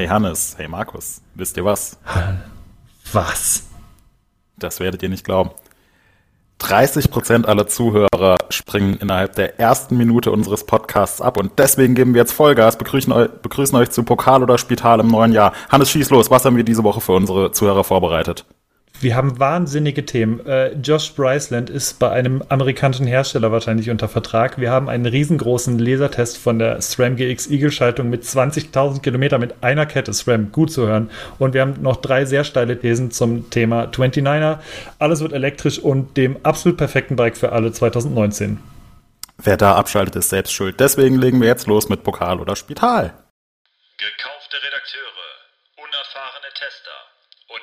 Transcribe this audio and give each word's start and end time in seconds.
Hey 0.00 0.08
Hannes, 0.08 0.54
hey 0.56 0.66
Markus, 0.66 1.20
wisst 1.34 1.58
ihr 1.58 1.64
was? 1.66 1.98
Was? 3.12 3.64
Das 4.56 4.80
werdet 4.80 5.02
ihr 5.02 5.10
nicht 5.10 5.26
glauben. 5.26 5.50
30 6.56 7.10
Prozent 7.10 7.46
aller 7.46 7.66
Zuhörer 7.66 8.36
springen 8.48 8.94
innerhalb 8.94 9.34
der 9.34 9.60
ersten 9.60 9.98
Minute 9.98 10.30
unseres 10.30 10.64
Podcasts 10.64 11.20
ab 11.20 11.36
und 11.36 11.58
deswegen 11.58 11.94
geben 11.94 12.14
wir 12.14 12.22
jetzt 12.22 12.32
Vollgas, 12.32 12.78
begrüßen 12.78 13.12
euch, 13.12 13.28
begrüßen 13.42 13.76
euch 13.76 13.90
zu 13.90 14.02
Pokal 14.02 14.42
oder 14.42 14.56
Spital 14.56 15.00
im 15.00 15.08
neuen 15.08 15.34
Jahr. 15.34 15.52
Hannes, 15.68 15.90
schieß 15.90 16.08
los, 16.08 16.30
was 16.30 16.46
haben 16.46 16.56
wir 16.56 16.64
diese 16.64 16.82
Woche 16.82 17.02
für 17.02 17.12
unsere 17.12 17.52
Zuhörer 17.52 17.84
vorbereitet? 17.84 18.46
Wir 19.02 19.16
haben 19.16 19.38
wahnsinnige 19.38 20.04
Themen. 20.04 20.44
Äh, 20.44 20.74
Josh 20.74 21.14
Bryceland 21.14 21.70
ist 21.70 21.98
bei 21.98 22.10
einem 22.10 22.42
amerikanischen 22.50 23.06
Hersteller 23.06 23.50
wahrscheinlich 23.50 23.88
unter 23.88 24.08
Vertrag. 24.08 24.58
Wir 24.58 24.70
haben 24.70 24.90
einen 24.90 25.06
riesengroßen 25.06 25.78
Lasertest 25.78 26.36
von 26.36 26.58
der 26.58 26.82
SRAM 26.82 27.16
GX 27.16 27.46
Eagle-Schaltung 27.46 28.10
mit 28.10 28.24
20.000 28.24 29.00
Kilometern 29.00 29.40
mit 29.40 29.54
einer 29.62 29.86
Kette 29.86 30.12
SRAM. 30.12 30.52
Gut 30.52 30.70
zu 30.70 30.86
hören. 30.86 31.10
Und 31.38 31.54
wir 31.54 31.62
haben 31.62 31.80
noch 31.80 31.96
drei 31.96 32.26
sehr 32.26 32.44
steile 32.44 32.78
Thesen 32.78 33.10
zum 33.10 33.48
Thema 33.48 33.84
29er. 33.84 34.58
Alles 34.98 35.22
wird 35.22 35.32
elektrisch 35.32 35.78
und 35.78 36.18
dem 36.18 36.36
absolut 36.42 36.76
perfekten 36.76 37.16
Bike 37.16 37.38
für 37.38 37.52
alle 37.52 37.72
2019. 37.72 38.58
Wer 39.38 39.56
da 39.56 39.76
abschaltet, 39.76 40.16
ist 40.16 40.28
selbst 40.28 40.52
schuld. 40.52 40.78
Deswegen 40.78 41.16
legen 41.16 41.40
wir 41.40 41.48
jetzt 41.48 41.66
los 41.66 41.88
mit 41.88 42.02
Pokal 42.02 42.38
oder 42.38 42.54
Spital. 42.54 43.14
Gekaufte 43.96 44.56
Redakteure. 44.62 45.09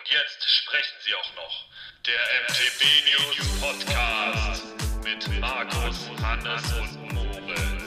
Und 0.07 0.13
jetzt 0.13 0.49
sprechen 0.49 0.95
sie 1.05 1.13
auch 1.15 1.35
noch. 1.35 1.65
Der 2.05 2.15
MTB 2.47 2.81
News 3.11 3.47
Podcast 3.59 4.63
mit 5.03 5.41
Markus, 5.41 6.09
Hannes 6.21 6.63
und 6.79 7.13
Moritz. 7.13 7.83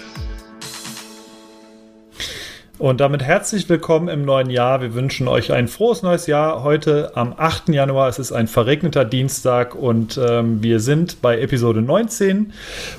Und 2.78 3.00
damit 3.00 3.22
herzlich 3.22 3.68
willkommen 3.68 4.08
im 4.08 4.24
neuen 4.24 4.50
Jahr. 4.50 4.82
Wir 4.82 4.92
wünschen 4.94 5.28
euch 5.28 5.52
ein 5.52 5.68
frohes 5.68 6.02
neues 6.02 6.26
Jahr. 6.26 6.62
Heute 6.62 7.12
am 7.14 7.34
8. 7.36 7.70
Januar. 7.70 8.08
Es 8.08 8.18
ist 8.18 8.32
ein 8.32 8.48
verregneter 8.48 9.04
Dienstag 9.06 9.74
und 9.74 10.18
ähm, 10.22 10.62
wir 10.62 10.80
sind 10.80 11.22
bei 11.22 11.40
Episode 11.40 11.80
19. 11.80 12.52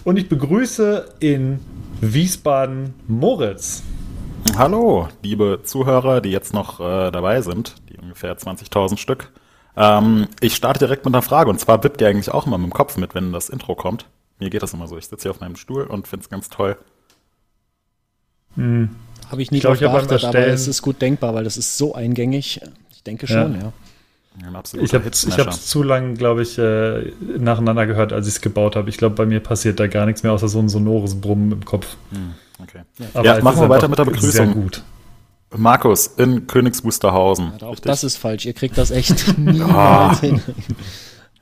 Und 0.03 0.17
ich 0.17 0.29
begrüße 0.29 1.13
in 1.19 1.59
Wiesbaden 1.99 2.95
Moritz. 3.07 3.83
Hallo, 4.57 5.09
liebe 5.21 5.59
Zuhörer, 5.63 6.21
die 6.21 6.31
jetzt 6.31 6.53
noch 6.53 6.79
äh, 6.79 7.11
dabei 7.11 7.41
sind, 7.41 7.75
ungefähr 8.11 8.37
20.000 8.37 8.97
Stück. 8.97 9.31
Ähm, 9.77 10.27
ich 10.41 10.55
starte 10.55 10.79
direkt 10.79 11.05
mit 11.05 11.13
einer 11.13 11.21
Frage 11.21 11.49
und 11.49 11.59
zwar 11.59 11.83
wippt 11.83 12.01
ihr 12.01 12.07
eigentlich 12.07 12.29
auch 12.29 12.45
immer 12.45 12.57
mit 12.57 12.71
dem 12.71 12.73
Kopf 12.73 12.97
mit, 12.97 13.15
wenn 13.15 13.31
das 13.31 13.49
Intro 13.49 13.75
kommt. 13.75 14.05
Mir 14.39 14.49
geht 14.49 14.61
das 14.61 14.73
immer 14.73 14.87
so. 14.87 14.97
Ich 14.97 15.07
sitze 15.07 15.23
hier 15.23 15.31
auf 15.31 15.39
meinem 15.39 15.55
Stuhl 15.55 15.83
und 15.83 16.07
finde 16.07 16.23
es 16.23 16.29
ganz 16.29 16.49
toll. 16.49 16.77
Hm. 18.55 18.89
Habe 19.29 19.41
ich 19.41 19.51
nie 19.51 19.61
drauf 19.61 19.79
geachtet, 19.79 20.25
aber 20.25 20.47
es 20.47 20.67
ist 20.67 20.81
gut 20.81 21.01
denkbar, 21.01 21.33
weil 21.33 21.45
das 21.45 21.55
ist 21.55 21.77
so 21.77 21.95
eingängig. 21.95 22.59
Ich 22.91 23.03
denke 23.03 23.27
schon, 23.27 23.55
ja. 23.55 23.61
ja. 23.61 23.73
Ich 24.81 24.93
habe 24.93 25.09
es 25.09 25.67
zu 25.67 25.83
lang, 25.83 26.15
glaube 26.15 26.41
ich, 26.41 26.57
äh, 26.57 27.11
nacheinander 27.37 27.85
gehört, 27.85 28.13
als 28.13 28.27
ich 28.27 28.35
es 28.35 28.41
gebaut 28.41 28.75
habe. 28.75 28.89
Ich 28.89 28.97
glaube, 28.97 29.15
bei 29.15 29.25
mir 29.25 29.39
passiert 29.41 29.79
da 29.79 29.87
gar 29.87 30.05
nichts 30.05 30.23
mehr, 30.23 30.31
außer 30.31 30.47
so 30.47 30.59
ein 30.59 30.69
sonores 30.69 31.19
Brummen 31.19 31.51
im 31.51 31.65
Kopf. 31.65 31.97
Hm, 32.11 32.33
okay. 32.61 32.81
Ja, 33.13 33.23
ja 33.23 33.43
machen 33.43 33.61
wir 33.61 33.69
weiter 33.69 33.87
mit 33.87 33.99
der 33.99 34.05
Begrüßung. 34.05 34.31
Sehr 34.31 34.47
gut. 34.47 34.83
Markus 35.55 36.07
in 36.07 36.47
Königs 36.47 36.83
Wusterhausen. 36.83 37.51
Ja, 37.59 37.67
auch 37.67 37.79
das 37.79 38.03
ist 38.03 38.17
falsch. 38.17 38.45
Ihr 38.45 38.53
kriegt 38.53 38.77
das 38.77 38.91
echt 38.91 39.37
niemals 39.37 40.21
hin. 40.21 40.41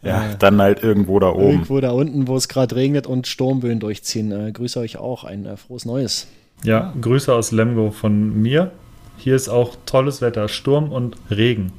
Ja, 0.02 0.34
dann 0.36 0.62
halt 0.62 0.82
irgendwo 0.82 1.20
da 1.20 1.30
oben. 1.30 1.50
Irgendwo 1.52 1.80
da 1.80 1.92
unten, 1.92 2.28
wo 2.28 2.36
es 2.36 2.48
gerade 2.48 2.76
regnet 2.76 3.06
und 3.06 3.28
Sturmböen 3.28 3.80
durchziehen. 3.80 4.32
Äh, 4.32 4.52
grüße 4.52 4.80
euch 4.80 4.98
auch. 4.98 5.24
Ein 5.24 5.46
äh, 5.46 5.58
frohes 5.58 5.86
Neues. 5.86 6.28
Ja, 6.64 6.94
Grüße 7.00 7.34
aus 7.34 7.52
Lemgo 7.52 7.92
von 7.92 8.42
mir. 8.42 8.72
Hier 9.18 9.36
ist 9.36 9.50
auch 9.50 9.76
tolles 9.86 10.22
Wetter, 10.22 10.48
Sturm 10.48 10.92
und 10.92 11.18
Regen. 11.30 11.74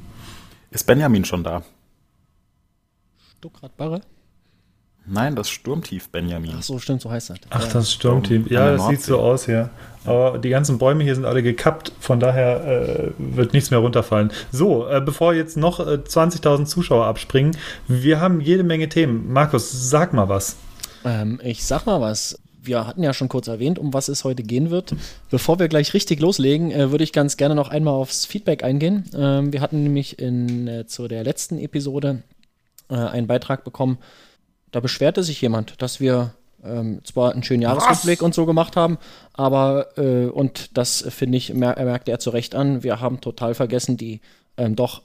Ist 0.69 0.85
Benjamin 0.85 1.25
schon 1.25 1.43
da? 1.43 1.63
Stuckrad-Barre? 3.37 4.01
Nein, 5.05 5.35
das 5.35 5.49
Sturmtief 5.49 6.09
Benjamin. 6.09 6.53
Ach 6.57 6.63
so, 6.63 6.79
stimmt, 6.79 7.01
so 7.01 7.09
heißt 7.09 7.31
das. 7.31 7.39
Ach, 7.49 7.67
das 7.71 7.91
Sturmtief. 7.91 8.49
Ja, 8.49 8.71
das 8.71 8.87
sieht 8.87 9.01
so 9.01 9.19
aus, 9.19 9.47
ja. 9.47 9.69
Aber 10.05 10.37
die 10.37 10.49
ganzen 10.49 10.77
Bäume 10.77 11.03
hier 11.03 11.15
sind 11.15 11.25
alle 11.25 11.43
gekappt, 11.43 11.91
von 11.99 12.19
daher 12.19 12.65
äh, 12.65 13.11
wird 13.17 13.53
nichts 13.53 13.71
mehr 13.71 13.79
runterfallen. 13.79 14.31
So, 14.51 14.87
äh, 14.87 15.01
bevor 15.01 15.33
jetzt 15.33 15.57
noch 15.57 15.79
äh, 15.79 15.99
20.000 16.03 16.65
Zuschauer 16.65 17.05
abspringen, 17.05 17.55
wir 17.87 18.19
haben 18.19 18.41
jede 18.41 18.63
Menge 18.63 18.89
Themen. 18.89 19.31
Markus, 19.31 19.89
sag 19.89 20.13
mal 20.13 20.29
was. 20.29 20.57
Ähm, 21.03 21.39
ich 21.43 21.65
sag 21.65 21.85
mal 21.85 22.01
was 22.01 22.39
wir 22.63 22.85
hatten 22.85 23.03
ja 23.03 23.13
schon 23.13 23.29
kurz 23.29 23.47
erwähnt, 23.47 23.79
um 23.79 23.93
was 23.93 24.07
es 24.07 24.23
heute 24.23 24.43
gehen 24.43 24.69
wird. 24.69 24.93
Bevor 25.29 25.59
wir 25.59 25.67
gleich 25.67 25.93
richtig 25.93 26.19
loslegen, 26.19 26.71
äh, 26.71 26.91
würde 26.91 27.03
ich 27.03 27.11
ganz 27.13 27.37
gerne 27.37 27.55
noch 27.55 27.69
einmal 27.69 27.93
aufs 27.93 28.25
Feedback 28.25 28.63
eingehen. 28.63 29.05
Ähm, 29.15 29.51
wir 29.51 29.61
hatten 29.61 29.83
nämlich 29.83 30.19
in, 30.19 30.67
äh, 30.67 30.85
zu 30.85 31.07
der 31.07 31.23
letzten 31.23 31.57
Episode 31.57 32.21
äh, 32.89 32.95
einen 32.95 33.27
Beitrag 33.27 33.63
bekommen. 33.63 33.97
Da 34.71 34.79
beschwerte 34.79 35.23
sich 35.23 35.41
jemand, 35.41 35.81
dass 35.81 35.99
wir 35.99 36.33
ähm, 36.63 37.01
zwar 37.03 37.33
einen 37.33 37.43
schönen 37.43 37.61
Jahresrückblick 37.61 38.21
und 38.21 38.33
so 38.33 38.45
gemacht 38.45 38.75
haben, 38.75 38.97
aber, 39.33 39.97
äh, 39.97 40.27
und 40.27 40.77
das 40.77 41.05
finde 41.09 41.37
ich, 41.37 41.53
mer 41.53 41.75
merkte 41.83 42.11
er 42.11 42.19
zu 42.19 42.29
Recht 42.29 42.55
an, 42.55 42.83
wir 42.83 42.99
haben 42.99 43.21
total 43.21 43.53
vergessen, 43.53 43.97
die 43.97 44.21
ähm, 44.57 44.75
doch 44.75 45.01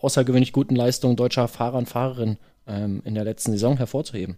außergewöhnlich 0.00 0.52
guten 0.52 0.76
Leistungen 0.76 1.16
deutscher 1.16 1.48
Fahrer 1.48 1.78
und 1.78 1.88
Fahrerinnen 1.88 2.38
ähm, 2.66 3.02
in 3.04 3.14
der 3.14 3.24
letzten 3.24 3.52
Saison 3.52 3.76
hervorzuheben. 3.76 4.36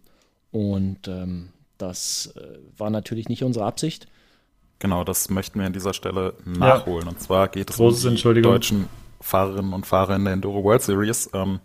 Und 0.51 1.09
ähm, 1.09 1.51
das 1.79 2.35
äh, 2.37 2.59
war 2.77 2.91
natürlich 2.91 3.29
nicht 3.29 3.43
unsere 3.43 3.67
Absicht. 3.67 4.07
Genau, 4.79 5.05
das 5.05 5.31
möchten 5.31 5.59
wir 5.59 5.67
an 5.67 5.73
dieser 5.73 5.95
Stelle 5.95 6.35
nachholen. 6.45 7.05
Ja. 7.05 7.11
Und 7.11 7.21
zwar 7.21 7.49
geht 7.49 7.71
es 7.71 7.77
Großes 7.77 8.25
um 8.25 8.35
die 8.35 8.43
deutschen 8.43 8.89
Fahrerinnen 9.21 9.73
und 9.73 9.87
Fahrer 9.87 10.17
in 10.17 10.25
der 10.25 10.35
Enduro 10.35 10.63
World 10.63 10.83
Series, 10.83 11.31
ähm, 11.33 11.61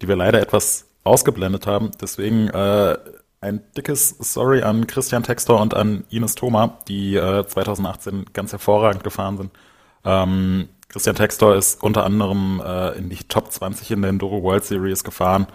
die 0.00 0.08
wir 0.08 0.16
leider 0.16 0.40
etwas 0.40 0.85
ausgeblendet 1.06 1.66
haben. 1.66 1.90
Deswegen 2.00 2.48
äh, 2.48 2.98
ein 3.40 3.62
dickes 3.76 4.10
Sorry 4.18 4.62
an 4.62 4.86
Christian 4.86 5.22
Textor 5.22 5.60
und 5.60 5.74
an 5.74 6.04
Ines 6.10 6.34
Thoma, 6.34 6.78
die 6.88 7.16
äh, 7.16 7.46
2018 7.46 8.26
ganz 8.32 8.52
hervorragend 8.52 9.04
gefahren 9.04 9.36
sind. 9.36 9.50
Ähm, 10.04 10.68
Christian 10.88 11.16
Textor 11.16 11.54
ist 11.54 11.82
unter 11.82 12.04
anderem 12.04 12.62
äh, 12.64 12.92
in 12.98 13.08
die 13.08 13.16
Top 13.16 13.52
20 13.52 13.90
in 13.90 14.02
der 14.02 14.10
Enduro 14.10 14.42
World 14.42 14.64
Series 14.64 15.04
gefahren 15.04 15.46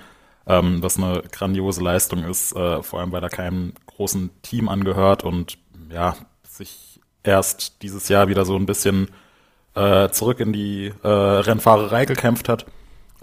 ähm, 0.47 0.81
was 0.81 0.97
eine 0.97 1.23
grandiose 1.31 1.81
Leistung 1.84 2.23
ist, 2.23 2.56
äh, 2.56 2.81
vor 2.84 3.00
allem 3.00 3.11
weil 3.11 3.23
er 3.23 3.29
keinem 3.29 3.73
großen 3.88 4.29
Team 4.41 4.69
angehört 4.69 5.23
und 5.23 5.57
ja, 5.90 6.16
sich 6.47 7.00
erst 7.23 7.81
dieses 7.81 8.09
Jahr 8.09 8.28
wieder 8.28 8.45
so 8.45 8.56
ein 8.56 8.66
bisschen 8.66 9.09
äh, 9.75 10.09
zurück 10.09 10.40
in 10.40 10.53
die 10.53 10.91
äh, 11.03 11.07
Rennfahrerei 11.07 12.06
gekämpft 12.06 12.50
hat. 12.50 12.66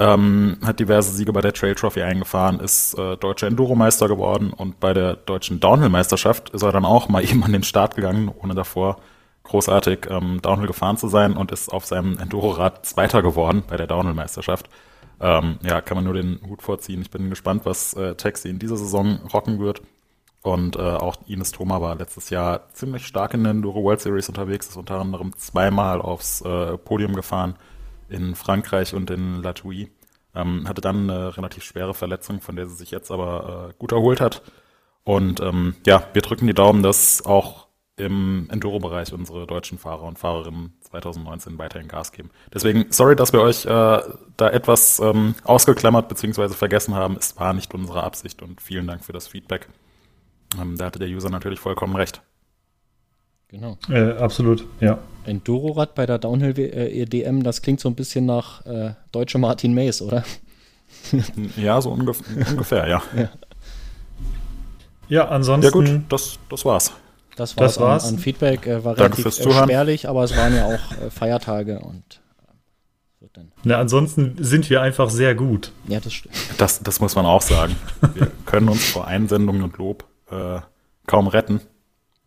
Ähm, 0.00 0.59
hat 0.64 0.78
diverse 0.78 1.10
Siege 1.10 1.32
bei 1.32 1.41
der 1.41 1.53
Trail 1.53 1.75
Trophy 1.75 2.03
eingefahren, 2.03 2.60
ist 2.60 2.97
äh, 2.97 3.16
deutscher 3.16 3.48
Enduro-Meister 3.48 4.06
geworden 4.06 4.53
und 4.53 4.78
bei 4.78 4.94
der 4.94 5.16
deutschen 5.16 5.59
Downhill-Meisterschaft 5.59 6.50
ist 6.50 6.62
er 6.62 6.70
dann 6.70 6.84
auch 6.84 7.09
mal 7.09 7.25
eben 7.28 7.42
an 7.42 7.53
den 7.53 7.64
Start 7.64 7.97
gegangen, 7.97 8.31
ohne 8.41 8.54
davor 8.54 8.98
großartig 9.42 10.06
ähm, 10.08 10.41
Downhill 10.41 10.69
gefahren 10.69 10.98
zu 10.98 11.08
sein 11.08 11.37
und 11.37 11.50
ist 11.50 11.72
auf 11.72 11.84
seinem 11.84 12.16
Enduro-Rad 12.19 12.87
Zweiter 12.87 13.22
geworden 13.22 13.64
bei 13.66 13.76
der 13.76 13.88
Downhill-Meisterschaft. 13.88 14.69
Ähm, 15.20 15.58
ja, 15.62 15.81
kann 15.81 15.97
man 15.97 16.04
nur 16.04 16.14
den 16.14 16.41
Hut 16.48 16.62
vorziehen. 16.62 17.03
Ich 17.03 17.10
bin 17.10 17.28
gespannt, 17.28 17.62
was 17.64 17.94
äh, 17.94 18.14
Taxi 18.14 18.48
in 18.50 18.60
dieser 18.60 18.76
Saison 18.76 19.19
rocken 19.32 19.58
wird. 19.58 19.82
Und 20.42 20.76
äh, 20.76 20.81
auch 20.81 21.16
Ines 21.26 21.50
Thoma 21.50 21.81
war 21.81 21.97
letztes 21.97 22.31
Jahr 22.31 22.72
ziemlich 22.72 23.04
stark 23.04 23.34
in 23.34 23.42
der 23.42 23.50
Enduro 23.50 23.82
World 23.82 24.00
Series 24.00 24.28
unterwegs, 24.28 24.69
ist 24.69 24.76
unter 24.76 25.00
anderem 25.00 25.37
zweimal 25.37 26.00
aufs 26.00 26.42
äh, 26.42 26.78
Podium 26.78 27.16
gefahren 27.16 27.56
in 28.08 28.34
Frankreich 28.34 28.94
und 28.94 29.10
in 29.10 29.42
La 29.42 29.52
Touille. 29.52 29.88
Ähm, 30.34 30.69
hatte 30.69 30.80
dann 30.80 31.10
eine 31.10 31.36
relativ 31.36 31.64
schwere 31.64 31.94
Verletzung, 31.94 32.41
von 32.41 32.56
der 32.56 32.66
sie 32.66 32.76
sich 32.76 32.91
jetzt 32.91 33.10
aber 33.10 33.70
äh, 33.70 33.74
gut 33.78 33.92
erholt 33.92 34.20
hat. 34.20 34.42
Und 35.04 35.41
ähm, 35.41 35.74
ja, 35.86 36.06
wir 36.12 36.22
drücken 36.22 36.46
die 36.46 36.54
Daumen, 36.54 36.82
dass 36.82 37.24
auch 37.24 37.69
im 37.98 38.48
Enduro-Bereich 38.50 39.12
unsere 39.12 39.46
deutschen 39.46 39.78
Fahrer 39.78 40.04
und 40.04 40.19
Fahrerinnen 40.19 40.72
2019 40.82 41.58
weiterhin 41.58 41.88
Gas 41.88 42.12
geben. 42.12 42.30
Deswegen, 42.54 42.86
sorry, 42.90 43.16
dass 43.16 43.32
wir 43.32 43.40
euch 43.40 43.66
äh, 43.66 43.69
da 44.37 44.50
etwas 44.50 45.00
ähm, 45.00 45.34
ausgeklammert 45.44 46.08
bzw. 46.08 46.50
vergessen 46.50 46.94
haben. 46.94 47.16
Es 47.19 47.37
war 47.38 47.52
nicht 47.52 47.75
unsere 47.75 48.04
Absicht 48.04 48.40
und 48.43 48.61
vielen 48.61 48.87
Dank 48.87 49.04
für 49.04 49.12
das 49.12 49.26
Feedback. 49.26 49.69
Ähm, 50.61 50.76
da 50.76 50.87
hatte 50.87 50.99
der 50.99 51.08
User 51.08 51.28
natürlich 51.28 51.61
vollkommen 51.61 51.96
recht. 51.96 52.22
Genau. 53.49 53.79
Äh, 53.89 54.12
absolut, 54.12 54.67
ja. 54.81 54.99
Enduro-Rad 55.25 55.95
bei 55.95 56.06
der 56.06 56.19
Downhill-EDM, 56.19 57.43
das 57.43 57.62
klingt 57.62 57.81
so 57.81 57.89
ein 57.89 57.95
bisschen 57.95 58.27
nach 58.27 58.65
äh, 58.67 58.95
deutsche 59.12 59.39
Martin 59.39 59.75
Mays, 59.75 60.03
oder? 60.03 60.25
ja, 61.56 61.81
so 61.81 61.91
ungef 61.91 62.23
ungefähr, 62.50 62.87
ja. 62.89 63.03
ja. 63.17 63.29
Ja, 65.09 65.29
ansonsten. 65.29 65.65
Ja, 65.65 65.71
gut, 65.71 66.03
das, 66.11 66.39
das 66.50 66.65
war's. 66.65 66.93
Das 67.37 67.56
war's, 67.56 67.75
das 67.75 67.81
war's. 67.81 68.05
An, 68.05 68.15
an 68.15 68.19
Feedback. 68.19 68.67
Äh, 68.67 68.85
war 68.85 68.95
Danke 68.95 69.19
relativ 69.19 69.47
äh, 69.47 69.62
spärlich, 69.62 70.09
aber 70.09 70.25
es 70.25 70.37
waren 70.37 70.55
ja 70.55 70.67
auch 70.67 71.03
äh, 71.03 71.11
Feiertage 71.11 71.79
und 71.81 72.21
äh. 73.23 73.41
Na, 73.65 73.79
ansonsten 73.79 74.37
sind 74.39 74.69
wir 74.71 74.83
einfach 74.83 75.11
sehr 75.11 75.35
gut. 75.35 75.73
Ja, 75.87 76.00
das 76.00 76.12
stimmt. 76.12 76.35
Das, 76.59 76.83
das 76.83 77.00
muss 77.00 77.15
man 77.15 77.27
auch 77.27 77.43
sagen. 77.43 77.77
Wir 78.15 78.31
können 78.47 78.69
uns 78.69 78.85
vor 78.91 79.06
Einsendungen 79.06 79.62
und 79.62 79.77
Lob 79.79 80.05
äh, 80.31 80.61
kaum 81.06 81.27
retten. 81.29 81.61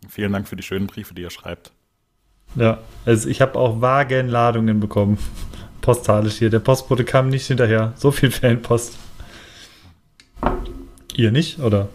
Vielen 0.10 0.34
Dank 0.34 0.48
für 0.48 0.56
die 0.56 0.64
schönen 0.64 0.88
Briefe, 0.88 1.14
die 1.14 1.22
ihr 1.22 1.30
schreibt. 1.30 1.72
Ja, 2.56 2.80
also 3.06 3.30
ich 3.30 3.42
habe 3.42 3.58
auch 3.58 3.82
Wagenladungen 3.82 4.80
bekommen. 4.80 5.18
Postalisch 5.82 6.36
hier. 6.36 6.50
Der 6.50 6.60
Postbote 6.60 7.06
kam 7.06 7.30
nicht 7.30 7.48
hinterher. 7.48 7.94
So 7.96 8.12
viel 8.12 8.30
Fanpost. 8.32 8.98
Ihr 11.16 11.32
nicht, 11.32 11.60
oder? 11.60 11.90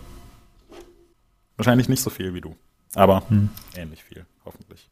Wahrscheinlich 1.56 1.88
nicht 1.88 2.02
so 2.02 2.10
viel 2.10 2.34
wie 2.34 2.40
du, 2.40 2.56
aber 2.94 3.22
Hm. 3.28 3.48
ähnlich 3.74 4.04
viel, 4.04 4.26
hoffentlich. 4.44 4.88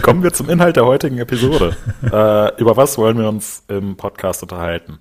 Kommen 0.00 0.22
wir 0.22 0.32
zum 0.32 0.48
Inhalt 0.48 0.76
der 0.76 0.86
heutigen 0.86 1.18
Episode. 1.18 1.76
äh, 2.02 2.58
über 2.60 2.76
was 2.78 2.96
wollen 2.96 3.18
wir 3.18 3.28
uns 3.28 3.64
im 3.68 3.96
Podcast 3.98 4.42
unterhalten? 4.42 4.98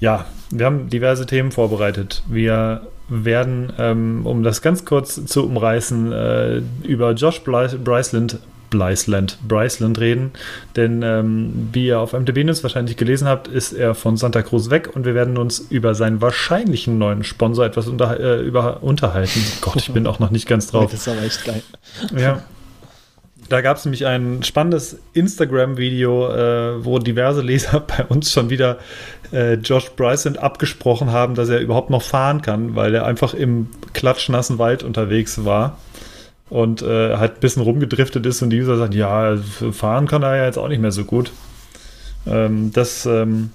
Ja, 0.00 0.26
wir 0.50 0.66
haben 0.66 0.90
diverse 0.90 1.24
Themen 1.24 1.52
vorbereitet. 1.52 2.22
Wir 2.28 2.86
werden, 3.10 3.72
ähm, 3.78 4.24
um 4.24 4.42
das 4.42 4.62
ganz 4.62 4.84
kurz 4.84 5.24
zu 5.26 5.44
umreißen, 5.44 6.12
äh, 6.12 6.62
über 6.84 7.12
Josh 7.12 7.42
Bryceland, 7.42 8.38
Blyceland, 8.70 9.38
Bryceland 9.46 9.98
reden. 9.98 10.30
Denn 10.76 11.02
ähm, 11.02 11.68
wie 11.72 11.86
ihr 11.86 11.98
auf 11.98 12.12
MTB 12.12 12.44
News 12.44 12.62
wahrscheinlich 12.62 12.96
gelesen 12.96 13.28
habt, 13.28 13.48
ist 13.48 13.72
er 13.72 13.94
von 13.94 14.16
Santa 14.16 14.42
Cruz 14.42 14.70
weg 14.70 14.90
und 14.94 15.04
wir 15.04 15.14
werden 15.14 15.36
uns 15.36 15.58
über 15.58 15.94
seinen 15.94 16.22
wahrscheinlichen 16.22 16.96
neuen 16.96 17.24
Sponsor 17.24 17.66
etwas 17.66 17.88
unter, 17.88 18.18
äh, 18.18 18.40
über, 18.40 18.82
unterhalten. 18.82 19.40
Gott, 19.60 19.76
ich 19.76 19.92
bin 19.92 20.06
auch 20.06 20.20
noch 20.20 20.30
nicht 20.30 20.48
ganz 20.48 20.66
drauf. 20.70 20.90
Das 20.90 21.00
ist 21.00 21.08
aber 21.08 21.22
echt 21.22 21.44
geil. 21.44 21.62
Ja. 22.16 22.42
Da 23.50 23.62
gab 23.62 23.78
es 23.78 23.84
nämlich 23.84 24.06
ein 24.06 24.44
spannendes 24.44 24.98
Instagram-Video, 25.12 26.28
äh, 26.28 26.84
wo 26.84 27.00
diverse 27.00 27.42
Leser 27.42 27.80
bei 27.86 28.04
uns 28.04 28.30
schon 28.30 28.48
wieder 28.48 28.78
äh, 29.32 29.54
Josh 29.54 29.90
Bryson 29.96 30.36
abgesprochen 30.36 31.10
haben, 31.10 31.34
dass 31.34 31.48
er 31.48 31.58
überhaupt 31.58 31.90
noch 31.90 32.02
fahren 32.02 32.42
kann, 32.42 32.76
weil 32.76 32.94
er 32.94 33.06
einfach 33.06 33.34
im 33.34 33.66
klatschnassen 33.92 34.58
Wald 34.58 34.84
unterwegs 34.84 35.44
war 35.44 35.78
und 36.48 36.82
äh, 36.82 37.16
halt 37.16 37.34
ein 37.34 37.40
bisschen 37.40 37.64
rumgedriftet 37.64 38.24
ist 38.24 38.40
und 38.40 38.50
die 38.50 38.60
User 38.60 38.76
sagen, 38.76 38.92
ja, 38.92 39.36
fahren 39.72 40.06
kann 40.06 40.22
er 40.22 40.36
ja 40.36 40.44
jetzt 40.44 40.58
auch 40.58 40.68
nicht 40.68 40.80
mehr 40.80 40.92
so 40.92 41.02
gut. 41.02 41.32
Ähm, 42.28 42.70
das 42.72 43.04
ähm, 43.04 43.50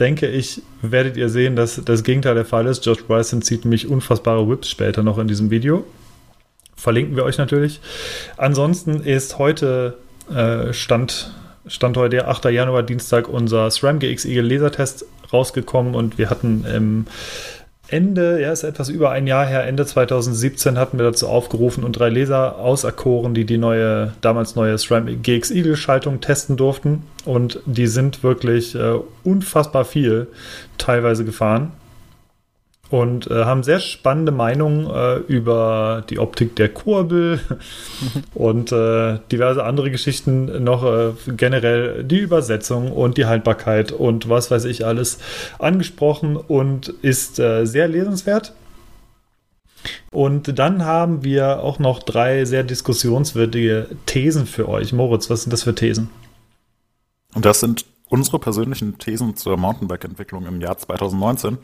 denke 0.00 0.26
ich, 0.26 0.60
werdet 0.82 1.16
ihr 1.16 1.28
sehen, 1.28 1.54
dass 1.54 1.80
das 1.84 2.02
Gegenteil 2.02 2.34
der 2.34 2.44
Fall 2.44 2.66
ist. 2.66 2.84
Josh 2.84 3.04
Bryson 3.04 3.42
zieht 3.42 3.64
nämlich 3.64 3.86
unfassbare 3.86 4.48
Whips 4.48 4.68
später 4.68 5.04
noch 5.04 5.18
in 5.18 5.28
diesem 5.28 5.50
Video. 5.50 5.84
Verlinken 6.76 7.16
wir 7.16 7.24
euch 7.24 7.38
natürlich. 7.38 7.80
Ansonsten 8.36 9.02
ist 9.02 9.38
heute 9.38 9.96
äh, 10.34 10.72
Stand, 10.72 11.32
Stand 11.66 11.96
heute, 11.96 12.16
der 12.16 12.28
8. 12.28 12.46
Januar, 12.46 12.82
Dienstag, 12.82 13.28
unser 13.28 13.70
SRAM 13.70 13.98
GX 13.98 14.24
Eagle 14.24 14.46
Lasertest 14.46 15.06
rausgekommen 15.32 15.94
und 15.94 16.18
wir 16.18 16.30
hatten 16.30 16.64
im 16.64 17.06
Ende, 17.88 18.40
ja, 18.40 18.50
ist 18.50 18.64
etwas 18.64 18.88
über 18.88 19.10
ein 19.10 19.26
Jahr 19.26 19.46
her, 19.46 19.66
Ende 19.66 19.84
2017 19.84 20.78
hatten 20.78 20.98
wir 20.98 21.04
dazu 21.04 21.28
aufgerufen 21.28 21.84
und 21.84 21.92
drei 21.92 22.08
Leser 22.08 22.58
auserkoren, 22.58 23.34
die 23.34 23.44
die 23.44 23.58
neue, 23.58 24.14
damals 24.22 24.56
neue 24.56 24.78
SRAM 24.78 25.22
GX 25.22 25.50
Eagle 25.50 25.76
Schaltung 25.76 26.20
testen 26.20 26.56
durften 26.56 27.02
und 27.26 27.60
die 27.66 27.86
sind 27.86 28.22
wirklich 28.22 28.74
äh, 28.74 28.94
unfassbar 29.22 29.84
viel 29.84 30.28
teilweise 30.78 31.26
gefahren 31.26 31.72
und 32.94 33.28
äh, 33.28 33.44
haben 33.44 33.64
sehr 33.64 33.80
spannende 33.80 34.30
Meinungen 34.30 34.88
äh, 34.88 35.16
über 35.26 36.04
die 36.08 36.20
Optik 36.20 36.54
der 36.54 36.68
Kurbel 36.68 37.40
und 38.34 38.70
äh, 38.70 39.18
diverse 39.32 39.64
andere 39.64 39.90
Geschichten 39.90 40.62
noch 40.62 40.84
äh, 40.84 41.10
generell 41.26 42.04
die 42.04 42.18
Übersetzung 42.18 42.92
und 42.92 43.16
die 43.16 43.26
Haltbarkeit 43.26 43.90
und 43.90 44.28
was 44.28 44.52
weiß 44.52 44.64
ich 44.66 44.86
alles 44.86 45.18
angesprochen 45.58 46.36
und 46.36 46.86
ist 47.02 47.40
äh, 47.40 47.64
sehr 47.64 47.88
lesenswert. 47.88 48.52
Und 50.12 50.56
dann 50.56 50.84
haben 50.84 51.24
wir 51.24 51.64
auch 51.64 51.80
noch 51.80 52.00
drei 52.00 52.44
sehr 52.44 52.62
diskussionswürdige 52.62 53.88
Thesen 54.06 54.46
für 54.46 54.68
euch. 54.68 54.92
Moritz, 54.92 55.28
was 55.28 55.42
sind 55.42 55.52
das 55.52 55.64
für 55.64 55.74
Thesen? 55.74 56.10
Und 57.34 57.44
das 57.44 57.58
sind 57.58 57.86
unsere 58.08 58.38
persönlichen 58.38 58.98
Thesen 58.98 59.36
zur 59.36 59.56
Mountainbike-Entwicklung 59.56 60.46
im 60.46 60.60
Jahr 60.60 60.78
2019. 60.78 61.58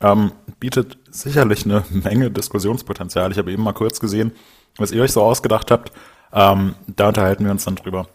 Ähm, 0.00 0.32
bietet 0.58 0.98
sicherlich 1.10 1.64
eine 1.64 1.84
Menge 1.90 2.30
Diskussionspotenzial. 2.30 3.30
Ich 3.32 3.38
habe 3.38 3.52
eben 3.52 3.62
mal 3.62 3.72
kurz 3.72 4.00
gesehen, 4.00 4.32
was 4.76 4.92
ihr 4.92 5.02
euch 5.02 5.12
so 5.12 5.22
ausgedacht 5.22 5.70
habt. 5.70 5.92
Ähm, 6.32 6.74
da 6.86 7.08
unterhalten 7.08 7.44
wir 7.44 7.50
uns 7.50 7.64
dann 7.64 7.76
drüber. 7.76 8.06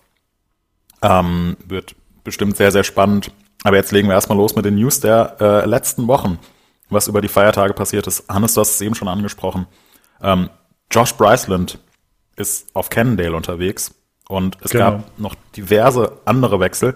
Ähm, 1.01 1.57
wird 1.65 1.95
bestimmt 2.23 2.57
sehr, 2.57 2.71
sehr 2.71 2.83
spannend. 2.83 3.31
Aber 3.63 3.75
jetzt 3.77 3.91
legen 3.91 4.07
wir 4.07 4.13
erstmal 4.15 4.37
los 4.37 4.55
mit 4.55 4.65
den 4.65 4.75
News 4.75 4.99
der 4.99 5.35
äh, 5.39 5.65
letzten 5.65 6.07
Wochen, 6.07 6.39
was 6.89 7.07
über 7.07 7.21
die 7.21 7.27
Feiertage 7.27 7.73
passiert 7.73 8.07
ist. 8.07 8.29
Hannes, 8.29 8.53
du 8.53 8.61
hast 8.61 8.75
es 8.75 8.81
eben 8.81 8.95
schon 8.95 9.07
angesprochen. 9.07 9.67
Ähm, 10.21 10.49
Josh 10.91 11.13
Bryceland 11.15 11.79
ist 12.35 12.67
auf 12.75 12.89
Cannondale 12.89 13.35
unterwegs 13.35 13.93
und 14.27 14.57
es 14.61 14.71
Genau. 14.71 14.91
gab 14.91 15.19
noch 15.19 15.35
diverse 15.55 16.19
andere 16.25 16.59
Wechsel. 16.59 16.95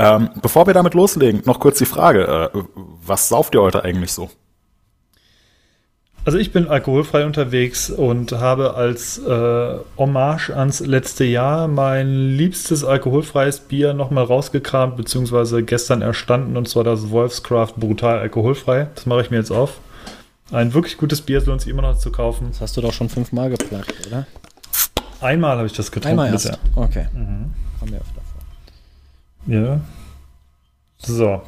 Ähm, 0.00 0.30
bevor 0.40 0.66
wir 0.66 0.72
damit 0.72 0.94
loslegen, 0.94 1.42
noch 1.44 1.60
kurz 1.60 1.76
die 1.76 1.84
Frage, 1.84 2.50
äh, 2.54 2.58
was 3.04 3.28
sauft 3.28 3.54
ihr 3.54 3.60
heute 3.60 3.84
eigentlich 3.84 4.12
so? 4.12 4.30
Also 6.24 6.38
ich 6.38 6.52
bin 6.52 6.68
alkoholfrei 6.68 7.26
unterwegs 7.26 7.90
und 7.90 8.32
habe 8.32 8.74
als 8.74 9.18
äh, 9.18 9.76
Hommage 9.98 10.50
ans 10.50 10.80
letzte 10.80 11.24
Jahr 11.24 11.68
mein 11.68 12.36
liebstes 12.36 12.82
alkoholfreies 12.82 13.60
Bier 13.60 13.92
nochmal 13.92 14.24
rausgekramt, 14.24 14.96
beziehungsweise 14.96 15.62
gestern 15.62 16.00
erstanden, 16.00 16.56
und 16.56 16.66
zwar 16.68 16.84
das 16.84 17.10
Wolfscraft 17.10 17.74
Brutal 17.76 18.20
alkoholfrei. 18.20 18.88
Das 18.94 19.04
mache 19.04 19.20
ich 19.20 19.30
mir 19.30 19.36
jetzt 19.36 19.50
auf. 19.50 19.80
Ein 20.50 20.72
wirklich 20.72 20.96
gutes 20.96 21.20
Bier, 21.20 21.38
es 21.38 21.46
lohnt 21.46 21.60
sich 21.60 21.70
immer 21.70 21.82
noch 21.82 21.98
zu 21.98 22.10
kaufen. 22.10 22.48
Das 22.50 22.62
hast 22.62 22.76
du 22.76 22.80
doch 22.80 22.92
schon 22.92 23.10
fünfmal 23.10 23.50
geplagt, 23.50 23.94
oder? 24.06 24.26
Einmal 25.20 25.58
habe 25.58 25.66
ich 25.66 25.74
das 25.74 25.92
getrunken 25.92 26.20
Einmal 26.20 26.32
erst. 26.32 26.46
bisher. 26.46 26.58
Okay. 26.74 27.06
Mhm. 27.12 27.52
Kommen 27.78 27.92
wir 27.92 28.00
öfter. 28.00 28.19
Ja. 29.46 29.80
So. 30.98 31.42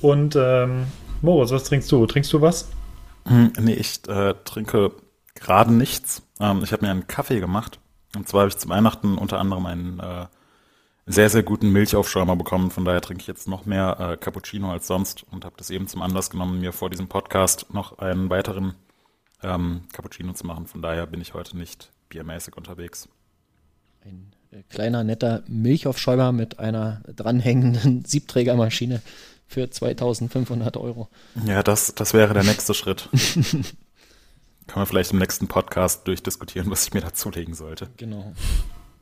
Und 0.00 0.36
ähm, 0.36 0.86
Moritz, 1.20 1.50
was 1.50 1.64
trinkst 1.64 1.90
du? 1.92 2.06
Trinkst 2.06 2.32
du 2.32 2.40
was? 2.40 2.70
Hm, 3.26 3.52
nee, 3.60 3.74
ich 3.74 4.06
äh, 4.08 4.34
trinke 4.44 4.92
gerade 5.34 5.72
nichts. 5.72 6.22
Ähm, 6.40 6.62
ich 6.64 6.72
habe 6.72 6.84
mir 6.84 6.90
einen 6.90 7.06
Kaffee 7.06 7.40
gemacht. 7.40 7.78
Und 8.16 8.28
zwar 8.28 8.42
habe 8.42 8.48
ich 8.48 8.58
zu 8.58 8.68
Weihnachten 8.68 9.16
unter 9.16 9.38
anderem 9.38 9.66
einen 9.66 10.00
äh, 10.00 10.26
sehr, 11.06 11.30
sehr 11.30 11.42
guten 11.42 11.70
Milchaufschäumer 11.72 12.36
bekommen. 12.36 12.70
Von 12.70 12.84
daher 12.84 13.00
trinke 13.00 13.22
ich 13.22 13.26
jetzt 13.26 13.48
noch 13.48 13.66
mehr 13.66 13.98
äh, 13.98 14.16
Cappuccino 14.16 14.70
als 14.70 14.86
sonst 14.86 15.24
und 15.30 15.44
habe 15.44 15.56
das 15.58 15.70
eben 15.70 15.86
zum 15.86 16.02
Anlass 16.02 16.30
genommen, 16.30 16.60
mir 16.60 16.72
vor 16.72 16.90
diesem 16.90 17.08
Podcast 17.08 17.72
noch 17.72 17.98
einen 17.98 18.30
weiteren 18.30 18.74
ähm, 19.42 19.82
Cappuccino 19.92 20.32
zu 20.32 20.46
machen. 20.46 20.66
Von 20.66 20.82
daher 20.82 21.06
bin 21.06 21.20
ich 21.20 21.34
heute 21.34 21.56
nicht 21.56 21.90
biermäßig 22.08 22.56
unterwegs. 22.56 23.08
Ein 24.04 24.32
kleiner, 24.68 25.04
netter 25.04 25.42
Milchaufschäumer 25.48 26.32
mit 26.32 26.58
einer 26.58 27.00
dranhängenden 27.16 28.04
Siebträgermaschine 28.06 29.00
für 29.46 29.70
2500 29.70 30.76
Euro. 30.76 31.08
Ja, 31.46 31.62
das, 31.62 31.94
das 31.94 32.14
wäre 32.14 32.34
der 32.34 32.44
nächste 32.44 32.74
Schritt. 32.74 33.08
Kann 34.66 34.80
man 34.80 34.86
vielleicht 34.86 35.12
im 35.12 35.18
nächsten 35.18 35.48
Podcast 35.48 36.06
durchdiskutieren, 36.06 36.70
was 36.70 36.86
ich 36.86 36.94
mir 36.94 37.00
dazulegen 37.00 37.54
sollte. 37.54 37.88
Genau. 37.96 38.32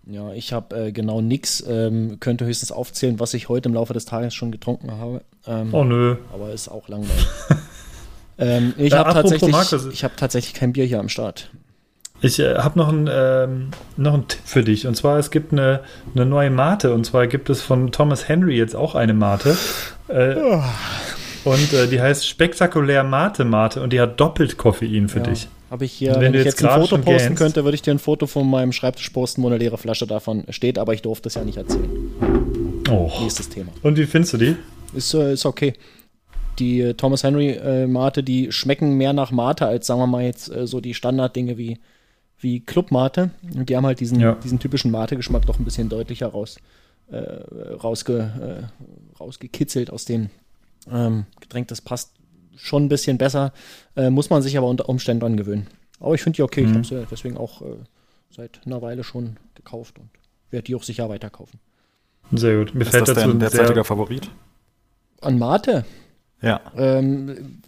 Ja, 0.07 0.33
ich 0.33 0.53
habe 0.53 0.87
äh, 0.87 0.93
genau 0.93 1.21
nix. 1.21 1.63
Ähm, 1.67 2.19
könnte 2.19 2.47
höchstens 2.47 2.73
aufzählen, 2.73 3.21
was 3.21 3.35
ich 3.35 3.49
heute 3.49 3.69
im 3.69 3.75
Laufe 3.75 3.93
des 3.93 4.07
Tages 4.07 4.35
schon 4.35 4.51
getrunken 4.51 4.91
habe. 4.93 5.23
Ähm, 5.47 5.73
Oh 5.75 5.85
nö. 5.85 6.17
Aber 6.33 6.53
ist 6.53 6.69
auch 6.69 6.89
langweilig. 6.89 7.27
ähm, 8.39 8.75
ich 8.79 8.93
Ja, 8.93 9.01
habe 9.01 9.11
apropos 9.11 9.39
tatsächlich, 9.39 9.93
ich 9.93 10.03
hab 10.05 10.17
tatsächlich 10.17 10.55
kein 10.55 10.73
Bier 10.73 10.87
hier 10.87 10.99
am 10.99 11.09
Start. 11.09 11.51
Ich 12.23 12.39
äh, 12.39 12.57
habe 12.57 12.79
noch, 12.79 12.89
ein, 12.89 13.09
ähm, 13.11 13.69
noch 13.97 14.15
einen 14.15 14.29
Tipp 14.29 14.41
für 14.45 14.63
dich. 14.63 14.87
Und 14.87 14.95
zwar, 14.95 15.19
es 15.19 15.31
gibt 15.31 15.53
eine, 15.53 15.81
eine 16.15 16.27
neue 16.27 16.51
Mate. 16.51 16.93
Und 16.93 17.05
zwar 17.07 17.27
gibt 17.27 17.49
es 17.51 17.63
von 17.63 17.93
Thomas 17.93 18.29
Henry 18.29 18.57
jetzt 18.57 18.77
auch 18.77 18.95
eine 18.95 19.15
Mate. 19.15 19.57
Äh, 20.09 20.35
und 21.45 21.73
äh, 21.73 21.87
die 21.89 22.01
heißt 22.01 22.27
spektakulär 22.29 23.05
Mate 23.05 23.45
Mate. 23.45 23.81
Und 23.83 23.93
die 23.93 24.01
hat 24.01 24.21
doppelt 24.21 24.57
Koffein 24.59 25.09
für 25.09 25.19
Ja. 25.19 25.25
dich. 25.25 25.49
Habe 25.71 25.85
ich 25.85 25.93
hier, 25.93 26.15
Wenn 26.17 26.21
wenn, 26.21 26.33
du 26.33 26.39
ich 26.41 26.45
jetzt 26.47 26.61
jetzt 26.61 26.69
ein 26.71 26.81
Foto 26.81 26.97
posten 26.99 27.29
gähnst. 27.29 27.37
könnte, 27.43 27.63
würde 27.65 27.77
ich 27.77 27.83
dir 27.83 27.93
ein 27.93 28.01
Foto 28.01 28.27
von 28.27 28.51
meinem 28.51 28.73
Schreibtisch 28.73 29.09
posten, 29.11 29.41
wo 29.43 29.47
eine 29.47 29.57
leere 29.57 29.79
Flasche 29.79 30.05
davon 30.07 30.43
steht, 30.51 30.79
aber 30.81 30.95
ich 30.95 31.03
durfte 31.03 31.29
es 31.29 31.37
ja 31.37 31.45
nicht 31.45 31.59
erzählen. 31.59 31.89
Oh. 32.91 33.09
Nächstes 33.21 33.49
Thema. 33.49 33.71
Und 33.83 33.97
wie 33.97 34.05
findest 34.05 34.33
du 34.33 34.39
die? 34.39 34.57
Ist, 34.95 35.15
äh, 35.15 35.33
ist 35.35 35.47
okay. 35.47 35.75
Die 36.59 36.81
äh, 36.81 36.95
Thomas 36.95 37.23
Henry 37.23 37.51
äh, 37.51 37.87
Mate, 37.87 38.25
die 38.25 38.51
schmecken 38.51 38.95
mehr 38.97 39.13
nach 39.13 39.31
Mate 39.31 39.65
als, 39.67 39.87
sagen 39.87 40.01
wir 40.01 40.09
mal, 40.09 40.25
jetzt 40.25 40.51
äh, 40.53 40.67
so 40.67 40.81
die 40.81 40.93
Standarddinge 40.93 41.57
wie, 41.57 41.79
wie 42.41 42.61
Club 42.61 42.91
Mate. 42.91 43.31
Und 43.55 43.69
die 43.69 43.77
haben 43.77 43.87
halt 43.87 44.01
diesen, 44.01 44.19
Ja. 44.21 44.35
diesen 44.35 44.59
typischen 44.59 44.91
Mate-Geschmack 44.91 45.47
doch 45.47 45.59
ein 45.59 45.65
bisschen 45.65 45.89
deutlicher 45.89 46.29
raus, 46.29 46.57
äh, 47.11 47.17
rausge, 47.17 48.69
äh, 48.73 49.19
rausgekitzelt 49.19 49.91
aus 49.91 50.05
dem 50.05 50.31
ähm, 50.91 51.27
Getränk. 51.41 51.69
Das 51.69 51.81
passt 51.81 52.13
schon 52.57 52.85
ein 52.85 52.89
bisschen 52.89 53.19
besser, 53.19 53.53
äh, 53.97 54.11
muss 54.11 54.31
man 54.31 54.43
sich 54.43 54.57
aber 54.59 54.67
unter 54.69 54.89
Umständen 54.89 55.21
dran 55.21 55.37
gewöhnen. 55.37 55.67
Aber 55.99 56.15
ich 56.15 56.23
finde 56.23 56.37
die 56.37 56.43
okay. 56.43 56.63
Ich 56.63 56.69
Mhm. 56.71 56.75
habe 56.77 56.85
sie 56.87 57.07
deswegen 57.11 57.37
auch 57.37 57.63
äh, 57.63 57.67
seit 58.31 58.61
einer 58.67 58.81
Weile 58.83 59.05
schon 59.05 59.37
gekauft 59.55 59.99
und 59.99 60.09
werde 60.51 60.65
die 60.65 60.75
auch 60.75 60.83
sicher 60.83 61.09
weiterkaufen. 61.09 61.61
Sehr 62.33 62.59
gut. 62.59 62.75
Mir 62.75 62.83
Ist 62.83 62.91
fällt 62.91 63.03
das 63.09 63.15
dazu 63.17 63.21
dein 63.29 63.37
ein 63.37 63.41
derzeitiger 63.41 63.75
sehr, 63.75 63.85
Favorit? 63.85 64.31
An 65.21 65.39
Mate 65.39 65.85
Ja. 66.43 66.61
ähm, 66.77 67.61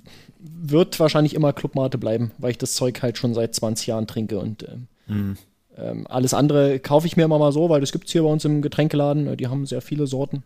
wird 0.44 0.98
wahrscheinlich 1.00 1.34
immer 1.34 1.52
Clubmate 1.52 1.98
bleiben, 1.98 2.32
weil 2.38 2.50
ich 2.50 2.58
das 2.58 2.74
Zeug 2.74 3.00
halt 3.02 3.16
schon 3.18 3.34
seit 3.34 3.54
20 3.54 3.86
Jahren 3.86 4.06
trinke 4.06 4.38
und 4.38 4.66
ähm, 5.08 5.36
Ähm, 5.76 6.06
alles 6.06 6.34
andere 6.34 6.78
kaufe 6.80 7.06
ich 7.06 7.16
mir 7.16 7.24
immer 7.24 7.38
mal 7.38 7.50
so, 7.52 7.70
weil 7.70 7.80
das 7.80 7.92
gibt 7.92 8.06
es 8.06 8.12
hier 8.12 8.22
bei 8.24 8.28
uns 8.28 8.44
im 8.44 8.60
Getränkeladen. 8.60 9.26
Äh, 9.26 9.36
Die 9.38 9.46
haben 9.48 9.64
sehr 9.64 9.80
viele 9.80 10.06
Sorten. 10.06 10.42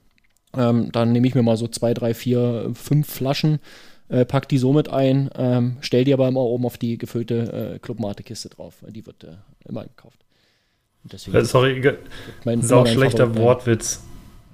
Ähm, 0.56 0.90
dann 0.92 1.10
nehme 1.12 1.26
ich 1.26 1.34
mir 1.34 1.42
mal 1.42 1.56
so 1.56 1.66
zwei, 1.66 1.94
drei, 1.94 2.14
vier, 2.14 2.70
fünf 2.74 3.08
Flaschen, 3.08 3.58
äh, 4.08 4.24
pack 4.24 4.48
die 4.48 4.58
so 4.58 4.72
mit 4.72 4.88
ein, 4.88 5.28
ähm, 5.36 5.78
stell 5.80 6.04
die 6.04 6.12
aber 6.14 6.28
immer 6.28 6.40
oben 6.42 6.64
auf 6.64 6.78
die 6.78 6.96
gefüllte 6.96 7.74
äh, 7.74 7.78
Clubmate-Kiste 7.80 8.50
drauf. 8.50 8.74
Die 8.88 9.04
wird 9.04 9.24
äh, 9.24 9.32
immer 9.68 9.82
gekauft. 9.82 10.20
Deswegen 11.02 11.36
Äh, 11.36 11.44
Sorry, 11.44 11.82
mein, 12.44 12.62
sau 12.62 12.84
mein 12.84 12.92
schlechter 12.94 13.26
Favorit, 13.26 13.42
Wortwitz. 13.42 14.02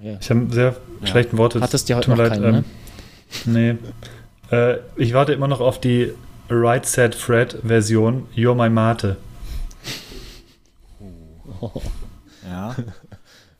Ja. 0.02 0.16
Ich 0.20 0.30
habe 0.30 0.40
einen 0.40 0.50
sehr 0.52 0.76
schlechten 1.04 1.36
Wortwitz. 1.38 1.62
Hattest 1.62 1.88
du 1.88 1.92
ja 1.92 1.96
heute 1.98 2.06
Tut 2.06 2.16
mir 2.16 2.22
noch 2.24 2.30
leid, 2.30 2.40
keinen, 2.42 2.52
ne? 2.52 2.64
ähm, 3.46 3.52
Nee. 3.52 3.76
Äh, 4.52 4.78
ich 4.96 5.14
warte 5.14 5.32
immer 5.32 5.48
noch 5.48 5.60
auf 5.60 5.80
die 5.80 6.12
Right 6.50 6.84
Set 6.86 7.14
Fred 7.14 7.58
Version 7.64 8.28
You're 8.36 8.54
My 8.54 8.68
Mate. 8.68 9.16
Ja. 12.48 12.74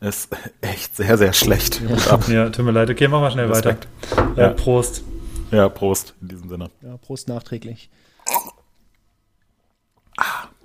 Ist 0.00 0.28
echt 0.61 0.96
sehr, 0.96 1.16
sehr 1.16 1.32
schlecht. 1.32 1.80
Ja, 2.28 2.50
tut 2.50 2.64
mir 2.64 2.72
leid. 2.72 2.90
Okay, 2.90 3.06
machen 3.08 3.22
wir 3.22 3.30
schnell 3.30 3.46
Respekt. 3.46 3.87
weiter. 4.11 4.37
Äh, 4.37 4.40
Ja. 4.40 4.49
Prost. 4.50 5.02
Ja, 5.50 5.68
Prost 5.68 6.14
in 6.20 6.28
diesem 6.28 6.49
Sinne. 6.49 6.70
Ja, 6.82 6.96
Prost 6.96 7.28
nachträglich. 7.28 7.88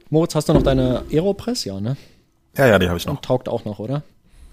Moritz, 0.10 0.36
hast 0.36 0.50
du 0.50 0.53
noch 0.53 0.63
deine 0.63 1.03
Aeropress? 1.12 1.65
Ja, 1.65 1.79
ne? 1.79 1.98
Ja, 2.55 2.65
ja, 2.67 2.79
die 2.79 2.88
habe 2.88 2.98
ich 2.98 3.05
noch. 3.05 3.15
Und 3.15 3.24
taugt 3.25 3.50
auch 3.50 3.65
noch, 3.65 3.79
oder? 3.79 4.01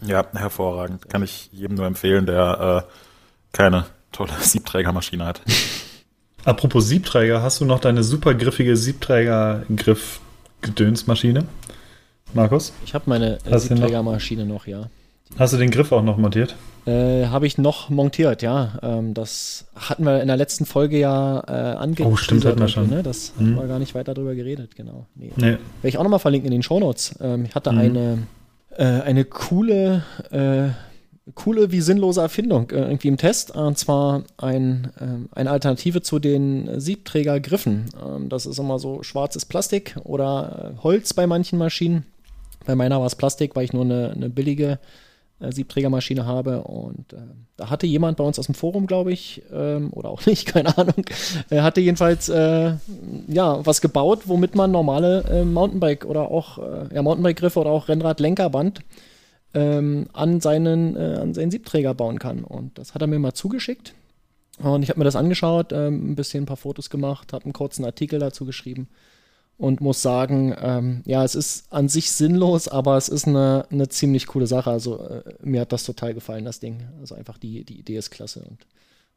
Ja, 0.03 0.27
hervorragend. 0.35 1.09
Kann 1.09 1.23
ich 1.23 1.49
jedem 1.53 1.77
nur 1.77 1.87
empfehlen, 1.87 2.27
der 2.27 2.85
äh, 2.87 2.93
keine 3.57 3.87
tolle 4.15 4.33
Siebträgermaschine 4.41 5.25
hat. 5.27 5.41
Apropos 6.45 6.87
Siebträger, 6.89 7.43
hast 7.43 7.61
du 7.61 7.65
noch 7.65 7.81
deine 7.81 8.03
super 8.05 8.35
griffige 8.35 8.77
Siebträger-Griff-Gedönsmaschine? 8.77 11.45
Markus? 12.33 12.73
Ich 12.85 12.95
habe 12.95 13.05
meine 13.07 13.37
äh, 13.37 13.39
Hast 13.39 13.45
du 13.45 13.51
noch? 13.51 13.61
Siebträgermaschine 13.83 14.45
noch, 14.47 14.67
ja. 14.67 14.89
Hast 15.39 15.53
du 15.53 15.57
den 15.57 15.71
Griff 15.71 15.91
auch 15.93 16.03
noch 16.03 16.17
montiert? 16.19 16.55
Äh, 16.87 17.27
habe 17.29 17.47
ich 17.47 17.57
noch 17.57 17.89
montiert, 17.89 18.43
ja. 18.43 18.75
Ähm, 18.83 19.15
das 19.15 19.65
hatten 19.75 20.05
wir 20.05 20.21
in 20.21 20.27
der 20.29 20.37
letzten 20.37 20.67
Folge 20.67 20.99
ja 20.99 21.43
äh, 21.47 21.77
angeteasert. 21.77 22.13
Oh, 22.13 22.17
stimmt, 22.17 22.45
hatten 22.45 22.61
wir 22.61 22.69
schon. 22.69 22.91
Ne? 22.91 23.03
Das 23.03 23.33
Mhm. 23.39 23.57
haben 23.57 23.63
wir 23.63 23.69
gar 23.69 23.79
nicht 23.79 23.95
weiter 23.95 24.13
drüber 24.15 24.35
geredet, 24.35 24.77
genau. 24.77 25.07
Nee. 25.15 25.33
Nee. 25.37 25.43
Werde 25.53 25.59
ich 25.85 25.97
auch 25.99 26.03
nochmal 26.03 26.19
verlinken 26.19 26.49
in 26.49 26.53
den 26.53 26.63
Shownotes. 26.63 27.15
Ähm, 27.23 27.47
ich 27.47 27.55
hatte 27.55 27.73
Mhm. 27.73 27.79
eine, 27.79 28.19
äh, 28.77 28.85
eine 29.03 29.25
coole, 29.25 30.03
äh, 30.31 30.69
coole 31.35 31.73
wie 31.73 31.81
sinnlose 31.81 32.21
Erfindung 32.21 32.71
äh, 32.71 32.83
irgendwie 32.83 33.09
im 33.09 33.17
Test. 33.17 33.51
Und 33.53 33.79
zwar 33.79 34.25
ein, 34.37 34.93
ähm, 35.01 35.29
eine 35.33 35.51
Alternative 35.51 36.03
zu 36.03 36.19
den 36.19 36.81
Siebträgergriffen. 36.81 37.87
Ähm, 38.05 38.29
das 38.29 38.47
ist 38.47 38.59
immer 38.59 38.79
so 38.79 39.03
schwarzes 39.03 39.47
Plastik 39.47 39.97
oder 40.05 40.75
äh, 40.77 40.83
Holz 40.83 41.15
bei 41.15 41.27
manchen 41.27 41.59
Maschinen. 41.59 42.05
Bei 42.67 42.75
meiner 42.75 42.99
war 42.99 43.07
es 43.07 43.17
Plastik, 43.17 43.57
weil 43.57 43.65
ich 43.65 43.73
nur 43.73 43.85
eine, 43.85 44.11
eine 44.11 44.29
billige 44.29 44.79
äh, 45.41 45.51
Siebträgermaschine 45.51 46.27
habe. 46.27 46.63
Und 46.63 47.15
äh, 47.15 47.17
da 47.57 47.71
hatte 47.71 47.87
jemand 47.87 48.19
bei 48.19 48.25
uns 48.25 48.39
aus 48.39 48.47
dem 48.47 48.55
Forum, 48.55 48.87
glaube 48.87 49.13
ich, 49.13 49.43
ähm, 49.51 49.93
oder 49.93 50.11
auch 50.11 50.27
nicht, 50.27 50.47
keine 50.47 50.77
Ahnung, 50.77 51.07
äh, 51.49 51.63
hatte 51.63 51.81
jedenfalls 51.81 52.29
äh, 52.29 52.75
ja 53.29 53.65
was 53.65 53.81
gebaut, 53.81 54.23
womit 54.27 54.57
man 54.57 54.73
normale 54.73 55.25
äh, 55.31 55.45
Mountainbike 55.45 56.05
oder 56.05 56.31
auch 56.31 56.59
äh, 56.59 56.95
ja, 56.95 57.03
Mountainbike-Griffe 57.03 57.61
oder 57.61 57.71
auch 57.71 57.89
Rennrad-Lenkerband 57.89 58.83
ähm, 59.55 60.07
an 60.13 60.41
seinen 60.41 60.97
äh, 60.97 61.19
an 61.21 61.35
seinen 61.35 61.51
Siebträger 61.51 61.95
bauen 61.95 62.19
kann. 62.19 62.45
Und 62.45 62.79
das 62.79 62.95
hat 62.95 63.03
er 63.03 63.09
mir 63.09 63.19
mal 63.19 63.35
zugeschickt. 63.35 63.95
Und 64.59 64.83
ich 64.83 64.89
habe 64.89 65.01
mir 65.01 65.05
das 65.05 65.17
angeschaut, 65.17 65.73
ähm, 65.73 66.13
ein 66.13 66.15
bisschen 66.15 66.45
ein 66.45 66.47
paar 66.47 66.57
Fotos 66.57 66.91
gemacht, 66.91 67.33
habe 67.33 67.45
einen 67.45 67.53
kurzen 67.53 67.85
Artikel 67.85 68.21
dazu 68.21 68.45
geschrieben 68.45 68.89
und 69.57 69.81
muss 69.81 70.03
sagen, 70.03 70.55
ähm, 70.61 71.03
ja, 71.07 71.25
es 71.25 71.35
ist 71.35 71.73
an 71.73 71.89
sich 71.89 72.13
sinnlos, 72.13 72.69
aber 72.69 72.97
es 72.97 73.09
ist 73.09 73.27
eine, 73.27 73.67
eine 73.71 73.89
ziemlich 73.89 74.27
coole 74.27 74.47
Sache. 74.47 74.71
Also 74.71 75.01
äh, 75.01 75.23
mir 75.43 75.63
hat 75.63 75.73
das 75.73 75.85
total 75.85 76.15
gefallen, 76.15 76.45
das 76.45 76.61
Ding. 76.61 76.85
Also 77.01 77.15
einfach 77.15 77.39
die, 77.39 77.65
die 77.65 77.79
Idee 77.79 77.97
ist 77.97 78.11
klasse 78.11 78.45
und 78.49 78.67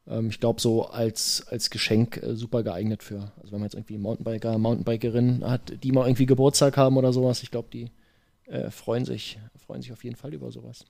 ähm, 0.08 0.29
ich 0.29 0.39
glaube 0.39 0.62
so 0.62 0.88
als, 0.88 1.46
als 1.50 1.70
Geschenk 1.70 2.17
äh, 2.17 2.36
super 2.36 2.63
geeignet 2.63 3.03
für, 3.03 3.32
also 3.41 3.51
wenn 3.51 3.60
man 3.60 3.67
jetzt 3.67 3.75
irgendwie 3.75 3.98
Mountainbiker, 3.98 4.58
Mountainbikerin 4.58 5.44
hat, 5.46 5.84
die 5.84 5.91
mal 5.91 6.08
irgendwie 6.08 6.25
Geburtstag 6.25 6.77
haben 6.77 6.98
oder 6.98 7.13
sowas, 7.13 7.44
ich 7.44 7.51
glaube, 7.51 7.70
die 7.72 7.89
äh, 8.48 8.72
freuen 8.72 9.06
sich, 9.06 9.39
freuen 9.66 9.82
sich 9.82 9.92
auf 9.92 10.04
jeden 10.04 10.16
Fall 10.16 10.34
über 10.34 10.51
sowas. 10.51 10.86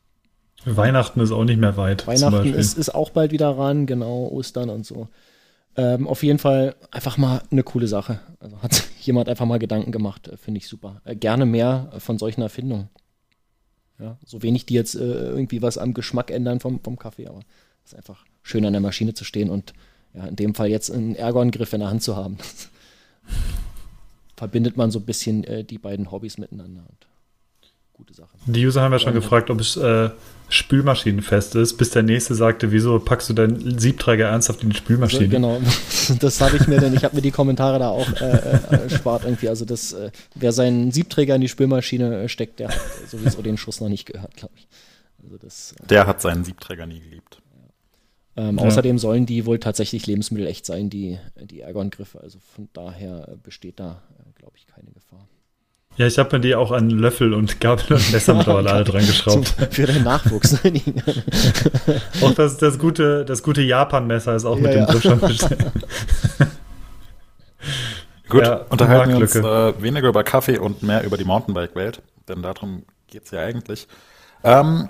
Weihnachten 0.65 1.19
ist 1.19 1.31
auch 1.31 1.43
nicht 1.43 1.59
mehr 1.59 1.77
weit. 1.77 2.07
Weihnachten 2.07 2.53
ist, 2.53 2.77
ist 2.77 2.93
auch 2.93 3.11
bald 3.11 3.31
wieder 3.31 3.57
ran, 3.57 3.85
genau, 3.85 4.27
Ostern 4.27 4.69
und 4.69 4.85
so. 4.85 5.07
Ähm, 5.75 6.07
auf 6.07 6.23
jeden 6.23 6.39
Fall 6.39 6.75
einfach 6.89 7.17
mal 7.17 7.43
eine 7.51 7.61
coole 7.61 7.87
Sache. 7.87 8.19
Also 8.39 8.61
hat 8.63 8.73
sich 8.73 8.85
jemand 9.05 9.29
einfach 9.29 9.45
mal 9.45 9.59
Gedanken 9.59 9.91
gemacht, 9.91 10.27
äh, 10.27 10.37
finde 10.37 10.57
ich 10.57 10.67
super. 10.67 11.01
Äh, 11.05 11.15
gerne 11.15 11.45
mehr 11.45 11.91
äh, 11.93 11.99
von 11.99 12.17
solchen 12.17 12.41
Erfindungen. 12.41 12.89
Ja, 13.99 14.17
so 14.25 14.41
wenig 14.41 14.65
die 14.65 14.75
jetzt 14.75 14.95
äh, 14.95 14.99
irgendwie 14.99 15.61
was 15.61 15.77
am 15.77 15.93
Geschmack 15.93 16.31
ändern 16.31 16.59
vom, 16.59 16.79
vom 16.83 16.99
Kaffee, 16.99 17.27
aber 17.27 17.39
es 17.83 17.93
ist 17.93 17.97
einfach 17.97 18.25
schön 18.43 18.65
an 18.65 18.73
der 18.73 18.81
Maschine 18.81 19.13
zu 19.13 19.23
stehen 19.23 19.49
und 19.49 19.73
ja, 20.13 20.25
in 20.25 20.35
dem 20.35 20.55
Fall 20.55 20.69
jetzt 20.69 20.91
einen 20.91 21.15
Ergon-Griff 21.15 21.73
in 21.73 21.79
der 21.79 21.89
Hand 21.89 22.03
zu 22.03 22.15
haben. 22.15 22.37
verbindet 24.37 24.77
man 24.77 24.91
so 24.91 24.99
ein 24.99 25.05
bisschen 25.05 25.43
äh, 25.43 25.63
die 25.63 25.79
beiden 25.79 26.11
Hobbys 26.11 26.37
miteinander 26.37 26.83
und 26.87 27.06
gute 27.97 28.13
Sache. 28.13 28.29
Die 28.45 28.65
User 28.65 28.81
haben 28.81 28.91
ja 28.93 28.99
schon 28.99 29.13
gefragt, 29.13 29.49
ob 29.49 29.59
es 29.59 29.75
äh, 29.77 30.09
spülmaschinenfest 30.49 31.55
ist, 31.55 31.75
bis 31.77 31.89
der 31.89 32.03
nächste 32.03 32.33
sagte, 32.35 32.71
wieso 32.71 32.99
packst 32.99 33.29
du 33.29 33.33
deinen 33.33 33.79
Siebträger 33.79 34.27
ernsthaft 34.29 34.63
in 34.63 34.69
die 34.69 34.75
Also, 34.75 34.83
Spülmaschine? 34.85 35.27
genau, 35.27 35.59
das 36.19 36.39
habe 36.41 36.57
ich 36.57 36.67
mir 36.67 36.79
denn, 36.79 36.93
ich 36.93 37.03
habe 37.03 37.15
mir 37.15 37.21
die 37.21 37.31
Kommentare 37.31 37.79
da 37.79 37.89
auch 37.89 38.07
äh, 38.21 38.25
äh, 38.31 38.83
erspart 38.83 39.23
irgendwie. 39.25 39.49
Also 39.49 39.65
das, 39.65 39.93
äh, 39.93 40.11
wer 40.35 40.51
seinen 40.53 40.91
Siebträger 40.91 41.35
in 41.35 41.41
die 41.41 41.49
Spülmaschine 41.49 42.23
äh, 42.23 42.29
steckt, 42.29 42.59
der 42.59 42.69
hat 42.69 42.79
sowieso 43.07 43.41
den 43.41 43.57
Schuss 43.57 43.81
noch 43.81 43.89
nicht 43.89 44.05
gehört, 44.05 44.35
glaube 44.35 44.53
ich. 44.55 44.67
Also 45.23 45.37
das, 45.37 45.73
äh, 45.83 45.87
Der 45.87 46.07
hat 46.07 46.21
seinen 46.21 46.43
Siebträger 46.45 46.85
nie 46.85 46.99
geliebt. 47.01 47.41
ähm, 48.37 48.57
Ja. 48.57 48.63
Außerdem 48.65 48.99
sollen 48.99 49.25
die 49.25 49.45
wohl 49.45 49.59
tatsächlich 49.59 50.07
lebensmittelecht 50.07 50.65
sein, 50.65 50.89
die, 50.89 51.17
die 51.41 51.59
Ergon-Griffe. 51.61 52.21
Also 52.21 52.39
von 52.55 52.69
daher 52.73 53.27
äh, 53.27 53.35
besteht 53.43 53.79
da, 53.81 54.01
äh, 54.19 54.39
glaube 54.39 54.53
ich, 54.55 54.65
keine 54.67 54.91
Gefahr. 54.91 55.27
Ja, 55.97 56.05
ich 56.05 56.19
habe 56.19 56.35
mir 56.37 56.41
die 56.41 56.55
auch 56.55 56.71
an 56.71 56.89
Löffel 56.91 57.33
und 57.33 57.59
Gabel 57.59 57.97
und 57.97 58.11
Messer 58.11 58.33
mittlerweile 58.35 58.71
alle 58.71 58.83
dran 58.83 59.01
Zum, 59.01 59.41
geschraubt. 59.41 59.55
für 59.71 59.87
den 59.87 60.03
Nachwuchs. 60.03 60.57
Auch 62.21 62.33
das, 62.35 62.57
das 62.57 62.77
gute, 62.77 63.25
das 63.25 63.41
gute 63.41 63.61
Japan-Messer 63.61 64.35
ist 64.35 64.45
auch 64.45 64.57
Ja, 64.57 64.61
mit 64.61 64.73
dem 64.73 64.79
ja. 64.81 64.85
Griff 64.85 65.01
schon 65.03 65.19
bestellt. 65.19 65.71
Gut, 68.29 68.43
Ja, 68.43 68.65
unterhalten 68.69 69.11
wir 69.13 69.17
uns 69.19 69.35
äh, 69.35 69.81
weniger 69.81 70.09
über 70.09 70.23
Kaffee 70.23 70.57
und 70.59 70.83
mehr 70.83 71.03
über 71.03 71.17
die 71.17 71.23
Mountainbike-Welt, 71.23 72.01
denn 72.27 72.41
darum 72.43 72.83
geht's 73.07 73.31
ja 73.31 73.39
eigentlich. 73.39 73.87
Ähm, 74.43 74.89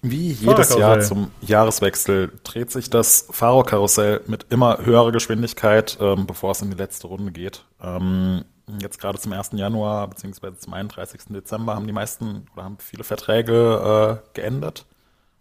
wie 0.00 0.32
jedes. 0.32 0.74
Jahr 0.76 1.00
zum 1.00 1.30
Jahreswechsel 1.42 2.32
dreht 2.42 2.70
sich 2.70 2.90
das 2.90 3.28
Fahrerkarussell 3.30 4.22
mit 4.26 4.46
immer 4.50 4.78
höherer 4.84 5.12
Geschwindigkeit, 5.12 5.98
ähm, 6.00 6.26
bevor 6.26 6.52
es 6.52 6.62
in 6.62 6.70
die 6.70 6.76
letzte 6.76 7.06
Runde 7.06 7.32
geht. 7.32 7.64
Ähm, 7.80 8.44
jetzt 8.80 9.00
gerade 9.00 9.18
zum 9.18 9.32
1. 9.32 9.50
Januar 9.52 10.08
beziehungsweise 10.08 10.58
zum 10.58 10.72
31. 10.74 11.22
Dezember 11.30 11.74
haben 11.74 11.86
die 11.86 11.92
meisten 11.92 12.46
oder 12.54 12.64
haben 12.64 12.78
viele 12.78 13.04
Verträge 13.04 14.20
äh, 14.24 14.28
geändert 14.34 14.86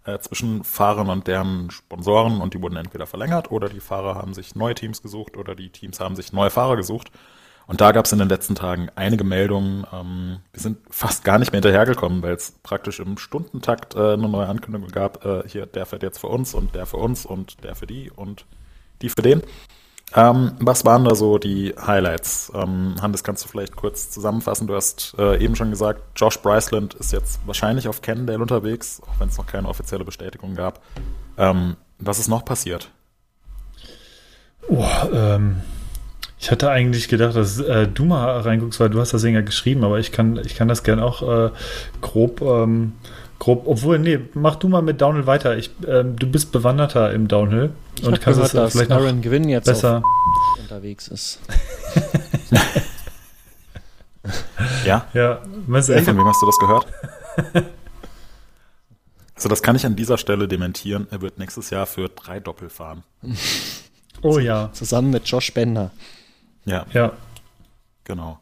äh, 0.05 0.19
zwischen 0.19 0.63
Fahrern 0.63 1.09
und 1.09 1.27
deren 1.27 1.69
Sponsoren 1.71 2.41
und 2.41 2.53
die 2.53 2.61
wurden 2.61 2.77
entweder 2.77 3.07
verlängert 3.07 3.51
oder 3.51 3.69
die 3.69 3.79
Fahrer 3.79 4.15
haben 4.15 4.33
sich 4.33 4.55
neue 4.55 4.75
Teams 4.75 5.01
gesucht 5.01 5.37
oder 5.37 5.55
die 5.55 5.69
Teams 5.69 5.99
haben 5.99 6.15
sich 6.15 6.33
neue 6.33 6.49
Fahrer 6.49 6.75
gesucht. 6.75 7.11
Und 7.67 7.79
da 7.79 7.91
gab 7.91 8.05
es 8.05 8.11
in 8.11 8.19
den 8.19 8.27
letzten 8.27 8.55
Tagen 8.55 8.89
einige 8.95 9.23
Meldungen. 9.23 9.85
Ähm, 9.93 10.39
wir 10.51 10.61
sind 10.61 10.79
fast 10.89 11.23
gar 11.23 11.39
nicht 11.39 11.51
mehr 11.51 11.61
hinterhergekommen, 11.61 12.21
weil 12.21 12.33
es 12.33 12.55
praktisch 12.63 12.99
im 12.99 13.17
Stundentakt 13.17 13.95
äh, 13.95 14.13
eine 14.13 14.27
neue 14.27 14.47
Ankündigung 14.47 14.89
gab. 14.89 15.23
Äh, 15.23 15.47
hier, 15.47 15.67
der 15.67 15.85
fährt 15.85 16.03
jetzt 16.03 16.19
für 16.19 16.27
uns 16.27 16.53
und 16.53 16.75
der 16.75 16.85
für 16.85 16.97
uns 16.97 17.25
und 17.25 17.63
der 17.63 17.75
für 17.75 17.87
die 17.87 18.11
und 18.11 18.45
die 19.01 19.09
für 19.09 19.21
den. 19.21 19.41
Ähm, 20.13 20.51
was 20.59 20.83
waren 20.83 21.05
da 21.05 21.15
so 21.15 21.37
die 21.37 21.73
Highlights? 21.79 22.51
Ähm, 22.53 22.95
Hannes, 23.01 23.23
kannst 23.23 23.45
du 23.45 23.47
vielleicht 23.47 23.75
kurz 23.75 24.09
zusammenfassen? 24.09 24.67
Du 24.67 24.75
hast 24.75 25.15
äh, 25.17 25.41
eben 25.41 25.55
schon 25.55 25.69
gesagt, 25.69 26.01
Josh 26.15 26.39
Bryceland 26.39 26.93
ist 26.95 27.13
jetzt 27.13 27.39
wahrscheinlich 27.45 27.87
auf 27.87 28.01
Cannondale 28.01 28.39
unterwegs, 28.39 29.01
auch 29.07 29.19
wenn 29.19 29.29
es 29.29 29.37
noch 29.37 29.47
keine 29.47 29.69
offizielle 29.69 30.03
Bestätigung 30.03 30.55
gab. 30.55 30.81
Ähm, 31.37 31.77
was 31.99 32.19
ist 32.19 32.27
noch 32.27 32.43
passiert? 32.43 32.89
Oh, 34.67 34.85
ähm, 35.13 35.61
ich 36.39 36.51
hatte 36.51 36.69
eigentlich 36.71 37.07
gedacht, 37.07 37.35
dass 37.35 37.59
äh, 37.59 37.87
du 37.87 38.03
mal 38.03 38.41
reinguckst, 38.41 38.79
weil 38.79 38.89
du 38.89 38.99
hast 38.99 39.13
das 39.13 39.21
Ding 39.21 39.35
ja 39.35 39.41
geschrieben, 39.41 39.83
aber 39.83 39.99
ich 39.99 40.11
kann, 40.11 40.37
ich 40.43 40.55
kann 40.55 40.67
das 40.67 40.83
gern 40.83 40.99
auch 40.99 41.21
äh, 41.21 41.51
grob, 42.01 42.41
ähm, 42.41 42.93
grob, 43.41 43.63
obwohl, 43.65 43.97
nee, 43.97 44.19
mach 44.35 44.55
du 44.55 44.67
mal 44.67 44.83
mit 44.83 45.01
Downhill 45.01 45.25
weiter. 45.25 45.57
Ich, 45.57 45.71
ähm, 45.87 46.15
du 46.15 46.27
bist 46.27 46.51
bewanderter 46.51 47.11
im 47.11 47.27
Downhill 47.27 47.71
Ich 47.97 48.05
und 48.05 48.21
kannst 48.21 48.37
gehört, 48.39 48.45
es 48.45 48.51
dass 48.51 48.71
vielleicht 48.73 48.91
noch 48.91 48.97
Aaron 48.97 49.21
Gewinn 49.21 49.49
jetzt 49.49 49.65
besser. 49.65 49.97
auf 49.97 50.59
unterwegs 50.61 51.07
ist. 51.07 51.39
Ja? 54.85 55.07
Ja, 55.13 55.41
was 55.65 55.87
Von 55.87 55.95
echt? 55.95 56.07
wem 56.07 56.25
hast 56.25 56.41
du 56.41 56.45
das 56.45 56.57
gehört? 56.59 56.87
Also 59.33 59.49
das 59.49 59.63
kann 59.63 59.75
ich 59.75 59.87
an 59.87 59.95
dieser 59.95 60.19
Stelle 60.19 60.47
dementieren. 60.47 61.07
Er 61.09 61.21
wird 61.21 61.39
nächstes 61.39 61.71
Jahr 61.71 61.87
für 61.87 62.09
drei 62.09 62.39
Doppel 62.39 62.69
fahren. 62.69 63.01
Oh 64.21 64.37
ja, 64.37 64.69
Zusammen 64.71 65.09
mit 65.09 65.25
Josh 65.27 65.51
Bender. 65.51 65.89
Ja, 66.65 66.85
ja. 66.93 67.13
genau. 68.03 68.37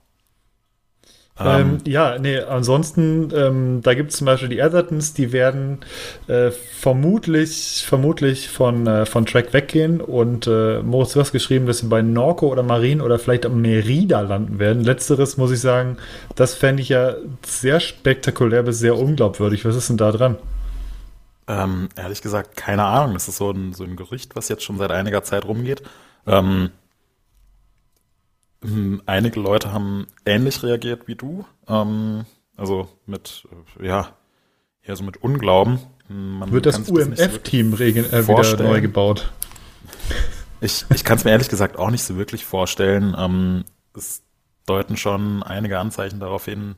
Ähm, 1.41 1.77
ja, 1.85 2.19
nee, 2.19 2.37
ansonsten, 2.39 3.29
ähm, 3.33 3.81
da 3.81 3.93
gibt 3.93 4.11
es 4.11 4.17
zum 4.17 4.25
Beispiel 4.25 4.49
die 4.49 4.59
Ethertons, 4.59 5.13
die 5.13 5.31
werden 5.31 5.79
äh, 6.27 6.51
vermutlich, 6.51 7.85
vermutlich 7.87 8.49
von, 8.49 8.85
äh, 8.87 9.05
von 9.05 9.25
Track 9.25 9.53
weggehen 9.53 10.01
und 10.01 10.47
äh, 10.47 10.81
Moritz, 10.81 11.13
du 11.13 11.21
hast 11.21 11.31
geschrieben, 11.31 11.65
dass 11.65 11.79
sie 11.79 11.87
bei 11.87 12.01
Norco 12.01 12.47
oder 12.47 12.63
Marin 12.63 12.99
oder 12.99 13.19
vielleicht 13.19 13.45
am 13.45 13.61
Merida 13.61 14.19
landen 14.21 14.59
werden. 14.59 14.83
Letzteres 14.83 15.37
muss 15.37 15.51
ich 15.51 15.61
sagen, 15.61 15.97
das 16.35 16.55
fände 16.55 16.81
ich 16.81 16.89
ja 16.89 17.15
sehr 17.45 17.79
spektakulär 17.79 18.63
bis 18.63 18.79
sehr 18.79 18.97
unglaubwürdig. 18.97 19.63
Was 19.63 19.75
ist 19.75 19.89
denn 19.89 19.97
da 19.97 20.11
dran? 20.11 20.35
Ähm, 21.47 21.89
ehrlich 21.95 22.21
gesagt, 22.21 22.55
keine 22.55 22.83
Ahnung. 22.83 23.13
Das 23.13 23.27
ist 23.27 23.37
so 23.37 23.49
ein, 23.49 23.73
so 23.73 23.83
ein 23.83 23.95
Gerücht, 23.95 24.35
was 24.35 24.49
jetzt 24.49 24.63
schon 24.63 24.77
seit 24.77 24.91
einiger 24.91 25.23
Zeit 25.23 25.45
rumgeht. 25.45 25.81
Ähm, 26.27 26.45
hm, 26.45 26.69
einige 29.05 29.39
Leute 29.39 29.71
haben 29.71 30.07
ähnlich 30.25 30.63
reagiert 30.63 31.07
wie 31.07 31.15
du. 31.15 31.45
Ähm, 31.67 32.25
also 32.57 32.89
mit, 33.05 33.47
äh, 33.79 33.87
ja, 33.87 34.09
eher 34.83 34.95
so 34.95 35.03
mit 35.03 35.17
Unglauben. 35.23 35.79
Hm, 36.07 36.39
man 36.39 36.51
Wird 36.51 36.65
das 36.65 36.89
UMF-Team 36.89 37.75
so 37.75 37.83
äh, 37.83 38.27
wieder 38.27 38.63
neu 38.63 38.81
gebaut? 38.81 39.31
Ich, 40.61 40.85
ich 40.93 41.03
kann 41.03 41.17
es 41.17 41.23
mir 41.23 41.31
ehrlich 41.31 41.49
gesagt 41.49 41.77
auch 41.79 41.89
nicht 41.89 42.03
so 42.03 42.17
wirklich 42.17 42.45
vorstellen. 42.45 43.15
Ähm, 43.17 43.63
es 43.95 44.23
deuten 44.65 44.97
schon 44.97 45.41
einige 45.41 45.79
Anzeichen 45.79 46.19
darauf 46.19 46.45
hin, 46.45 46.75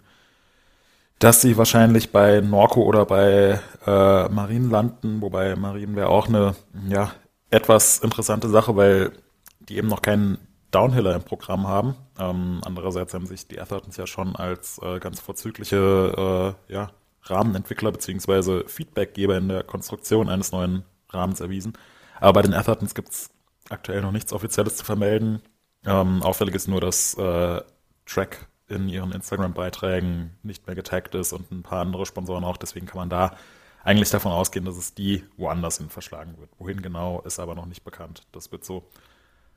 dass 1.19 1.41
sie 1.41 1.57
wahrscheinlich 1.57 2.11
bei 2.11 2.41
Norco 2.41 2.81
oder 2.83 3.05
bei 3.05 3.59
äh, 3.85 4.29
Marien 4.29 4.69
landen, 4.69 5.21
wobei 5.21 5.55
Marien 5.55 5.95
wäre 5.95 6.09
auch 6.09 6.27
eine 6.27 6.55
ja, 6.87 7.11
etwas 7.49 7.99
interessante 7.99 8.49
Sache, 8.49 8.75
weil 8.75 9.11
die 9.59 9.77
eben 9.77 9.87
noch 9.87 10.01
keinen 10.01 10.37
Downhiller 10.71 11.15
im 11.15 11.23
Programm 11.23 11.67
haben. 11.67 11.95
Ähm, 12.17 12.61
andererseits 12.63 13.13
haben 13.13 13.27
sich 13.27 13.47
die 13.47 13.59
Athertons 13.59 13.97
ja 13.97 14.07
schon 14.07 14.35
als 14.35 14.79
äh, 14.81 14.99
ganz 14.99 15.19
vorzügliche 15.19 16.55
äh, 16.69 16.73
ja, 16.73 16.91
Rahmenentwickler 17.23 17.91
beziehungsweise 17.91 18.63
Feedbackgeber 18.67 19.37
in 19.37 19.49
der 19.49 19.63
Konstruktion 19.63 20.29
eines 20.29 20.51
neuen 20.51 20.83
Rahmens 21.09 21.41
erwiesen. 21.41 21.73
Aber 22.19 22.33
bei 22.33 22.41
den 22.41 22.53
Athertons 22.53 22.95
gibt 22.95 23.09
es 23.09 23.29
aktuell 23.69 24.01
noch 24.01 24.11
nichts 24.11 24.33
Offizielles 24.33 24.77
zu 24.77 24.85
vermelden. 24.85 25.41
Ähm, 25.85 26.23
auffällig 26.23 26.55
ist 26.55 26.67
nur, 26.67 26.81
dass 26.81 27.15
äh, 27.15 27.61
Track 28.05 28.47
in 28.67 28.87
ihren 28.87 29.11
Instagram-Beiträgen 29.11 30.37
nicht 30.43 30.65
mehr 30.67 30.75
getaggt 30.75 31.13
ist 31.15 31.33
und 31.33 31.51
ein 31.51 31.63
paar 31.63 31.81
andere 31.81 32.05
Sponsoren 32.05 32.43
auch. 32.43 32.57
Deswegen 32.57 32.85
kann 32.85 32.97
man 32.97 33.09
da 33.09 33.35
eigentlich 33.83 34.09
davon 34.09 34.31
ausgehen, 34.31 34.65
dass 34.65 34.77
es 34.77 34.93
die 34.93 35.23
woanders 35.37 35.77
hin 35.77 35.89
verschlagen 35.89 36.37
wird. 36.37 36.49
Wohin 36.57 36.81
genau, 36.81 37.21
ist 37.21 37.39
aber 37.39 37.55
noch 37.55 37.65
nicht 37.65 37.83
bekannt. 37.83 38.23
Das 38.31 38.51
wird 38.51 38.63
so 38.63 38.87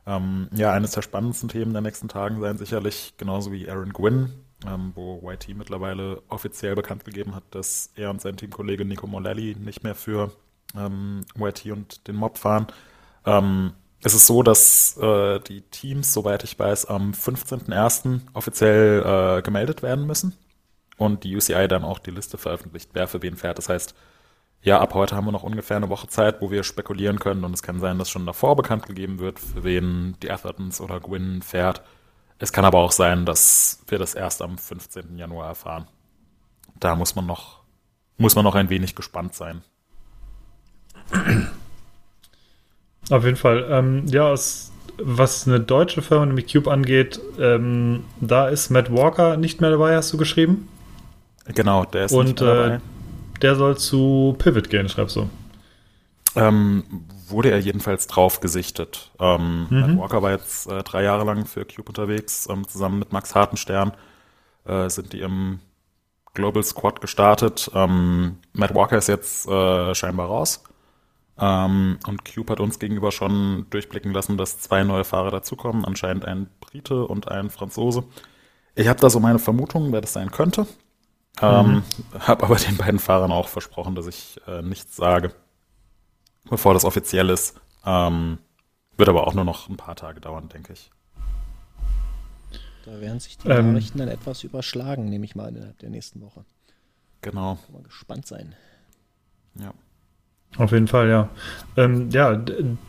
ähm, 0.07 0.49
ja, 0.55 0.73
eines 0.73 0.93
der 0.93 1.03
spannendsten 1.03 1.49
Themen 1.49 1.73
der 1.73 1.83
nächsten 1.83 2.09
Tagen 2.09 2.41
sein 2.41 2.59
sicherlich, 2.59 3.15
genauso 3.17 3.53
wie 3.53 3.69
Aaron 3.69 3.93
Gwynn, 3.93 4.33
ähm, 4.67 4.93
wo 4.95 5.31
YT 5.31 5.49
mittlerweile 5.57 6.23
offiziell 6.29 6.75
bekannt 6.75 7.05
gegeben 7.05 7.35
hat, 7.35 7.45
dass 7.51 7.91
er 7.97 8.11
und 8.11 8.21
sein 8.21 8.37
Teamkollege 8.37 8.85
Nico 8.85 9.07
Morelli 9.07 9.57
nicht 9.59 9.83
mehr 9.83 9.95
für 9.95 10.33
ähm, 10.77 11.23
YT 11.37 11.67
und 11.67 12.07
den 12.09 12.17
Mob 12.17 12.39
fahren. 12.39 12.67
Ähm, 13.25 13.73
es 14.03 14.13
ist 14.13 14.27
so, 14.27 14.43
dass 14.43 14.99
äh, 14.99 15.41
die 15.41 15.63
Teams, 15.63 16.13
soweit 16.13 16.45
ich 16.45 16.59
weiß, 16.59 16.87
am 16.87 17.13
15.01. 17.13 18.21
offiziell 18.35 19.39
äh, 19.39 19.43
gemeldet 19.43 19.83
werden 19.83 20.07
müssen 20.07 20.35
und 20.99 21.25
die 21.25 21.35
UCI 21.35 21.69
dann 21.69 21.85
auch 21.85 21.99
die 21.99 22.11
Liste 22.11 22.37
veröffentlicht, 22.37 22.91
wer 22.93 23.09
für 23.09 23.23
wen 23.23 23.37
fährt. 23.37 23.57
Das 23.57 23.71
heißt, 23.71 23.95
ja, 24.65 24.81
ab 24.81 24.95
heute 24.95 25.15
haben 25.15 25.27
wir 25.27 25.33
noch 25.33 25.43
ungefähr 25.43 25.77
eine 25.77 25.91
Woche 25.91 26.09
Zeit, 26.09 26.41
wo 26.41 26.51
wir 26.51 26.65
spekulieren 26.65 27.19
können 27.19 27.45
und 27.45 27.53
es 27.53 27.63
kann 27.63 27.81
sein, 27.81 27.99
dass 27.99 28.09
schon 28.09 28.25
davor 28.25 28.57
bekannt 28.57 28.87
gegeben 28.87 29.19
wird, 29.19 29.39
für 29.39 29.63
wen 29.63 30.17
die 30.23 30.31
Athertons 30.31 30.81
oder 30.81 31.01
Gwyn 31.01 31.43
fährt. 31.43 31.83
Es 32.39 32.51
kann 32.51 32.65
aber 32.65 32.79
auch 32.79 32.93
sein, 32.93 33.27
dass 33.27 33.85
wir 33.89 33.99
das 33.99 34.15
erst 34.15 34.41
am 34.41 34.57
15. 34.57 35.19
Januar 35.19 35.49
erfahren. 35.49 35.87
Da 36.81 36.97
muss 36.97 37.15
man 37.15 37.27
noch, 37.27 37.61
muss 38.17 38.35
man 38.37 38.45
noch 38.45 38.55
ein 38.55 38.71
wenig 38.71 38.95
gespannt 38.95 39.35
sein. 39.35 39.63
Auf 43.11 43.25
jeden 43.25 43.37
Fall. 43.37 43.67
Ähm, 43.69 44.07
ja, 44.07 44.33
es, 44.33 44.73
was 44.97 45.47
eine 45.47 45.61
deutsche 45.61 46.01
Firma, 46.01 46.25
nämlich 46.25 46.51
Cube 46.51 46.73
angeht, 46.73 47.21
ähm, 47.39 48.05
da 48.19 48.49
ist 48.49 48.71
Matt 48.71 48.91
Walker 48.91 49.37
nicht 49.37 49.61
mehr 49.61 49.71
dabei, 49.71 49.95
hast 49.95 50.11
du 50.11 50.17
geschrieben? 50.17 50.71
Genau, 51.55 51.85
der 51.85 52.07
ist 52.07 52.13
Und, 52.13 52.25
nicht 52.25 52.41
mehr 52.41 52.55
dabei. 52.55 52.75
Äh, 52.77 52.81
der 53.43 53.57
soll 53.57 53.77
zu 53.77 54.35
Pivot 54.39 54.71
gehen, 54.71 54.89
schreibst 54.89 55.17
du. 55.17 55.29
Ähm, 56.37 56.85
wurde 57.29 57.51
er 57.51 57.59
jedenfalls 57.59 58.07
drauf 58.07 58.41
gesichtet. 58.41 59.11
Ähm, 59.21 59.67
mhm. 59.71 59.81
Matt 59.81 59.99
Walker 59.99 60.23
war 60.23 60.33
jetzt 60.33 60.67
äh, 60.67 60.83
drei 60.83 61.03
Jahre 61.03 61.25
lang 61.25 61.47
für 61.47 61.65
Cube 61.65 61.89
unterwegs, 61.89 62.49
ähm, 62.51 62.67
zusammen 62.67 62.99
mit 62.99 63.13
Max 63.13 63.35
Hartenstern 63.35 63.93
äh, 64.65 64.89
sind 64.89 65.13
die 65.13 65.21
im 65.21 65.61
Global 66.35 66.63
Squad 66.63 67.01
gestartet. 67.01 67.71
Ähm, 67.75 68.39
Matt 68.53 68.75
Walker 68.75 68.99
ist 68.99 69.09
jetzt 69.09 69.47
äh, 69.49 69.95
scheinbar 69.95 70.27
raus. 70.27 70.65
Ähm, 71.39 71.99
und 72.07 72.25
Cube 72.25 72.53
hat 72.53 72.61
uns 72.61 72.79
gegenüber 72.79 73.13
schon 73.13 73.67
durchblicken 73.71 74.13
lassen, 74.13 74.37
dass 74.37 74.61
zwei 74.61 74.85
neue 74.85 75.05
Fahrer 75.05 75.31
dazukommen, 75.31 75.85
anscheinend 75.85 76.25
ein 76.25 76.49
Brite 76.61 77.07
und 77.07 77.29
ein 77.29 77.51
Franzose. 77.51 78.05
Ich 78.75 78.89
habe 78.89 79.01
da 79.01 79.11
so 79.11 79.21
meine 79.21 79.39
Vermutungen, 79.39 79.93
wer 79.93 80.01
das 80.01 80.13
sein 80.13 80.31
könnte. 80.31 80.67
Ähm, 81.43 81.83
mhm. 82.13 82.21
Habe 82.21 82.45
aber 82.45 82.57
den 82.57 82.77
beiden 82.77 82.99
Fahrern 83.01 83.33
auch 83.33 83.49
versprochen, 83.49 83.95
dass 83.95 84.07
ich 84.07 84.41
äh, 84.47 84.63
nichts 84.63 84.97
sage, 84.97 85.35
bevor 86.49 86.75
das 86.75 86.85
offiziell 86.85 87.31
ist. 87.31 87.61
Ähm, 87.85 88.39
wird 88.97 89.09
aber 89.09 89.27
auch 89.27 89.35
nur 89.35 89.45
noch 89.45 89.69
ein 89.69 89.77
paar 89.77 89.97
Tage 89.97 90.21
dauern, 90.21 90.49
denke 90.49 90.73
ich. 90.73 90.91
Da 92.85 93.01
werden 93.01 93.19
sich 93.19 93.39
die 93.39 93.49
ähm, 93.49 93.73
Nachrichten 93.73 93.99
dann 93.99 94.09
etwas 94.09 94.45
überschlagen, 94.45 95.07
nehme 95.07 95.25
ich 95.25 95.35
mal 95.35 95.49
innerhalb 95.49 95.79
der 95.79 95.91
nächsten 95.91 96.21
Woche. 96.21 96.45
Genau. 97.23 97.59
Kann 97.65 97.75
man 97.75 97.83
gespannt 97.83 98.27
sein. 98.27 98.55
Ja. 99.55 99.73
Auf 100.57 100.73
jeden 100.73 100.87
Fall, 100.87 101.09
ja. 101.09 101.29
Ähm, 101.77 102.11
ja, 102.11 102.41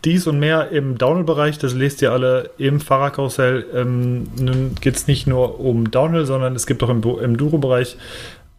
dies 0.04 0.28
und 0.28 0.40
mehr 0.40 0.70
im 0.70 0.98
Downhill-Bereich, 0.98 1.58
das 1.58 1.74
lest 1.74 2.02
ihr 2.04 2.12
alle 2.12 2.52
im 2.58 2.80
Fahrradkarussell. 2.80 3.66
Ähm, 3.74 4.28
nun 4.40 4.76
geht 4.80 4.96
es 4.96 5.08
nicht 5.08 5.26
nur 5.26 5.60
um 5.60 5.90
Downhill, 5.90 6.26
sondern 6.26 6.56
es 6.56 6.68
gibt 6.68 6.84
auch 6.84 6.90
im, 6.90 7.02
im 7.04 7.38
Duro-Bereich 7.38 7.98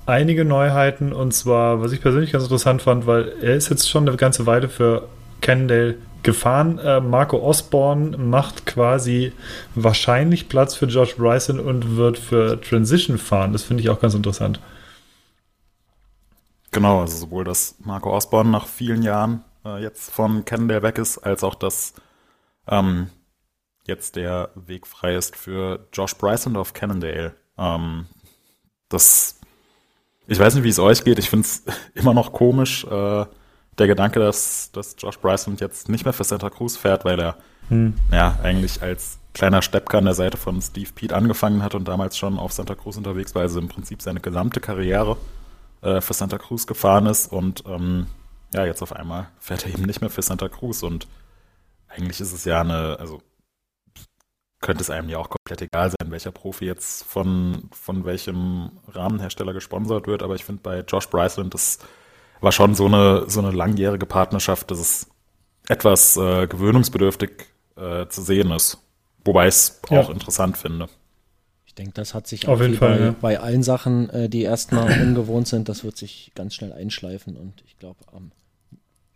einige 0.06 0.44
Neuheiten. 0.44 1.12
Und 1.12 1.32
zwar, 1.32 1.80
was 1.80 1.92
ich 1.92 2.00
persönlich 2.00 2.32
ganz 2.32 2.44
interessant 2.44 2.82
fand, 2.82 3.06
weil 3.06 3.32
er 3.40 3.54
ist 3.54 3.68
jetzt 3.68 3.88
schon 3.88 4.08
eine 4.08 4.16
ganze 4.16 4.46
Weile 4.46 4.68
für 4.68 5.08
Cannondale 5.40 5.94
gefahren. 6.24 6.80
Äh, 6.80 7.00
Marco 7.00 7.38
Osborne 7.38 8.16
macht 8.16 8.66
quasi 8.66 9.32
wahrscheinlich 9.76 10.48
Platz 10.48 10.74
für 10.74 10.88
George 10.88 11.14
Bryson 11.16 11.60
und 11.60 11.96
wird 11.96 12.18
für 12.18 12.60
Transition 12.60 13.18
fahren. 13.18 13.52
Das 13.52 13.62
finde 13.62 13.82
ich 13.82 13.90
auch 13.90 14.00
ganz 14.00 14.14
interessant. 14.14 14.58
Genau, 16.76 17.00
also 17.00 17.16
sowohl, 17.16 17.42
dass 17.42 17.76
Marco 17.78 18.14
Osborne 18.14 18.50
nach 18.50 18.66
vielen 18.66 19.02
Jahren 19.02 19.42
äh, 19.64 19.82
jetzt 19.82 20.10
von 20.10 20.44
Cannondale 20.44 20.82
weg 20.82 20.98
ist, 20.98 21.16
als 21.16 21.42
auch, 21.42 21.54
dass 21.54 21.94
ähm, 22.68 23.08
jetzt 23.86 24.16
der 24.16 24.50
Weg 24.54 24.86
frei 24.86 25.14
ist 25.14 25.36
für 25.36 25.88
Josh 25.94 26.14
Bryson 26.16 26.54
auf 26.54 26.74
Cannondale. 26.74 27.34
Ähm, 27.56 28.04
das, 28.90 29.40
ich 30.26 30.38
weiß 30.38 30.54
nicht, 30.54 30.64
wie 30.64 30.68
es 30.68 30.78
euch 30.78 31.02
geht. 31.02 31.18
Ich 31.18 31.30
finde 31.30 31.46
es 31.46 31.64
immer 31.94 32.12
noch 32.12 32.34
komisch, 32.34 32.84
äh, 32.84 33.24
der 33.78 33.86
Gedanke, 33.86 34.20
dass, 34.20 34.70
dass 34.70 34.96
Josh 34.98 35.18
Bryson 35.18 35.56
jetzt 35.58 35.88
nicht 35.88 36.04
mehr 36.04 36.12
für 36.12 36.24
Santa 36.24 36.50
Cruz 36.50 36.76
fährt, 36.76 37.06
weil 37.06 37.18
er 37.18 37.38
hm. 37.70 37.94
ja 38.12 38.38
eigentlich 38.42 38.82
als 38.82 39.18
kleiner 39.32 39.62
Steppker 39.62 39.96
an 39.96 40.04
der 40.04 40.12
Seite 40.12 40.36
von 40.36 40.60
Steve 40.60 40.90
Pete 40.94 41.16
angefangen 41.16 41.62
hat 41.62 41.74
und 41.74 41.88
damals 41.88 42.18
schon 42.18 42.38
auf 42.38 42.52
Santa 42.52 42.74
Cruz 42.74 42.98
unterwegs 42.98 43.34
war, 43.34 43.40
also 43.40 43.60
im 43.60 43.68
Prinzip 43.68 44.02
seine 44.02 44.20
gesamte 44.20 44.60
Karriere 44.60 45.16
äh, 45.82 46.00
für 46.00 46.14
Santa 46.14 46.38
Cruz 46.38 46.66
gefahren 46.66 47.06
ist 47.06 47.32
und 47.32 47.64
ähm, 47.66 48.06
ja, 48.54 48.64
jetzt 48.64 48.82
auf 48.82 48.92
einmal 48.92 49.28
fährt 49.38 49.66
er 49.66 49.72
eben 49.72 49.82
nicht 49.82 50.00
mehr 50.00 50.10
für 50.10 50.22
Santa 50.22 50.48
Cruz 50.48 50.82
und 50.82 51.06
eigentlich 51.88 52.20
ist 52.20 52.32
es 52.32 52.44
ja 52.44 52.60
eine, 52.60 52.98
also 52.98 53.20
könnte 54.60 54.82
es 54.82 54.90
einem 54.90 55.08
ja 55.08 55.18
auch 55.18 55.30
komplett 55.30 55.62
egal 55.62 55.90
sein, 55.90 56.10
welcher 56.10 56.32
Profi 56.32 56.64
jetzt 56.64 57.04
von, 57.04 57.68
von 57.72 58.04
welchem 58.04 58.72
Rahmenhersteller 58.88 59.52
gesponsert 59.52 60.06
wird, 60.06 60.22
aber 60.22 60.34
ich 60.34 60.44
finde 60.44 60.62
bei 60.62 60.80
Josh 60.80 61.08
Bryceland, 61.08 61.54
das 61.54 61.78
war 62.40 62.52
schon 62.52 62.74
so 62.74 62.86
eine, 62.86 63.28
so 63.28 63.40
eine 63.40 63.50
langjährige 63.50 64.06
Partnerschaft, 64.06 64.70
dass 64.70 64.78
es 64.78 65.06
etwas 65.68 66.16
äh, 66.16 66.46
gewöhnungsbedürftig 66.46 67.46
äh, 67.76 68.06
zu 68.08 68.22
sehen 68.22 68.50
ist. 68.50 68.78
Wobei 69.24 69.48
ich 69.48 69.54
es 69.54 69.80
ja. 69.90 70.00
auch 70.00 70.10
interessant 70.10 70.56
finde 70.56 70.88
denke, 71.76 71.92
das 71.92 72.14
hat 72.14 72.26
sich 72.26 72.48
Auf 72.48 72.60
jeden 72.60 72.74
Fall, 72.74 72.98
bei, 72.98 73.04
ja. 73.04 73.14
bei, 73.20 73.40
allen 73.40 73.62
Sachen, 73.62 74.10
äh, 74.10 74.28
die 74.28 74.42
erstmal 74.42 75.00
ungewohnt 75.02 75.48
sind, 75.48 75.68
das 75.68 75.84
wird 75.84 75.96
sich 75.96 76.32
ganz 76.34 76.54
schnell 76.54 76.72
einschleifen 76.72 77.36
und 77.36 77.62
ich 77.66 77.78
glaube, 77.78 78.00
am 78.12 78.32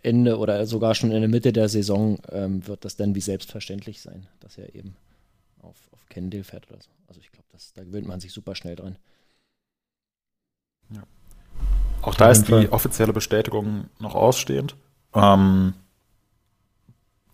Ende 0.03 0.38
oder 0.38 0.66
sogar 0.66 0.94
schon 0.94 1.11
in 1.11 1.20
der 1.20 1.29
Mitte 1.29 1.53
der 1.53 1.68
Saison 1.68 2.18
ähm, 2.31 2.66
wird 2.66 2.85
das 2.85 2.96
dann 2.96 3.14
wie 3.14 3.20
selbstverständlich 3.20 4.01
sein, 4.01 4.27
dass 4.40 4.57
er 4.57 4.75
eben 4.75 4.96
auf, 5.62 5.77
auf 5.92 6.07
Kendall 6.09 6.42
fährt 6.44 6.70
oder 6.70 6.81
so. 6.81 6.88
Also 7.07 7.20
ich 7.20 7.31
glaube, 7.31 7.46
da 7.75 7.85
gewöhnt 7.85 8.07
man 8.07 8.20
sich 8.20 8.33
super 8.33 8.55
schnell 8.55 8.77
dran. 8.77 8.96
Ja. 10.94 11.03
Auch 12.03 12.14
da 12.14 12.31
ist 12.31 12.49
die 12.49 12.73
offizielle 12.73 13.12
Bestätigung 13.12 13.90
noch 13.99 14.14
ausstehend. 14.14 14.75
Ähm, 15.14 15.75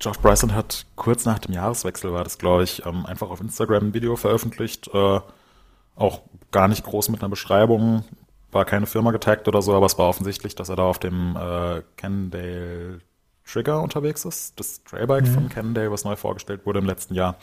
Josh 0.00 0.18
Bryson 0.18 0.54
hat 0.54 0.86
kurz 0.94 1.24
nach 1.24 1.38
dem 1.38 1.54
Jahreswechsel, 1.54 2.12
war 2.12 2.24
das 2.24 2.38
glaube 2.38 2.64
ich, 2.64 2.84
ähm, 2.84 3.06
einfach 3.06 3.30
auf 3.30 3.40
Instagram 3.40 3.88
ein 3.88 3.94
Video 3.94 4.16
veröffentlicht, 4.16 4.88
äh, 4.92 5.20
Auch 5.94 6.20
gar 6.50 6.68
nicht 6.68 6.84
groß 6.84 7.08
mit 7.08 7.22
einer 7.22 7.30
Beschreibung, 7.30 8.04
war 8.52 8.64
keine 8.64 8.86
Firma 8.86 9.10
getaggt 9.10 9.48
oder 9.48 9.62
so, 9.62 9.74
aber 9.74 9.86
es 9.86 9.98
war 9.98 10.08
offensichtlich, 10.08 10.54
dass 10.54 10.68
er 10.68 10.76
da 10.76 10.84
auf 10.84 10.98
dem 10.98 11.36
äh, 11.36 11.82
Cannondale 11.96 13.00
Trigger 13.46 13.80
unterwegs 13.80 14.24
ist. 14.24 14.58
Das 14.58 14.82
Trailbike 14.84 15.26
mhm. 15.26 15.32
von 15.32 15.48
Cannondale, 15.48 15.90
was 15.90 16.04
neu 16.04 16.16
vorgestellt 16.16 16.66
wurde 16.66 16.80
im 16.80 16.86
letzten 16.86 17.14
Jahr. 17.14 17.36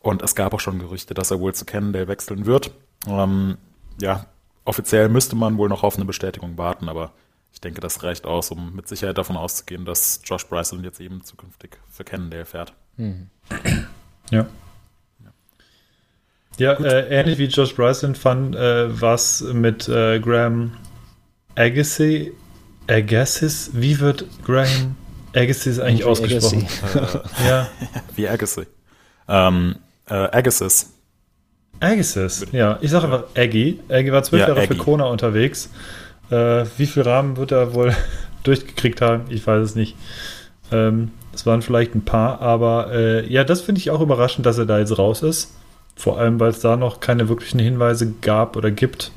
Und 0.00 0.22
es 0.22 0.34
gab 0.34 0.54
auch 0.54 0.60
schon 0.60 0.78
Gerüchte, 0.78 1.14
dass 1.14 1.30
er 1.30 1.40
wohl 1.40 1.54
zu 1.54 1.64
Cannondale 1.64 2.08
wechseln 2.08 2.46
wird. 2.46 2.70
Ähm, 3.06 3.58
ja, 4.00 4.26
offiziell 4.64 5.08
müsste 5.08 5.36
man 5.36 5.58
wohl 5.58 5.68
noch 5.68 5.82
auf 5.82 5.96
eine 5.96 6.04
Bestätigung 6.04 6.56
warten, 6.56 6.88
aber 6.88 7.12
ich 7.52 7.60
denke, 7.60 7.80
das 7.80 8.02
reicht 8.02 8.26
aus, 8.26 8.50
um 8.50 8.74
mit 8.74 8.88
Sicherheit 8.88 9.18
davon 9.18 9.36
auszugehen, 9.36 9.84
dass 9.84 10.20
Josh 10.24 10.46
Bryson 10.46 10.84
jetzt 10.84 11.00
eben 11.00 11.24
zukünftig 11.24 11.78
für 11.90 12.04
Cannondale 12.04 12.44
fährt. 12.44 12.72
Mhm. 12.96 13.30
Ja. 14.30 14.46
Ja, 16.58 16.72
äh, 16.72 17.08
ähnlich 17.08 17.38
wie 17.38 17.46
Josh 17.46 17.74
Bryson 17.74 18.14
fand 18.16 18.56
äh, 18.56 19.00
was 19.00 19.42
mit 19.42 19.88
äh, 19.88 20.18
Graham 20.18 20.72
Agassi. 21.54 22.32
Agassiz? 22.88 23.70
Wie 23.74 24.00
wird 24.00 24.24
Graham 24.44 24.96
Agassiz 25.34 25.78
eigentlich 25.78 26.00
wie 26.00 26.04
ausgesprochen? 26.04 26.66
Äh, 26.94 27.48
ja. 27.48 27.68
Wie 28.16 28.28
Agassi. 28.28 28.66
Ähm, 29.28 29.76
äh, 30.08 30.14
Agassiz. 30.14 30.90
Agassiz, 31.80 32.46
ja. 32.50 32.78
Ich 32.80 32.90
sage 32.90 33.04
einfach 33.04 33.24
Aggie. 33.36 33.78
Aggie 33.88 34.10
war 34.10 34.22
zwölf 34.22 34.40
ja, 34.40 34.48
Jahre 34.48 34.62
Aggie. 34.62 34.74
für 34.74 34.78
Kona 34.82 35.04
unterwegs. 35.04 35.70
Äh, 36.30 36.66
wie 36.76 36.86
viel 36.86 37.02
Rahmen 37.02 37.36
wird 37.36 37.52
er 37.52 37.74
wohl 37.74 37.94
durchgekriegt 38.42 39.00
haben? 39.00 39.24
Ich 39.28 39.46
weiß 39.46 39.62
es 39.62 39.74
nicht. 39.74 39.96
Ähm, 40.70 41.12
es 41.32 41.46
waren 41.46 41.62
vielleicht 41.62 41.94
ein 41.94 42.04
paar, 42.04 42.40
aber 42.40 42.92
äh, 42.92 43.32
ja, 43.32 43.44
das 43.44 43.60
finde 43.60 43.80
ich 43.80 43.90
auch 43.90 44.00
überraschend, 44.00 44.44
dass 44.44 44.58
er 44.58 44.66
da 44.66 44.78
jetzt 44.78 44.98
raus 44.98 45.22
ist. 45.22 45.54
Vor 45.96 46.18
allem, 46.18 46.38
weil 46.38 46.50
es 46.50 46.60
da 46.60 46.76
noch 46.76 47.00
keine 47.00 47.28
wirklichen 47.28 47.58
Hinweise 47.58 48.12
gab 48.20 48.56
oder 48.56 48.70
gibt. 48.70 49.12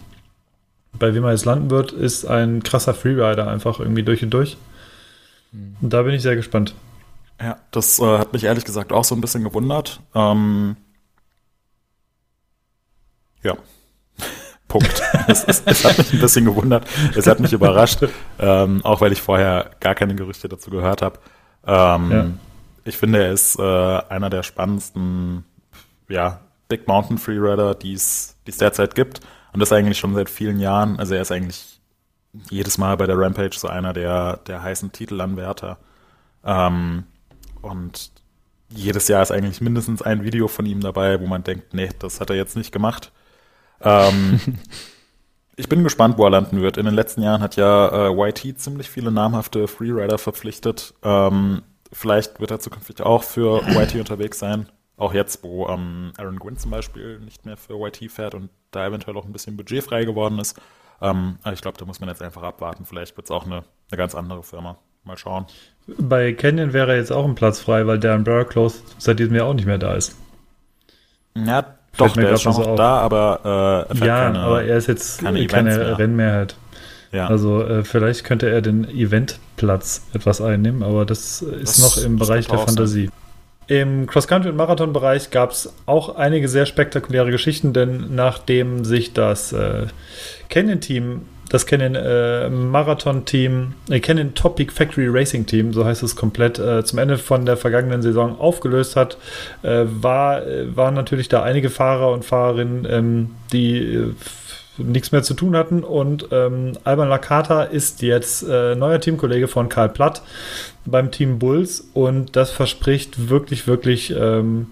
Bei 0.94 1.14
wem 1.14 1.24
er 1.24 1.32
jetzt 1.32 1.46
landen 1.46 1.70
wird, 1.70 1.92
ist 1.92 2.26
ein 2.26 2.64
krasser 2.64 2.94
Freerider 2.94 3.48
einfach 3.48 3.80
irgendwie 3.80 4.04
durch 4.04 4.24
und 4.24 4.32
durch. 4.32 4.58
Mhm. 5.52 5.78
Und 5.82 5.94
da 5.94 6.02
bin 6.04 6.14
ich 6.14 6.22
sehr 6.22 6.36
gespannt. 6.36 6.76
Ja, 7.40 7.58
das 7.72 8.00
äh, 8.00 8.18
hat 8.18 8.34
mich 8.34 8.44
ehrlich 8.44 8.66
gesagt 8.66 8.92
auch 8.92 9.04
so 9.04 9.16
ein 9.16 9.22
bisschen 9.22 9.44
gewundert. 9.44 10.00
Ähm, 10.14 10.76
ja. 13.44 13.58
Punkt. 14.72 15.02
es, 15.28 15.44
es, 15.44 15.64
es, 15.66 15.84
hat 15.84 15.98
mich 15.98 16.14
ein 16.14 16.22
bisschen 16.22 16.46
gewundert. 16.46 16.88
Es 17.14 17.28
hat 17.28 17.42
mich 17.42 17.52
überrascht, 17.52 18.06
ähm, 18.40 18.80
auch 18.86 19.02
weil 19.02 19.12
ich 19.12 19.22
vorher 19.22 19.72
gar 19.82 19.96
keine 19.96 20.16
Gerüchte 20.16 20.48
dazu 20.48 20.70
gehört 20.70 21.02
habe. 21.02 21.20
Ähm, 21.68 22.12
ja. 22.12 22.28
Ich 22.86 22.96
finde, 22.98 23.22
er 23.22 23.34
ist 23.34 23.60
äh, 23.60 23.62
einer 23.62 24.30
der 24.30 24.44
spannendsten 24.44 25.44
ja, 26.08 26.40
Big 26.70 26.88
Mountain 26.88 27.18
Freerider, 27.18 27.76
die 27.76 27.92
es 27.94 28.38
derzeit 28.46 28.96
gibt. 28.96 29.20
Und 29.52 29.60
das 29.60 29.74
eigentlich 29.74 30.00
schon 30.00 30.16
seit 30.16 30.30
vielen 30.30 30.62
Jahren. 30.62 30.98
Also 30.98 31.16
er 31.16 31.22
ist 31.22 31.34
eigentlich 31.34 31.82
jedes 32.50 32.78
Mal 32.78 32.96
bei 32.96 33.08
der 33.08 33.20
Rampage 33.20 33.58
so 33.58 33.68
einer 33.68 33.92
der, 33.92 34.38
der 34.48 34.64
heißen 34.64 34.94
Titelanwärter. 34.94 35.80
Ähm, 36.46 37.04
und 37.62 38.12
jedes 38.70 39.10
Jahr 39.10 39.22
ist 39.22 39.32
eigentlich 39.32 39.60
mindestens 39.60 40.02
ein 40.02 40.24
Video 40.24 40.48
von 40.48 40.66
ihm 40.66 40.80
dabei, 40.80 41.20
wo 41.20 41.28
man 41.28 41.44
denkt, 41.44 41.74
nee, 41.74 41.90
das 42.00 42.22
hat 42.22 42.30
er 42.30 42.38
jetzt 42.38 42.56
nicht 42.56 42.72
gemacht. 42.72 43.12
Ähm, 43.84 44.40
ich 45.56 45.70
bin 45.70 45.84
gespannt, 45.84 46.18
wo 46.18 46.26
er 46.26 46.32
landen 46.32 46.62
wird. 46.62 46.78
In 46.78 46.86
den 46.86 46.96
letzten 46.96 47.22
Jahren 47.22 47.42
hat 47.42 47.56
ja 47.56 48.10
äh, 48.10 48.30
YT 48.30 48.60
ziemlich 48.60 48.90
viele 48.90 49.12
namhafte 49.12 49.68
Freerider 49.68 50.18
verpflichtet. 50.18 50.94
Ähm, 51.04 51.62
vielleicht 51.92 52.40
wird 52.40 52.52
er 52.52 52.60
zukünftig 52.60 53.06
auch 53.06 53.24
für 53.24 53.62
YT 53.68 53.96
unterwegs 53.96 54.40
sein. 54.40 54.68
Auch 54.98 55.14
jetzt, 55.14 55.44
wo 55.44 55.68
ähm, 55.68 56.14
Aaron 56.18 56.38
Gwynn 56.38 56.58
zum 56.58 56.72
Beispiel 56.72 57.20
nicht 57.20 57.46
mehr 57.46 57.58
für 57.58 57.74
YT 57.74 58.12
fährt 58.12 58.36
und 58.36 58.50
da 58.72 58.86
eventuell 58.86 59.18
auch 59.18 59.26
ein 59.26 59.34
bisschen 59.34 59.58
Budget 59.58 59.84
frei 59.84 60.06
geworden 60.06 60.40
ist. 60.40 60.60
Ähm, 61.02 61.40
aber 61.42 61.54
ich 61.54 61.62
glaube, 61.62 61.78
da 61.78 61.86
muss 61.86 62.00
man 62.00 62.10
jetzt 62.10 62.22
einfach 62.22 62.44
abwarten. 62.44 62.86
Vielleicht 62.86 63.18
wird 63.18 63.26
es 63.26 63.32
auch 63.32 63.46
eine, 63.46 63.64
eine 63.90 63.98
ganz 63.98 64.14
andere 64.14 64.44
Firma. 64.44 64.78
Mal 65.04 65.18
schauen. 65.18 65.48
Bei 65.88 66.32
Canyon 66.34 66.74
wäre 66.74 66.96
jetzt 66.96 67.12
auch 67.12 67.26
ein 67.26 67.34
Platz 67.34 67.60
frei, 67.60 67.88
weil 67.88 67.98
Darren 67.98 68.24
Burrclose 68.24 68.84
seit 69.00 69.18
diesem 69.18 69.34
Jahr 69.36 69.48
auch 69.48 69.56
nicht 69.56 69.66
mehr 69.66 69.80
da 69.80 69.96
ist. 69.96 70.16
Ja, 71.36 71.80
doch, 71.98 72.14
der 72.14 72.32
ist 72.32 72.42
schon 72.42 72.54
noch 72.54 72.76
da, 72.76 73.00
aber 73.00 73.88
äh, 73.92 73.98
Ja, 74.06 74.26
keine, 74.26 74.40
aber 74.40 74.64
er 74.64 74.78
ist 74.78 74.88
jetzt 74.88 75.22
keine, 75.22 75.46
keine 75.48 75.98
Rennmehrheit. 75.98 76.56
Ja. 77.12 77.28
Also 77.28 77.62
äh, 77.64 77.84
vielleicht 77.84 78.24
könnte 78.24 78.50
er 78.50 78.62
den 78.62 78.88
Eventplatz 78.90 80.04
etwas 80.14 80.42
einnehmen, 80.42 80.82
aber 80.82 81.06
das 81.06 81.42
ist 81.42 81.80
das 81.80 81.98
noch 81.98 82.04
im 82.04 82.18
Bereich 82.18 82.48
der 82.48 82.60
Fantasie. 82.60 83.08
Sein. 83.08 83.14
Im 83.68 84.08
Cross-Country- 84.08 84.50
und 84.50 84.58
Marathon-Bereich 84.58 85.30
gab 85.30 85.52
es 85.52 85.74
auch 85.86 86.16
einige 86.16 86.48
sehr 86.50 86.66
spektakuläre 86.66 87.32
Geschichten, 87.32 87.74
denn 87.74 88.16
nachdem 88.16 88.84
sich 88.86 89.14
das 89.14 89.54
äh, 89.54 89.88
Canyon-Team, 90.50 91.22
das 91.52 91.66
Canyon 91.66 91.96
äh, 91.96 92.50
Marathon-Team, 92.50 93.74
äh, 93.90 94.00
Canyon 94.00 94.34
Topic 94.34 94.72
Factory 94.72 95.08
Racing 95.10 95.46
Team, 95.46 95.74
so 95.74 95.84
heißt 95.84 96.02
es 96.02 96.16
komplett, 96.16 96.58
äh, 96.60 96.86
zum 96.86 96.98
Ende 96.98 97.18
von 97.18 97.46
der 97.46 97.58
vergangenen 97.58 98.02
Saison 98.02 98.40
aufgelöst 98.40 98.96
hat, 98.96 99.18
äh, 99.62 99.84
war, 99.86 100.48
äh, 100.48 100.76
waren 100.76 100.94
natürlich 100.94 101.28
da 101.28 101.44
einige 101.44 101.70
Fahrer 101.70 102.14
und 102.14 102.24
Fahrerinnen, 102.24 102.88
ähm, 102.90 103.30
die 103.52 103.80
äh, 103.80 104.14
nichts 104.78 105.12
mehr 105.12 105.24
zu 105.24 105.34
tun 105.34 105.58
hatten. 105.58 105.84
Und 105.84 106.28
ähm, 106.32 106.78
Alban 106.86 107.10
Lakata 107.10 107.64
ist 107.64 108.02
jetzt 108.02 108.44
äh, 108.48 108.76
neuer 108.76 109.02
Teamkollege 109.02 109.50
von 109.50 109.68
Karl 109.68 109.90
Platt 109.90 110.22
beim 110.86 111.12
Team 111.12 111.38
Bulls 111.38 111.90
und 111.94 112.38
das 112.38 112.52
verspricht 112.52 113.30
wirklich, 113.30 113.68
wirklich 113.68 114.16
ähm, 114.18 114.68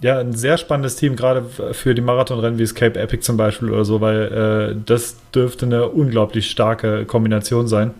ja, 0.00 0.18
ein 0.18 0.32
sehr 0.32 0.56
spannendes 0.56 0.96
Team, 0.96 1.14
gerade 1.14 1.44
für 1.72 1.94
die 1.94 2.00
Marathonrennen 2.00 2.58
wie 2.58 2.62
Escape 2.62 2.98
Epic 2.98 3.22
zum 3.22 3.36
Beispiel 3.36 3.70
oder 3.70 3.84
so, 3.84 4.00
weil 4.00 4.72
äh, 4.72 4.82
das 4.86 5.16
dürfte 5.34 5.66
eine 5.66 5.88
unglaublich 5.88 6.50
starke 6.50 7.04
Kombination 7.04 7.68
sein. 7.68 7.92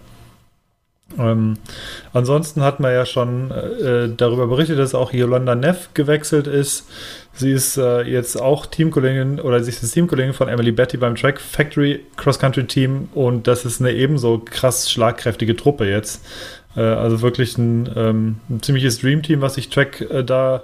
Ähm, 1.18 1.56
ansonsten 2.12 2.62
hat 2.62 2.78
man 2.78 2.92
ja 2.92 3.04
schon 3.04 3.50
äh, 3.50 4.08
darüber 4.16 4.46
berichtet, 4.46 4.78
dass 4.78 4.94
auch 4.94 5.12
Yolanda 5.12 5.54
Neff 5.54 5.90
gewechselt 5.94 6.46
ist. 6.46 6.88
Sie 7.32 7.50
ist 7.50 7.76
äh, 7.76 8.02
jetzt 8.02 8.40
auch 8.40 8.66
Teamkollegin 8.66 9.40
oder 9.40 9.62
sie 9.62 9.70
ist 9.70 9.90
Teamkollegin 9.92 10.34
von 10.34 10.48
Emily 10.48 10.72
Betty 10.72 10.96
beim 10.96 11.16
Track 11.16 11.40
Factory 11.40 12.04
Cross 12.16 12.38
Country 12.38 12.64
Team 12.64 13.08
und 13.14 13.46
das 13.46 13.64
ist 13.64 13.80
eine 13.80 13.92
ebenso 13.92 14.38
krass 14.38 14.90
schlagkräftige 14.90 15.56
Truppe 15.56 15.88
jetzt. 15.88 16.24
Äh, 16.76 16.80
also 16.80 17.22
wirklich 17.22 17.58
ein, 17.58 17.90
ähm, 17.96 18.36
ein, 18.48 18.62
ziemliches 18.62 19.00
Dream-Team, 19.00 19.40
was 19.40 19.54
sich 19.54 19.68
Track 19.68 20.00
äh, 20.02 20.22
da 20.22 20.62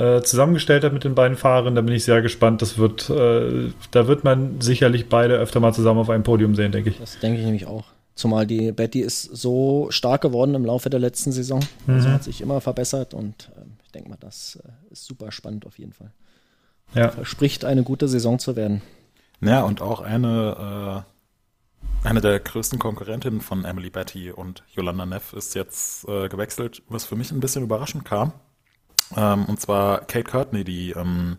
äh, 0.00 0.22
zusammengestellt 0.22 0.82
hat 0.82 0.94
mit 0.94 1.04
den 1.04 1.14
beiden 1.14 1.36
Fahrern. 1.36 1.74
Da 1.74 1.82
bin 1.82 1.94
ich 1.94 2.04
sehr 2.04 2.22
gespannt. 2.22 2.62
Das 2.62 2.78
wird, 2.78 3.10
äh, 3.10 3.70
da 3.90 4.06
wird 4.06 4.24
man 4.24 4.60
sicherlich 4.60 5.10
beide 5.10 5.34
öfter 5.34 5.60
mal 5.60 5.74
zusammen 5.74 6.00
auf 6.00 6.08
einem 6.08 6.22
Podium 6.22 6.54
sehen, 6.54 6.72
denke 6.72 6.90
ich. 6.90 6.98
Das 6.98 7.18
denke 7.18 7.38
ich 7.38 7.44
nämlich 7.44 7.66
auch. 7.66 7.84
Zumal 8.14 8.46
die 8.46 8.72
Betty 8.72 9.00
ist 9.00 9.22
so 9.22 9.88
stark 9.90 10.22
geworden 10.22 10.54
im 10.54 10.64
Laufe 10.64 10.88
der 10.88 11.00
letzten 11.00 11.32
Saison. 11.32 11.60
Also 11.86 12.08
mhm. 12.08 12.12
hat 12.12 12.24
sich 12.24 12.40
immer 12.40 12.62
verbessert 12.62 13.12
und 13.12 13.50
äh, 13.56 13.66
ich 13.84 13.92
denke 13.92 14.08
mal, 14.08 14.18
das 14.18 14.58
äh, 14.64 14.92
ist 14.92 15.04
super 15.04 15.32
spannend 15.32 15.66
auf 15.66 15.78
jeden 15.78 15.92
Fall. 15.92 16.12
Ja. 16.94 17.10
Verspricht 17.10 17.66
eine 17.66 17.82
gute 17.82 18.08
Saison 18.08 18.38
zu 18.38 18.56
werden. 18.56 18.80
Ja, 19.42 19.62
und 19.62 19.82
auch 19.82 20.00
eine 20.00 21.04
äh, 21.04 22.08
eine 22.08 22.22
der 22.22 22.40
größten 22.40 22.78
Konkurrentinnen 22.78 23.42
von 23.42 23.66
Emily 23.66 23.90
Betty 23.90 24.30
und 24.30 24.64
Yolanda 24.74 25.04
Neff 25.04 25.34
ist 25.34 25.54
jetzt 25.54 26.08
äh, 26.08 26.28
gewechselt, 26.30 26.82
was 26.88 27.04
für 27.04 27.16
mich 27.16 27.30
ein 27.30 27.40
bisschen 27.40 27.62
überraschend 27.62 28.06
kam. 28.06 28.32
Ähm, 29.16 29.44
und 29.46 29.60
zwar 29.60 30.00
Kate 30.00 30.24
Courtney, 30.24 30.64
die 30.64 30.90
ähm, 30.92 31.38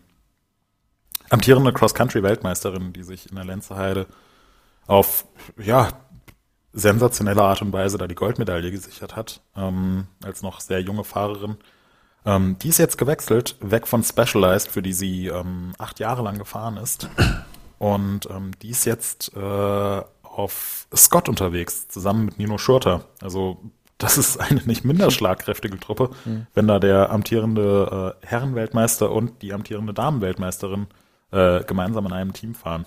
amtierende 1.30 1.72
Cross-Country-Weltmeisterin, 1.72 2.92
die 2.92 3.02
sich 3.02 3.30
in 3.30 3.36
der 3.36 3.44
Lenzeheide 3.44 4.06
auf, 4.86 5.26
ja, 5.56 5.88
sensationelle 6.72 7.42
Art 7.42 7.62
und 7.62 7.72
Weise 7.72 7.98
da 7.98 8.06
die 8.06 8.14
Goldmedaille 8.14 8.70
gesichert 8.70 9.14
hat, 9.14 9.42
ähm, 9.56 10.06
als 10.24 10.42
noch 10.42 10.60
sehr 10.60 10.80
junge 10.80 11.04
Fahrerin. 11.04 11.56
Ähm, 12.24 12.56
die 12.60 12.68
ist 12.68 12.78
jetzt 12.78 12.98
gewechselt, 12.98 13.56
weg 13.60 13.86
von 13.86 14.02
Specialized, 14.02 14.68
für 14.68 14.82
die 14.82 14.92
sie 14.92 15.26
ähm, 15.26 15.74
acht 15.78 15.98
Jahre 16.00 16.22
lang 16.22 16.38
gefahren 16.38 16.76
ist. 16.76 17.08
Und 17.78 18.28
ähm, 18.30 18.52
die 18.62 18.70
ist 18.70 18.84
jetzt 18.84 19.36
äh, 19.36 20.02
auf 20.22 20.86
Scott 20.94 21.28
unterwegs, 21.28 21.88
zusammen 21.88 22.26
mit 22.26 22.38
Nino 22.38 22.56
Schurter. 22.56 23.06
Also 23.20 23.58
das 24.02 24.18
ist 24.18 24.38
eine 24.38 24.60
nicht 24.64 24.84
minder 24.84 25.10
schlagkräftige 25.10 25.78
Truppe, 25.78 26.10
mhm. 26.24 26.46
wenn 26.54 26.66
da 26.66 26.78
der 26.78 27.10
amtierende 27.10 28.16
äh, 28.22 28.26
Herrenweltmeister 28.26 29.10
und 29.10 29.42
die 29.42 29.52
amtierende 29.52 29.94
Damenweltmeisterin 29.94 30.88
äh, 31.30 31.62
gemeinsam 31.64 32.06
in 32.06 32.12
einem 32.12 32.32
Team 32.32 32.54
fahren. 32.54 32.86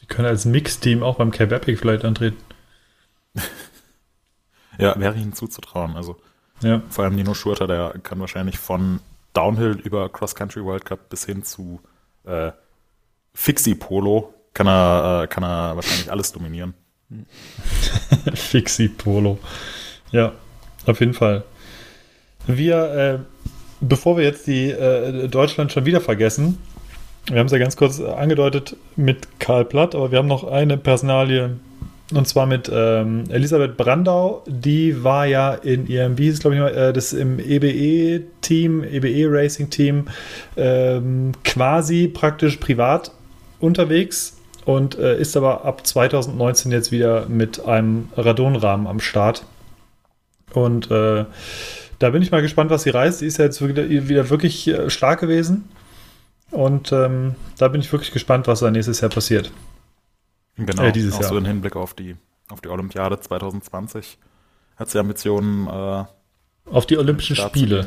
Die 0.00 0.06
können 0.06 0.28
als 0.28 0.44
Mix-Team 0.44 1.02
auch 1.02 1.16
beim 1.16 1.30
Cape 1.30 1.54
Epic 1.54 1.78
vielleicht 1.78 2.04
antreten. 2.04 2.36
ja, 4.78 4.98
wäre 4.98 5.14
ihnen 5.14 5.32
zuzutrauen. 5.32 5.96
Also 5.96 6.16
ja. 6.60 6.82
vor 6.90 7.04
allem 7.04 7.14
Nino 7.14 7.32
Schurter, 7.32 7.66
der 7.66 7.94
kann 8.02 8.20
wahrscheinlich 8.20 8.58
von 8.58 9.00
Downhill 9.32 9.80
über 9.82 10.10
Cross 10.10 10.34
Country 10.34 10.62
World 10.62 10.84
Cup 10.84 11.08
bis 11.08 11.24
hin 11.24 11.42
zu 11.44 11.80
äh, 12.24 12.52
Fixie 13.32 13.74
Polo 13.74 14.34
kann 14.52 14.66
er, 14.66 15.22
äh, 15.22 15.26
kann 15.26 15.42
er 15.42 15.74
wahrscheinlich 15.76 16.10
alles 16.12 16.32
dominieren. 16.32 16.74
Fixie 18.34 18.88
Polo. 18.88 19.38
Ja, 20.12 20.32
auf 20.86 21.00
jeden 21.00 21.14
Fall. 21.14 21.44
Wir, 22.46 22.94
äh, 22.94 23.18
bevor 23.80 24.16
wir 24.16 24.24
jetzt 24.24 24.46
die 24.46 24.70
äh, 24.70 25.28
Deutschland 25.28 25.72
schon 25.72 25.86
wieder 25.86 26.00
vergessen, 26.00 26.58
Wir 27.30 27.38
haben 27.38 27.46
es 27.46 27.52
ja 27.52 27.58
ganz 27.58 27.76
kurz 27.76 28.00
angedeutet 28.00 28.76
mit 28.96 29.40
Karl 29.40 29.64
Platt, 29.64 29.94
aber 29.94 30.10
wir 30.10 30.18
haben 30.18 30.28
noch 30.28 30.44
eine 30.44 30.76
Personalie 30.76 31.56
und 32.12 32.28
zwar 32.28 32.44
mit 32.46 32.70
ähm, 32.72 33.24
Elisabeth 33.30 33.78
Brandau. 33.78 34.42
Die 34.46 35.02
war 35.02 35.26
ja 35.26 35.54
in 35.54 35.86
ihrem, 35.86 36.18
wie 36.18 36.24
hieß 36.24 36.34
es, 36.34 36.40
glaube 36.40 36.56
ich, 36.56 36.62
äh, 36.62 36.92
das 36.92 37.14
im 37.14 37.38
EBE-Team, 37.38 38.84
EBE-Racing-Team, 38.84 40.08
ähm, 40.56 41.32
quasi 41.44 42.08
praktisch 42.08 42.58
privat 42.58 43.10
unterwegs 43.58 44.36
und 44.64 44.98
äh, 44.98 45.18
ist 45.18 45.36
aber 45.36 45.64
ab 45.64 45.86
2019 45.86 46.72
jetzt 46.72 46.92
wieder 46.92 47.26
mit 47.26 47.64
einem 47.64 48.08
Radonrahmen 48.16 48.86
am 48.86 49.00
Start. 49.00 49.44
Und 50.52 50.90
äh, 50.90 51.24
da 51.98 52.10
bin 52.10 52.22
ich 52.22 52.30
mal 52.30 52.42
gespannt, 52.42 52.70
was 52.70 52.84
sie 52.84 52.90
reißt. 52.90 53.18
Sie 53.18 53.26
ist 53.26 53.38
ja 53.38 53.44
jetzt 53.44 53.66
wieder, 53.66 53.88
wieder 53.88 54.30
wirklich 54.30 54.68
äh, 54.68 54.88
stark 54.90 55.20
gewesen. 55.20 55.68
Und 56.50 56.92
ähm, 56.92 57.34
da 57.58 57.68
bin 57.68 57.80
ich 57.80 57.92
wirklich 57.92 58.12
gespannt, 58.12 58.46
was 58.46 58.60
da 58.60 58.70
nächstes 58.70 59.00
Jahr 59.00 59.10
passiert. 59.10 59.50
Genau, 60.56 60.84
äh, 60.84 60.92
dieses 60.92 61.14
auch 61.14 61.20
Jahr. 61.20 61.30
so 61.30 61.38
im 61.38 61.44
Hinblick 61.44 61.76
auf 61.76 61.94
die, 61.94 62.16
auf 62.48 62.60
die 62.60 62.68
Olympiade 62.68 63.18
2020 63.18 64.18
hat 64.76 64.90
sie 64.90 64.98
Ambitionen. 64.98 65.66
Äh, 65.66 66.04
auf 66.70 66.86
die 66.86 66.96
Olympischen 66.96 67.36
Spiele. 67.36 67.86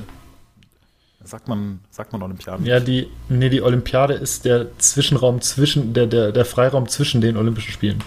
Sagt 1.28 1.50
man, 1.50 1.82
sagt 1.90 2.14
man 2.14 2.24
Olympiade? 2.24 2.64
Ja, 2.64 2.80
die, 2.80 3.10
nee, 3.28 3.50
die 3.50 3.62
Olympiade 3.62 4.14
ist 4.14 4.46
der 4.46 4.78
Zwischenraum 4.80 5.42
zwischen, 5.42 5.94
der, 5.94 6.08
der, 6.08 6.32
der 6.32 6.46
Freiraum 6.46 6.88
zwischen 6.88 7.20
den 7.20 7.36
Olympischen 7.36 7.74
Spielen. 7.74 8.02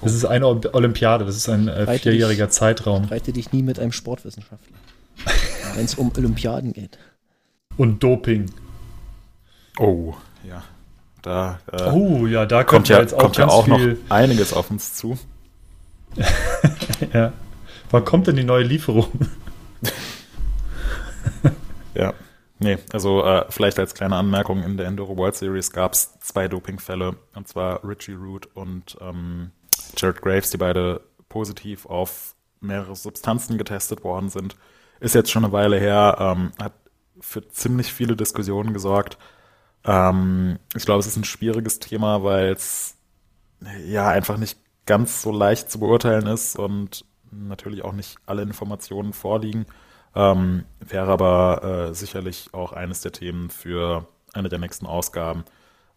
Das 0.00 0.12
oh. 0.12 0.16
ist 0.16 0.24
eine 0.24 0.46
Olympiade, 0.46 1.26
das 1.26 1.36
ist 1.36 1.50
ein 1.50 1.68
äh, 1.68 1.98
vierjähriger 1.98 2.46
dich, 2.46 2.54
Zeitraum. 2.54 3.04
Reite 3.04 3.34
dich 3.34 3.52
nie 3.52 3.62
mit 3.62 3.78
einem 3.78 3.92
Sportwissenschaftler, 3.92 4.76
wenn 5.74 5.84
es 5.84 5.96
um 5.96 6.12
Olympiaden 6.16 6.72
geht. 6.72 6.96
Und 7.76 8.02
Doping. 8.02 8.50
Oh, 9.78 10.14
ja. 10.48 10.64
Da, 11.20 11.60
äh, 11.72 11.90
oh, 11.90 12.26
ja, 12.26 12.46
da 12.46 12.64
kommt 12.64 12.88
ja, 12.88 13.00
jetzt 13.00 13.12
auch, 13.12 13.18
kommt 13.18 13.36
ja 13.36 13.48
auch 13.48 13.66
noch 13.66 13.80
einiges 14.08 14.54
auf 14.54 14.70
uns 14.70 14.94
zu. 14.94 15.18
ja. 17.12 17.34
Wann 17.90 18.04
kommt 18.06 18.28
denn 18.28 18.36
die 18.36 18.44
neue 18.44 18.64
Lieferung? 18.64 19.08
Ja. 21.94 22.14
Nee, 22.60 22.78
also 22.92 23.24
äh, 23.24 23.46
vielleicht 23.48 23.78
als 23.78 23.94
kleine 23.94 24.16
Anmerkung, 24.16 24.62
in 24.62 24.76
der 24.76 24.86
Enduro 24.86 25.16
World 25.16 25.34
Series 25.34 25.72
gab 25.72 25.92
es 25.92 26.18
zwei 26.20 26.46
Dopingfälle, 26.46 27.16
und 27.34 27.48
zwar 27.48 27.82
Richie 27.86 28.14
Root 28.14 28.46
und 28.54 28.96
ähm, 29.00 29.50
Jared 29.96 30.22
Graves, 30.22 30.50
die 30.50 30.56
beide 30.56 31.00
positiv 31.28 31.86
auf 31.86 32.36
mehrere 32.60 32.94
Substanzen 32.94 33.58
getestet 33.58 34.04
worden 34.04 34.28
sind. 34.28 34.56
Ist 35.00 35.14
jetzt 35.14 35.30
schon 35.30 35.44
eine 35.44 35.52
Weile 35.52 35.78
her, 35.78 36.16
ähm, 36.20 36.52
hat 36.62 36.74
für 37.20 37.46
ziemlich 37.48 37.92
viele 37.92 38.16
Diskussionen 38.16 38.72
gesorgt. 38.72 39.18
Ähm, 39.84 40.58
ich 40.74 40.84
glaube, 40.84 41.00
es 41.00 41.06
ist 41.06 41.16
ein 41.16 41.24
schwieriges 41.24 41.80
Thema, 41.80 42.22
weil 42.22 42.52
es 42.52 42.96
ja 43.86 44.08
einfach 44.08 44.36
nicht 44.36 44.58
ganz 44.86 45.22
so 45.22 45.32
leicht 45.32 45.70
zu 45.70 45.80
beurteilen 45.80 46.26
ist 46.26 46.58
und 46.58 47.04
natürlich 47.30 47.84
auch 47.84 47.92
nicht 47.92 48.16
alle 48.26 48.42
Informationen 48.42 49.12
vorliegen. 49.12 49.66
Ähm, 50.16 50.64
wäre 50.80 51.10
aber 51.10 51.88
äh, 51.90 51.94
sicherlich 51.94 52.48
auch 52.52 52.72
eines 52.72 53.00
der 53.00 53.12
Themen 53.12 53.50
für 53.50 54.06
eine 54.32 54.48
der 54.48 54.58
nächsten 54.58 54.86
Ausgaben. 54.86 55.44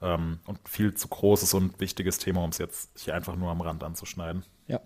Ähm, 0.02 0.40
und 0.46 0.60
viel 0.68 0.94
zu 0.94 1.08
großes 1.08 1.54
und 1.54 1.80
wichtiges 1.80 2.20
Thema, 2.20 2.44
um 2.44 2.52
es 2.52 2.58
jetzt 2.58 2.90
hier 2.98 3.16
einfach 3.16 3.36
nur 3.36 3.50
am 3.50 3.62
Rand 3.62 3.84
anzuschneiden. 3.84 4.44
Ja. 4.68 4.80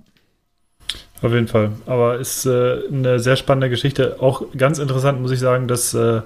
Auf 1.22 1.32
jeden 1.32 1.48
Fall. 1.48 1.72
Aber 1.86 2.17
ist 2.17 2.46
äh, 2.46 2.88
eine 2.88 3.20
sehr 3.20 3.36
spannende 3.36 3.70
Geschichte. 3.70 4.17
Auch 4.20 4.44
ganz 4.58 4.80
interessant, 4.80 5.22
muss 5.22 5.32
ich 5.32 5.39
sagen, 5.39 5.67
dass, 5.67 5.94
äh, 5.94 6.22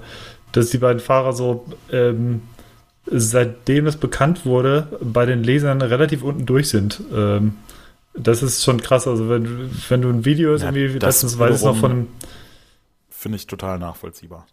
dass 0.52 0.70
die 0.70 0.78
beiden 0.78 1.00
Fahrer 1.00 1.32
so 1.32 1.66
ähm, 1.92 2.42
seitdem 3.06 3.84
das 3.84 3.96
bekannt 3.96 4.46
wurde, 4.46 4.88
bei 5.00 5.26
den 5.26 5.42
Lesern 5.42 5.80
relativ 5.82 6.22
unten 6.22 6.46
durch 6.46 6.68
sind. 6.68 7.00
Ähm, 7.14 7.56
das 8.14 8.42
ist 8.42 8.64
schon 8.64 8.80
krass. 8.80 9.06
Also 9.06 9.28
wenn, 9.28 9.70
wenn 9.88 10.02
du 10.02 10.08
ein 10.08 10.24
Video 10.24 10.54
ist, 10.54 10.62
ja, 10.62 10.72
irgendwie, 10.72 10.98
das 10.98 11.16
letztens 11.16 11.38
weiß 11.38 11.56
es 11.56 11.64
noch 11.64 11.76
von 11.76 11.90
einem. 11.90 12.08
Finde 13.26 13.38
ich 13.38 13.48
total 13.48 13.80
nachvollziehbar. 13.80 14.46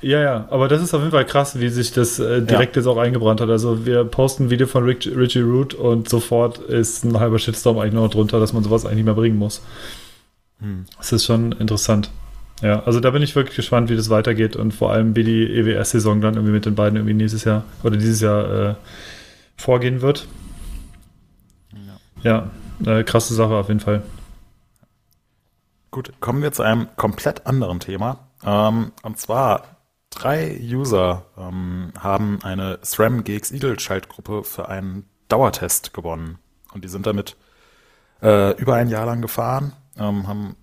Ja, 0.00 0.20
ja, 0.22 0.46
aber 0.50 0.68
das 0.68 0.80
ist 0.80 0.94
auf 0.94 1.00
jeden 1.00 1.10
Fall 1.10 1.24
krass, 1.24 1.58
wie 1.58 1.68
sich 1.70 1.90
das 1.90 2.20
äh, 2.20 2.40
direkt 2.40 2.76
ja. 2.76 2.80
jetzt 2.80 2.86
auch 2.86 2.98
eingebrannt 2.98 3.40
hat. 3.40 3.50
Also 3.50 3.84
wir 3.84 4.04
posten 4.04 4.44
ein 4.44 4.50
Video 4.50 4.68
von 4.68 4.84
Rick, 4.84 5.06
Richie 5.06 5.40
Root 5.40 5.74
und 5.74 6.08
sofort 6.08 6.58
ist 6.58 7.02
ein 7.02 7.18
halber 7.18 7.40
Shitstorm 7.40 7.80
eigentlich 7.80 7.94
noch 7.94 8.08
drunter, 8.08 8.38
dass 8.38 8.52
man 8.52 8.62
sowas 8.62 8.84
eigentlich 8.84 8.98
nicht 8.98 9.06
mehr 9.06 9.14
bringen 9.14 9.38
muss. 9.38 9.60
Hm. 10.60 10.84
Das 10.98 11.10
ist 11.10 11.24
schon 11.24 11.50
interessant. 11.50 12.12
Ja, 12.62 12.84
also 12.84 13.00
da 13.00 13.10
bin 13.10 13.22
ich 13.22 13.34
wirklich 13.34 13.56
gespannt, 13.56 13.90
wie 13.90 13.96
das 13.96 14.08
weitergeht 14.08 14.54
und 14.54 14.70
vor 14.70 14.92
allem, 14.92 15.16
wie 15.16 15.24
die 15.24 15.52
EWS-Saison 15.52 16.20
dann 16.20 16.34
irgendwie 16.34 16.52
mit 16.52 16.64
den 16.64 16.76
beiden 16.76 16.94
irgendwie 16.94 17.14
nächstes 17.14 17.42
Jahr 17.42 17.64
oder 17.82 17.96
dieses 17.96 18.20
Jahr 18.20 18.70
äh, 18.70 18.74
vorgehen 19.56 20.00
wird. 20.00 20.28
Ja, 22.22 22.50
ja 22.84 22.98
äh, 22.98 23.02
krasse 23.02 23.34
Sache 23.34 23.54
auf 23.54 23.66
jeden 23.66 23.80
Fall. 23.80 24.04
Gut, 25.96 26.12
kommen 26.20 26.42
wir 26.42 26.52
zu 26.52 26.62
einem 26.62 26.88
komplett 26.96 27.46
anderen 27.46 27.80
Thema. 27.80 28.28
Ähm, 28.44 28.92
und 29.02 29.18
zwar 29.18 29.78
drei 30.10 30.60
User 30.60 31.24
ähm, 31.38 31.90
haben 31.98 32.38
eine 32.42 32.80
SRAM 32.84 33.24
GX 33.24 33.50
Eagle 33.52 33.80
Schaltgruppe 33.80 34.44
für 34.44 34.68
einen 34.68 35.08
Dauertest 35.28 35.94
gewonnen. 35.94 36.38
Und 36.74 36.84
die 36.84 36.88
sind 36.88 37.06
damit 37.06 37.38
äh, 38.20 38.54
über 38.60 38.74
ein 38.74 38.90
Jahr 38.90 39.06
lang 39.06 39.22
gefahren, 39.22 39.72
ähm, 39.96 40.28
haben 40.28 40.56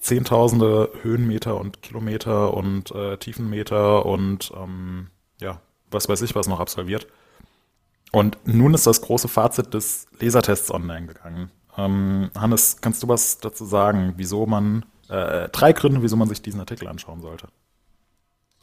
Zehntausende 0.00 0.90
Höhenmeter 1.02 1.56
und 1.56 1.80
Kilometer 1.80 2.52
und 2.52 2.90
äh, 2.90 3.16
Tiefenmeter 3.16 4.04
und 4.04 4.52
ähm, 4.56 5.06
ja, 5.40 5.60
was 5.92 6.08
weiß 6.08 6.20
ich 6.22 6.34
was 6.34 6.48
noch 6.48 6.58
absolviert. 6.58 7.06
Und 8.10 8.38
nun 8.44 8.74
ist 8.74 8.88
das 8.88 9.02
große 9.02 9.28
Fazit 9.28 9.72
des 9.72 10.08
Lasertests 10.18 10.72
online 10.72 11.06
gegangen. 11.06 11.52
Ähm, 11.76 12.30
Hannes, 12.36 12.78
kannst 12.80 13.02
du 13.02 13.08
was 13.08 13.38
dazu 13.38 13.64
sagen, 13.64 14.14
wieso 14.16 14.46
man, 14.46 14.84
äh, 15.08 15.48
drei 15.50 15.72
Gründe, 15.72 16.02
wieso 16.02 16.16
man 16.16 16.28
sich 16.28 16.42
diesen 16.42 16.60
Artikel 16.60 16.88
anschauen 16.88 17.20
sollte? 17.20 17.48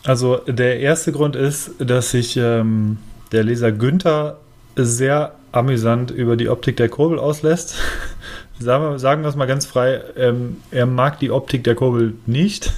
Also 0.04 0.38
der 0.38 0.80
erste 0.80 1.12
Grund 1.12 1.36
ist, 1.36 1.71
dass 1.80 2.12
sich 2.12 2.38
ähm, 2.38 2.97
der 3.32 3.43
Leser 3.43 3.71
Günther 3.71 4.39
sehr 4.76 5.36
amüsant 5.52 6.12
über 6.12 6.38
die 6.38 6.50
Optik 6.50 6.78
der 6.78 6.89
Kurbel 6.89 7.19
auslässt. 7.19 7.76
sagen, 8.60 8.84
wir, 8.84 9.00
sagen 9.00 9.21
wir 9.21 9.30
es 9.30 9.36
mal 9.36 9.45
ganz 9.45 9.65
frei, 9.65 10.02
ähm, 10.15 10.58
er 10.71 10.86
mag 10.86 11.19
die 11.19 11.32
Optik 11.32 11.63
der 11.63 11.76
Kurbel 11.76 12.15
nicht. 12.26 12.71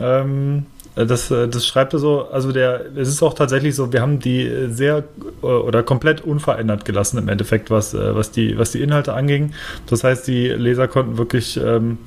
Ähm, 0.00 0.66
das, 0.94 1.28
das 1.28 1.66
schreibt 1.66 1.92
er 1.92 1.98
so, 1.98 2.28
also 2.30 2.52
der, 2.52 2.86
es 2.96 3.08
ist 3.08 3.22
auch 3.22 3.34
tatsächlich 3.34 3.74
so, 3.74 3.92
wir 3.92 4.00
haben 4.00 4.20
die 4.20 4.68
sehr 4.68 5.04
oder 5.42 5.82
komplett 5.82 6.20
unverändert 6.20 6.84
gelassen 6.84 7.18
im 7.18 7.28
Endeffekt, 7.28 7.70
was, 7.70 7.94
was, 7.94 8.30
die, 8.30 8.56
was 8.58 8.70
die 8.70 8.80
Inhalte 8.80 9.12
anging. 9.14 9.52
Das 9.86 10.04
heißt, 10.04 10.26
die 10.28 10.48
Leser 10.48 10.86
konnten 10.86 11.18
wirklich 11.18 11.56
ähm, 11.56 11.98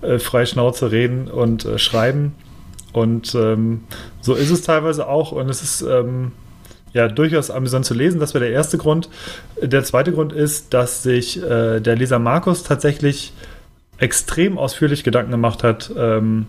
äh, 0.00 0.18
frei 0.18 0.46
Schnauze 0.46 0.92
reden 0.92 1.28
und 1.28 1.64
äh, 1.64 1.78
schreiben. 1.78 2.34
Und 2.92 3.34
ähm, 3.34 3.84
so 4.20 4.34
ist 4.34 4.50
es 4.50 4.62
teilweise 4.62 5.08
auch. 5.08 5.32
Und 5.32 5.50
es 5.50 5.62
ist, 5.62 5.82
ähm, 5.82 6.32
ja 6.96 7.08
durchaus 7.08 7.50
amüsant 7.50 7.84
zu 7.84 7.94
lesen. 7.94 8.18
Das 8.18 8.34
wäre 8.34 8.44
der 8.44 8.52
erste 8.52 8.78
Grund. 8.78 9.08
Der 9.60 9.84
zweite 9.84 10.12
Grund 10.12 10.32
ist, 10.32 10.72
dass 10.72 11.02
sich 11.02 11.40
äh, 11.42 11.80
der 11.80 11.94
Leser 11.94 12.18
Markus 12.18 12.62
tatsächlich 12.62 13.32
extrem 13.98 14.58
ausführlich 14.58 15.04
Gedanken 15.04 15.30
gemacht 15.30 15.62
hat 15.62 15.92
ähm, 15.96 16.46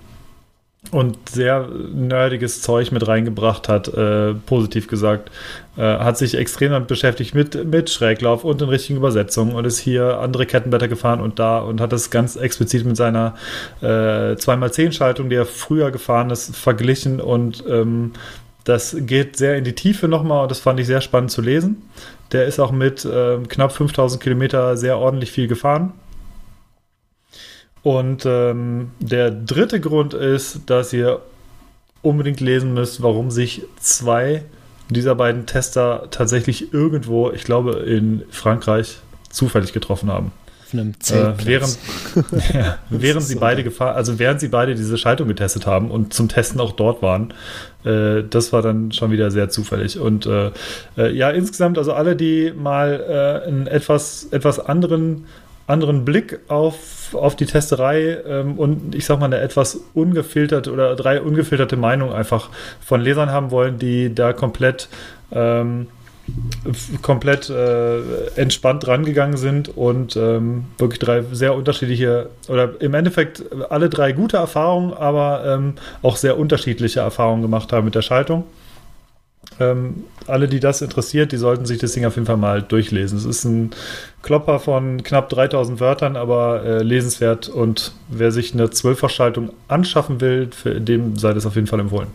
und 0.91 1.30
sehr 1.30 1.67
nerdiges 1.93 2.62
Zeug 2.62 2.91
mit 2.91 3.08
reingebracht 3.08 3.67
hat, 3.67 3.88
äh, 3.89 4.34
positiv 4.34 4.88
gesagt. 4.88 5.32
Äh, 5.78 5.82
hat 5.82 6.17
sich 6.17 6.36
extrem 6.36 6.71
damit 6.71 6.88
beschäftigt 6.88 7.36
mit, 7.36 7.65
mit 7.65 7.89
Schräglauf 7.89 8.43
und 8.43 8.62
den 8.62 8.69
richtigen 8.69 8.97
Übersetzungen 8.97 9.54
und 9.54 9.65
ist 9.65 9.78
hier 9.78 10.19
andere 10.19 10.45
Kettenblätter 10.45 10.88
gefahren 10.88 11.21
und 11.21 11.39
da 11.39 11.60
und 11.60 11.82
hat 11.82 11.91
das 11.91 12.10
ganz 12.10 12.36
explizit 12.36 12.86
mit 12.86 12.97
seiner 12.97 13.36
äh, 13.82 13.86
2x10-Schaltung, 14.34 15.30
die 15.30 15.36
er 15.36 15.45
früher 15.45 15.91
gefahren 15.91 16.30
ist, 16.30 16.56
verglichen 16.56 17.19
und 17.19 17.63
ähm, 17.69 18.13
das 18.63 18.97
geht 19.00 19.38
sehr 19.38 19.56
in 19.56 19.63
die 19.63 19.76
Tiefe 19.76 20.08
nochmal 20.08 20.43
und 20.43 20.52
das 20.52 20.60
fand 20.60 20.80
ich 20.80 20.88
sehr 20.88 21.02
spannend 21.02 21.32
zu 21.32 21.41
lesen. 21.41 21.89
Der 22.32 22.45
ist 22.45 22.60
auch 22.60 22.71
mit 22.71 23.06
äh, 23.06 23.38
knapp 23.47 23.71
5000 23.71 24.21
Kilometer 24.21 24.76
sehr 24.76 24.97
ordentlich 24.97 25.32
viel 25.32 25.47
gefahren. 25.47 25.93
Und 27.84 28.26
ähm, 28.26 28.92
der 29.00 29.32
dritte 29.32 29.80
Grund 29.80 30.13
ist, 30.13 30.62
dass 30.70 30.94
ihr 30.94 31.22
unbedingt 32.02 32.40
lesen 32.40 32.74
müsst, 32.74 33.02
warum 33.02 33.32
sich 33.32 33.63
zwei 33.80 34.44
dieser 34.90 35.16
beiden 35.16 35.46
Tester 35.46 36.08
tatsächlich 36.12 36.74
irgendwo, 36.74 37.32
ich 37.32 37.44
glaube 37.44 37.80
in 37.80 38.24
Frankreich, 38.30 39.00
zufällig 39.30 39.74
getroffen 39.74 40.10
haben 40.10 40.32
auf 40.68 40.74
einem 40.74 41.00
Zeltplatz. 41.00 41.42
Äh, 41.42 41.48
während, 41.48 41.78
ja, 42.54 42.78
während 42.90 43.24
sie 43.24 43.34
so 43.34 43.40
beide 43.40 43.63
gefahren, 43.63 43.96
also 43.96 44.20
während 44.20 44.40
sie 44.40 44.48
beide 44.48 44.76
diese 44.76 44.98
Schaltung 44.98 45.28
getestet 45.28 45.66
haben 45.66 45.92
und 45.92 46.13
zum 46.13 46.28
Testen 46.28 46.60
auch 46.60 46.74
dort 46.74 47.02
waren, 47.02 47.34
äh, 47.86 48.24
das 48.30 48.52
war 48.54 48.62
dann 48.62 48.92
schon 48.92 49.12
wieder 49.12 49.32
sehr 49.32 49.50
zufällig. 49.50 50.00
Und 50.00 50.26
äh, 50.26 50.52
äh 50.98 51.12
ja, 51.13 51.30
insgesamt, 51.30 51.78
also 51.78 51.94
alle, 51.94 52.16
die 52.16 52.54
mal 52.56 53.44
äh, 53.44 53.48
einen 53.48 53.68
etwas, 53.68 54.28
etwas 54.32 54.60
anderen 54.60 55.26
anderen 55.67 56.06
Blick 56.06 56.39
auf, 56.47 57.13
auf 57.13 57.36
die 57.36 57.45
Testerei 57.45 58.17
ähm, 58.25 58.58
und 58.58 58.95
ich 58.95 59.06
sag 59.06 59.19
mal 59.19 59.25
eine 59.25 59.39
etwas 59.39 59.82
ungefilterte 59.93 60.71
oder 60.71 60.95
drei 60.95 61.21
ungefilterte 61.21 61.75
Meinungen 61.75 62.13
einfach 62.13 62.49
von 62.80 63.01
Lesern 63.01 63.32
haben 63.32 63.51
wollen, 63.51 63.77
die 63.77 64.15
da 64.15 64.34
komplett 64.34 64.88
ähm, 65.32 65.88
komplett 67.01 67.49
äh, 67.49 68.27
entspannt 68.36 68.88
rangegangen 68.88 69.38
sind 69.38 69.69
und 69.77 70.15
ähm, 70.17 70.65
wirklich 70.77 70.99
drei 70.99 71.23
sehr 71.32 71.56
unterschiedliche 71.56 72.30
oder 72.49 72.82
im 72.82 72.93
Endeffekt 72.93 73.43
alle 73.69 73.89
drei 73.89 74.12
gute 74.12 74.38
Erfahrungen, 74.38 74.93
aber 74.93 75.43
ähm, 75.45 75.73
auch 76.01 76.17
sehr 76.17 76.38
unterschiedliche 76.38 76.99
Erfahrungen 76.99 77.41
gemacht 77.41 77.71
haben 77.71 77.86
mit 77.86 77.95
der 77.95 78.01
Schaltung. 78.01 78.43
Ähm, 79.60 80.04
alle, 80.28 80.48
die 80.48 80.60
das 80.60 80.82
interessiert, 80.82 81.32
die 81.32 81.38
sollten 81.38 81.66
sich 81.66 81.80
das 81.80 81.94
Ding 81.94 82.06
auf 82.06 82.16
jeden 82.16 82.28
Fall 82.28 82.38
mal 82.38 82.62
durchlesen. 82.62 83.18
Es 83.18 83.26
ist 83.26 83.46
ein 83.46 83.72
Klopper 84.22 84.60
von 84.60 85.04
knapp 85.04 85.30
3000 85.30 85.80
Wörtern, 85.80 86.16
aber 86.16 86.64
äh, 86.64 86.84
lesenswert 86.84 87.50
und 87.50 87.94
wer 88.10 88.32
sich 88.32 88.54
eine 88.54 88.70
Zwölfachschaltung 88.70 89.52
anschaffen 89.68 90.22
will, 90.22 90.50
dem 90.66 91.18
sei 91.18 91.34
das 91.34 91.46
auf 91.46 91.56
jeden 91.56 91.68
Fall 91.68 91.80
empfohlen. 91.80 92.10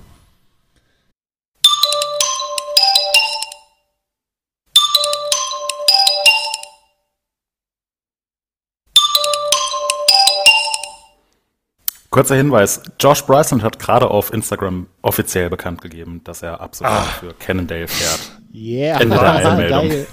Kurzer 12.12 12.36
Hinweis, 12.36 12.82
Josh 13.00 13.24
Bryson 13.24 13.62
hat 13.62 13.78
gerade 13.78 14.10
auf 14.10 14.34
Instagram 14.34 14.86
offiziell 15.00 15.48
bekannt 15.48 15.80
gegeben, 15.80 16.20
dass 16.24 16.42
er 16.42 16.60
ab 16.60 16.74
sofort 16.74 16.94
ah. 16.94 17.04
für 17.04 17.32
Cannondale 17.38 17.88
fährt. 17.88 18.32
Yeah, 18.54 19.00
Ende 19.00 19.16
der 19.16 19.32
Einmeldung. 19.32 19.88
Geil. 19.88 20.06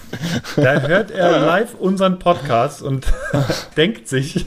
Da 0.56 0.80
hört 0.80 1.12
er 1.12 1.40
live 1.40 1.74
unseren 1.74 2.18
Podcast 2.18 2.82
und 2.82 3.08
denkt 3.76 4.08
sich, 4.08 4.46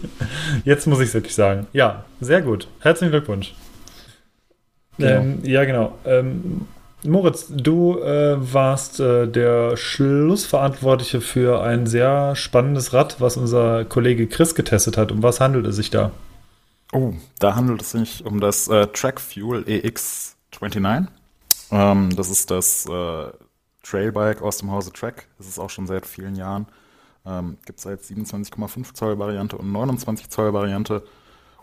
jetzt 0.64 0.86
muss 0.86 1.00
ich 1.00 1.08
es 1.08 1.14
wirklich 1.14 1.34
sagen. 1.34 1.66
Ja, 1.74 2.06
sehr 2.22 2.40
gut. 2.40 2.68
Herzlichen 2.80 3.10
Glückwunsch. 3.10 3.52
Genau. 4.96 5.10
Ähm, 5.10 5.40
ja, 5.42 5.66
genau. 5.66 5.98
Ähm, 6.06 6.62
Moritz, 7.04 7.48
du 7.50 7.98
äh, 7.98 8.36
warst 8.38 8.98
äh, 8.98 9.26
der 9.26 9.76
Schlussverantwortliche 9.76 11.20
für 11.20 11.62
ein 11.62 11.86
sehr 11.86 12.34
spannendes 12.34 12.94
Rad, 12.94 13.16
was 13.20 13.36
unser 13.36 13.84
Kollege 13.84 14.26
Chris 14.26 14.54
getestet 14.54 14.96
hat. 14.96 15.12
Um 15.12 15.22
was 15.22 15.38
handelt 15.38 15.66
es 15.66 15.76
sich 15.76 15.90
da? 15.90 16.12
Oh, 16.92 17.14
da 17.38 17.54
handelt 17.54 17.80
es 17.80 17.92
sich 17.92 18.24
um 18.26 18.38
das 18.38 18.68
äh, 18.68 18.86
Track 18.88 19.18
Fuel 19.18 19.62
EX29. 19.64 21.06
Ähm, 21.70 22.14
das 22.14 22.28
ist 22.28 22.50
das 22.50 22.84
äh, 22.86 23.32
Trailbike 23.82 24.42
aus 24.42 24.58
dem 24.58 24.70
Hause 24.70 24.92
Track. 24.92 25.26
Das 25.38 25.48
ist 25.48 25.58
auch 25.58 25.70
schon 25.70 25.86
seit 25.86 26.04
vielen 26.04 26.36
Jahren. 26.36 26.66
Ähm, 27.24 27.56
Gibt 27.64 27.78
es 27.78 27.86
als 27.86 28.10
27,5 28.10 28.92
Zoll 28.92 29.18
Variante 29.18 29.56
und 29.56 29.72
29 29.72 30.28
Zoll 30.28 30.52
Variante. 30.52 31.02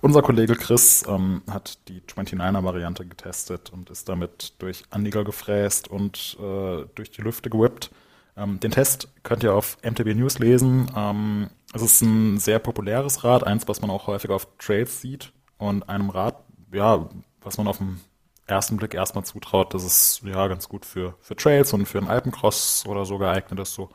Unser 0.01 0.23
Kollege 0.23 0.55
Chris 0.55 1.05
ähm, 1.07 1.43
hat 1.47 1.77
die 1.89 2.01
29er 2.01 2.63
Variante 2.63 3.05
getestet 3.05 3.71
und 3.71 3.91
ist 3.91 4.09
damit 4.09 4.53
durch 4.57 4.83
Anlieger 4.89 5.23
gefräst 5.23 5.89
und 5.89 6.37
äh, 6.39 6.85
durch 6.95 7.11
die 7.11 7.21
Lüfte 7.21 7.51
gewippt. 7.51 7.91
Ähm, 8.39 8.59
den 8.59 8.71
Test 8.71 9.09
könnt 9.23 9.43
ihr 9.43 9.53
auf 9.53 9.77
MTB 9.83 10.15
News 10.15 10.39
lesen. 10.39 10.89
Ähm, 10.95 11.49
es 11.73 11.81
ist 11.81 12.01
ein 12.01 12.37
sehr 12.37 12.59
populäres 12.59 13.23
Rad, 13.23 13.45
eins, 13.45 13.67
was 13.67 13.81
man 13.81 13.89
auch 13.89 14.07
häufig 14.07 14.31
auf 14.31 14.47
Trails 14.57 15.01
sieht 15.01 15.33
und 15.57 15.87
einem 15.89 16.09
Rad, 16.09 16.35
ja, 16.71 17.09
was 17.41 17.57
man 17.57 17.67
auf 17.67 17.79
den 17.79 17.99
ersten 18.47 18.77
Blick 18.77 18.93
erstmal 18.93 19.25
zutraut, 19.25 19.73
dass 19.73 19.83
es 19.83 20.21
ja 20.23 20.47
ganz 20.47 20.69
gut 20.69 20.85
für, 20.85 21.15
für 21.19 21.35
Trails 21.35 21.73
und 21.73 21.85
für 21.85 21.99
einen 21.99 22.07
Alpencross 22.07 22.85
oder 22.87 23.05
so 23.05 23.17
geeignet 23.17 23.59
ist. 23.59 23.73
So 23.73 23.89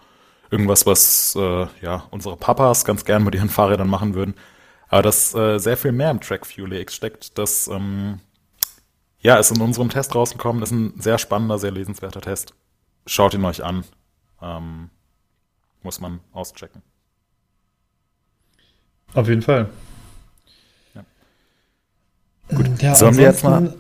irgendwas, 0.51 0.87
was 0.87 1.35
äh, 1.37 1.67
ja 1.81 2.05
unsere 2.11 2.37
Papas 2.37 2.85
ganz 2.85 3.05
gern 3.05 3.25
mit 3.25 3.35
ihren 3.35 3.49
Fahrrädern 3.49 3.89
machen 3.89 4.15
würden. 4.15 4.35
Aber 4.89 5.03
dass 5.03 5.35
äh, 5.35 5.59
sehr 5.59 5.77
viel 5.77 5.93
mehr 5.93 6.11
im 6.11 6.21
Track 6.21 6.47
Fuel 6.47 6.73
X 6.75 6.95
steckt, 6.95 7.39
das 7.39 7.67
ähm, 7.69 8.21
ja, 9.19 9.37
ist 9.37 9.51
in 9.51 9.61
unserem 9.63 9.89
Test 9.89 10.15
rausgekommen. 10.15 10.61
Das 10.61 10.71
ist 10.71 10.77
ein 10.77 11.01
sehr 11.01 11.19
spannender, 11.19 11.59
sehr 11.59 11.73
lesenswerter 11.73 12.21
Test. 12.21 12.55
Schaut 13.07 13.35
ihn 13.35 13.45
euch 13.45 13.65
an. 13.65 13.85
Ähm, 14.45 14.91
muss 15.83 16.01
man 16.01 16.21
auschecken. 16.33 16.83
Auf 19.15 19.29
jeden 19.29 19.43
Fall. 19.43 19.71
Ja. 20.95 21.05
Gut, 22.57 22.83
ja, 22.83 22.95
sollen 22.95 23.17
wir 23.17 23.25
jetzt 23.25 23.45
mal. 23.45 23.75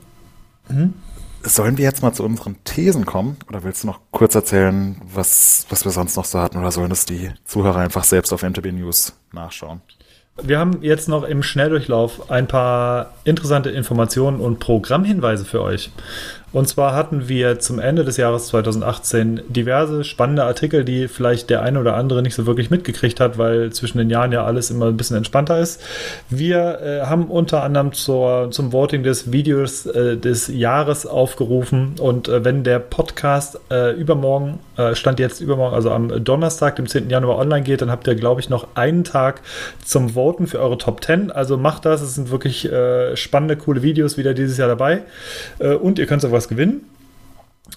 Hm? 0.69 0.95
Sollen 1.43 1.77
wir 1.77 1.85
jetzt 1.85 2.03
mal 2.03 2.13
zu 2.13 2.25
unseren 2.25 2.63
Thesen 2.65 3.05
kommen? 3.05 3.37
Oder 3.49 3.65
willst 3.65 3.83
du 3.83 3.89
noch 3.89 4.01
kurz 4.11 4.35
erzählen, 4.35 4.97
was, 5.05 5.67
was 5.69 5.85
wir 5.85 5.93
sonst 5.93 6.17
noch 6.17 6.25
so 6.25 6.41
hatten? 6.41 6.57
Oder 6.59 6.73
sollen 6.73 6.91
es 6.91 7.05
die 7.05 7.31
Zuhörer 7.45 7.81
einfach 7.81 8.05
selbst 8.05 8.33
auf 8.33 8.43
NTB 8.43 8.73
News 8.73 9.13
nachschauen? 9.33 9.83
Wir 10.43 10.59
haben 10.59 10.83
jetzt 10.83 11.09
noch 11.09 11.23
im 11.25 11.43
Schnelldurchlauf 11.43 12.31
ein 12.31 12.49
paar 12.49 13.13
interessante 13.25 13.71
Informationen 13.71 14.41
und 14.41 14.59
Programmhinweise 14.59 15.45
für 15.45 15.61
euch. 15.61 15.91
Und 16.55 16.69
zwar 16.69 16.95
hatten 16.95 17.29
wir 17.29 17.59
zum 17.59 17.81
Ende 17.81 18.05
des 18.05 18.17
Jahres 18.17 18.47
2018 18.47 19.41
diverse 19.49 20.05
spannende 20.05 20.45
Artikel, 20.45 20.85
die 20.85 21.09
vielleicht 21.09 21.51
der 21.51 21.63
eine 21.63 21.81
oder 21.81 21.97
andere 21.97 22.23
nicht 22.23 22.37
so 22.37 22.47
wirklich 22.47 22.71
mitgekriegt 22.71 23.19
hat, 23.19 23.39
weil 23.39 23.73
zwischen 23.73 23.99
den 23.99 24.09
Jahren 24.09 24.31
ja 24.31 24.45
alles 24.45 24.71
immer 24.71 24.87
ein 24.87 24.97
bisschen 24.97 25.17
entspannter 25.17 25.59
ist. 25.59 25.83
Wir 26.31 26.81
äh, 26.81 27.07
haben 27.07 27.27
unter 27.27 27.65
anderem 27.65 27.93
zur, 27.93 28.53
zum 28.53 28.73
Voting 28.73 29.03
des 29.03 29.33
Videos 29.33 29.87
äh, 29.87 30.17
des 30.17 30.47
Jahres 30.47 31.07
aufgerufen 31.07 31.97
und 31.99 32.29
äh, 32.29 32.45
wenn 32.45 32.63
der 32.63 32.79
Podcast 32.79 33.59
äh, 33.73 33.93
übermorgen, 33.93 34.61
äh, 34.77 34.95
stand 34.95 35.19
jetzt 35.19 35.41
übermorgen, 35.41 35.75
also 35.75 35.91
am 35.91 36.23
Donnerstag, 36.23 36.77
dem 36.77 36.87
10. 36.87 37.11
Januar 37.11 37.39
online 37.39 37.65
geht, 37.65 37.83
dann 37.83 37.91
habt 37.91 38.07
ihr, 38.07 38.15
glaube 38.15 38.41
ich, 38.41 38.49
noch 38.49 38.69
einen 38.77 39.03
Tag 39.03 39.41
zum 39.85 40.11
Voten 40.11 40.47
für 40.47 40.61
eure 40.61 40.79
Top 40.79 41.03
10. 41.03 41.33
Also 41.33 41.57
macht 41.57 41.85
das, 41.85 42.01
es 42.01 42.15
sind 42.15 42.31
wirklich 42.31 42.71
äh, 42.71 43.17
spannende, 43.17 43.57
coole 43.57 43.83
Videos 43.83 44.17
wieder 44.17 44.35
dieses 44.35 44.57
Jahr 44.57 44.69
dabei 44.69 45.03
und 45.59 45.99
ihr 45.99 46.07
könnt 46.07 46.23
sowas 46.23 46.44
was 46.45 46.49
gewinnen. 46.49 46.83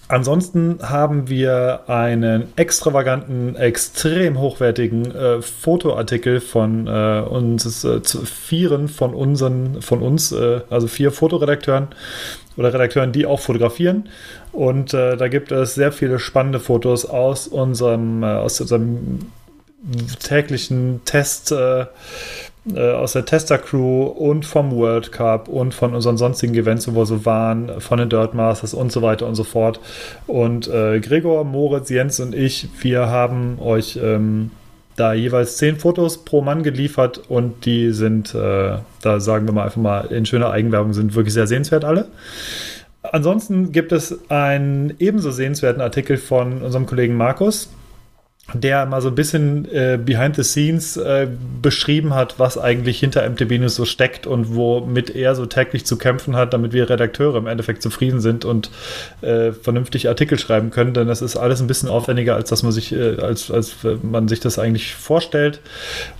Ansonsten 0.08 0.78
haben 0.82 1.28
wir 1.28 1.88
einen 1.88 2.48
extravaganten, 2.56 3.56
extrem 3.56 4.38
hochwertigen 4.38 5.14
äh, 5.14 5.42
Fotoartikel 5.42 6.40
von 6.40 6.86
äh, 6.86 7.20
uns, 7.20 7.84
äh, 7.84 8.00
vieren 8.02 8.88
von 8.88 9.14
unseren, 9.14 9.80
von 9.80 10.02
uns, 10.02 10.30
äh, 10.32 10.60
also 10.68 10.88
vier 10.88 11.10
Fotoredakteuren 11.10 11.88
oder 12.56 12.72
Redakteuren, 12.72 13.12
die 13.12 13.24
auch 13.24 13.40
fotografieren. 13.40 14.10
Und 14.52 14.92
äh, 14.92 15.16
da 15.16 15.28
gibt 15.28 15.52
es 15.52 15.74
sehr 15.74 15.92
viele 15.92 16.18
spannende 16.18 16.60
Fotos 16.60 17.06
aus 17.06 17.48
unserem, 17.48 18.22
äh, 18.22 18.26
aus 18.26 18.60
unserem 18.60 19.20
täglichen 20.20 21.00
Test 21.06 21.54
äh, 22.74 22.92
aus 22.92 23.12
der 23.12 23.24
Tester-Crew 23.24 24.04
und 24.04 24.44
vom 24.44 24.72
World 24.72 25.12
Cup 25.12 25.48
und 25.48 25.74
von 25.74 25.94
unseren 25.94 26.16
sonstigen 26.16 26.54
Events, 26.54 26.92
wo 26.92 27.00
wir 27.00 27.06
so 27.06 27.24
waren, 27.24 27.80
von 27.80 27.98
den 27.98 28.08
Dirt 28.08 28.34
Masters 28.34 28.74
und 28.74 28.92
so 28.92 29.02
weiter 29.02 29.26
und 29.26 29.34
so 29.34 29.44
fort. 29.44 29.80
Und 30.26 30.68
äh, 30.68 31.00
Gregor, 31.00 31.44
Moritz, 31.44 31.90
Jens 31.90 32.20
und 32.20 32.34
ich, 32.34 32.68
wir 32.80 33.08
haben 33.08 33.58
euch 33.60 33.98
ähm, 34.02 34.50
da 34.96 35.12
jeweils 35.12 35.56
zehn 35.56 35.76
Fotos 35.76 36.24
pro 36.24 36.42
Mann 36.42 36.62
geliefert 36.62 37.20
und 37.28 37.64
die 37.64 37.92
sind, 37.92 38.34
äh, 38.34 38.78
da 39.02 39.20
sagen 39.20 39.46
wir 39.46 39.52
mal 39.52 39.64
einfach 39.64 39.80
mal 39.80 40.06
in 40.06 40.26
schöner 40.26 40.50
Eigenwerbung, 40.50 40.92
sind 40.92 41.14
wirklich 41.14 41.34
sehr 41.34 41.46
sehenswert 41.46 41.84
alle. 41.84 42.08
Ansonsten 43.02 43.72
gibt 43.72 43.92
es 43.92 44.28
einen 44.28 44.94
ebenso 44.98 45.30
sehenswerten 45.30 45.80
Artikel 45.80 46.16
von 46.16 46.62
unserem 46.62 46.86
Kollegen 46.86 47.16
Markus, 47.16 47.70
der 48.54 48.86
mal 48.86 49.02
so 49.02 49.08
ein 49.08 49.14
bisschen 49.14 49.70
äh, 49.70 49.98
behind 50.02 50.36
the 50.36 50.42
scenes 50.42 50.96
äh, 50.96 51.28
beschrieben 51.60 52.14
hat, 52.14 52.38
was 52.38 52.56
eigentlich 52.56 52.98
hinter 52.98 53.28
MTB 53.28 53.58
News 53.58 53.74
so 53.74 53.84
steckt 53.84 54.26
und 54.26 54.54
womit 54.54 55.14
er 55.14 55.34
so 55.34 55.44
täglich 55.44 55.84
zu 55.84 55.98
kämpfen 55.98 56.34
hat, 56.34 56.54
damit 56.54 56.72
wir 56.72 56.88
Redakteure 56.88 57.36
im 57.36 57.46
Endeffekt 57.46 57.82
zufrieden 57.82 58.20
sind 58.20 58.46
und 58.46 58.70
äh, 59.20 59.52
vernünftig 59.52 60.08
Artikel 60.08 60.38
schreiben 60.38 60.70
können, 60.70 60.94
denn 60.94 61.08
das 61.08 61.20
ist 61.20 61.36
alles 61.36 61.60
ein 61.60 61.66
bisschen 61.66 61.90
aufwendiger, 61.90 62.36
als 62.36 62.48
dass 62.48 62.62
man 62.62 62.72
sich, 62.72 62.94
äh, 62.94 63.16
als, 63.20 63.50
als 63.50 63.76
man 64.02 64.28
sich 64.28 64.40
das 64.40 64.58
eigentlich 64.58 64.94
vorstellt. 64.94 65.60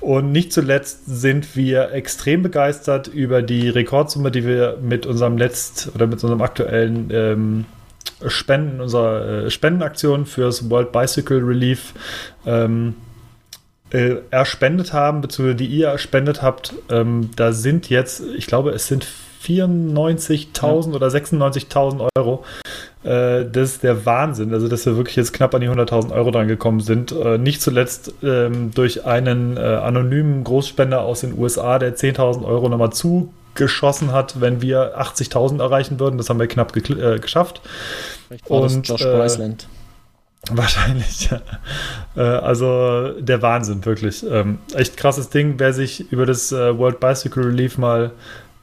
Und 0.01 0.31
nicht 0.31 0.53
zuletzt 0.53 1.07
sind 1.07 1.57
wir 1.57 1.93
extrem 1.93 2.43
begeistert 2.43 3.09
über 3.09 3.41
die 3.41 3.71
Rekordsumme, 3.71 4.31
die 4.31 4.45
wir 4.45 4.77
mit 4.83 5.07
unserem 5.07 5.39
letzt 5.39 5.91
oder 5.95 6.07
mit 6.07 6.23
unserem 6.23 6.43
aktuellen 6.43 7.09
ähm, 7.11 7.65
Spenden, 8.27 8.81
unserer 8.81 9.45
äh, 9.47 9.51
Spendenaktion 9.51 10.27
fürs 10.27 10.69
World 10.71 10.93
Bicycle 10.93 11.39
Relief 11.39 11.95
ähm, 12.47 12.97
äh, 13.91 14.17
erspendet 14.31 14.93
haben, 14.93 15.21
beziehungsweise 15.21 15.57
die 15.57 15.67
ihr 15.67 15.89
erspendet 15.89 16.43
habt. 16.43 16.75
Ähm, 16.91 17.31
da 17.37 17.53
sind 17.53 17.89
jetzt, 17.91 18.23
ich 18.37 18.47
glaube, 18.47 18.71
es 18.71 18.87
sind 18.87 19.07
94.000 19.43 20.91
ja. 20.91 20.95
oder 20.95 21.07
96.000 21.07 22.09
Euro. 22.17 22.45
Äh, 23.05 23.47
das 23.51 23.71
ist 23.71 23.83
der 23.83 24.05
Wahnsinn. 24.05 24.53
Also, 24.53 24.69
dass 24.69 24.85
wir 24.85 24.97
wirklich 24.97 25.17
jetzt 25.17 25.33
knapp 25.33 25.55
an 25.55 25.61
die 25.61 25.69
100.000 25.69 26.13
Euro 26.13 26.31
dran 26.31 26.49
gekommen 26.49 26.81
sind. 26.81 27.13
Äh, 27.13 27.39
nicht 27.39 27.63
zuletzt 27.63 28.13
ähm, 28.23 28.73
durch 28.75 29.07
einen 29.07 29.57
äh, 29.57 29.61
anonymen 29.61 30.45
Großspender 30.45 31.01
aus 31.03 31.21
den 31.21 31.39
USA, 31.39 31.79
der 31.79 31.97
10.000 31.97 32.45
Euro 32.45 32.69
nochmal 32.69 32.93
zu 32.93 33.33
geschossen 33.59 34.13
hat, 34.13 34.41
wenn 34.41 34.63
wir 34.63 34.99
80.000 34.99 35.61
erreichen 35.61 36.01
würden. 36.01 36.17
Das 36.17 36.31
haben 36.31 36.41
wir 36.41 36.47
knapp 36.47 36.75
äh, 36.75 37.19
geschafft. 37.19 37.61
Vielleicht 38.29 38.49
war 38.49 38.63
Und, 38.63 38.89
Josh 38.89 39.03
Bryceland. 39.03 39.65
Äh, 40.49 40.57
wahrscheinlich, 40.57 41.29
ja. 41.31 41.41
Äh, 42.17 42.21
also 42.21 43.21
der 43.21 43.43
Wahnsinn, 43.43 43.85
wirklich. 43.85 44.25
Ähm, 44.25 44.59
echt 44.75 44.97
krasses 44.97 45.29
Ding. 45.29 45.57
Wer 45.59 45.75
sich 45.75 46.11
über 46.11 46.25
das 46.25 46.53
äh, 46.53 46.79
World 46.79 47.01
Bicycle 47.01 47.43
Relief 47.43 47.77
mal 47.77 48.13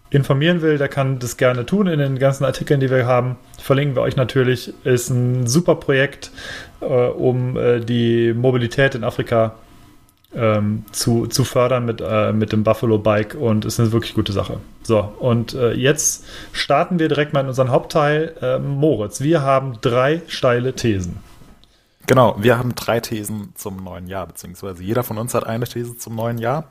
informieren 0.09 0.61
will, 0.61 0.77
der 0.77 0.87
kann 0.87 1.19
das 1.19 1.35
gerne 1.35 1.65
tun 1.65 1.87
in 1.87 1.99
den 1.99 2.17
ganzen 2.17 2.45
Artikeln, 2.45 2.79
die 2.79 2.89
wir 2.89 3.05
haben. 3.05 3.35
Verlinken 3.59 3.95
wir 3.95 4.01
euch 4.01 4.15
natürlich. 4.15 4.73
Ist 4.85 5.09
ein 5.09 5.45
super 5.45 5.75
Projekt, 5.75 6.31
um 6.79 7.57
die 7.85 8.31
Mobilität 8.33 8.95
in 8.95 9.03
Afrika 9.03 9.55
ähm, 10.35 10.85
zu, 10.91 11.27
zu 11.27 11.43
fördern 11.43 11.85
mit, 11.85 12.01
äh, 12.05 12.33
mit 12.33 12.51
dem 12.51 12.63
Buffalo 12.63 12.97
Bike 12.97 13.35
und 13.35 13.65
ist 13.65 13.79
eine 13.79 13.91
wirklich 13.91 14.13
gute 14.13 14.33
Sache. 14.33 14.59
So, 14.83 14.99
und 15.19 15.53
äh, 15.53 15.73
jetzt 15.73 16.25
starten 16.51 16.99
wir 16.99 17.07
direkt 17.07 17.33
mal 17.33 17.41
in 17.41 17.47
unseren 17.47 17.71
Hauptteil. 17.71 18.35
Äh, 18.41 18.59
Moritz, 18.59 19.21
wir 19.21 19.41
haben 19.41 19.77
drei 19.81 20.21
steile 20.27 20.73
Thesen. 20.73 21.17
Genau, 22.07 22.35
wir 22.37 22.57
haben 22.57 22.75
drei 22.75 22.99
Thesen 22.99 23.53
zum 23.55 23.83
neuen 23.83 24.07
Jahr, 24.07 24.27
beziehungsweise 24.27 24.83
jeder 24.83 25.03
von 25.03 25.17
uns 25.17 25.33
hat 25.33 25.45
eine 25.45 25.65
These 25.65 25.97
zum 25.97 26.15
neuen 26.15 26.37
Jahr. 26.37 26.65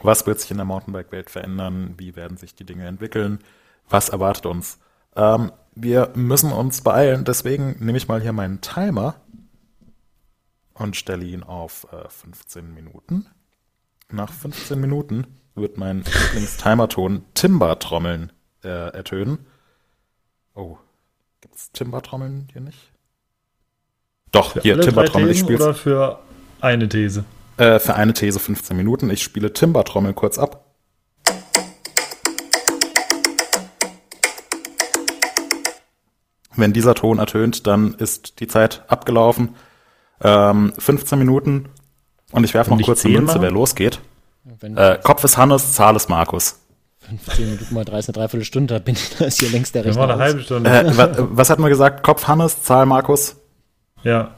Was 0.00 0.26
wird 0.26 0.40
sich 0.40 0.50
in 0.50 0.58
der 0.58 0.66
Mountainbike-Welt 0.66 1.30
verändern? 1.30 1.94
Wie 1.96 2.16
werden 2.16 2.36
sich 2.36 2.54
die 2.54 2.64
Dinge 2.64 2.86
entwickeln? 2.86 3.38
Was 3.88 4.10
erwartet 4.10 4.44
uns? 4.44 4.78
Ähm, 5.16 5.52
wir 5.74 6.10
müssen 6.14 6.52
uns 6.52 6.82
beeilen, 6.82 7.24
deswegen 7.24 7.76
nehme 7.80 7.98
ich 7.98 8.08
mal 8.08 8.20
hier 8.20 8.32
meinen 8.32 8.60
Timer 8.60 9.14
und 10.74 10.96
stelle 10.96 11.24
ihn 11.24 11.42
auf 11.42 11.86
äh, 11.92 12.08
15 12.08 12.74
Minuten. 12.74 13.26
Nach 14.10 14.32
15 14.32 14.80
Minuten 14.80 15.26
wird 15.54 15.78
mein 15.78 15.98
Lieblings-Timer-Ton 16.02 17.24
Timber-Trommeln 17.34 18.32
äh, 18.62 18.68
ertönen. 18.68 19.46
Oh, 20.54 20.76
gibt 21.40 21.54
es 21.56 21.70
Timber-Trommeln 21.72 22.48
hier 22.52 22.60
nicht? 22.60 22.92
Doch, 24.32 24.52
Für 24.52 24.60
hier 24.60 24.80
Timber-Trommeln. 24.80 25.30
Ich 25.30 25.38
spiele 25.40 25.62
oder 25.64 25.74
für 25.74 26.18
eine 26.60 26.88
These? 26.88 27.24
äh, 27.56 27.78
für 27.78 27.94
eine 27.94 28.12
These 28.14 28.40
15 28.40 28.76
Minuten. 28.76 29.10
Ich 29.10 29.22
spiele 29.22 29.52
Timber-Trommel 29.52 30.12
kurz 30.14 30.38
ab. 30.38 30.64
Wenn 36.56 36.72
dieser 36.72 36.94
Ton 36.94 37.18
ertönt, 37.18 37.66
dann 37.66 37.94
ist 37.94 38.40
die 38.40 38.46
Zeit 38.46 38.84
abgelaufen. 38.88 39.56
Ähm, 40.22 40.72
15 40.78 41.18
Minuten. 41.18 41.68
Und 42.32 42.44
ich 42.44 42.54
werfe 42.54 42.70
noch 42.70 42.80
kurz 42.82 43.04
eine 43.04 43.12
zehn 43.12 43.20
Münze, 43.20 43.34
machen? 43.34 43.42
wer 43.42 43.50
losgeht. 43.50 44.00
Wenn 44.60 44.76
Äh, 44.76 44.98
Kopf 45.02 45.24
ist 45.24 45.36
Hannes, 45.36 45.72
Zahl 45.74 45.96
ist 45.96 46.08
Markus. 46.08 46.60
15 47.08 47.44
Minuten 47.50 47.74
mal 47.74 47.84
30, 47.84 48.08
eine 48.08 48.12
Dreiviertelstunde, 48.22 48.74
da 48.74 48.80
bin 48.80 48.94
ich, 48.94 49.16
da 49.18 49.26
ist 49.26 49.38
hier 49.40 49.50
längst 49.50 49.74
der 49.74 49.84
Wir 49.84 49.90
Rechner 49.90 50.06
machen 50.06 50.12
eine 50.12 50.22
aus. 50.22 50.28
halbe 50.30 50.42
Stunde. 50.42 50.70
Äh, 50.70 50.96
wa, 50.96 51.08
was 51.32 51.50
hatten 51.50 51.62
wir 51.62 51.68
gesagt? 51.68 52.02
Kopf 52.02 52.26
Hannes, 52.26 52.62
Zahl 52.62 52.86
Markus. 52.86 53.36
Ja. 54.02 54.30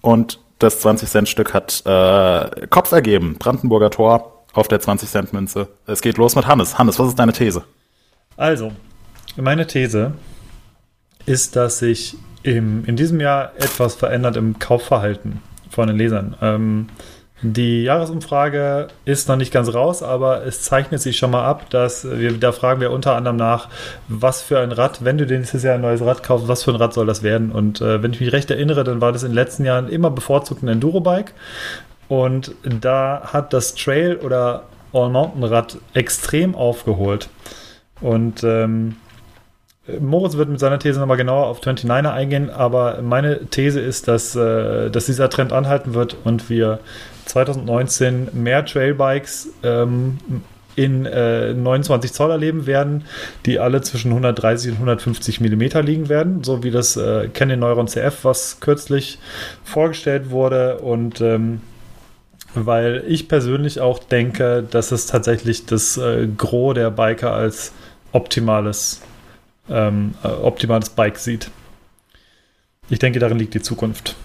Und 0.00 0.38
das 0.58 0.84
20-Cent-Stück 0.84 1.52
hat 1.54 1.82
äh, 1.84 2.66
Kopf 2.68 2.92
ergeben. 2.92 3.36
Brandenburger 3.38 3.90
Tor 3.90 4.44
auf 4.52 4.68
der 4.68 4.80
20-Cent-Münze. 4.80 5.68
Es 5.86 6.00
geht 6.00 6.16
los 6.18 6.36
mit 6.36 6.46
Hannes. 6.46 6.78
Hannes, 6.78 6.98
was 6.98 7.08
ist 7.08 7.18
deine 7.18 7.32
These? 7.32 7.64
Also, 8.36 8.72
meine 9.36 9.66
These 9.66 10.12
ist, 11.26 11.56
dass 11.56 11.78
sich 11.80 12.16
im, 12.42 12.84
in 12.84 12.96
diesem 12.96 13.20
Jahr 13.20 13.52
etwas 13.56 13.94
verändert 13.94 14.36
im 14.36 14.58
Kaufverhalten 14.58 15.40
von 15.70 15.88
den 15.88 15.96
Lesern. 15.96 16.36
Ähm, 16.40 16.88
die 17.44 17.82
Jahresumfrage 17.82 18.86
ist 19.04 19.28
noch 19.28 19.34
nicht 19.34 19.52
ganz 19.52 19.74
raus, 19.74 20.04
aber 20.04 20.46
es 20.46 20.62
zeichnet 20.62 21.00
sich 21.00 21.18
schon 21.18 21.32
mal 21.32 21.44
ab, 21.44 21.68
dass 21.70 22.08
wir, 22.08 22.32
da 22.38 22.52
fragen 22.52 22.80
wir 22.80 22.92
unter 22.92 23.16
anderem 23.16 23.36
nach, 23.36 23.68
was 24.06 24.42
für 24.42 24.60
ein 24.60 24.70
Rad, 24.70 25.04
wenn 25.04 25.18
du 25.18 25.26
nächstes 25.26 25.64
Jahr 25.64 25.74
ein 25.74 25.80
neues 25.80 26.02
Rad 26.02 26.22
kaufst, 26.22 26.46
was 26.46 26.62
für 26.62 26.70
ein 26.70 26.76
Rad 26.76 26.94
soll 26.94 27.06
das 27.06 27.24
werden? 27.24 27.50
Und 27.50 27.80
äh, 27.80 28.00
wenn 28.00 28.12
ich 28.12 28.20
mich 28.20 28.32
recht 28.32 28.48
erinnere, 28.48 28.84
dann 28.84 29.00
war 29.00 29.10
das 29.10 29.24
in 29.24 29.30
den 29.30 29.34
letzten 29.34 29.64
Jahren 29.64 29.88
immer 29.88 30.10
bevorzugt 30.10 30.62
ein 30.62 30.68
Enduro-Bike. 30.68 31.34
Und 32.06 32.54
da 32.62 33.22
hat 33.32 33.52
das 33.52 33.74
Trail- 33.74 34.18
oder 34.18 34.62
All-Mountain-Rad 34.92 35.78
extrem 35.94 36.54
aufgeholt. 36.54 37.28
Und 38.00 38.44
ähm, 38.44 38.96
Moritz 40.00 40.36
wird 40.36 40.48
mit 40.48 40.60
seiner 40.60 40.78
These 40.78 41.00
nochmal 41.00 41.16
genauer 41.16 41.46
auf 41.46 41.60
29er 41.60 42.12
eingehen, 42.12 42.50
aber 42.50 43.02
meine 43.02 43.46
These 43.46 43.80
ist, 43.80 44.06
dass, 44.06 44.36
äh, 44.36 44.90
dass 44.90 45.06
dieser 45.06 45.28
Trend 45.28 45.52
anhalten 45.52 45.94
wird 45.94 46.16
und 46.24 46.48
wir 46.48 46.78
2019 47.26 48.28
mehr 48.32 48.64
Trailbikes 48.64 49.48
ähm, 49.64 50.18
in 50.76 51.04
äh, 51.04 51.52
29 51.52 52.12
Zoll 52.12 52.30
erleben 52.30 52.66
werden, 52.66 53.04
die 53.44 53.58
alle 53.58 53.82
zwischen 53.82 54.10
130 54.10 54.70
und 54.70 54.76
150 54.76 55.40
Millimeter 55.40 55.82
liegen 55.82 56.08
werden, 56.08 56.44
so 56.44 56.62
wie 56.62 56.70
das 56.70 56.96
äh, 56.96 57.28
Canon 57.28 57.58
Neuron 57.58 57.88
CF, 57.88 58.24
was 58.24 58.60
kürzlich 58.60 59.18
vorgestellt 59.64 60.30
wurde. 60.30 60.78
Und 60.78 61.20
ähm, 61.20 61.60
weil 62.54 63.04
ich 63.06 63.28
persönlich 63.28 63.80
auch 63.80 63.98
denke, 63.98 64.64
dass 64.70 64.92
es 64.92 65.06
tatsächlich 65.06 65.66
das 65.66 65.96
äh, 65.96 66.28
Gros 66.36 66.74
der 66.74 66.90
Biker 66.90 67.32
als 67.32 67.72
optimales, 68.12 69.02
ähm, 69.68 70.14
äh, 70.22 70.28
optimales 70.28 70.90
Bike 70.90 71.18
sieht. 71.18 71.50
Ich 72.88 72.98
denke, 72.98 73.18
darin 73.18 73.38
liegt 73.38 73.54
die 73.54 73.62
Zukunft. 73.62 74.16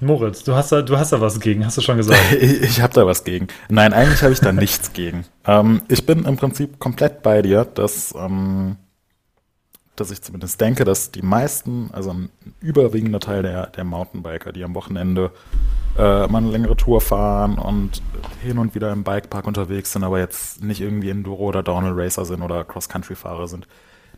Moritz, 0.00 0.42
du 0.42 0.54
hast 0.54 0.72
da, 0.72 0.82
du 0.82 0.98
hast 0.98 1.12
da 1.12 1.20
was 1.20 1.38
gegen, 1.38 1.64
hast 1.64 1.78
du 1.78 1.80
schon 1.80 1.96
gesagt. 1.96 2.20
Ich, 2.40 2.60
ich 2.62 2.80
habe 2.80 2.92
da 2.92 3.06
was 3.06 3.22
gegen. 3.22 3.46
Nein, 3.68 3.92
eigentlich 3.92 4.22
habe 4.22 4.32
ich 4.32 4.40
da 4.40 4.52
nichts 4.52 4.92
gegen. 4.92 5.24
Ähm, 5.46 5.82
ich 5.88 6.04
bin 6.04 6.24
im 6.24 6.36
Prinzip 6.36 6.80
komplett 6.80 7.22
bei 7.22 7.40
dir, 7.40 7.64
dass, 7.64 8.12
ähm, 8.18 8.76
dass 10.02 10.10
ich 10.10 10.20
zumindest 10.20 10.60
denke, 10.60 10.84
dass 10.84 11.10
die 11.10 11.22
meisten, 11.22 11.90
also 11.92 12.10
ein 12.10 12.30
überwiegender 12.60 13.20
Teil 13.20 13.42
der, 13.42 13.68
der 13.68 13.84
Mountainbiker, 13.84 14.52
die 14.52 14.64
am 14.64 14.74
Wochenende 14.74 15.30
äh, 15.96 16.26
mal 16.26 16.38
eine 16.38 16.50
längere 16.50 16.76
Tour 16.76 17.00
fahren 17.00 17.58
und 17.58 18.02
hin 18.42 18.58
und 18.58 18.74
wieder 18.74 18.92
im 18.92 19.04
Bikepark 19.04 19.46
unterwegs 19.46 19.92
sind, 19.92 20.04
aber 20.04 20.18
jetzt 20.18 20.62
nicht 20.62 20.80
irgendwie 20.80 21.10
Enduro 21.10 21.44
oder 21.44 21.62
Downhill 21.62 21.92
Racer 21.94 22.24
sind 22.24 22.42
oder 22.42 22.64
Cross-Country-Fahrer 22.64 23.46
sind, 23.46 23.68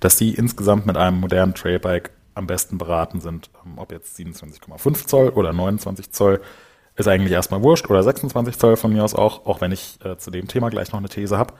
dass 0.01 0.17
die 0.17 0.35
insgesamt 0.35 0.87
mit 0.87 0.97
einem 0.97 1.21
modernen 1.21 1.55
Trailbike 1.55 2.11
am 2.35 2.47
besten 2.47 2.79
beraten 2.79 3.21
sind. 3.21 3.51
Ähm, 3.65 3.75
Ob 3.77 3.93
jetzt 3.93 4.19
27,5 4.19 5.07
Zoll 5.07 5.29
oder 5.31 5.53
29 5.53 6.11
Zoll, 6.11 6.41
ist 6.97 7.09
eigentlich 7.09 7.33
erstmal 7.33 7.63
wurscht. 7.63 7.91
Oder 7.91 8.03
26 8.03 8.59
Zoll 8.59 8.77
von 8.77 8.93
mir 8.93 9.05
aus 9.05 9.15
auch, 9.15 9.47
auch 9.47 9.61
wenn 9.61 9.73
ich 9.73 9.99
äh, 10.05 10.17
zu 10.17 10.31
dem 10.31 10.49
Thema 10.49 10.71
gleich 10.71 10.93
noch 10.93 10.99
eine 10.99 11.09
These 11.09 11.37
habe. 11.37 11.55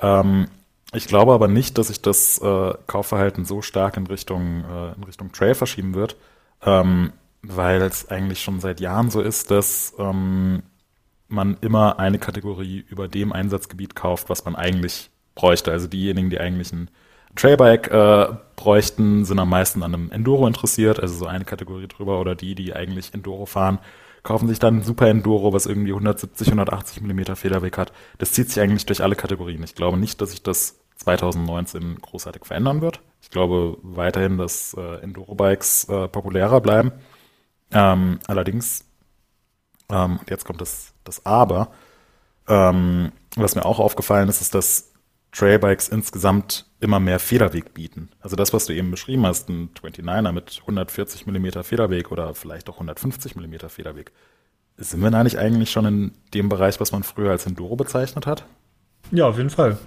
Ähm, 0.00 0.48
ich 0.92 1.06
glaube 1.06 1.32
aber 1.32 1.48
nicht, 1.48 1.78
dass 1.78 1.88
sich 1.88 2.02
das 2.02 2.38
äh, 2.38 2.74
Kaufverhalten 2.86 3.44
so 3.44 3.62
stark 3.62 3.96
in 3.96 4.06
Richtung, 4.06 4.64
äh, 4.64 4.92
in 4.96 5.04
Richtung 5.04 5.32
Trail 5.32 5.54
verschieben 5.54 5.94
wird, 5.94 6.16
ähm, 6.62 7.12
weil 7.42 7.80
es 7.82 8.08
eigentlich 8.08 8.42
schon 8.42 8.60
seit 8.60 8.80
Jahren 8.80 9.10
so 9.10 9.20
ist, 9.20 9.50
dass 9.50 9.94
ähm, 9.98 10.62
man 11.28 11.56
immer 11.60 11.98
eine 11.98 12.18
Kategorie 12.18 12.84
über 12.88 13.08
dem 13.08 13.32
Einsatzgebiet 13.32 13.94
kauft, 13.94 14.28
was 14.28 14.44
man 14.44 14.56
eigentlich 14.56 15.10
bräuchte. 15.34 15.70
Also 15.70 15.86
diejenigen, 15.86 16.28
die 16.28 16.40
eigentlich 16.40 16.72
ein 16.72 16.90
Trailbike 17.36 17.90
äh, 17.90 18.34
bräuchten, 18.56 19.24
sind 19.24 19.38
am 19.38 19.48
meisten 19.48 19.82
an 19.84 19.94
einem 19.94 20.10
Enduro 20.10 20.46
interessiert, 20.46 20.98
also 21.00 21.14
so 21.14 21.26
eine 21.26 21.44
Kategorie 21.44 21.86
drüber, 21.86 22.20
oder 22.20 22.34
die, 22.34 22.56
die 22.56 22.74
eigentlich 22.74 23.14
Enduro 23.14 23.46
fahren, 23.46 23.78
kaufen 24.22 24.48
sich 24.48 24.58
dann 24.58 24.78
ein 24.78 24.82
Super 24.82 25.08
Enduro, 25.08 25.52
was 25.52 25.66
irgendwie 25.66 25.92
170, 25.92 26.48
180 26.48 27.00
Millimeter 27.00 27.36
Federweg 27.36 27.78
hat. 27.78 27.92
Das 28.18 28.32
zieht 28.32 28.48
sich 28.48 28.60
eigentlich 28.60 28.86
durch 28.86 29.02
alle 29.02 29.16
Kategorien. 29.16 29.62
Ich 29.62 29.74
glaube 29.74 29.96
nicht, 29.96 30.20
dass 30.20 30.32
sich 30.32 30.42
das 30.42 30.79
2019 31.00 32.00
großartig 32.00 32.44
verändern 32.44 32.80
wird. 32.80 33.00
Ich 33.22 33.30
glaube 33.30 33.78
weiterhin, 33.82 34.38
dass 34.38 34.74
äh, 34.74 34.96
Enduro-Bikes 35.02 35.84
äh, 35.88 36.08
populärer 36.08 36.60
bleiben. 36.60 36.92
Ähm, 37.72 38.18
allerdings, 38.26 38.84
ähm, 39.90 40.20
jetzt 40.28 40.44
kommt 40.44 40.60
das, 40.60 40.92
das 41.04 41.24
Aber, 41.24 41.72
ähm, 42.48 43.12
was 43.36 43.54
mir 43.54 43.64
auch 43.64 43.78
aufgefallen 43.78 44.28
ist, 44.28 44.40
ist, 44.40 44.54
dass 44.54 44.92
Trailbikes 45.32 45.88
insgesamt 45.88 46.66
immer 46.80 46.98
mehr 46.98 47.20
Federweg 47.20 47.72
bieten. 47.72 48.10
Also 48.20 48.36
das, 48.36 48.52
was 48.52 48.66
du 48.66 48.74
eben 48.74 48.90
beschrieben 48.90 49.26
hast, 49.26 49.48
ein 49.48 49.70
29er 49.74 50.32
mit 50.32 50.58
140 50.62 51.26
Millimeter 51.26 51.62
Federweg 51.62 52.10
oder 52.10 52.34
vielleicht 52.34 52.68
auch 52.68 52.74
150 52.74 53.36
Millimeter 53.36 53.68
Federweg. 53.68 54.12
Sind 54.76 55.02
wir 55.02 55.10
da 55.10 55.22
nicht 55.22 55.38
eigentlich 55.38 55.70
schon 55.70 55.84
in 55.84 56.12
dem 56.34 56.48
Bereich, 56.48 56.80
was 56.80 56.90
man 56.90 57.04
früher 57.04 57.30
als 57.30 57.46
Enduro 57.46 57.76
bezeichnet 57.76 58.26
hat? 58.26 58.44
Ja, 59.12 59.26
auf 59.28 59.36
jeden 59.36 59.50
Fall. 59.50 59.78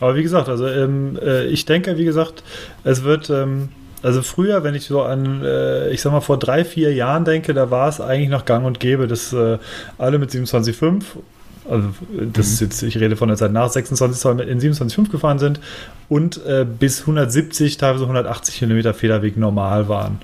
Aber 0.00 0.14
wie 0.16 0.22
gesagt, 0.22 0.48
also 0.48 0.66
ähm, 0.66 1.18
äh, 1.22 1.46
ich 1.46 1.64
denke, 1.64 1.96
wie 1.96 2.04
gesagt, 2.04 2.42
es 2.84 3.04
wird, 3.04 3.30
ähm, 3.30 3.70
also 4.02 4.22
früher, 4.22 4.62
wenn 4.62 4.74
ich 4.74 4.84
so 4.84 5.02
an, 5.02 5.42
äh, 5.42 5.90
ich 5.90 6.02
sag 6.02 6.12
mal, 6.12 6.20
vor 6.20 6.38
drei, 6.38 6.64
vier 6.64 6.92
Jahren 6.92 7.24
denke, 7.24 7.54
da 7.54 7.70
war 7.70 7.88
es 7.88 8.00
eigentlich 8.00 8.28
noch 8.28 8.44
gang 8.44 8.66
und 8.66 8.80
gäbe, 8.80 9.06
dass 9.06 9.32
äh, 9.32 9.58
alle 9.98 10.18
mit 10.18 10.30
27,5, 10.30 11.02
also 11.68 11.88
das 12.32 12.48
ist 12.48 12.60
jetzt, 12.60 12.82
ich 12.82 12.98
rede 13.00 13.16
von 13.16 13.28
der 13.28 13.36
Zeit 13.36 13.52
nach 13.52 13.68
26 13.68 14.20
Zoll 14.20 14.40
in 14.40 14.60
27,5 14.60 15.10
gefahren 15.10 15.38
sind 15.38 15.60
und 16.08 16.44
äh, 16.46 16.64
bis 16.64 17.00
170, 17.00 17.76
teilweise 17.78 18.04
180 18.04 18.58
Kilometer 18.58 18.94
Federweg 18.94 19.36
normal 19.36 19.88
waren. 19.88 20.18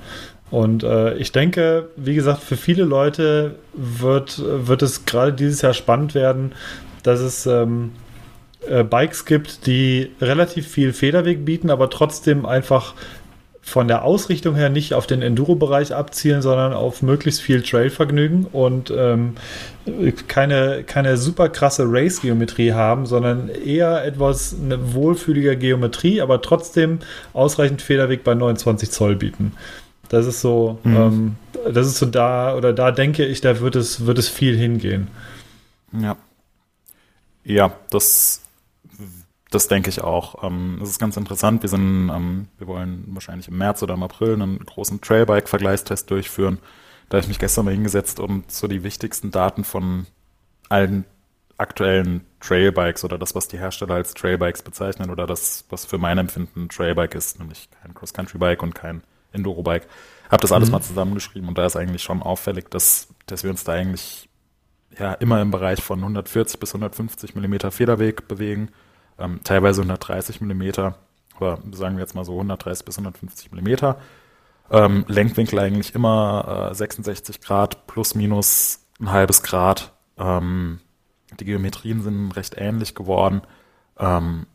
Und 0.50 0.84
äh, 0.84 1.14
ich 1.14 1.32
denke, 1.32 1.88
wie 1.96 2.14
gesagt, 2.14 2.42
für 2.42 2.58
viele 2.58 2.84
Leute 2.84 3.56
wird, 3.72 4.40
wird 4.44 4.82
es 4.82 5.06
gerade 5.06 5.32
dieses 5.32 5.62
Jahr 5.62 5.72
spannend 5.72 6.14
werden, 6.14 6.52
dass 7.02 7.20
es 7.20 7.46
ähm, 7.46 7.92
äh, 8.68 8.84
Bikes 8.84 9.24
gibt, 9.24 9.66
die 9.66 10.10
relativ 10.20 10.68
viel 10.68 10.92
Federweg 10.92 11.44
bieten, 11.44 11.70
aber 11.70 11.90
trotzdem 11.90 12.46
einfach 12.46 12.94
von 13.64 13.86
der 13.86 14.04
Ausrichtung 14.04 14.56
her 14.56 14.70
nicht 14.70 14.92
auf 14.92 15.06
den 15.06 15.22
Enduro-Bereich 15.22 15.94
abzielen, 15.94 16.42
sondern 16.42 16.72
auf 16.72 17.00
möglichst 17.00 17.40
viel 17.40 17.62
Trail-Vergnügen 17.62 18.46
und 18.52 18.92
ähm, 18.94 19.34
keine, 20.26 20.82
keine 20.82 21.16
super 21.16 21.48
krasse 21.48 21.84
Race-Geometrie 21.86 22.72
haben, 22.72 23.06
sondern 23.06 23.48
eher 23.48 24.04
etwas 24.04 24.56
eine 24.60 24.94
wohlfühlige 24.94 25.56
Geometrie, 25.56 26.20
aber 26.20 26.42
trotzdem 26.42 26.98
ausreichend 27.34 27.82
Federweg 27.82 28.24
bei 28.24 28.34
29 28.34 28.90
Zoll 28.90 29.14
bieten. 29.14 29.52
Das 30.08 30.26
ist 30.26 30.40
so, 30.40 30.78
mhm. 30.82 30.96
ähm, 30.96 31.36
das 31.72 31.86
ist 31.86 31.98
so 31.98 32.06
da, 32.06 32.56
oder 32.56 32.72
da 32.72 32.90
denke 32.90 33.24
ich, 33.24 33.40
da 33.40 33.60
wird 33.60 33.76
es, 33.76 34.06
wird 34.06 34.18
es 34.18 34.28
viel 34.28 34.56
hingehen. 34.56 35.06
Ja. 35.92 36.16
Ja, 37.44 37.72
das 37.90 38.41
das 39.54 39.68
denke 39.68 39.90
ich 39.90 40.02
auch. 40.02 40.42
Ähm, 40.42 40.78
das 40.80 40.88
ist 40.88 40.98
ganz 40.98 41.16
interessant. 41.16 41.62
Wir 41.62 41.68
sind, 41.68 42.10
ähm, 42.10 42.48
wir 42.58 42.66
wollen 42.66 43.04
wahrscheinlich 43.08 43.48
im 43.48 43.58
März 43.58 43.82
oder 43.82 43.94
im 43.94 44.02
April 44.02 44.34
einen 44.34 44.58
großen 44.58 45.00
Trailbike-Vergleichstest 45.00 46.10
durchführen. 46.10 46.58
Da 47.08 47.16
habe 47.16 47.24
ich 47.24 47.28
mich 47.28 47.38
gestern 47.38 47.66
mal 47.66 47.74
hingesetzt 47.74 48.20
und 48.20 48.50
so 48.50 48.66
die 48.66 48.82
wichtigsten 48.82 49.30
Daten 49.30 49.64
von 49.64 50.06
allen 50.68 51.04
aktuellen 51.58 52.24
Trailbikes 52.40 53.04
oder 53.04 53.18
das, 53.18 53.34
was 53.34 53.46
die 53.46 53.58
Hersteller 53.58 53.94
als 53.94 54.14
Trailbikes 54.14 54.62
bezeichnen 54.62 55.10
oder 55.10 55.26
das, 55.26 55.66
was 55.68 55.84
für 55.84 55.98
mein 55.98 56.18
Empfinden 56.18 56.64
ein 56.64 56.68
Trailbike 56.70 57.14
ist, 57.14 57.38
nämlich 57.38 57.68
kein 57.82 57.94
Cross-Country-Bike 57.94 58.62
und 58.62 58.74
kein 58.74 59.02
Enduro-Bike. 59.32 59.86
Habe 60.30 60.40
das 60.40 60.52
alles 60.52 60.70
mhm. 60.70 60.72
mal 60.72 60.80
zusammengeschrieben 60.80 61.48
und 61.48 61.58
da 61.58 61.66
ist 61.66 61.76
eigentlich 61.76 62.02
schon 62.02 62.22
auffällig, 62.22 62.70
dass, 62.70 63.08
dass 63.26 63.44
wir 63.44 63.50
uns 63.50 63.64
da 63.64 63.72
eigentlich 63.72 64.28
ja 64.98 65.12
immer 65.14 65.40
im 65.40 65.50
Bereich 65.50 65.82
von 65.82 66.00
140 66.00 66.58
bis 66.58 66.70
150 66.70 67.34
Millimeter 67.34 67.70
Federweg 67.70 68.26
bewegen 68.28 68.70
ähm, 69.22 69.40
teilweise 69.44 69.82
130 69.82 70.40
Millimeter, 70.40 70.96
aber 71.36 71.58
sagen 71.72 71.96
wir 71.96 72.02
jetzt 72.02 72.14
mal 72.14 72.24
so 72.24 72.32
130 72.32 72.84
bis 72.84 72.98
150 72.98 73.50
Millimeter. 73.52 73.98
Ähm, 74.70 75.04
Lenkwinkel 75.08 75.58
eigentlich 75.58 75.94
immer 75.94 76.70
äh, 76.70 76.74
66 76.74 77.40
Grad 77.40 77.86
plus 77.86 78.14
minus 78.14 78.80
ein 79.00 79.10
halbes 79.10 79.42
Grad. 79.42 79.92
Ähm, 80.16 80.80
die 81.38 81.44
Geometrien 81.44 82.02
sind 82.02 82.32
recht 82.32 82.54
ähnlich 82.56 82.94
geworden. 82.94 83.42
Ähm, 83.98 84.46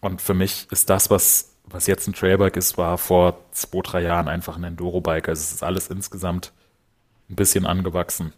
und 0.00 0.20
für 0.20 0.34
mich 0.34 0.66
ist 0.70 0.90
das, 0.90 1.10
was, 1.10 1.54
was 1.64 1.86
jetzt 1.86 2.08
ein 2.08 2.14
Trailbike 2.14 2.56
ist, 2.56 2.76
war 2.76 2.98
vor 2.98 3.38
zwei, 3.52 3.80
drei 3.82 4.02
Jahren 4.02 4.28
einfach 4.28 4.56
ein 4.56 4.64
Enduro-Bike. 4.64 5.28
Also 5.28 5.40
es 5.40 5.52
ist 5.52 5.62
alles 5.62 5.88
insgesamt 5.88 6.52
ein 7.30 7.36
bisschen 7.36 7.66
angewachsen. 7.66 8.32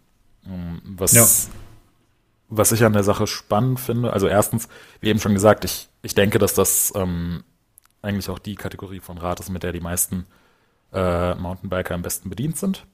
Ähm, 0.45 0.81
was 0.83 1.13
ja 1.13 1.25
was 2.47 2.71
ich 2.71 2.83
an 2.83 2.93
der 2.93 3.03
Sache 3.03 3.27
spannend 3.27 3.79
finde, 3.79 4.13
also 4.13 4.27
erstens, 4.27 4.67
wie 4.99 5.09
eben 5.09 5.19
schon 5.19 5.33
gesagt, 5.33 5.65
ich, 5.65 5.89
ich 6.01 6.15
denke, 6.15 6.39
dass 6.39 6.53
das 6.53 6.93
ähm, 6.95 7.43
eigentlich 8.01 8.29
auch 8.29 8.39
die 8.39 8.55
Kategorie 8.55 8.99
von 8.99 9.17
Rad 9.17 9.39
ist, 9.39 9.49
mit 9.49 9.63
der 9.63 9.71
die 9.71 9.79
meisten 9.79 10.25
äh, 10.93 11.35
Mountainbiker 11.35 11.95
am 11.95 12.03
besten 12.03 12.29
bedient 12.29 12.57
sind. 12.57 12.85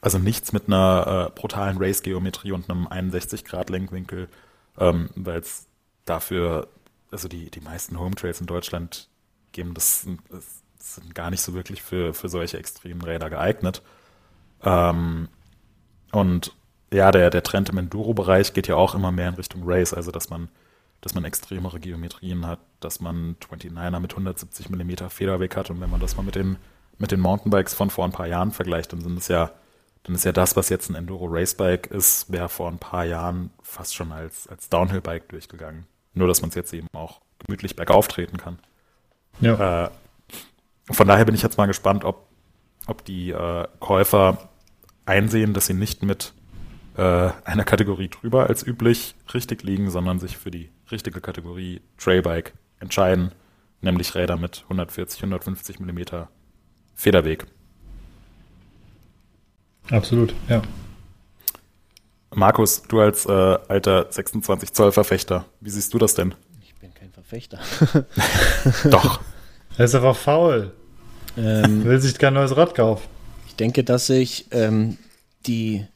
Also 0.00 0.18
nichts 0.18 0.52
mit 0.52 0.66
einer 0.66 1.28
äh, 1.28 1.38
brutalen 1.38 1.78
Race-Geometrie 1.78 2.52
und 2.52 2.70
einem 2.70 2.86
61-Grad-Lenkwinkel, 2.86 4.28
ähm, 4.78 5.10
weil 5.14 5.40
es 5.40 5.66
dafür, 6.04 6.68
also 7.10 7.28
die, 7.28 7.50
die 7.50 7.60
meisten 7.60 7.98
Home 7.98 8.14
Trails 8.14 8.40
in 8.40 8.46
Deutschland 8.46 9.08
geben 9.52 9.74
das, 9.74 10.06
das 10.30 10.94
sind 10.94 11.14
gar 11.14 11.30
nicht 11.30 11.40
so 11.40 11.54
wirklich 11.54 11.82
für, 11.82 12.14
für 12.14 12.28
solche 12.28 12.58
extremen 12.58 13.02
Räder 13.02 13.30
geeignet. 13.30 13.82
Ähm, 14.62 15.28
und 16.12 16.54
ja, 16.92 17.10
der, 17.10 17.30
der 17.30 17.42
Trend 17.42 17.68
im 17.68 17.78
Enduro-Bereich 17.78 18.54
geht 18.54 18.66
ja 18.68 18.76
auch 18.76 18.94
immer 18.94 19.12
mehr 19.12 19.28
in 19.28 19.34
Richtung 19.34 19.62
Race, 19.64 19.92
also 19.92 20.10
dass 20.10 20.30
man, 20.30 20.48
dass 21.00 21.14
man 21.14 21.24
extremere 21.24 21.80
Geometrien 21.80 22.46
hat, 22.46 22.60
dass 22.80 23.00
man 23.00 23.36
29er 23.36 24.00
mit 24.00 24.12
170 24.12 24.70
mm 24.70 25.08
Federweg 25.08 25.56
hat 25.56 25.70
und 25.70 25.80
wenn 25.80 25.90
man 25.90 26.00
das 26.00 26.16
mal 26.16 26.22
mit 26.22 26.34
den, 26.34 26.56
mit 26.98 27.12
den 27.12 27.20
Mountainbikes 27.20 27.74
von 27.74 27.90
vor 27.90 28.04
ein 28.04 28.12
paar 28.12 28.26
Jahren 28.26 28.52
vergleicht, 28.52 28.92
dann 28.92 29.00
sind 29.00 29.18
es 29.18 29.28
ja, 29.28 29.50
dann 30.04 30.14
ist 30.14 30.24
ja 30.24 30.32
das, 30.32 30.56
was 30.56 30.70
jetzt 30.70 30.88
ein 30.88 30.94
Enduro-Racebike 30.94 31.94
ist, 31.94 32.32
wäre 32.32 32.48
vor 32.48 32.68
ein 32.68 32.78
paar 32.78 33.04
Jahren 33.04 33.50
fast 33.62 33.94
schon 33.94 34.12
als, 34.12 34.46
als 34.48 34.68
Downhill-Bike 34.70 35.28
durchgegangen. 35.28 35.86
Nur, 36.14 36.26
dass 36.26 36.40
man 36.40 36.48
es 36.48 36.54
jetzt 36.54 36.72
eben 36.72 36.88
auch 36.94 37.20
gemütlich 37.38 37.76
bergauf 37.76 38.08
treten 38.08 38.38
kann. 38.38 38.58
Ja. 39.40 39.84
Äh, 39.84 39.90
von 40.90 41.06
daher 41.06 41.26
bin 41.26 41.34
ich 41.34 41.42
jetzt 41.42 41.58
mal 41.58 41.66
gespannt, 41.66 42.04
ob, 42.04 42.26
ob 42.86 43.04
die 43.04 43.30
äh, 43.30 43.68
Käufer 43.78 44.48
einsehen, 45.04 45.52
dass 45.52 45.66
sie 45.66 45.74
nicht 45.74 46.02
mit 46.02 46.32
äh, 46.98 47.30
einer 47.44 47.64
Kategorie 47.64 48.08
drüber 48.08 48.48
als 48.48 48.66
üblich 48.66 49.14
richtig 49.32 49.62
liegen, 49.62 49.88
sondern 49.88 50.18
sich 50.18 50.36
für 50.36 50.50
die 50.50 50.70
richtige 50.90 51.20
Kategorie 51.20 51.80
Trailbike 51.96 52.54
entscheiden, 52.80 53.32
nämlich 53.80 54.16
Räder 54.16 54.36
mit 54.36 54.64
140, 54.64 55.20
150 55.20 55.78
Millimeter 55.78 56.28
Federweg. 56.96 57.46
Absolut, 59.90 60.34
ja. 60.48 60.60
Markus, 62.34 62.82
du 62.82 63.00
als 63.00 63.26
äh, 63.26 63.30
alter 63.32 64.08
26 64.10 64.72
Zoll 64.72 64.90
Verfechter, 64.90 65.44
wie 65.60 65.70
siehst 65.70 65.94
du 65.94 65.98
das 65.98 66.14
denn? 66.14 66.34
Ich 66.60 66.74
bin 66.74 66.92
kein 66.92 67.12
Verfechter. 67.12 67.60
Doch. 68.90 69.20
Er 69.76 69.84
ist 69.84 69.94
einfach 69.94 70.16
faul. 70.16 70.74
Ähm, 71.36 71.84
Will 71.84 72.00
sich 72.00 72.18
kein 72.18 72.34
neues 72.34 72.56
Rad 72.56 72.74
kaufen. 72.74 73.06
Ich 73.46 73.54
denke, 73.54 73.84
dass 73.84 74.08
sich 74.08 74.46
ähm, 74.50 74.98
die 75.46 75.86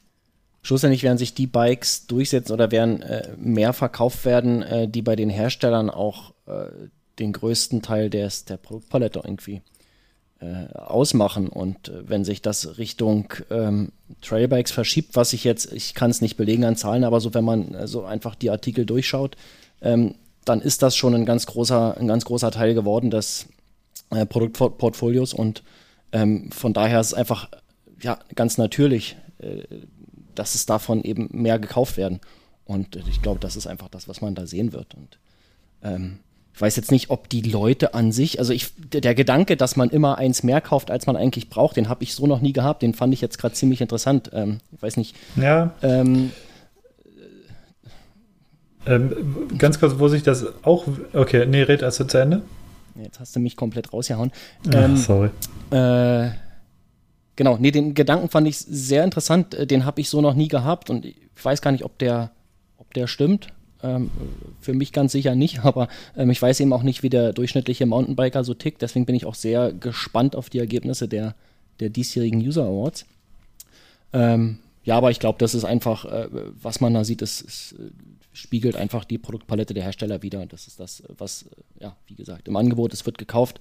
schlussendlich 0.63 1.03
werden 1.03 1.17
sich 1.19 1.35
die 1.35 1.47
Bikes 1.47 2.07
durchsetzen 2.07 2.53
oder 2.53 2.71
werden 2.71 3.01
äh, 3.03 3.29
mehr 3.37 3.73
verkauft 3.73 4.25
werden, 4.25 4.63
äh, 4.63 4.87
die 4.87 5.03
bei 5.03 5.15
den 5.15 5.29
Herstellern 5.29 5.91
auch 5.91 6.33
äh, 6.47 6.65
den 7.19 7.33
größten 7.33 7.81
Teil 7.83 8.09
des, 8.09 8.45
der 8.45 8.57
Produktpalette 8.57 9.21
irgendwie 9.23 9.61
äh, 10.39 10.73
ausmachen. 10.73 11.47
Und 11.47 11.89
äh, 11.89 12.09
wenn 12.09 12.25
sich 12.25 12.41
das 12.41 12.77
Richtung 12.77 13.31
ähm, 13.51 13.91
Trailbikes 14.21 14.71
verschiebt, 14.71 15.15
was 15.15 15.33
ich 15.33 15.43
jetzt, 15.43 15.71
ich 15.71 15.93
kann 15.93 16.09
es 16.09 16.21
nicht 16.21 16.37
belegen 16.37 16.65
an 16.65 16.75
Zahlen, 16.75 17.03
aber 17.03 17.19
so 17.19 17.33
wenn 17.33 17.45
man 17.45 17.73
äh, 17.75 17.87
so 17.87 18.03
einfach 18.05 18.33
die 18.33 18.49
Artikel 18.49 18.85
durchschaut, 18.85 19.35
ähm, 19.81 20.15
dann 20.45 20.61
ist 20.61 20.81
das 20.81 20.95
schon 20.95 21.13
ein 21.13 21.25
ganz 21.25 21.45
großer, 21.45 21.97
ein 21.97 22.07
ganz 22.07 22.25
großer 22.25 22.51
Teil 22.51 22.73
geworden 22.73 23.11
des 23.11 23.47
Produktportfolios 24.09 25.33
und 25.33 25.63
ähm, 26.11 26.51
von 26.51 26.73
daher 26.73 26.99
ist 26.99 27.07
es 27.07 27.13
einfach 27.13 27.49
ja 28.01 28.19
ganz 28.35 28.57
natürlich, 28.57 29.15
dass 30.35 30.55
es 30.55 30.65
davon 30.65 31.03
eben 31.03 31.29
mehr 31.31 31.59
gekauft 31.59 31.97
werden. 31.97 32.19
Und 32.65 32.95
ich 32.95 33.21
glaube, 33.21 33.39
das 33.39 33.55
ist 33.55 33.67
einfach 33.67 33.89
das, 33.89 34.07
was 34.07 34.21
man 34.21 34.35
da 34.35 34.45
sehen 34.45 34.73
wird. 34.73 34.95
Und 34.95 35.17
ähm, 35.83 36.19
ich 36.53 36.61
weiß 36.61 36.75
jetzt 36.75 36.91
nicht, 36.91 37.09
ob 37.09 37.29
die 37.29 37.41
Leute 37.41 37.93
an 37.93 38.11
sich, 38.11 38.39
also 38.39 38.53
ich, 38.53 38.71
der 38.77 39.15
Gedanke, 39.15 39.57
dass 39.57 39.75
man 39.75 39.89
immer 39.89 40.17
eins 40.17 40.43
mehr 40.43 40.61
kauft, 40.61 40.91
als 40.91 41.07
man 41.07 41.15
eigentlich 41.15 41.49
braucht, 41.49 41.77
den 41.77 41.89
habe 41.89 42.03
ich 42.03 42.13
so 42.13 42.27
noch 42.27 42.41
nie 42.41 42.53
gehabt. 42.53 42.83
Den 42.83 42.93
fand 42.93 43.13
ich 43.13 43.21
jetzt 43.21 43.39
gerade 43.39 43.55
ziemlich 43.55 43.81
interessant. 43.81 44.29
Ähm, 44.33 44.59
ich 44.71 44.81
weiß 44.81 44.97
nicht. 44.97 45.15
Ja. 45.35 45.73
Ähm, 45.81 46.31
ähm, 48.85 49.47
ganz 49.57 49.79
kurz, 49.79 49.97
wo 49.97 50.07
sich 50.07 50.23
das 50.23 50.45
auch. 50.63 50.85
Okay, 51.13 51.45
nee, 51.47 51.63
red 51.63 51.81
erst 51.81 52.09
zu 52.09 52.17
Ende. 52.17 52.43
Jetzt 53.01 53.19
hast 53.19 53.35
du 53.35 53.39
mich 53.39 53.55
komplett 53.55 53.91
rausgehauen. 53.91 54.31
Ach, 54.69 54.73
ähm, 54.73 54.97
sorry. 54.97 55.29
Äh, 55.71 56.29
Genau, 57.35 57.57
nee, 57.57 57.71
den 57.71 57.93
Gedanken 57.95 58.29
fand 58.29 58.47
ich 58.47 58.57
sehr 58.57 59.03
interessant. 59.03 59.53
Äh, 59.55 59.67
den 59.67 59.85
habe 59.85 60.01
ich 60.01 60.09
so 60.09 60.21
noch 60.21 60.35
nie 60.35 60.47
gehabt 60.47 60.89
und 60.89 61.05
ich 61.05 61.15
weiß 61.41 61.61
gar 61.61 61.71
nicht, 61.71 61.83
ob 61.83 61.97
der, 61.97 62.31
ob 62.77 62.93
der 62.93 63.07
stimmt. 63.07 63.47
Ähm, 63.81 64.11
für 64.61 64.73
mich 64.73 64.93
ganz 64.93 65.11
sicher 65.11 65.35
nicht, 65.35 65.59
aber 65.63 65.87
ähm, 66.15 66.29
ich 66.29 66.41
weiß 66.41 66.59
eben 66.59 66.73
auch 66.73 66.83
nicht, 66.83 67.03
wie 67.03 67.09
der 67.09 67.33
durchschnittliche 67.33 67.85
Mountainbiker 67.85 68.43
so 68.43 68.53
tickt. 68.53 68.81
Deswegen 68.81 69.05
bin 69.05 69.15
ich 69.15 69.25
auch 69.25 69.35
sehr 69.35 69.73
gespannt 69.73 70.35
auf 70.35 70.49
die 70.49 70.59
Ergebnisse 70.59 71.07
der, 71.07 71.35
der 71.79 71.89
diesjährigen 71.89 72.39
User 72.39 72.65
Awards. 72.65 73.05
Ähm, 74.13 74.59
ja, 74.83 74.97
aber 74.97 75.11
ich 75.11 75.19
glaube, 75.19 75.39
das 75.39 75.55
ist 75.55 75.63
einfach, 75.63 76.05
äh, 76.05 76.27
was 76.31 76.81
man 76.81 76.93
da 76.93 77.03
sieht, 77.03 77.21
es, 77.21 77.41
es 77.41 77.73
äh, 77.73 77.89
spiegelt 78.31 78.75
einfach 78.75 79.05
die 79.05 79.17
Produktpalette 79.17 79.73
der 79.73 79.83
Hersteller 79.83 80.21
wieder. 80.21 80.45
Das 80.45 80.67
ist 80.67 80.79
das, 80.79 81.03
was, 81.17 81.43
äh, 81.43 81.83
ja, 81.83 81.95
wie 82.07 82.15
gesagt, 82.15 82.47
im 82.47 82.55
Angebot, 82.55 82.93
es 82.93 83.05
wird 83.05 83.17
gekauft 83.17 83.59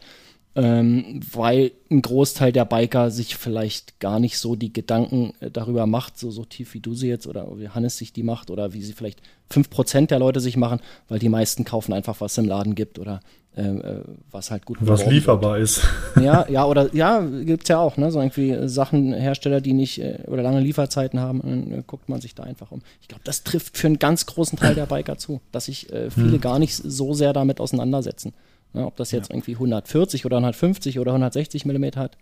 ähm, 0.55 1.21
weil 1.33 1.73
ein 1.91 2.03
Großteil 2.03 2.53
der 2.53 2.67
Biker 2.67 3.11
sich 3.11 3.37
vielleicht 3.37 4.01
gar 4.01 4.21
nicht 4.21 4.39
so 4.39 4.55
die 4.55 4.73
Gedanken 4.73 5.33
äh, 5.41 5.51
darüber 5.51 5.87
macht, 5.87 6.19
so, 6.19 6.31
so 6.31 6.45
tief 6.45 6.75
wie 6.75 6.81
du 6.81 6.95
sie 6.95 7.09
jetzt 7.09 7.27
oder 7.27 7.47
wie 7.59 7.71
Hannes 7.71 7.97
sich 7.97 8.13
die 8.13 8.23
macht 8.23 8.51
oder 8.51 8.75
wie 8.75 8.83
sie 8.83 8.93
vielleicht 8.93 9.23
5% 9.51 10.09
der 10.09 10.19
Leute 10.19 10.41
sich 10.41 10.57
machen, 10.57 10.81
weil 11.09 11.19
die 11.19 11.31
meisten 11.31 11.65
kaufen 11.65 11.95
einfach, 11.95 12.21
was 12.21 12.33
es 12.33 12.39
im 12.39 12.47
Laden 12.47 12.75
gibt 12.75 12.99
oder 12.99 13.21
äh, 13.57 13.63
äh 13.63 14.05
was 14.31 14.51
halt 14.51 14.67
gut 14.67 14.79
Was 14.81 15.07
lieferbar 15.07 15.55
wird. 15.55 15.65
ist. 15.65 15.83
Ja, 16.21 16.47
ja, 16.49 16.67
oder 16.67 16.95
ja, 16.95 17.21
gibt's 17.21 17.69
ja 17.69 17.79
auch, 17.79 17.97
ne? 17.97 18.11
So 18.11 18.21
irgendwie 18.21 18.69
Sachen, 18.69 19.15
Hersteller, 19.15 19.63
die 19.63 19.73
nicht 19.73 20.01
äh, 20.01 20.19
oder 20.27 20.43
lange 20.43 20.61
Lieferzeiten 20.61 21.19
haben, 21.19 21.41
dann 21.41 21.85
guckt 21.87 22.11
man 22.11 22.21
sich 22.21 22.35
da 22.35 22.43
einfach 22.43 22.71
um. 22.71 22.83
Ich 23.01 23.09
glaube, 23.09 23.25
das 23.25 23.43
trifft 23.43 23.79
für 23.79 23.87
einen 23.87 23.99
ganz 23.99 24.27
großen 24.27 24.59
Teil 24.59 24.75
der 24.75 24.87
Biker 24.87 25.17
zu, 25.17 25.41
dass 25.51 25.65
sich 25.65 25.91
äh, 25.93 26.11
viele 26.11 26.33
hm. 26.33 26.41
gar 26.41 26.59
nicht 26.59 26.75
so 26.77 27.15
sehr 27.15 27.33
damit 27.33 27.59
auseinandersetzen. 27.59 28.35
Ne, 28.75 28.87
ob 28.87 28.97
das 28.97 29.11
jetzt 29.11 29.29
ja. 29.29 29.35
irgendwie 29.35 29.53
140 29.53 30.25
oder 30.25 30.37
150 30.37 30.99
oder 30.99 31.13
160 31.13 31.67
Millimeter 31.67 32.01
hat, 32.01 32.17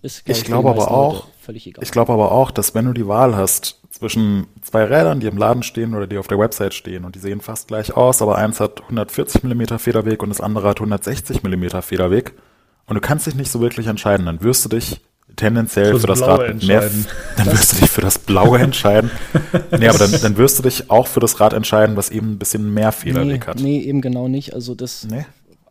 ist 0.00 0.22
ich, 0.24 0.38
ich 0.38 0.44
glaube 0.44 0.70
aber 0.70 0.90
auch, 0.90 1.26
völlig 1.40 1.66
egal. 1.66 1.82
Ich 1.82 1.90
glaube 1.90 2.12
aber 2.12 2.32
auch, 2.32 2.50
dass 2.50 2.74
wenn 2.74 2.86
du 2.86 2.92
die 2.92 3.06
Wahl 3.06 3.36
hast 3.36 3.80
zwischen 3.90 4.46
zwei 4.62 4.84
Rädern, 4.84 5.20
die 5.20 5.26
im 5.26 5.36
Laden 5.36 5.62
stehen 5.62 5.94
oder 5.94 6.06
die 6.06 6.18
auf 6.18 6.28
der 6.28 6.38
Website 6.38 6.72
stehen 6.72 7.04
und 7.04 7.16
die 7.16 7.18
sehen 7.18 7.40
fast 7.40 7.68
gleich 7.68 7.96
aus, 7.96 8.22
aber 8.22 8.36
eins 8.36 8.60
hat 8.60 8.82
140 8.82 9.42
Millimeter 9.42 9.78
Federweg 9.78 10.22
und 10.22 10.30
das 10.30 10.40
andere 10.40 10.68
hat 10.68 10.78
160 10.78 11.42
Millimeter 11.42 11.82
Federweg 11.82 12.34
und 12.86 12.94
du 12.94 13.00
kannst 13.00 13.26
dich 13.26 13.34
nicht 13.34 13.50
so 13.50 13.60
wirklich 13.60 13.88
entscheiden, 13.88 14.26
dann 14.26 14.42
wirst 14.42 14.64
du 14.64 14.68
dich 14.70 15.00
tendenziell 15.36 15.90
Fürs 15.90 16.00
für 16.02 16.06
das 16.06 16.18
Blaue 16.20 16.38
Rad 16.38 16.54
mit 16.54 16.66
mehr, 16.66 16.82
entscheiden. 16.82 17.06
dann 17.36 17.46
wirst 17.52 17.72
du 17.72 17.76
dich 17.76 17.90
für 17.90 18.00
das 18.00 18.18
Blaue 18.18 18.58
entscheiden. 18.60 19.10
Nee, 19.76 19.88
aber 19.88 19.98
dann, 19.98 20.12
dann 20.22 20.36
wirst 20.36 20.58
du 20.58 20.62
dich 20.62 20.90
auch 20.90 21.06
für 21.06 21.20
das 21.20 21.40
Rad 21.40 21.52
entscheiden, 21.52 21.96
was 21.96 22.10
eben 22.10 22.32
ein 22.32 22.38
bisschen 22.38 22.72
mehr 22.72 22.88
Nee, 22.88 22.92
Fehlerweg 22.92 23.46
hat. 23.46 23.60
nee, 23.60 23.80
eben 23.80 24.00
genau 24.00 24.28
nicht. 24.28 24.54
Also 24.54 24.74
das, 24.74 25.04
Nee? 25.04 25.26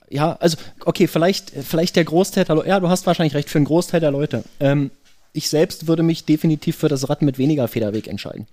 Ja, 0.10 0.34
also 0.39 0.58
okay, 0.86 1.08
vielleicht, 1.08 1.49
vielleicht 1.51 1.95
der 1.95 2.05
Großteil 2.05 2.45
der 2.45 2.55
Leute, 2.55 2.70
ja, 2.70 2.80
du 2.80 2.89
hast 2.89 3.05
wahrscheinlich 3.05 3.36
recht, 3.36 3.49
für 3.49 3.58
einen 3.58 3.66
Großteil 3.66 3.99
der 3.99 4.12
Leute. 4.12 4.43
Ähm, 4.60 4.91
ich 5.34 5.49
selbst 5.49 5.88
würde 5.88 6.03
mich 6.03 6.26
definitiv 6.26 6.78
für 6.78 6.88
das 6.88 7.10
Rad 7.10 7.22
mit 7.22 7.38
weniger 7.38 7.68
Federweg 7.68 8.08
entscheiden. 8.08 8.47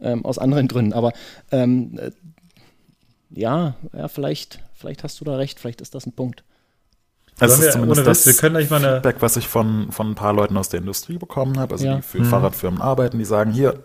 Ähm, 0.00 0.24
aus 0.24 0.38
anderen 0.38 0.68
Gründen. 0.68 0.92
Aber 0.92 1.12
ähm, 1.50 1.98
äh, 1.98 2.10
ja, 3.30 3.74
ja, 3.92 4.08
vielleicht, 4.08 4.60
vielleicht 4.74 5.04
hast 5.04 5.20
du 5.20 5.24
da 5.24 5.36
recht, 5.36 5.58
vielleicht 5.58 5.80
ist 5.80 5.94
das 5.94 6.06
ein 6.06 6.12
Punkt. 6.12 6.44
Also 7.40 7.54
es 7.54 7.60
ist 7.60 7.66
wir- 7.66 7.72
zumindest 7.72 8.06
das 8.06 8.26
wir 8.26 8.34
können 8.34 8.54
gleich 8.56 8.70
mal 8.70 8.84
eine- 8.84 8.94
Feedback, 8.96 9.16
was 9.20 9.36
ich 9.36 9.48
von, 9.48 9.92
von 9.92 10.10
ein 10.10 10.14
paar 10.14 10.32
Leuten 10.32 10.56
aus 10.56 10.68
der 10.68 10.80
Industrie 10.80 11.18
bekommen 11.18 11.58
habe, 11.58 11.74
also 11.74 11.84
Ja. 11.86 11.96
die 11.96 12.02
für 12.02 12.24
Fahrradfirmen 12.24 12.80
arbeiten, 12.80 13.18
die 13.18 13.24
sagen, 13.24 13.52
hier, 13.52 13.82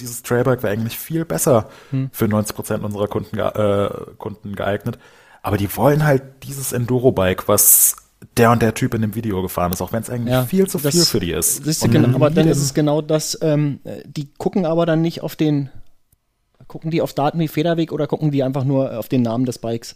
dieses 0.00 0.22
Trailbike 0.22 0.62
wäre 0.62 0.72
eigentlich 0.74 0.98
viel 0.98 1.24
besser 1.24 1.70
für 2.12 2.28
90 2.28 2.54
Prozent 2.54 2.84
unserer 2.84 3.08
Kunden, 3.08 3.34
ge 3.36 3.46
äh, 3.46 3.90
Kunden 4.18 4.54
geeignet. 4.54 4.98
Aber 5.46 5.58
die 5.58 5.76
wollen 5.76 6.04
halt 6.04 6.24
dieses 6.42 6.72
Enduro-Bike, 6.72 7.46
was 7.46 7.94
der 8.36 8.50
und 8.50 8.62
der 8.62 8.74
Typ 8.74 8.94
in 8.94 9.02
dem 9.02 9.14
Video 9.14 9.42
gefahren 9.42 9.72
ist, 9.72 9.80
auch 9.80 9.92
wenn 9.92 10.02
es 10.02 10.10
eigentlich 10.10 10.34
Ja, 10.34 10.42
viel 10.44 10.66
zu 10.66 10.80
viel 10.80 11.04
für 11.04 11.20
die 11.20 11.30
ist. 11.30 11.62
Siehst 11.62 11.84
du, 11.84 11.88
genau, 11.88 12.16
aber 12.16 12.30
dann 12.30 12.48
ist 12.48 12.60
es 12.60 12.74
genau 12.74 13.00
das, 13.00 13.38
ähm, 13.42 13.78
äh, 13.84 14.02
die 14.04 14.26
gucken 14.38 14.66
aber 14.66 14.86
dann 14.86 15.02
nicht 15.02 15.22
auf 15.22 15.36
den, 15.36 15.70
gucken 16.66 16.90
die 16.90 17.00
auf 17.00 17.12
Daten 17.12 17.38
wie 17.38 17.46
Federweg 17.46 17.92
oder 17.92 18.08
gucken 18.08 18.32
die 18.32 18.42
einfach 18.42 18.64
nur 18.64 18.98
auf 18.98 19.08
den 19.08 19.22
Namen 19.22 19.44
des 19.44 19.58
Bikes? 19.58 19.94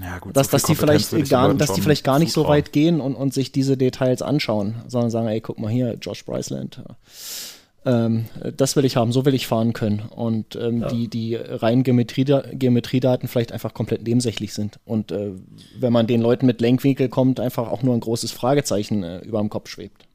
ja, 0.00 0.20
gut, 0.20 0.34
dass, 0.34 0.46
so 0.46 0.52
dass 0.52 0.62
die 0.62 0.74
vielleicht 0.74 1.28
gar, 1.28 1.52
dass 1.52 1.74
die 1.74 1.82
vielleicht 1.82 2.04
gar 2.04 2.18
nicht 2.18 2.32
so 2.32 2.40
zutrauen. 2.40 2.56
weit 2.56 2.72
gehen 2.72 3.02
und, 3.02 3.14
und 3.14 3.34
sich 3.34 3.52
diese 3.52 3.76
Details 3.76 4.22
anschauen, 4.22 4.76
sondern 4.86 5.10
sagen, 5.10 5.28
ey, 5.28 5.42
guck 5.42 5.58
mal 5.58 5.70
hier, 5.70 5.98
Josh 6.00 6.24
Bryceland. 6.24 6.82
Ähm, 7.88 8.26
das 8.54 8.76
will 8.76 8.84
ich 8.84 8.96
haben, 8.96 9.12
so 9.12 9.24
will 9.24 9.34
ich 9.34 9.46
fahren 9.46 9.72
können. 9.72 10.02
Und 10.14 10.56
ähm, 10.56 10.86
die, 10.88 11.08
die 11.08 11.36
reinen 11.36 11.84
Geometrie, 11.84 12.26
Geometriedaten 12.52 13.28
vielleicht 13.28 13.52
einfach 13.52 13.72
komplett 13.72 14.06
nebensächlich 14.06 14.52
sind. 14.52 14.78
Und 14.84 15.10
äh, 15.10 15.32
wenn 15.78 15.92
man 15.92 16.06
den 16.06 16.20
Leuten 16.20 16.44
mit 16.44 16.60
Lenkwinkel 16.60 17.08
kommt, 17.08 17.40
einfach 17.40 17.70
auch 17.70 17.82
nur 17.82 17.94
ein 17.94 18.00
großes 18.00 18.30
Fragezeichen 18.30 19.02
äh, 19.02 19.18
über 19.20 19.40
dem 19.40 19.48
Kopf 19.48 19.70
schwebt. 19.70 20.06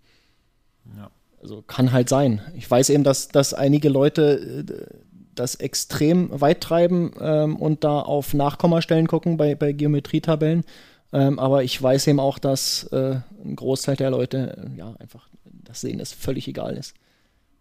Ja. 0.95 1.09
Also 1.41 1.63
kann 1.63 1.91
halt 1.91 2.09
sein. 2.09 2.41
Ich 2.55 2.69
weiß 2.69 2.91
eben, 2.91 3.03
dass, 3.03 3.29
dass 3.29 3.55
einige 3.55 3.89
Leute 3.89 4.65
äh, 4.69 4.97
das 5.33 5.55
extrem 5.55 6.29
weit 6.39 6.61
treiben 6.61 7.11
ähm, 7.19 7.55
und 7.55 7.83
da 7.83 7.99
auf 8.01 8.35
Nachkommastellen 8.35 9.07
gucken 9.07 9.37
bei, 9.37 9.55
bei 9.55 9.71
Geometrietabellen. 9.71 10.63
Ähm, 11.11 11.39
aber 11.39 11.63
ich 11.63 11.81
weiß 11.81 12.05
eben 12.05 12.19
auch, 12.19 12.37
dass 12.37 12.83
äh, 12.91 13.15
ein 13.43 13.55
Großteil 13.55 13.95
der 13.95 14.11
Leute 14.11 14.69
äh, 14.75 14.77
ja 14.77 14.95
einfach 14.99 15.27
das 15.63 15.81
Sehen 15.81 15.99
ist 15.99 16.13
völlig 16.13 16.47
egal 16.47 16.77
ist. 16.77 16.93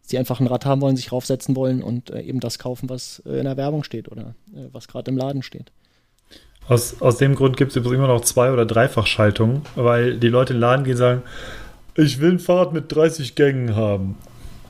Sie 0.03 0.19
einfach 0.19 0.41
ein 0.41 0.47
Rad 0.47 0.67
haben 0.67 0.81
wollen, 0.81 0.97
sich 0.97 1.13
raufsetzen 1.13 1.57
wollen 1.57 1.83
und 1.83 2.11
äh, 2.11 2.21
eben 2.21 2.41
das 2.41 2.59
kaufen, 2.59 2.89
was 2.89 3.23
äh, 3.25 3.39
in 3.39 3.45
der 3.45 3.57
Werbung 3.57 3.85
steht 3.85 4.11
oder 4.11 4.35
äh, 4.55 4.69
was 4.73 4.89
gerade 4.89 5.11
im 5.11 5.17
Laden 5.17 5.43
steht. 5.43 5.71
Aus, 6.69 7.01
aus 7.01 7.17
dem 7.17 7.35
Grund 7.35 7.57
gibt 7.57 7.71
es 7.71 7.77
übrigens 7.77 7.99
immer 7.99 8.09
noch 8.09 8.21
Zwei- 8.23 8.53
oder 8.53 8.67
Dreifachschaltungen, 8.67 9.63
weil 9.75 10.19
die 10.19 10.29
Leute 10.29 10.53
in 10.53 10.59
den 10.59 10.61
Laden 10.61 10.85
gehen 10.85 10.93
und 10.93 10.99
sagen, 10.99 11.23
ich 11.97 12.21
will 12.21 12.33
ein 12.33 12.39
Fahrrad 12.39 12.73
mit 12.73 12.95
30 12.95 13.35
Gängen 13.35 13.77
haben. 13.77 14.17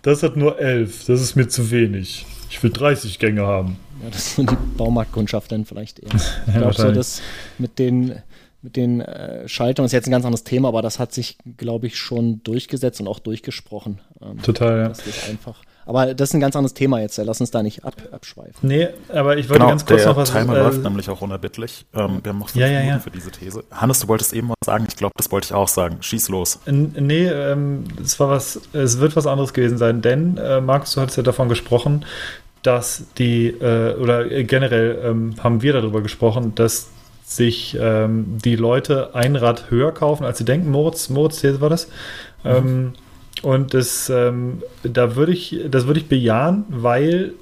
Das 0.03 0.23
hat 0.23 0.37
nur 0.37 0.59
11, 0.59 1.07
das 1.07 1.21
ist 1.21 1.37
mir 1.37 1.49
zu 1.49 1.71
wenig. 1.71 2.27
Ich 2.51 2.63
will 2.63 2.71
30 2.71 3.19
Gänge 3.19 3.43
haben. 3.43 3.79
Ja, 4.03 4.11
das 4.11 4.27
ist 4.27 4.37
so 4.37 4.43
die 4.43 4.57
Baumarktkundschaft 4.77 5.53
dann 5.53 5.65
vielleicht 5.65 6.01
eher. 6.01 6.11
Ich 6.47 6.53
glaube 6.55 6.75
so, 6.75 6.91
dass 6.91 7.23
mit 7.59 7.79
den, 7.79 8.17
mit 8.63 8.77
den 8.77 9.01
äh, 9.01 9.49
Schaltungen 9.49 9.87
ist 9.87 9.93
jetzt 9.93 10.07
ein 10.07 10.13
ganz 10.13 10.25
anderes 10.25 10.45
Thema, 10.45 10.69
aber 10.69 10.83
das 10.83 10.99
hat 10.99 11.13
sich, 11.13 11.37
glaube 11.57 11.87
ich, 11.89 11.99
schon 11.99 12.43
durchgesetzt 12.45 13.01
und 13.01 13.09
auch 13.09 13.19
durchgesprochen. 13.19 14.01
Ähm, 14.21 14.41
Total, 14.43 14.79
ja. 14.79 14.89
Das 14.89 15.07
ist 15.07 15.29
einfach. 15.29 15.57
Aber 15.85 16.15
das 16.15 16.29
ist 16.29 16.35
ein 16.35 16.41
ganz 16.41 16.55
anderes 16.55 16.75
Thema 16.75 17.01
jetzt. 17.01 17.19
ja. 17.19 17.25
Lass 17.25 17.41
uns 17.41 17.51
da 17.51 17.61
nicht 17.61 17.85
ab, 17.85 17.97
abschweifen. 18.13 18.55
Nee, 18.69 18.87
aber 19.09 19.37
ich 19.37 19.49
wollte 19.49 19.59
Genau, 19.59 19.71
ganz 19.71 19.85
kurz 19.85 20.03
der 20.03 20.11
noch 20.11 20.17
was 20.17 20.31
Timer 20.31 20.55
äh, 20.57 20.61
läuft 20.61 20.81
nämlich 20.85 21.11
auch 21.11 21.21
unerbittlich. 21.23 21.87
Ähm, 21.93 22.21
wir 22.23 22.29
haben 22.31 22.39
noch 22.39 22.51
fünf 22.51 22.61
Ja, 22.63 22.69
ja, 22.69 22.79
Minuten 22.79 22.97
ja. 22.99 23.01
für 23.01 23.11
diese 23.11 23.33
These. 23.33 23.65
Hannes, 23.73 23.99
du 23.99 24.07
wolltest 24.07 24.33
eben 24.33 24.49
was 24.51 24.55
sagen. 24.65 24.85
Ich 24.89 24.95
glaube, 24.97 25.13
das 25.17 25.33
wollte 25.33 25.47
ich 25.47 25.55
auch 25.55 25.67
sagen. 25.67 25.97
Schieß 26.01 26.29
los. 26.29 26.61
N- 26.67 26.95
Nee, 27.01 27.27
ähm, 27.27 27.83
es 28.01 28.21
war 28.21 28.31
was, 28.31 28.61
es 28.73 29.01
wird 29.01 29.17
was 29.17 29.27
anderes 29.27 29.53
gewesen 29.55 29.77
sein, 29.77 30.03
denn 30.03 30.37
äh, 30.37 30.61
Markus, 30.61 30.95
du 30.95 31.01
hattest 31.01 31.17
ja 31.17 31.25
davon 31.25 31.49
gesprochen, 31.49 32.05
dass 32.63 33.03
die, 33.19 33.49
äh, 33.49 33.97
oder 33.97 34.31
äh, 34.31 34.45
generell 34.45 35.01
ähm, 35.05 35.35
haben 35.43 35.63
wir 35.63 35.73
darüber 35.73 36.01
gesprochen, 36.01 36.55
dass 36.55 36.91
sich 37.37 37.77
ähm, 37.81 38.39
die 38.45 38.57
Leute 38.57 39.15
ein 39.15 39.37
Rad 39.37 39.71
höher 39.71 39.93
kaufen, 39.93 40.25
als 40.25 40.39
sie 40.39 40.45
denken. 40.45 40.71
Moritz, 40.71 41.09
Moritz, 41.09 41.41
These 41.41 41.61
war 41.61 41.71
das. 41.71 41.89
Ähm, 42.45 42.95
und 43.43 43.75
das, 43.75 44.11
ähm, 44.11 44.63
da 44.83 45.17
würde 45.17 45.33
ich, 45.33 45.61
das 45.69 45.87
würde 45.87 46.01
ich 46.01 46.09
bejahen, 46.09 46.65
weil 46.69 47.35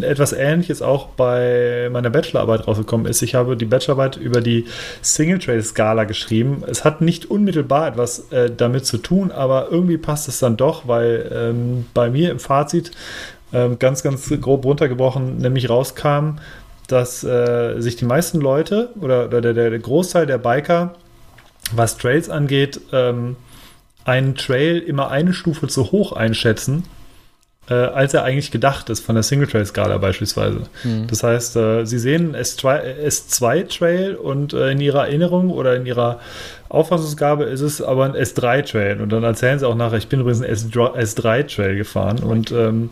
etwas 0.00 0.32
Ähnliches 0.32 0.82
auch 0.82 1.08
bei 1.08 1.88
meiner 1.92 2.10
Bachelorarbeit 2.10 2.66
rausgekommen 2.66 3.06
ist. 3.06 3.22
Ich 3.22 3.34
habe 3.34 3.56
die 3.56 3.64
Bachelorarbeit 3.64 4.16
über 4.16 4.40
die 4.40 4.66
Single-Trail-Skala 5.02 6.04
geschrieben. 6.04 6.62
Es 6.66 6.84
hat 6.84 7.00
nicht 7.00 7.30
unmittelbar 7.30 7.88
etwas 7.88 8.30
äh, 8.30 8.50
damit 8.54 8.86
zu 8.86 8.98
tun, 8.98 9.30
aber 9.30 9.68
irgendwie 9.70 9.98
passt 9.98 10.28
es 10.28 10.38
dann 10.38 10.56
doch, 10.56 10.86
weil 10.86 11.30
ähm, 11.34 11.86
bei 11.92 12.08
mir 12.08 12.30
im 12.30 12.38
Fazit 12.38 12.92
ähm, 13.52 13.78
ganz, 13.78 14.02
ganz 14.02 14.32
grob 14.40 14.64
runtergebrochen 14.64 15.38
nämlich 15.38 15.68
rauskam, 15.68 16.36
dass 16.88 17.22
äh, 17.22 17.80
sich 17.80 17.96
die 17.96 18.06
meisten 18.06 18.40
Leute 18.40 18.90
oder, 19.00 19.26
oder 19.26 19.40
der, 19.40 19.70
der 19.70 19.78
Großteil 19.78 20.26
der 20.26 20.38
Biker, 20.38 20.94
was 21.72 21.96
Trails 21.96 22.28
angeht, 22.28 22.80
ähm, 22.92 23.36
einen 24.04 24.34
Trail 24.34 24.78
immer 24.78 25.10
eine 25.10 25.34
Stufe 25.34 25.68
zu 25.68 25.92
hoch 25.92 26.12
einschätzen, 26.12 26.84
äh, 27.68 27.74
als 27.74 28.14
er 28.14 28.24
eigentlich 28.24 28.50
gedacht 28.50 28.88
ist, 28.88 29.04
von 29.04 29.14
der 29.14 29.22
Single-Trail-Skala 29.22 29.98
beispielsweise. 29.98 30.62
Das 31.06 31.22
heißt, 31.22 31.56
äh, 31.56 31.84
sie 31.84 31.98
sehen 31.98 32.34
S2 32.34 33.04
S2-Trail 33.06 34.14
und 34.14 34.54
äh, 34.54 34.70
in 34.70 34.80
ihrer 34.80 35.06
Erinnerung 35.06 35.50
oder 35.50 35.76
in 35.76 35.84
ihrer 35.84 36.20
Auffassungsgabe 36.70 37.44
ist 37.44 37.60
es 37.60 37.82
aber 37.82 38.06
ein 38.06 38.12
S3-Trail. 38.12 39.02
Und 39.02 39.10
dann 39.10 39.24
erzählen 39.24 39.58
sie 39.58 39.68
auch 39.68 39.74
nachher, 39.74 39.98
ich 39.98 40.08
bin 40.08 40.20
übrigens 40.20 40.42
ein 40.42 40.50
S3-Trail 40.50 41.76
gefahren 41.76 42.20
und 42.20 42.50
ähm, 42.50 42.88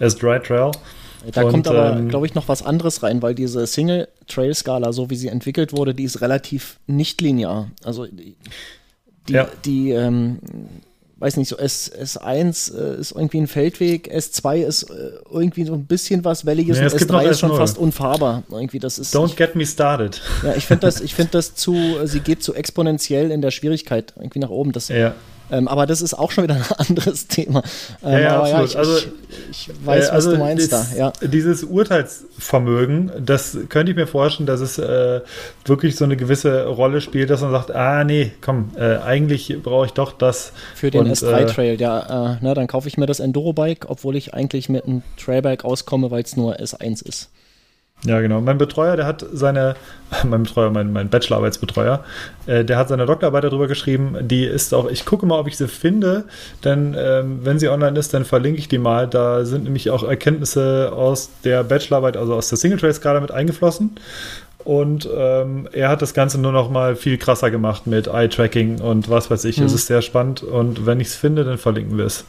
S3-Trail. 0.00 0.72
Da 1.32 1.42
Und, 1.42 1.50
kommt 1.50 1.68
aber, 1.68 1.96
ähm, 1.96 2.08
glaube 2.08 2.26
ich, 2.26 2.34
noch 2.34 2.48
was 2.48 2.62
anderes 2.64 3.02
rein, 3.02 3.22
weil 3.22 3.34
diese 3.34 3.66
Single-Trail-Skala, 3.66 4.92
so 4.92 5.10
wie 5.10 5.16
sie 5.16 5.28
entwickelt 5.28 5.72
wurde, 5.72 5.94
die 5.94 6.04
ist 6.04 6.20
relativ 6.20 6.78
nicht 6.86 7.20
linear. 7.20 7.70
Also 7.84 8.06
die, 8.06 8.36
Ja. 9.28 9.48
die 9.64 9.90
ähm, 9.90 10.38
weiß 11.18 11.36
nicht, 11.38 11.48
so 11.48 11.56
S, 11.56 11.90
S1 11.90 12.76
äh, 12.76 13.00
ist 13.00 13.12
irgendwie 13.12 13.38
ein 13.38 13.46
Feldweg, 13.46 14.12
S2 14.12 14.56
ist 14.66 14.82
äh, 14.84 15.12
irgendwie 15.30 15.64
so 15.64 15.72
ein 15.74 15.86
bisschen 15.86 16.24
was 16.24 16.44
Welliges 16.44 16.76
Nee, 16.76 16.82
und 16.82 16.86
es 16.92 16.96
gibt 16.98 17.10
noch 17.10 17.22
S3 17.22 17.30
ist 17.30 17.40
schon 17.40 17.52
S0. 17.52 17.56
fast 17.56 17.78
unfahrbar. 17.78 18.42
Irgendwie, 18.50 18.78
das 18.78 18.98
ist. 18.98 19.14
Don't 19.16 19.26
ich, 19.28 19.36
get 19.36 19.54
me 19.56 19.64
started. 19.64 20.20
ja, 20.42 20.54
ich 20.54 20.66
finde 20.66 20.86
das, 20.86 21.00
ich 21.00 21.14
finde 21.14 21.30
das 21.32 21.54
zu, 21.54 21.74
sie 22.04 22.20
geht 22.20 22.42
zu 22.42 22.54
exponentiell 22.54 23.30
in 23.30 23.40
der 23.40 23.50
Schwierigkeit 23.52 24.12
irgendwie 24.16 24.40
nach 24.40 24.50
oben. 24.50 24.72
Das, 24.72 24.88
Ja. 24.88 25.14
Ähm, 25.50 25.68
aber 25.68 25.86
das 25.86 26.02
ist 26.02 26.14
auch 26.14 26.30
schon 26.30 26.44
wieder 26.44 26.54
ein 26.54 26.64
anderes 26.88 27.26
Thema. 27.28 27.62
Ähm, 28.02 28.12
Ja, 28.12 28.18
ja, 28.20 28.36
aber 28.36 28.44
absolut. 28.44 28.70
ich, 28.70 28.76
Also, 28.78 28.96
ich, 28.98 29.08
ich 29.68 29.86
weiß, 29.86 30.08
Äh, 30.08 30.12
was 30.14 30.24
du 30.24 30.36
meinst 30.38 30.72
das, 30.72 30.90
da. 30.92 30.96
Ja. 30.96 31.12
Dieses 31.22 31.64
Urteilsvermögen, 31.64 33.10
das 33.24 33.56
könnte 33.68 33.92
ich 33.92 33.96
mir 33.96 34.06
vorstellen, 34.06 34.46
dass 34.46 34.60
es 34.60 34.78
äh, 34.78 35.20
wirklich 35.64 35.96
so 35.96 36.04
eine 36.04 36.16
gewisse 36.16 36.66
Rolle 36.66 37.00
spielt, 37.00 37.30
dass 37.30 37.40
man 37.42 37.50
sagt, 37.50 37.70
ah 37.72 38.04
nee, 38.04 38.32
komm, 38.40 38.70
äh, 38.76 38.96
eigentlich 38.98 39.56
brauche 39.62 39.86
ich 39.86 39.92
doch 39.92 40.12
das. 40.12 40.52
Für 40.74 40.90
den 40.90 41.02
Und, 41.06 41.12
S3-Trail, 41.12 41.80
ja, 41.80 42.34
äh, 42.34 42.44
ne, 42.44 42.54
dann 42.54 42.66
kaufe 42.66 42.88
ich 42.88 42.96
mir 42.96 43.06
das 43.06 43.20
Enduro-Bike, 43.20 43.86
obwohl 43.88 44.16
ich 44.16 44.34
eigentlich 44.34 44.68
mit 44.68 44.84
einem 44.84 45.02
Trailbike 45.22 45.64
auskomme, 45.64 46.10
weil 46.10 46.22
es 46.22 46.36
nur 46.36 46.56
S1 46.58 47.06
ist. 47.06 47.30
Ja, 48.06 48.20
genau. 48.20 48.40
Mein 48.42 48.58
Betreuer, 48.58 48.96
der 48.96 49.06
hat 49.06 49.24
seine, 49.32 49.76
mein 50.24 50.42
Betreuer, 50.42 50.70
mein, 50.70 50.92
mein 50.92 51.08
Bachelorarbeitsbetreuer, 51.08 52.04
äh, 52.46 52.64
der 52.64 52.76
hat 52.76 52.88
seine 52.88 53.06
Doktorarbeit 53.06 53.44
darüber 53.44 53.66
geschrieben. 53.66 54.16
Die 54.20 54.44
ist 54.44 54.74
auch, 54.74 54.90
ich 54.90 55.06
gucke 55.06 55.24
mal, 55.24 55.38
ob 55.38 55.48
ich 55.48 55.56
sie 55.56 55.68
finde, 55.68 56.24
denn 56.64 56.94
ähm, 56.98 57.40
wenn 57.42 57.58
sie 57.58 57.68
online 57.68 57.98
ist, 57.98 58.12
dann 58.12 58.24
verlinke 58.24 58.58
ich 58.58 58.68
die 58.68 58.78
mal. 58.78 59.08
Da 59.08 59.44
sind 59.44 59.64
nämlich 59.64 59.90
auch 59.90 60.04
Erkenntnisse 60.04 60.92
aus 60.94 61.30
der 61.44 61.64
Bachelorarbeit, 61.64 62.16
also 62.16 62.34
aus 62.34 62.48
der 62.48 62.58
Single-Trail-Skala 62.58 63.20
mit 63.20 63.30
eingeflossen. 63.30 63.96
Und 64.64 65.08
ähm, 65.14 65.68
er 65.72 65.90
hat 65.90 66.00
das 66.00 66.14
Ganze 66.14 66.40
nur 66.40 66.52
noch 66.52 66.70
mal 66.70 66.96
viel 66.96 67.18
krasser 67.18 67.50
gemacht 67.50 67.86
mit 67.86 68.06
Eye-Tracking 68.06 68.80
und 68.80 69.10
was 69.10 69.30
weiß 69.30 69.44
ich. 69.44 69.58
Es 69.58 69.74
ist 69.74 69.86
sehr 69.86 70.00
spannend 70.00 70.42
und 70.42 70.86
wenn 70.86 71.00
ich 71.00 71.08
es 71.08 71.16
finde, 71.16 71.44
dann 71.44 71.58
verlinken 71.58 71.98
wir 71.98 72.06
es. 72.06 72.24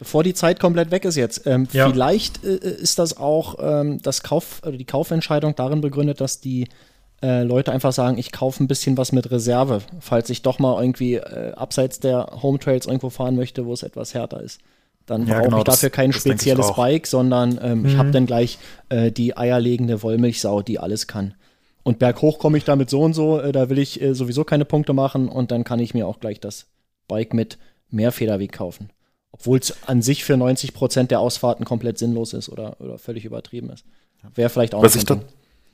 Bevor 0.00 0.24
die 0.24 0.34
Zeit 0.34 0.58
komplett 0.58 0.90
weg 0.90 1.04
ist 1.04 1.14
jetzt, 1.16 1.46
ähm, 1.46 1.68
Ja. 1.72 1.88
vielleicht 1.88 2.42
äh, 2.42 2.56
ist 2.56 2.98
das 2.98 3.16
auch 3.16 3.54
ähm, 3.60 4.00
das 4.02 4.22
Kauf, 4.24 4.60
oder 4.66 4.76
die 4.76 4.84
Kaufentscheidung 4.86 5.54
darin 5.54 5.80
begründet, 5.82 6.20
dass 6.20 6.40
die 6.40 6.66
äh, 7.22 7.42
Leute 7.42 7.70
einfach 7.70 7.92
sagen, 7.92 8.16
ich 8.18 8.32
kaufe 8.32 8.64
ein 8.64 8.66
bisschen 8.66 8.96
was 8.96 9.12
mit 9.12 9.30
Reserve, 9.30 9.82
falls 10.00 10.30
ich 10.30 10.40
doch 10.42 10.58
mal 10.58 10.80
irgendwie 10.82 11.14
äh, 11.16 11.52
abseits 11.52 12.00
der 12.00 12.26
Home 12.42 12.58
Trails 12.58 12.86
irgendwo 12.86 13.10
fahren 13.10 13.36
möchte, 13.36 13.66
wo 13.66 13.74
es 13.74 13.82
etwas 13.82 14.14
härter 14.14 14.40
ist. 14.42 14.60
Dann 15.04 15.26
Ja, 15.26 15.34
brauche 15.34 15.44
genau, 15.44 15.58
ich 15.58 15.64
das- 15.64 15.76
dafür 15.76 15.90
kein 15.90 16.12
das 16.12 16.24
ich 16.24 16.32
spezielles. 16.32 16.72
Bike, 16.74 17.06
sondern 17.06 17.60
ähm, 17.62 17.84
ich 17.84 17.92
Mhm. 17.94 17.98
habe 17.98 18.10
dann 18.10 18.24
gleich 18.26 18.58
äh, 18.88 19.12
die 19.12 19.36
eierlegende 19.36 20.02
Wollmilchsau, 20.02 20.62
die 20.62 20.78
alles 20.78 21.06
kann. 21.08 21.34
Und 21.82 21.98
berghoch 21.98 22.38
komme 22.38 22.56
ich 22.56 22.64
damit 22.64 22.88
so 22.88 23.02
und 23.02 23.12
so, 23.12 23.38
äh, 23.38 23.52
da 23.52 23.68
will 23.68 23.78
ich 23.78 24.00
äh, 24.00 24.14
sowieso 24.14 24.44
keine 24.44 24.64
Punkte 24.64 24.94
machen 24.94 25.28
und 25.28 25.50
dann 25.50 25.62
kann 25.64 25.78
ich 25.78 25.92
mir 25.92 26.06
auch 26.06 26.20
gleich 26.20 26.40
das 26.40 26.66
Bike 27.06 27.34
mit 27.34 27.58
mehr 27.90 28.12
Federweg 28.12 28.52
kaufen. 28.52 28.88
Obwohl 29.32 29.58
es 29.58 29.74
an 29.86 30.02
sich 30.02 30.24
für 30.24 30.36
90 30.36 30.74
Prozent 30.74 31.10
der 31.10 31.20
Ausfahrten 31.20 31.64
komplett 31.64 31.98
sinnlos 31.98 32.32
ist 32.32 32.48
oder, 32.48 32.80
oder 32.80 32.98
völlig 32.98 33.24
übertrieben 33.24 33.70
ist. 33.70 33.84
Wäre 34.34 34.50
vielleicht 34.50 34.74
auch 34.74 34.82
was 34.82 34.96
ich, 34.96 35.04
da, 35.04 35.20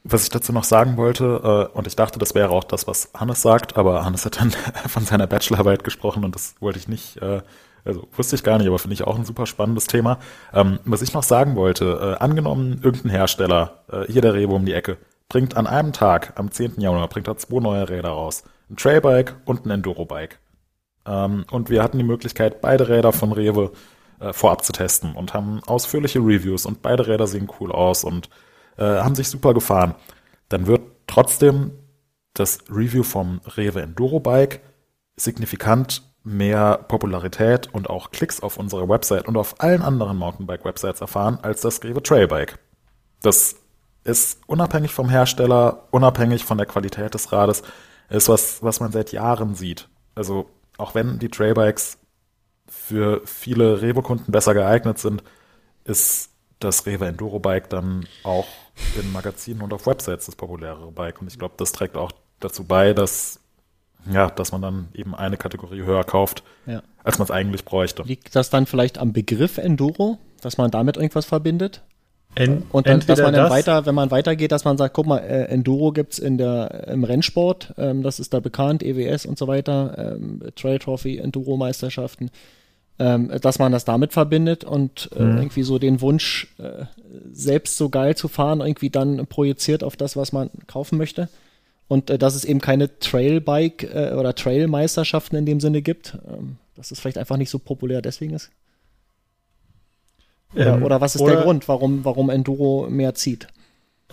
was 0.04 0.22
ich 0.22 0.28
dazu 0.28 0.52
noch 0.52 0.64
sagen 0.64 0.96
wollte, 0.96 1.68
äh, 1.72 1.76
und 1.76 1.86
ich 1.86 1.96
dachte, 1.96 2.18
das 2.18 2.34
wäre 2.34 2.50
auch 2.50 2.64
das, 2.64 2.86
was 2.86 3.10
Hannes 3.14 3.42
sagt, 3.42 3.76
aber 3.76 4.04
Hannes 4.04 4.24
hat 4.24 4.40
dann 4.40 4.50
von 4.88 5.04
seiner 5.04 5.26
Bachelorarbeit 5.26 5.84
gesprochen 5.84 6.24
und 6.24 6.34
das 6.34 6.54
wollte 6.60 6.78
ich 6.78 6.88
nicht, 6.88 7.20
äh, 7.22 7.42
also 7.84 8.06
wusste 8.16 8.36
ich 8.36 8.44
gar 8.44 8.58
nicht, 8.58 8.68
aber 8.68 8.78
finde 8.78 8.94
ich 8.94 9.04
auch 9.04 9.18
ein 9.18 9.24
super 9.24 9.46
spannendes 9.46 9.86
Thema. 9.86 10.18
Ähm, 10.52 10.78
was 10.84 11.02
ich 11.02 11.12
noch 11.12 11.22
sagen 11.22 11.56
wollte, 11.56 12.16
äh, 12.18 12.22
angenommen, 12.22 12.80
irgendein 12.82 13.10
Hersteller, 13.10 13.84
äh, 13.90 14.04
hier 14.12 14.22
der 14.22 14.34
Rewe 14.34 14.54
um 14.54 14.64
die 14.64 14.74
Ecke, 14.74 14.98
bringt 15.28 15.56
an 15.56 15.66
einem 15.66 15.92
Tag, 15.92 16.34
am 16.36 16.50
10. 16.50 16.80
Januar, 16.80 17.08
bringt 17.08 17.26
er 17.26 17.36
zwei 17.36 17.60
neue 17.60 17.88
Räder 17.88 18.10
raus. 18.10 18.44
Ein 18.70 18.76
Trailbike 18.76 19.36
und 19.44 19.66
ein 19.66 19.70
Endurobike. 19.70 20.36
Ähm, 21.06 21.44
und 21.50 21.70
wir 21.70 21.82
hatten 21.82 21.98
die 21.98 22.04
Möglichkeit, 22.04 22.60
beide 22.60 22.88
Räder 22.88 23.12
von 23.12 23.32
Rewe 23.32 23.72
äh, 24.20 24.32
vorab 24.32 24.64
zu 24.64 24.72
testen 24.72 25.14
und 25.14 25.34
haben 25.34 25.62
ausführliche 25.66 26.18
Reviews 26.20 26.66
und 26.66 26.82
beide 26.82 27.06
Räder 27.06 27.26
sehen 27.26 27.48
cool 27.60 27.72
aus 27.72 28.04
und 28.04 28.28
äh, 28.76 28.84
haben 28.84 29.14
sich 29.14 29.28
super 29.28 29.54
gefahren. 29.54 29.94
Dann 30.48 30.66
wird 30.66 30.82
trotzdem 31.06 31.72
das 32.34 32.58
Review 32.70 33.02
vom 33.02 33.40
Rewe 33.56 33.82
Enduro 33.82 34.20
Bike 34.20 34.60
signifikant 35.16 36.02
mehr 36.22 36.78
Popularität 36.88 37.72
und 37.72 37.88
auch 37.88 38.10
Klicks 38.10 38.40
auf 38.40 38.58
unserer 38.58 38.88
Website 38.88 39.28
und 39.28 39.36
auf 39.36 39.60
allen 39.60 39.82
anderen 39.82 40.18
Mountainbike-Websites 40.18 41.00
erfahren 41.00 41.38
als 41.42 41.60
das 41.60 41.82
Rewe 41.84 42.02
Trailbike. 42.02 42.58
Das 43.22 43.56
ist 44.04 44.40
unabhängig 44.46 44.92
vom 44.92 45.08
Hersteller, 45.08 45.88
unabhängig 45.92 46.44
von 46.44 46.58
der 46.58 46.66
Qualität 46.66 47.14
des 47.14 47.32
Rades, 47.32 47.62
ist 48.08 48.28
was, 48.28 48.62
was 48.62 48.80
man 48.80 48.92
seit 48.92 49.12
Jahren 49.12 49.54
sieht. 49.54 49.88
Also 50.14 50.48
auch 50.78 50.94
wenn 50.94 51.18
die 51.18 51.28
Trailbikes 51.28 51.98
für 52.68 53.22
viele 53.24 53.80
Rewe-Kunden 53.80 54.32
besser 54.32 54.54
geeignet 54.54 54.98
sind, 54.98 55.22
ist 55.84 56.30
das 56.58 56.86
Rewe 56.86 57.06
Enduro 57.06 57.38
Bike 57.38 57.68
dann 57.70 58.06
auch 58.22 58.46
in 59.00 59.12
Magazinen 59.12 59.62
und 59.62 59.72
auf 59.72 59.86
Websites 59.86 60.26
das 60.26 60.36
populärere 60.36 60.90
Bike. 60.92 61.20
Und 61.20 61.28
ich 61.28 61.38
glaube, 61.38 61.54
das 61.56 61.72
trägt 61.72 61.96
auch 61.96 62.12
dazu 62.40 62.64
bei, 62.64 62.92
dass, 62.92 63.40
ja, 64.10 64.30
dass 64.30 64.52
man 64.52 64.62
dann 64.62 64.88
eben 64.94 65.14
eine 65.14 65.36
Kategorie 65.36 65.82
höher 65.82 66.04
kauft, 66.04 66.42
ja. 66.66 66.82
als 67.04 67.18
man 67.18 67.26
es 67.26 67.30
eigentlich 67.30 67.64
bräuchte. 67.64 68.02
Liegt 68.02 68.34
das 68.34 68.50
dann 68.50 68.66
vielleicht 68.66 68.98
am 68.98 69.12
Begriff 69.12 69.58
Enduro, 69.58 70.18
dass 70.40 70.58
man 70.58 70.70
damit 70.70 70.96
irgendwas 70.96 71.26
verbindet? 71.26 71.82
En, 72.38 72.64
und 72.70 72.86
dann, 72.86 73.00
dass 73.00 73.18
man 73.18 73.32
dann 73.32 73.44
das, 73.44 73.50
weiter, 73.50 73.86
wenn 73.86 73.94
man 73.94 74.10
weitergeht, 74.10 74.52
dass 74.52 74.66
man 74.66 74.76
sagt, 74.76 74.94
guck 74.94 75.06
mal, 75.06 75.18
äh, 75.18 75.44
Enduro 75.44 75.90
gibt's 75.92 76.18
in 76.18 76.36
der 76.36 76.86
im 76.88 77.02
Rennsport, 77.02 77.72
ähm, 77.78 78.02
das 78.02 78.20
ist 78.20 78.34
da 78.34 78.40
bekannt, 78.40 78.82
EWS 78.82 79.24
und 79.24 79.38
so 79.38 79.46
weiter, 79.48 80.16
ähm, 80.16 80.42
Trail 80.54 80.78
Trophy, 80.78 81.16
Enduro 81.16 81.56
Meisterschaften, 81.56 82.30
ähm, 82.98 83.32
dass 83.40 83.58
man 83.58 83.72
das 83.72 83.86
damit 83.86 84.12
verbindet 84.12 84.64
und 84.64 85.08
äh, 85.16 85.22
mhm. 85.22 85.38
irgendwie 85.38 85.62
so 85.62 85.78
den 85.78 86.02
Wunsch, 86.02 86.54
äh, 86.58 86.84
selbst 87.32 87.78
so 87.78 87.88
geil 87.88 88.16
zu 88.16 88.28
fahren, 88.28 88.60
irgendwie 88.60 88.90
dann 88.90 89.26
projiziert 89.26 89.82
auf 89.82 89.96
das, 89.96 90.14
was 90.14 90.32
man 90.32 90.50
kaufen 90.66 90.98
möchte. 90.98 91.30
Und 91.88 92.10
äh, 92.10 92.18
dass 92.18 92.34
es 92.34 92.44
eben 92.44 92.60
keine 92.60 92.98
Trailbike 92.98 93.84
äh, 93.84 94.12
oder 94.14 94.34
Trail-Meisterschaften 94.34 95.36
in 95.36 95.46
dem 95.46 95.60
Sinne 95.60 95.80
gibt, 95.80 96.18
ähm, 96.28 96.56
dass 96.74 96.90
es 96.90 97.00
vielleicht 97.00 97.16
einfach 97.16 97.38
nicht 97.38 97.50
so 97.50 97.58
populär 97.58 98.02
deswegen 98.02 98.34
ist. 98.34 98.50
Oder, 100.56 100.74
ähm, 100.74 100.82
oder 100.82 101.00
was 101.00 101.14
ist 101.14 101.20
oder, 101.20 101.34
der 101.34 101.42
Grund, 101.42 101.68
warum, 101.68 102.04
warum 102.04 102.30
Enduro 102.30 102.88
mehr 102.88 103.14
zieht? 103.14 103.46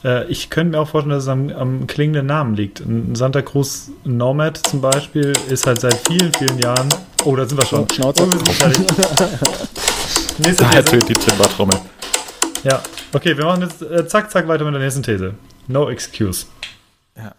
Äh, 0.04 0.28
ich 0.28 0.50
könnte 0.50 0.72
mir 0.72 0.82
auch 0.82 0.90
vorstellen, 0.90 1.16
dass 1.16 1.24
es 1.24 1.30
am, 1.30 1.50
am 1.50 1.88
klingenden 1.88 2.26
Namen 2.26 2.56
liegt. 2.56 2.82
Ein 2.82 3.16
Santa 3.16 3.42
Cruz 3.42 3.92
Nomad 4.04 4.58
zum 4.58 4.82
Beispiel 4.82 5.34
ist 5.50 5.66
halt 5.66 5.80
seit 5.80 5.96
vielen, 5.96 6.34
vielen 6.34 6.60
Jahren. 6.60 6.90
Oh, 7.24 7.36
da 7.36 7.46
sind 7.46 7.58
wir 7.58 7.66
schon. 7.66 7.90
Schnauze. 7.90 8.24
Oh, 8.24 8.52
fertig. 8.52 8.80
Nächste 10.40 10.66
These. 10.66 10.76
Natürlich 10.76 11.06
die 11.06 11.14
Timbertrommel. 11.14 11.80
Ja, 12.64 12.82
okay, 13.14 13.38
wir 13.38 13.46
machen 13.46 13.62
jetzt 13.62 13.82
äh, 13.82 14.06
zack, 14.08 14.30
zack 14.32 14.48
weiter 14.48 14.66
mit 14.66 14.74
der 14.74 14.82
nächsten 14.82 15.04
These. 15.04 15.36
No 15.68 15.90
excuse. 15.90 16.48
Ja. 17.16 17.34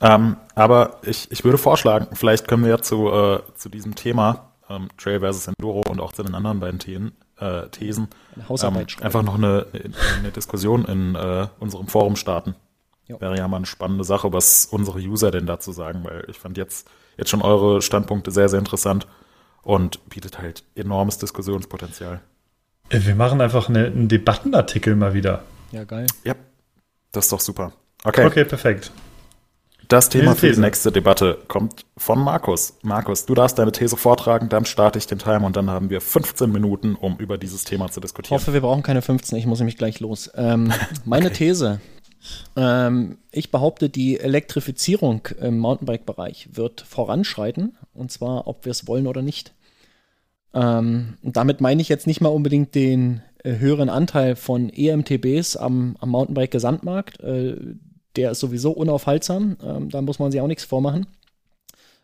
Ähm, 0.00 0.36
aber 0.54 0.98
ich, 1.02 1.30
ich 1.30 1.44
würde 1.44 1.56
vorschlagen, 1.56 2.08
vielleicht 2.12 2.46
können 2.48 2.64
wir 2.64 2.70
ja 2.70 2.78
zu, 2.78 3.08
äh, 3.10 3.40
zu 3.56 3.70
diesem 3.70 3.94
Thema 3.94 4.50
ähm, 4.68 4.88
Trail 4.98 5.20
versus 5.20 5.46
Enduro 5.46 5.82
und 5.88 6.00
auch 6.00 6.12
zu 6.12 6.22
den 6.22 6.34
anderen 6.34 6.60
beiden 6.60 6.78
Themen 6.78 7.12
äh, 7.44 7.68
Thesen 7.68 8.08
ähm, 8.36 8.86
einfach 9.00 9.22
noch 9.22 9.34
eine, 9.34 9.66
eine 10.18 10.30
Diskussion 10.30 10.84
in 10.86 11.14
äh, 11.14 11.46
unserem 11.60 11.88
Forum 11.88 12.16
starten. 12.16 12.54
Jo. 13.06 13.20
Wäre 13.20 13.36
ja 13.36 13.46
mal 13.48 13.58
eine 13.58 13.66
spannende 13.66 14.04
Sache, 14.04 14.32
was 14.32 14.66
unsere 14.66 14.98
User 14.98 15.30
denn 15.30 15.46
dazu 15.46 15.72
sagen, 15.72 16.04
weil 16.04 16.24
ich 16.28 16.38
fand 16.38 16.56
jetzt, 16.56 16.88
jetzt 17.18 17.28
schon 17.28 17.42
eure 17.42 17.82
Standpunkte 17.82 18.30
sehr, 18.30 18.48
sehr 18.48 18.58
interessant 18.58 19.06
und 19.62 20.08
bietet 20.08 20.38
halt 20.38 20.64
enormes 20.74 21.18
Diskussionspotenzial. 21.18 22.20
Äh, 22.88 23.00
wir 23.02 23.14
machen 23.14 23.40
einfach 23.40 23.68
eine, 23.68 23.86
einen 23.86 24.08
Debattenartikel 24.08 24.96
mal 24.96 25.12
wieder. 25.12 25.42
Ja, 25.70 25.84
geil. 25.84 26.06
Ja, 26.24 26.34
das 27.12 27.26
ist 27.26 27.32
doch 27.32 27.40
super. 27.40 27.72
Okay. 28.04 28.26
Okay, 28.26 28.44
perfekt. 28.44 28.90
Das 29.94 30.08
Thema 30.08 30.34
für 30.34 30.50
die 30.50 30.60
nächste 30.60 30.90
Debatte 30.90 31.38
kommt 31.46 31.86
von 31.96 32.18
Markus. 32.18 32.76
Markus, 32.82 33.26
du 33.26 33.34
darfst 33.34 33.60
deine 33.60 33.70
These 33.70 33.96
vortragen, 33.96 34.48
dann 34.48 34.64
starte 34.64 34.98
ich 34.98 35.06
den 35.06 35.20
Timer 35.20 35.46
und 35.46 35.54
dann 35.54 35.70
haben 35.70 35.88
wir 35.88 36.00
15 36.00 36.50
Minuten, 36.50 36.96
um 36.96 37.16
über 37.18 37.38
dieses 37.38 37.62
Thema 37.62 37.88
zu 37.88 38.00
diskutieren. 38.00 38.36
Ich 38.36 38.42
hoffe, 38.42 38.52
wir 38.52 38.60
brauchen 38.60 38.82
keine 38.82 39.02
15, 39.02 39.38
ich 39.38 39.46
muss 39.46 39.60
nämlich 39.60 39.76
gleich 39.76 40.00
los. 40.00 40.32
Ähm, 40.34 40.72
meine 41.04 41.26
okay. 41.26 41.34
These. 41.34 41.80
Ähm, 42.56 43.18
ich 43.30 43.52
behaupte, 43.52 43.88
die 43.88 44.18
Elektrifizierung 44.18 45.28
im 45.40 45.58
Mountainbike-Bereich 45.58 46.48
wird 46.54 46.80
voranschreiten, 46.80 47.76
und 47.92 48.10
zwar, 48.10 48.48
ob 48.48 48.64
wir 48.64 48.72
es 48.72 48.88
wollen 48.88 49.06
oder 49.06 49.22
nicht. 49.22 49.54
Ähm, 50.54 51.18
damit 51.22 51.60
meine 51.60 51.80
ich 51.80 51.88
jetzt 51.88 52.08
nicht 52.08 52.20
mal 52.20 52.30
unbedingt 52.30 52.74
den 52.74 53.22
äh, 53.44 53.58
höheren 53.58 53.90
Anteil 53.90 54.34
von 54.34 54.70
EMTBs 54.70 55.56
am, 55.56 55.96
am 56.00 56.08
Mountainbike-Gesamtmarkt. 56.08 57.20
Äh, 57.20 57.56
der 58.16 58.30
ist 58.30 58.40
sowieso 58.40 58.72
unaufhaltsam, 58.72 59.56
ähm, 59.64 59.90
da 59.90 60.02
muss 60.02 60.18
man 60.18 60.30
sich 60.30 60.40
auch 60.40 60.46
nichts 60.46 60.64
vormachen. 60.64 61.06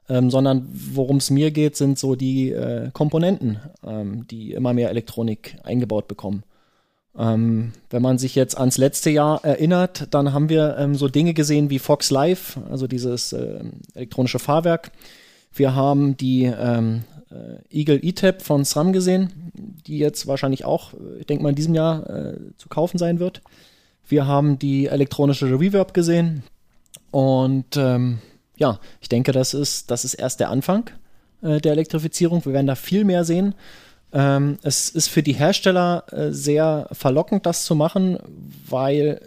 Ähm, 0.08 0.28
sondern 0.28 0.68
worum 0.72 1.18
es 1.18 1.30
mir 1.30 1.52
geht, 1.52 1.76
sind 1.76 1.96
so 1.96 2.16
die 2.16 2.50
äh, 2.50 2.90
Komponenten, 2.92 3.60
ähm, 3.86 4.26
die 4.26 4.52
immer 4.52 4.72
mehr 4.72 4.90
Elektronik 4.90 5.56
eingebaut 5.62 6.08
bekommen. 6.08 6.42
Ähm, 7.16 7.72
wenn 7.90 8.02
man 8.02 8.18
sich 8.18 8.34
jetzt 8.34 8.58
ans 8.58 8.76
letzte 8.76 9.10
Jahr 9.10 9.44
erinnert, 9.44 10.08
dann 10.12 10.32
haben 10.32 10.48
wir 10.48 10.76
ähm, 10.78 10.96
so 10.96 11.06
Dinge 11.06 11.32
gesehen 11.32 11.70
wie 11.70 11.78
Fox 11.78 12.10
Live, 12.10 12.58
also 12.70 12.88
dieses 12.88 13.32
äh, 13.32 13.60
elektronische 13.94 14.40
Fahrwerk. 14.40 14.90
Wir 15.52 15.74
haben 15.76 16.16
die 16.16 16.44
ähm, 16.44 17.02
äh, 17.30 17.58
Eagle 17.70 18.00
E-Tab 18.02 18.42
von 18.42 18.64
SRAM 18.64 18.92
gesehen, 18.92 19.52
die 19.86 19.98
jetzt 19.98 20.26
wahrscheinlich 20.26 20.64
auch, 20.64 20.94
ich 21.18 21.26
denke 21.26 21.42
mal, 21.42 21.50
in 21.50 21.56
diesem 21.56 21.74
Jahr 21.74 22.08
äh, 22.08 22.36
zu 22.56 22.68
kaufen 22.68 22.98
sein 22.98 23.18
wird. 23.20 23.42
Wir 24.10 24.26
haben 24.26 24.58
die 24.58 24.86
elektronische 24.86 25.46
Reverb 25.58 25.94
gesehen. 25.94 26.42
Und 27.10 27.76
ähm, 27.76 28.18
ja, 28.56 28.78
ich 29.00 29.08
denke, 29.08 29.32
das 29.32 29.54
ist, 29.54 29.90
das 29.90 30.04
ist 30.04 30.14
erst 30.14 30.40
der 30.40 30.50
Anfang 30.50 30.90
äh, 31.42 31.60
der 31.60 31.72
Elektrifizierung. 31.72 32.44
Wir 32.44 32.52
werden 32.52 32.66
da 32.66 32.74
viel 32.74 33.04
mehr 33.04 33.24
sehen. 33.24 33.54
Ähm, 34.12 34.58
es 34.62 34.90
ist 34.90 35.08
für 35.08 35.22
die 35.22 35.32
Hersteller 35.32 36.04
äh, 36.10 36.32
sehr 36.32 36.88
verlockend, 36.92 37.46
das 37.46 37.64
zu 37.64 37.74
machen, 37.74 38.18
weil 38.68 39.20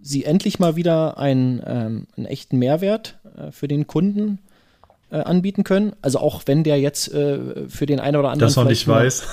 sie 0.00 0.24
endlich 0.24 0.58
mal 0.60 0.76
wieder 0.76 1.18
einen, 1.18 1.60
ähm, 1.66 2.06
einen 2.16 2.26
echten 2.26 2.58
Mehrwert 2.58 3.18
äh, 3.36 3.50
für 3.50 3.66
den 3.66 3.86
Kunden 3.86 4.38
äh, 5.10 5.20
anbieten 5.20 5.64
können. 5.64 5.94
Also 6.02 6.18
auch 6.18 6.42
wenn 6.44 6.64
der 6.64 6.78
jetzt 6.78 7.12
äh, 7.12 7.68
für 7.68 7.86
den 7.86 7.98
einen 7.98 8.16
oder 8.16 8.28
anderen 8.28 8.52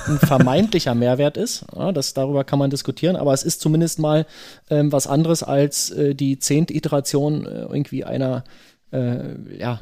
ein 0.08 0.20
vermeintlicher 0.20 0.96
Mehrwert 0.96 1.36
ist, 1.36 1.66
ja, 1.76 1.92
das 1.92 2.14
darüber 2.14 2.46
kann 2.46 2.60
man 2.60 2.70
diskutieren, 2.70 3.18
aber 3.18 3.34
es 3.34 3.44
ist 3.44 3.60
zumindest 3.60 4.00
mal 4.00 4.26
ähm, 4.70 4.94
was 4.94 5.06
anderes 5.06 5.44
als 5.44 5.92
äh, 5.92 6.16
die 6.16 6.40
zehnte 6.40 6.74
Iteration 6.74 7.46
äh, 7.46 7.64
irgendwie 7.64 8.06
einer 8.06 8.46
äh, 8.92 9.36
ja, 9.58 9.82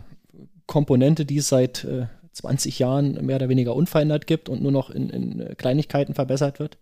Komponente, 0.65 1.25
die 1.25 1.37
es 1.37 1.49
seit 1.49 1.85
20 2.31 2.79
Jahren 2.79 3.23
mehr 3.23 3.35
oder 3.35 3.49
weniger 3.49 3.75
unverändert 3.75 4.25
gibt 4.25 4.49
und 4.49 4.63
nur 4.63 4.71
noch 4.71 4.89
in, 4.89 5.09
in 5.11 5.55
Kleinigkeiten 5.57 6.15
verbessert 6.15 6.57
wird. 6.59 6.77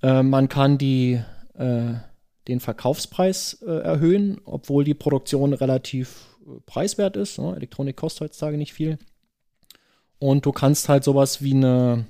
man 0.00 0.48
kann 0.48 0.78
die 0.78 1.20
den 1.58 2.60
Verkaufspreis 2.60 3.60
erhöhen, 3.62 4.40
obwohl 4.44 4.84
die 4.84 4.94
Produktion 4.94 5.52
relativ 5.52 6.33
preiswert 6.66 7.16
ist. 7.16 7.38
Ne? 7.38 7.54
Elektronik 7.56 7.96
kostet 7.96 8.22
heutzutage 8.22 8.56
nicht 8.56 8.72
viel. 8.72 8.98
Und 10.18 10.46
du 10.46 10.52
kannst 10.52 10.88
halt 10.88 11.04
sowas 11.04 11.42
wie 11.42 11.54
eine, 11.54 12.06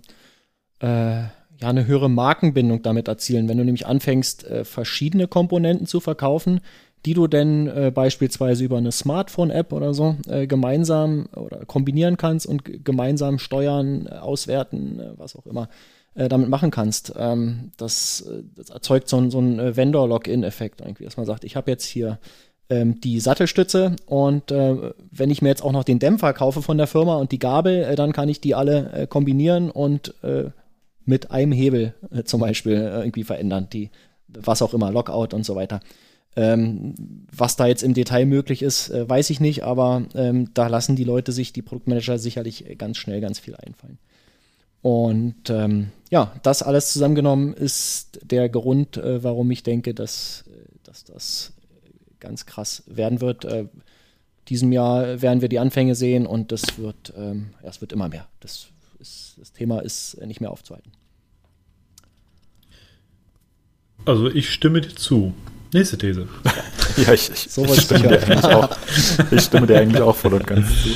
äh, 0.80 1.22
ja, 1.22 1.68
eine 1.68 1.86
höhere 1.86 2.10
Markenbindung 2.10 2.82
damit 2.82 3.08
erzielen, 3.08 3.48
wenn 3.48 3.58
du 3.58 3.64
nämlich 3.64 3.86
anfängst, 3.86 4.44
äh, 4.44 4.64
verschiedene 4.64 5.28
Komponenten 5.28 5.86
zu 5.86 6.00
verkaufen, 6.00 6.60
die 7.06 7.14
du 7.14 7.26
denn 7.26 7.66
äh, 7.66 7.90
beispielsweise 7.94 8.64
über 8.64 8.78
eine 8.78 8.92
Smartphone-App 8.92 9.72
oder 9.72 9.94
so 9.94 10.16
äh, 10.26 10.46
gemeinsam 10.46 11.26
oder 11.34 11.64
kombinieren 11.66 12.16
kannst 12.16 12.46
und 12.46 12.84
gemeinsam 12.84 13.38
steuern, 13.38 14.06
äh, 14.06 14.14
auswerten, 14.14 15.00
äh, 15.00 15.18
was 15.18 15.36
auch 15.36 15.46
immer 15.46 15.68
damit 16.16 16.48
machen 16.48 16.70
kannst. 16.70 17.12
Ähm, 17.16 17.72
das, 17.76 18.24
das, 18.54 18.70
erzeugt 18.70 19.08
so, 19.08 19.28
so 19.30 19.38
einen 19.38 19.74
Vendor-Login-Effekt 19.74 20.80
irgendwie, 20.80 21.02
dass 21.02 21.16
man 21.16 21.26
sagt, 21.26 21.42
ich 21.42 21.56
habe 21.56 21.72
jetzt 21.72 21.86
hier 21.86 22.20
ähm, 22.70 23.00
die 23.00 23.20
Sattelstütze 23.20 23.96
und 24.06 24.50
äh, 24.50 24.92
wenn 25.10 25.30
ich 25.30 25.42
mir 25.42 25.48
jetzt 25.48 25.62
auch 25.62 25.72
noch 25.72 25.84
den 25.84 25.98
Dämpfer 25.98 26.32
kaufe 26.32 26.62
von 26.62 26.78
der 26.78 26.86
Firma 26.86 27.16
und 27.16 27.32
die 27.32 27.38
Gabel, 27.38 27.82
äh, 27.84 27.96
dann 27.96 28.12
kann 28.12 28.28
ich 28.28 28.40
die 28.40 28.54
alle 28.54 28.92
äh, 28.92 29.06
kombinieren 29.06 29.70
und 29.70 30.14
äh, 30.22 30.50
mit 31.04 31.30
einem 31.30 31.52
Hebel 31.52 31.94
äh, 32.10 32.24
zum 32.24 32.40
Beispiel 32.40 32.76
irgendwie 32.76 33.24
verändern, 33.24 33.68
die 33.72 33.90
was 34.28 34.62
auch 34.62 34.74
immer, 34.74 34.90
Lockout 34.90 35.34
und 35.34 35.44
so 35.44 35.54
weiter. 35.54 35.80
Ähm, 36.36 36.94
was 37.30 37.54
da 37.54 37.66
jetzt 37.66 37.84
im 37.84 37.94
Detail 37.94 38.26
möglich 38.26 38.62
ist, 38.62 38.88
äh, 38.90 39.08
weiß 39.08 39.30
ich 39.30 39.38
nicht, 39.38 39.62
aber 39.62 40.02
ähm, 40.14 40.50
da 40.54 40.66
lassen 40.66 40.96
die 40.96 41.04
Leute 41.04 41.30
sich, 41.30 41.52
die 41.52 41.62
Produktmanager 41.62 42.18
sicherlich 42.18 42.76
ganz 42.76 42.96
schnell 42.96 43.20
ganz 43.20 43.38
viel 43.38 43.54
einfallen. 43.54 43.98
Und 44.82 45.48
ähm, 45.48 45.92
ja, 46.10 46.32
das 46.42 46.62
alles 46.62 46.92
zusammengenommen 46.92 47.54
ist 47.54 48.20
der 48.24 48.48
Grund, 48.48 48.96
äh, 48.96 49.22
warum 49.22 49.50
ich 49.50 49.62
denke, 49.62 49.94
dass, 49.94 50.44
dass 50.82 51.04
das 51.04 51.53
ganz 52.24 52.46
krass 52.46 52.82
werden 52.86 53.20
wird. 53.20 53.44
Äh, 53.44 53.66
diesem 54.48 54.72
Jahr 54.72 55.22
werden 55.22 55.40
wir 55.40 55.48
die 55.48 55.58
Anfänge 55.58 55.94
sehen 55.94 56.26
und 56.26 56.52
das 56.52 56.78
wird, 56.78 57.12
ähm, 57.16 57.50
ja, 57.62 57.68
es 57.68 57.80
wird 57.80 57.92
immer 57.92 58.08
mehr. 58.08 58.26
Das, 58.40 58.66
ist, 58.98 59.36
das 59.38 59.52
Thema 59.52 59.80
ist 59.80 60.20
nicht 60.26 60.40
mehr 60.40 60.50
aufzuhalten. 60.50 60.92
Also 64.04 64.28
ich 64.28 64.52
stimme 64.52 64.80
dir 64.80 64.94
zu. 64.94 65.34
Nächste 65.72 65.98
These. 65.98 66.28
ja, 66.98 67.12
ich, 67.12 67.30
ich, 67.30 67.50
so 67.50 67.64
ich, 67.64 67.80
stimme 67.80 68.08
dir 68.08 68.22
eigentlich 68.22 68.44
auch, 68.44 68.76
ich 69.30 69.42
stimme 69.42 69.66
dir 69.66 69.78
eigentlich 69.78 70.02
auch 70.02 70.14
voll 70.14 70.34
und 70.34 70.46
ganz 70.46 70.68
zu. 70.82 70.88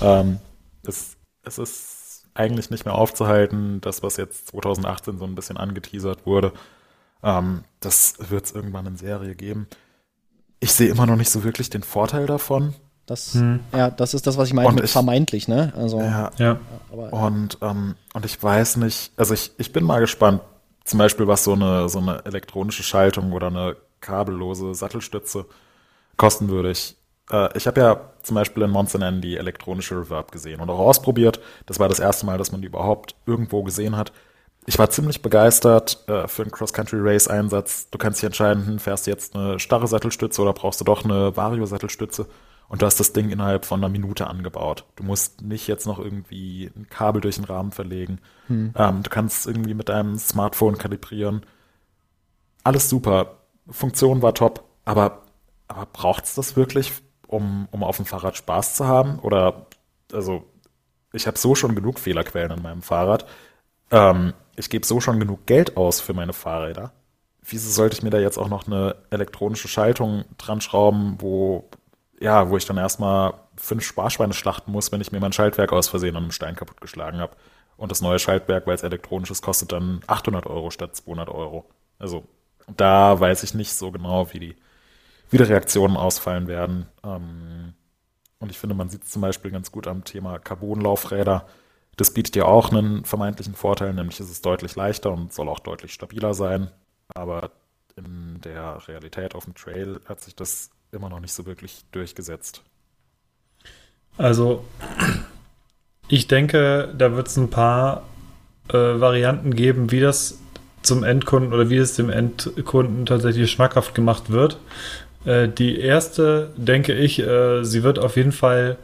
Ähm, 0.00 0.38
es, 0.86 1.16
es 1.42 1.58
ist 1.58 2.28
eigentlich 2.34 2.70
nicht 2.70 2.84
mehr 2.84 2.94
aufzuhalten, 2.94 3.80
das, 3.80 4.02
was 4.02 4.16
jetzt 4.16 4.48
2018 4.48 5.18
so 5.18 5.24
ein 5.24 5.34
bisschen 5.34 5.56
angeteasert 5.56 6.26
wurde. 6.26 6.52
Ähm, 7.22 7.64
das 7.80 8.16
wird 8.30 8.44
es 8.44 8.52
irgendwann 8.52 8.86
in 8.86 8.96
Serie 8.96 9.34
geben. 9.34 9.66
Ich 10.62 10.72
sehe 10.74 10.88
immer 10.88 11.06
noch 11.06 11.16
nicht 11.16 11.30
so 11.30 11.42
wirklich 11.42 11.70
den 11.70 11.82
Vorteil 11.82 12.26
davon. 12.26 12.74
Das, 13.06 13.34
hm. 13.34 13.58
Ja, 13.72 13.90
das 13.90 14.14
ist 14.14 14.28
das, 14.28 14.38
was 14.38 14.46
ich 14.46 14.54
meine 14.54 14.70
mit 14.70 14.84
ich, 14.84 14.92
vermeintlich, 14.92 15.48
ne? 15.48 15.72
Also, 15.76 15.98
ja, 15.98 16.30
ja. 16.38 16.60
Aber, 16.92 17.12
und, 17.12 17.58
ähm, 17.60 17.96
und 18.14 18.24
ich 18.24 18.40
weiß 18.40 18.76
nicht, 18.76 19.10
also 19.16 19.34
ich, 19.34 19.50
ich 19.58 19.72
bin 19.72 19.82
mal 19.82 19.98
gespannt, 19.98 20.40
zum 20.84 21.00
Beispiel 21.00 21.26
was 21.26 21.42
so 21.42 21.54
eine, 21.54 21.88
so 21.88 21.98
eine 21.98 22.24
elektronische 22.24 22.84
Schaltung 22.84 23.32
oder 23.32 23.48
eine 23.48 23.74
kabellose 24.00 24.72
Sattelstütze 24.72 25.46
kosten 26.16 26.48
würde. 26.48 26.70
Ich, 26.70 26.96
äh, 27.32 27.48
ich 27.58 27.66
habe 27.66 27.80
ja 27.80 28.00
zum 28.22 28.36
Beispiel 28.36 28.62
in 28.62 28.70
Monster 28.70 29.02
N 29.02 29.20
die 29.20 29.36
elektronische 29.36 29.98
Reverb 29.98 30.30
gesehen 30.30 30.60
und 30.60 30.70
auch 30.70 30.78
ausprobiert. 30.78 31.40
Das 31.66 31.80
war 31.80 31.88
das 31.88 31.98
erste 31.98 32.24
Mal, 32.24 32.38
dass 32.38 32.52
man 32.52 32.60
die 32.60 32.68
überhaupt 32.68 33.16
irgendwo 33.26 33.64
gesehen 33.64 33.96
hat. 33.96 34.12
Ich 34.66 34.78
war 34.78 34.90
ziemlich 34.90 35.22
begeistert 35.22 36.04
äh, 36.08 36.28
für 36.28 36.42
einen 36.42 36.52
Cross-Country-Race-Einsatz. 36.52 37.90
Du 37.90 37.98
kannst 37.98 38.20
dich 38.20 38.26
entscheiden, 38.26 38.66
hm, 38.66 38.78
fährst 38.78 39.06
du 39.06 39.10
jetzt 39.10 39.34
eine 39.34 39.58
starre 39.58 39.88
Sattelstütze 39.88 40.40
oder 40.40 40.52
brauchst 40.52 40.80
du 40.80 40.84
doch 40.84 41.04
eine 41.04 41.36
Vario-Sattelstütze. 41.36 42.26
Und 42.68 42.80
du 42.80 42.86
hast 42.86 43.00
das 43.00 43.12
Ding 43.12 43.30
innerhalb 43.30 43.66
von 43.66 43.80
einer 43.80 43.90
Minute 43.90 44.28
angebaut. 44.28 44.86
Du 44.96 45.02
musst 45.02 45.42
nicht 45.42 45.66
jetzt 45.66 45.86
noch 45.86 45.98
irgendwie 45.98 46.70
ein 46.76 46.88
Kabel 46.88 47.20
durch 47.20 47.36
den 47.36 47.44
Rahmen 47.44 47.72
verlegen. 47.72 48.20
Hm. 48.46 48.72
Ähm, 48.76 49.02
du 49.02 49.10
kannst 49.10 49.46
irgendwie 49.46 49.74
mit 49.74 49.88
deinem 49.88 50.16
Smartphone 50.16 50.78
kalibrieren. 50.78 51.44
Alles 52.64 52.88
super. 52.88 53.38
Funktion 53.68 54.22
war 54.22 54.32
top. 54.32 54.64
Aber, 54.84 55.22
aber 55.68 55.86
braucht 55.92 56.24
es 56.24 56.34
das 56.34 56.56
wirklich, 56.56 56.92
um, 57.26 57.68
um 57.72 57.82
auf 57.82 57.96
dem 57.96 58.06
Fahrrad 58.06 58.36
Spaß 58.36 58.76
zu 58.76 58.86
haben? 58.86 59.18
Oder, 59.18 59.66
also, 60.12 60.44
ich 61.12 61.26
habe 61.26 61.38
so 61.38 61.54
schon 61.54 61.74
genug 61.74 61.98
Fehlerquellen 61.98 62.52
an 62.52 62.62
meinem 62.62 62.82
Fahrrad. 62.82 63.26
Ähm, 63.90 64.32
ich 64.56 64.70
gebe 64.70 64.86
so 64.86 65.00
schon 65.00 65.20
genug 65.20 65.46
Geld 65.46 65.76
aus 65.76 66.00
für 66.00 66.14
meine 66.14 66.32
Fahrräder. 66.32 66.92
Wieso 67.42 67.70
sollte 67.70 67.96
ich 67.96 68.02
mir 68.02 68.10
da 68.10 68.18
jetzt 68.18 68.38
auch 68.38 68.48
noch 68.48 68.66
eine 68.66 68.96
elektronische 69.10 69.68
Schaltung 69.68 70.24
dran 70.38 70.60
schrauben, 70.60 71.16
wo 71.18 71.68
ja, 72.22 72.48
wo 72.48 72.56
ich 72.56 72.64
dann 72.64 72.76
erstmal 72.76 73.34
fünf 73.56 73.84
Sparschweine 73.84 74.32
schlachten 74.32 74.70
muss, 74.70 74.92
wenn 74.92 75.00
ich 75.00 75.10
mir 75.10 75.18
mein 75.18 75.32
Schaltwerk 75.32 75.72
aus 75.72 75.88
Versehen 75.88 76.16
an 76.16 76.22
einem 76.22 76.32
Stein 76.32 76.54
kaputtgeschlagen 76.54 77.20
habe. 77.20 77.36
Und 77.76 77.90
das 77.90 78.00
neue 78.00 78.20
Schaltwerk, 78.20 78.66
weil 78.66 78.76
es 78.76 78.84
elektronisch 78.84 79.30
ist, 79.30 79.42
kostet 79.42 79.72
dann 79.72 80.02
800 80.06 80.46
Euro 80.46 80.70
statt 80.70 80.94
200 80.94 81.28
Euro. 81.28 81.68
Also 81.98 82.24
da 82.76 83.18
weiß 83.18 83.42
ich 83.42 83.54
nicht 83.54 83.74
so 83.74 83.90
genau, 83.90 84.32
wie 84.32 84.38
die, 84.38 84.56
wie 85.30 85.38
die 85.38 85.42
Reaktionen 85.42 85.96
ausfallen 85.96 86.46
werden. 86.46 86.86
Ähm, 87.02 87.74
und 88.38 88.50
ich 88.50 88.58
finde, 88.58 88.76
man 88.76 88.88
sieht 88.88 89.02
es 89.02 89.10
zum 89.10 89.22
Beispiel 89.22 89.50
ganz 89.50 89.72
gut 89.72 89.88
am 89.88 90.04
Thema 90.04 90.38
Carbonlaufräder. 90.38 91.46
Das 92.02 92.10
bietet 92.10 92.34
ja 92.34 92.46
auch 92.46 92.72
einen 92.72 93.04
vermeintlichen 93.04 93.54
Vorteil, 93.54 93.94
nämlich 93.94 94.18
ist 94.18 94.28
es 94.28 94.42
deutlich 94.42 94.74
leichter 94.74 95.12
und 95.12 95.32
soll 95.32 95.48
auch 95.48 95.60
deutlich 95.60 95.92
stabiler 95.92 96.34
sein. 96.34 96.68
Aber 97.14 97.52
in 97.94 98.40
der 98.40 98.88
Realität 98.88 99.36
auf 99.36 99.44
dem 99.44 99.54
Trail 99.54 100.00
hat 100.06 100.20
sich 100.20 100.34
das 100.34 100.70
immer 100.90 101.08
noch 101.08 101.20
nicht 101.20 101.32
so 101.32 101.46
wirklich 101.46 101.84
durchgesetzt. 101.92 102.64
Also, 104.18 104.64
ich 106.08 106.26
denke, 106.26 106.92
da 106.98 107.14
wird 107.14 107.28
es 107.28 107.36
ein 107.36 107.50
paar 107.50 108.02
äh, 108.70 108.72
Varianten 108.72 109.54
geben, 109.54 109.92
wie 109.92 110.00
das 110.00 110.40
zum 110.82 111.04
Endkunden 111.04 111.52
oder 111.52 111.70
wie 111.70 111.76
es 111.76 111.94
dem 111.94 112.10
Endkunden 112.10 113.06
tatsächlich 113.06 113.48
schmackhaft 113.48 113.94
gemacht 113.94 114.28
wird. 114.28 114.58
Äh, 115.24 115.46
die 115.46 115.78
erste, 115.78 116.52
denke 116.56 116.94
ich, 116.94 117.20
äh, 117.20 117.62
sie 117.62 117.84
wird 117.84 118.00
auf 118.00 118.16
jeden 118.16 118.32
Fall 118.32 118.76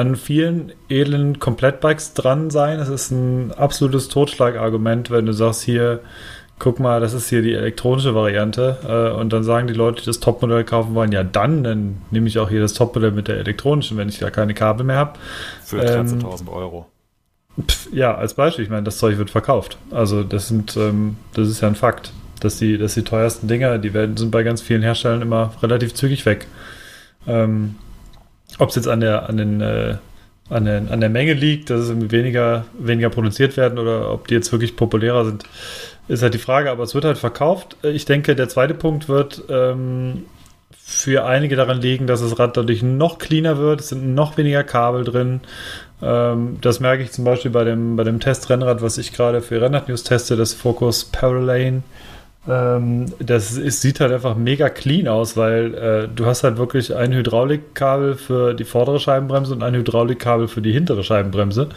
an 0.00 0.16
vielen 0.16 0.72
edlen 0.88 1.38
Komplettbikes 1.38 2.14
dran 2.14 2.50
sein. 2.50 2.80
Es 2.80 2.88
ist 2.88 3.10
ein 3.10 3.52
absolutes 3.52 4.08
Totschlagargument, 4.08 5.10
wenn 5.10 5.26
du 5.26 5.32
sagst, 5.32 5.62
hier 5.62 6.00
guck 6.60 6.78
mal, 6.78 7.00
das 7.00 7.14
ist 7.14 7.28
hier 7.28 7.42
die 7.42 7.54
elektronische 7.54 8.14
Variante. 8.14 8.78
Äh, 8.86 9.18
und 9.18 9.32
dann 9.32 9.42
sagen 9.42 9.66
die 9.66 9.74
Leute, 9.74 10.02
die 10.02 10.06
das 10.06 10.20
Topmodell 10.20 10.62
kaufen 10.62 10.94
wollen, 10.94 11.10
ja 11.10 11.24
dann, 11.24 11.64
dann 11.64 12.02
nehme 12.12 12.28
ich 12.28 12.38
auch 12.38 12.48
hier 12.48 12.60
das 12.60 12.74
Topmodell 12.74 13.10
mit 13.10 13.26
der 13.26 13.38
elektronischen, 13.38 13.96
wenn 13.96 14.08
ich 14.08 14.20
da 14.20 14.30
keine 14.30 14.54
Kabel 14.54 14.86
mehr 14.86 14.96
habe. 14.96 15.18
Für 15.64 15.80
13.000 15.80 16.42
ähm, 16.42 16.48
Euro. 16.48 16.86
Pf, 17.66 17.88
ja, 17.92 18.14
als 18.14 18.34
Beispiel, 18.34 18.64
ich 18.64 18.70
meine, 18.70 18.84
das 18.84 18.98
Zeug 18.98 19.18
wird 19.18 19.30
verkauft. 19.30 19.78
Also 19.90 20.22
das 20.22 20.48
sind, 20.48 20.76
ähm, 20.76 21.16
das 21.34 21.48
ist 21.48 21.60
ja 21.62 21.68
ein 21.68 21.74
Fakt, 21.74 22.12
dass 22.40 22.58
die, 22.58 22.78
dass 22.78 22.94
die 22.94 23.02
teuersten 23.02 23.48
Dinger, 23.48 23.78
die 23.78 23.92
werden, 23.92 24.16
sind 24.16 24.30
bei 24.30 24.42
ganz 24.42 24.62
vielen 24.62 24.82
Herstellern 24.82 25.22
immer 25.22 25.54
relativ 25.62 25.94
zügig 25.94 26.26
weg. 26.26 26.46
Ähm, 27.26 27.76
Ob 28.60 28.68
es 28.68 28.76
jetzt 28.76 28.88
an 28.88 29.00
der, 29.00 29.28
an 29.28 29.36
den 29.36 29.60
äh, 29.60 29.96
an 30.50 30.64
der, 30.64 30.82
an 30.90 31.00
der 31.00 31.10
Menge 31.10 31.32
liegt, 31.32 31.70
dass 31.70 31.80
es 31.80 32.10
weniger, 32.10 32.64
weniger 32.78 33.08
produziert 33.08 33.56
werden 33.56 33.78
oder 33.78 34.12
ob 34.12 34.26
die 34.26 34.34
jetzt 34.34 34.50
wirklich 34.52 34.76
populärer 34.76 35.24
sind, 35.24 35.44
ist 36.08 36.22
halt 36.22 36.34
die 36.34 36.38
Frage, 36.38 36.70
aber 36.70 36.82
es 36.82 36.94
wird 36.94 37.04
halt 37.04 37.18
verkauft. 37.18 37.76
Ich 37.84 38.04
denke, 38.04 38.34
der 38.34 38.48
zweite 38.48 38.74
Punkt 38.74 39.08
wird 39.08 39.44
ähm, 39.48 40.24
für 40.76 41.24
einige 41.24 41.54
daran 41.54 41.80
liegen, 41.80 42.08
dass 42.08 42.20
das 42.20 42.38
Rad 42.40 42.56
dadurch 42.56 42.82
noch 42.82 43.18
cleaner 43.18 43.58
wird. 43.58 43.80
Es 43.80 43.90
sind 43.90 44.14
noch 44.14 44.36
weniger 44.36 44.64
Kabel 44.64 45.04
drin. 45.04 45.40
Ähm, 46.02 46.58
das 46.60 46.80
merke 46.80 47.04
ich 47.04 47.12
zum 47.12 47.24
Beispiel 47.24 47.52
bei 47.52 47.62
dem, 47.62 47.94
bei 47.94 48.02
dem 48.02 48.18
Testrennrad, 48.18 48.82
was 48.82 48.98
ich 48.98 49.12
gerade 49.12 49.42
für 49.42 49.60
Rennrad 49.60 49.88
News 49.88 50.02
teste, 50.02 50.36
das 50.36 50.52
Focus 50.52 51.04
Parallane. 51.04 51.82
Ähm, 52.48 53.06
das 53.18 53.56
ist, 53.56 53.82
sieht 53.82 54.00
halt 54.00 54.12
einfach 54.12 54.36
mega 54.36 54.70
clean 54.70 55.08
aus, 55.08 55.36
weil 55.36 55.74
äh, 55.74 56.08
du 56.08 56.26
hast 56.26 56.42
halt 56.42 56.56
wirklich 56.56 56.94
ein 56.94 57.12
Hydraulikkabel 57.12 58.14
für 58.14 58.54
die 58.54 58.64
vordere 58.64 58.98
Scheibenbremse 58.98 59.52
und 59.52 59.62
ein 59.62 59.74
Hydraulikkabel 59.74 60.48
für 60.48 60.62
die 60.62 60.72
hintere 60.72 61.04
Scheibenbremse. 61.04 61.68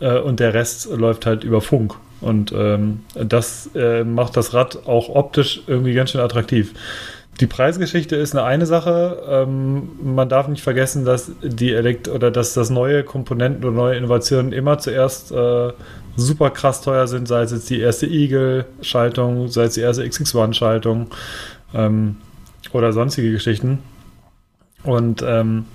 Äh, 0.00 0.18
und 0.18 0.40
der 0.40 0.54
Rest 0.54 0.90
läuft 0.90 1.26
halt 1.26 1.44
über 1.44 1.60
Funk. 1.60 1.94
Und 2.20 2.52
ähm, 2.52 3.00
das 3.14 3.70
äh, 3.74 4.04
macht 4.04 4.36
das 4.36 4.52
Rad 4.52 4.86
auch 4.86 5.08
optisch 5.08 5.62
irgendwie 5.66 5.94
ganz 5.94 6.10
schön 6.10 6.20
attraktiv. 6.20 6.74
Die 7.40 7.46
Preisgeschichte 7.46 8.16
ist 8.16 8.34
eine 8.34 8.44
eine 8.44 8.66
Sache. 8.66 9.22
Ähm, 9.28 9.90
man 10.02 10.28
darf 10.28 10.48
nicht 10.48 10.62
vergessen, 10.62 11.04
dass 11.04 11.30
die 11.40 11.72
Elekt 11.72 12.08
oder 12.08 12.32
dass 12.32 12.52
das 12.52 12.68
neue 12.68 13.04
Komponenten 13.04 13.64
oder 13.64 13.74
neue 13.74 13.96
Innovationen 13.96 14.52
immer 14.52 14.78
zuerst 14.78 15.30
äh, 15.30 15.70
super 16.18 16.50
krass 16.50 16.82
teuer 16.82 17.06
sind, 17.06 17.28
sei 17.28 17.42
es 17.42 17.52
jetzt 17.52 17.70
die 17.70 17.80
erste 17.80 18.06
Eagle-Schaltung, 18.06 19.48
sei 19.48 19.64
es 19.64 19.74
die 19.74 19.80
erste 19.80 20.02
XX1-Schaltung 20.02 21.08
ähm, 21.74 22.16
oder 22.72 22.92
sonstige 22.92 23.30
Geschichten. 23.30 23.78
Und 24.82 25.22
ähm, 25.22 25.66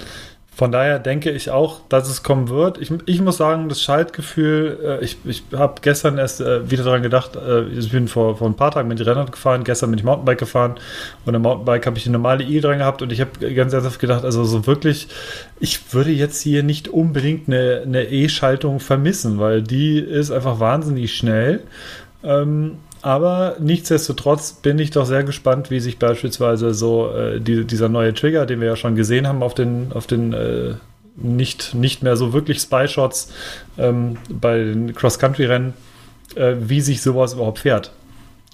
von 0.55 0.71
daher 0.71 0.99
denke 0.99 1.31
ich 1.31 1.49
auch, 1.49 1.81
dass 1.89 2.07
es 2.07 2.21
kommen 2.21 2.47
wird. 2.47 2.77
Ich, 2.77 2.91
ich 3.07 3.21
muss 3.21 3.37
sagen, 3.37 3.69
das 3.69 3.81
Schaltgefühl, 3.81 4.99
äh, 5.01 5.03
ich, 5.03 5.17
ich 5.25 5.43
habe 5.53 5.75
gestern 5.81 6.19
erst 6.19 6.41
äh, 6.41 6.69
wieder 6.69 6.83
daran 6.83 7.01
gedacht, 7.01 7.35
äh, 7.35 7.63
ich 7.69 7.91
bin 7.91 8.07
vor, 8.07 8.37
vor 8.37 8.47
ein 8.47 8.55
paar 8.55 8.69
Tagen 8.69 8.87
mit 8.87 9.03
Rennrad 9.03 9.31
gefahren, 9.31 9.63
gestern 9.63 9.89
bin 9.89 9.99
ich 9.99 10.05
Mountainbike 10.05 10.37
gefahren 10.37 10.75
und 11.25 11.33
im 11.33 11.41
Mountainbike 11.41 11.87
habe 11.87 11.97
ich 11.97 12.05
eine 12.05 12.13
normale 12.13 12.43
E 12.43 12.59
dran 12.59 12.77
gehabt 12.77 13.01
und 13.01 13.11
ich 13.11 13.19
habe 13.19 13.53
ganz 13.53 13.73
ernsthaft 13.73 13.99
gedacht, 13.99 14.23
also 14.23 14.43
so 14.43 14.67
wirklich, 14.67 15.07
ich 15.59 15.93
würde 15.93 16.11
jetzt 16.11 16.41
hier 16.41 16.61
nicht 16.61 16.87
unbedingt 16.87 17.47
eine, 17.47 17.81
eine 17.83 18.03
E-Schaltung 18.03 18.79
vermissen, 18.79 19.39
weil 19.39 19.63
die 19.63 19.97
ist 19.97 20.29
einfach 20.29 20.59
wahnsinnig 20.59 21.15
schnell. 21.15 21.61
Ähm, 22.23 22.77
aber 23.03 23.57
nichtsdestotrotz 23.59 24.53
bin 24.53 24.79
ich 24.79 24.91
doch 24.91 25.05
sehr 25.05 25.23
gespannt, 25.23 25.69
wie 25.69 25.81
sich 25.81 25.99
beispielsweise 25.99 26.73
so 26.73 27.13
äh, 27.13 27.41
die, 27.41 27.65
dieser 27.65 27.89
neue 27.89 28.13
Trigger, 28.13 28.45
den 28.45 28.61
wir 28.61 28.67
ja 28.69 28.75
schon 28.77 28.95
gesehen 28.95 29.27
haben 29.27 29.43
auf 29.43 29.53
den, 29.53 29.91
auf 29.93 30.07
den 30.07 30.31
äh, 30.31 30.75
nicht, 31.17 31.75
nicht 31.75 32.01
mehr 32.01 32.15
so 32.15 32.31
wirklich 32.31 32.59
Spy-Shots 32.59 33.31
ähm, 33.77 34.17
bei 34.29 34.57
den 34.57 34.95
Cross-Country-Rennen, 34.95 35.73
äh, 36.35 36.55
wie 36.59 36.79
sich 36.79 37.01
sowas 37.01 37.33
überhaupt 37.33 37.59
fährt. 37.59 37.91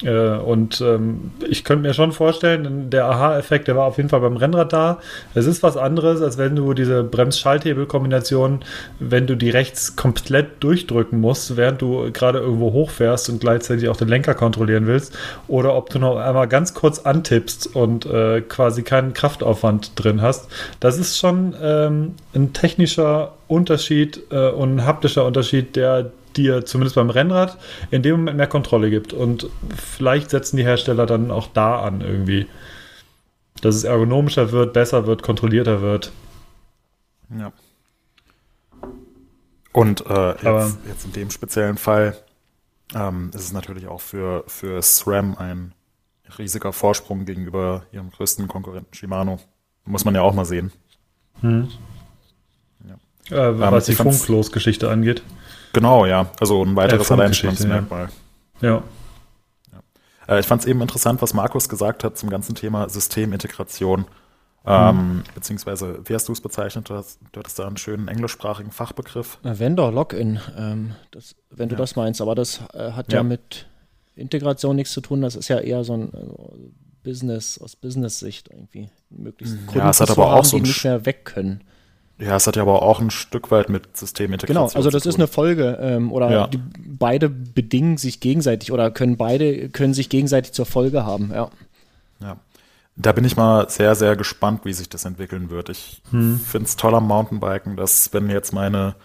Äh, 0.03 0.37
und 0.37 0.79
ähm, 0.81 1.31
ich 1.47 1.63
könnte 1.63 1.87
mir 1.87 1.93
schon 1.93 2.11
vorstellen, 2.11 2.89
der 2.89 3.05
Aha-Effekt, 3.05 3.67
der 3.67 3.75
war 3.75 3.85
auf 3.85 3.97
jeden 3.97 4.09
Fall 4.09 4.21
beim 4.21 4.37
Rennrad 4.37 4.71
da. 4.71 4.99
Es 5.35 5.45
ist 5.45 5.61
was 5.61 5.75
anderes, 5.75 6.21
als 6.21 6.37
wenn 6.37 6.55
du 6.55 6.73
diese 6.73 7.03
Brems-Schalthebel-Kombination, 7.03 8.59
wenn 8.99 9.27
du 9.27 9.35
die 9.35 9.49
rechts 9.49 9.95
komplett 9.95 10.63
durchdrücken 10.63 11.19
musst, 11.19 11.57
während 11.57 11.81
du 11.81 12.11
gerade 12.13 12.39
irgendwo 12.39 12.71
hochfährst 12.71 13.29
und 13.29 13.41
gleichzeitig 13.41 13.89
auch 13.89 13.97
den 13.97 14.07
Lenker 14.07 14.35
kontrollieren 14.35 14.87
willst, 14.87 15.17
oder 15.47 15.75
ob 15.75 15.89
du 15.89 15.99
noch 15.99 16.17
einmal 16.17 16.47
ganz 16.47 16.73
kurz 16.73 16.99
antippst 16.99 17.75
und 17.75 18.05
äh, 18.05 18.41
quasi 18.41 18.83
keinen 18.83 19.13
Kraftaufwand 19.13 19.91
drin 19.95 20.21
hast. 20.21 20.49
Das 20.79 20.97
ist 20.97 21.17
schon 21.17 21.55
ähm, 21.61 22.15
ein 22.33 22.53
technischer 22.53 23.33
Unterschied 23.47 24.21
äh, 24.31 24.49
und 24.49 24.75
ein 24.75 24.85
haptischer 24.85 25.25
Unterschied, 25.25 25.75
der 25.75 26.11
dir 26.37 26.65
zumindest 26.65 26.95
beim 26.95 27.09
Rennrad 27.09 27.57
in 27.91 28.01
dem 28.03 28.17
Moment 28.17 28.37
mehr 28.37 28.47
Kontrolle 28.47 28.89
gibt. 28.89 29.13
Und 29.13 29.49
vielleicht 29.75 30.29
setzen 30.29 30.57
die 30.57 30.63
Hersteller 30.63 31.05
dann 31.05 31.31
auch 31.31 31.47
da 31.47 31.79
an 31.81 32.01
irgendwie. 32.01 32.47
Dass 33.61 33.75
es 33.75 33.83
ergonomischer 33.83 34.51
wird, 34.51 34.73
besser 34.73 35.05
wird, 35.05 35.21
kontrollierter 35.21 35.81
wird. 35.81 36.11
Ja. 37.37 37.51
Und 39.71 40.05
äh, 40.07 40.31
jetzt, 40.31 40.77
jetzt, 40.87 41.05
in 41.05 41.13
dem 41.13 41.29
speziellen 41.29 41.77
Fall 41.77 42.17
ähm, 42.95 43.31
ist 43.33 43.41
es 43.41 43.51
natürlich 43.51 43.87
auch 43.87 44.01
für, 44.01 44.43
für 44.47 44.81
SRAM 44.81 45.37
ein 45.37 45.73
riesiger 46.37 46.73
Vorsprung 46.73 47.25
gegenüber 47.25 47.83
ihrem 47.91 48.09
größten 48.11 48.47
Konkurrenten 48.47 48.93
Shimano. 48.93 49.39
Muss 49.85 50.05
man 50.05 50.15
ja 50.15 50.21
auch 50.21 50.33
mal 50.33 50.45
sehen. 50.45 50.71
Hm. 51.41 51.69
Ja. 53.29 53.49
Äh, 53.49 53.59
was 53.59 53.87
ähm, 53.87 53.95
die 53.95 54.03
Funklosgeschichte 54.03 54.89
angeht. 54.89 55.23
Genau, 55.73 56.05
ja. 56.05 56.31
Also 56.39 56.63
ein 56.63 56.75
weiteres 56.75 57.11
Alleinstellungsmerkmal. 57.11 58.09
Ja. 58.61 58.69
ja. 58.69 58.83
ja. 60.27 60.35
Äh, 60.35 60.39
ich 60.39 60.45
fand 60.45 60.61
es 60.61 60.67
eben 60.67 60.81
interessant, 60.81 61.21
was 61.21 61.33
Markus 61.33 61.69
gesagt 61.69 62.03
hat 62.03 62.17
zum 62.17 62.29
ganzen 62.29 62.55
Thema 62.55 62.89
Systemintegration. 62.89 64.05
Ähm, 64.65 64.97
hm. 64.97 65.23
Beziehungsweise, 65.33 65.99
wie 66.05 66.13
hast 66.13 66.27
du 66.27 66.33
es 66.33 66.41
bezeichnet? 66.41 66.89
Du, 66.89 66.95
hast, 66.95 67.19
du 67.31 67.39
hattest 67.39 67.57
da 67.57 67.67
einen 67.67 67.77
schönen 67.77 68.07
englischsprachigen 68.07 68.71
Fachbegriff. 68.71 69.39
Äh, 69.43 69.57
Vendor 69.57 69.91
Login, 69.91 70.39
ähm, 70.57 70.95
das, 71.11 71.35
wenn 71.49 71.69
du 71.69 71.75
ja. 71.75 71.79
das 71.79 71.95
meinst, 71.95 72.21
aber 72.21 72.35
das 72.35 72.61
äh, 72.73 72.91
hat 72.91 73.11
ja. 73.11 73.19
ja. 73.19 73.23
mit 73.23 73.67
Integration 74.15 74.75
nichts 74.75 74.93
zu 74.93 75.01
tun. 75.01 75.21
Das 75.21 75.35
ist 75.35 75.47
ja 75.47 75.59
eher 75.59 75.83
so 75.83 75.93
ein 75.93 76.13
also 76.13 76.53
Business 77.03 77.57
aus 77.57 77.75
Business-Sicht 77.75 78.49
irgendwie 78.49 78.89
möglichst 79.09 79.55
Kunden 79.65 79.79
ja, 79.79 79.89
es 79.89 80.01
hat 80.01 80.11
aber 80.11 80.29
haben, 80.29 80.39
auch 80.39 80.45
so 80.45 80.57
die 80.57 80.63
nicht 80.63 80.83
mehr 80.83 81.05
weg 81.05 81.25
können. 81.25 81.63
Ja, 82.19 82.35
es 82.35 82.47
hat 82.47 82.57
ja 82.57 82.63
aber 82.63 82.81
auch 82.81 82.99
ein 82.99 83.11
Stück 83.11 83.49
weit 83.49 83.69
mit 83.69 83.95
Systemintegration. 83.95 84.67
Genau, 84.67 84.75
also 84.75 84.89
das 84.89 85.05
ist 85.05 85.15
eine 85.15 85.27
Folge 85.27 85.77
ähm, 85.81 86.11
oder 86.11 86.29
ja. 86.29 86.47
die, 86.47 86.59
beide 86.77 87.29
bedingen 87.29 87.97
sich 87.97 88.19
gegenseitig 88.19 88.73
oder 88.73 88.91
können 88.91 89.15
beide 89.15 89.69
können 89.69 89.93
sich 89.93 90.09
gegenseitig 90.09 90.51
zur 90.51 90.65
Folge 90.65 91.05
haben. 91.05 91.31
Ja. 91.33 91.49
Ja. 92.21 92.37
Da 92.97 93.13
bin 93.13 93.23
ich 93.23 93.37
mal 93.37 93.69
sehr, 93.69 93.95
sehr 93.95 94.17
gespannt, 94.17 94.65
wie 94.65 94.73
sich 94.73 94.89
das 94.89 95.05
entwickeln 95.05 95.49
wird. 95.49 95.69
Ich 95.69 96.01
hm. 96.11 96.37
finde 96.37 96.67
es 96.67 96.75
toll 96.75 96.93
am 96.93 97.07
Mountainbiken, 97.07 97.77
dass 97.77 98.11
wenn 98.11 98.25
mir 98.25 98.33
jetzt 98.33 98.51
meine 98.51 98.95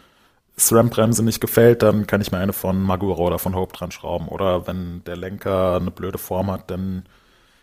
SRAM-Bremse 0.59 1.23
nicht 1.23 1.41
gefällt, 1.41 1.83
dann 1.83 2.09
kann 2.09 2.21
ich 2.21 2.33
mir 2.33 2.39
eine 2.39 2.53
von 2.53 2.83
Magura 2.83 3.21
oder 3.21 3.39
von 3.39 3.55
Hope 3.55 3.77
dran 3.77 3.93
schrauben. 3.93 4.27
Oder 4.27 4.67
wenn 4.67 5.05
der 5.05 5.17
Lenker 5.17 5.77
eine 5.77 5.93
blöde 5.93 6.19
Form 6.19 6.51
hat, 6.51 6.71
dann 6.73 7.05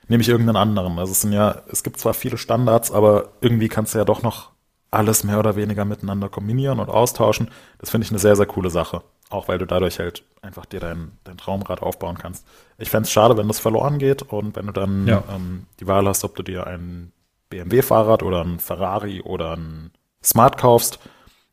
nehme 0.07 0.21
ich 0.21 0.29
irgendeinen 0.29 0.57
anderen. 0.57 0.99
Also 0.99 1.11
es 1.11 1.21
sind 1.21 1.33
ja, 1.33 1.63
es 1.69 1.83
gibt 1.83 1.99
zwar 1.99 2.13
viele 2.13 2.37
Standards, 2.37 2.91
aber 2.91 3.29
irgendwie 3.41 3.67
kannst 3.67 3.93
du 3.93 3.97
ja 3.97 4.05
doch 4.05 4.21
noch 4.21 4.51
alles 4.91 5.23
mehr 5.23 5.39
oder 5.39 5.55
weniger 5.55 5.85
miteinander 5.85 6.29
kombinieren 6.29 6.79
und 6.79 6.89
austauschen. 6.89 7.49
Das 7.79 7.89
finde 7.89 8.05
ich 8.05 8.11
eine 8.11 8.19
sehr, 8.19 8.35
sehr 8.35 8.45
coole 8.45 8.69
Sache. 8.69 9.01
Auch 9.29 9.47
weil 9.47 9.57
du 9.57 9.65
dadurch 9.65 9.99
halt 9.99 10.23
einfach 10.41 10.65
dir 10.65 10.81
dein, 10.81 11.13
dein 11.23 11.37
Traumrad 11.37 11.81
aufbauen 11.81 12.17
kannst. 12.17 12.45
Ich 12.77 12.89
fände 12.89 13.05
es 13.05 13.11
schade, 13.11 13.37
wenn 13.37 13.47
das 13.47 13.59
verloren 13.59 13.97
geht 13.97 14.21
und 14.23 14.57
wenn 14.57 14.67
du 14.67 14.73
dann 14.73 15.07
ja. 15.07 15.23
ähm, 15.33 15.67
die 15.79 15.87
Wahl 15.87 16.05
hast, 16.05 16.25
ob 16.25 16.35
du 16.35 16.43
dir 16.43 16.67
ein 16.67 17.13
BMW-Fahrrad 17.49 18.23
oder 18.23 18.43
ein 18.43 18.59
Ferrari 18.59 19.21
oder 19.21 19.55
ein 19.55 19.91
Smart 20.21 20.57
kaufst. 20.57 20.99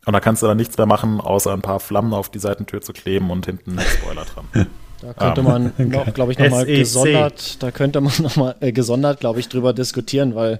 Und 0.06 0.12
da 0.12 0.20
kannst 0.20 0.42
du 0.42 0.46
dann 0.46 0.56
nichts 0.56 0.76
mehr 0.76 0.86
machen, 0.86 1.20
außer 1.20 1.52
ein 1.52 1.62
paar 1.62 1.78
Flammen 1.78 2.14
auf 2.14 2.30
die 2.30 2.38
Seitentür 2.40 2.80
zu 2.80 2.92
kleben 2.92 3.30
und 3.30 3.46
hinten 3.46 3.78
einen 3.78 3.88
Spoiler 3.88 4.24
dran. 4.24 4.68
Da 5.00 5.12
könnte 5.12 5.42
man 5.42 5.72
um, 5.78 5.88
noch, 5.90 6.12
glaube 6.12 6.32
ich, 6.32 6.38
nochmal 6.38 6.66
gesondert, 6.66 7.62
da 7.62 7.70
könnte 7.70 8.00
man 8.00 8.12
nochmal 8.18 8.56
äh, 8.58 8.72
gesondert, 8.72 9.20
glaube 9.20 9.38
ich, 9.38 9.48
drüber 9.48 9.72
diskutieren, 9.72 10.34
weil 10.34 10.58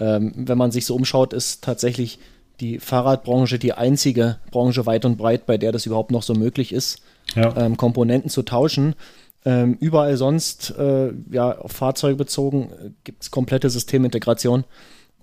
ähm, 0.00 0.32
wenn 0.34 0.58
man 0.58 0.72
sich 0.72 0.86
so 0.86 0.96
umschaut, 0.96 1.32
ist 1.32 1.62
tatsächlich 1.62 2.18
die 2.60 2.78
Fahrradbranche 2.78 3.58
die 3.58 3.72
einzige 3.72 4.38
Branche 4.50 4.86
weit 4.86 5.04
und 5.04 5.16
breit, 5.16 5.46
bei 5.46 5.58
der 5.58 5.72
das 5.72 5.86
überhaupt 5.86 6.10
noch 6.10 6.22
so 6.22 6.34
möglich 6.34 6.72
ist, 6.72 7.02
ja. 7.34 7.56
ähm, 7.56 7.76
Komponenten 7.76 8.30
zu 8.30 8.42
tauschen. 8.42 8.94
Ähm, 9.44 9.78
überall 9.80 10.16
sonst, 10.18 10.74
äh, 10.78 11.12
ja, 11.30 11.58
auf 11.58 11.72
Fahrzeuge 11.72 12.16
bezogen, 12.16 12.70
äh, 12.70 12.90
gibt 13.04 13.22
es 13.22 13.30
komplette 13.30 13.70
Systemintegration. 13.70 14.64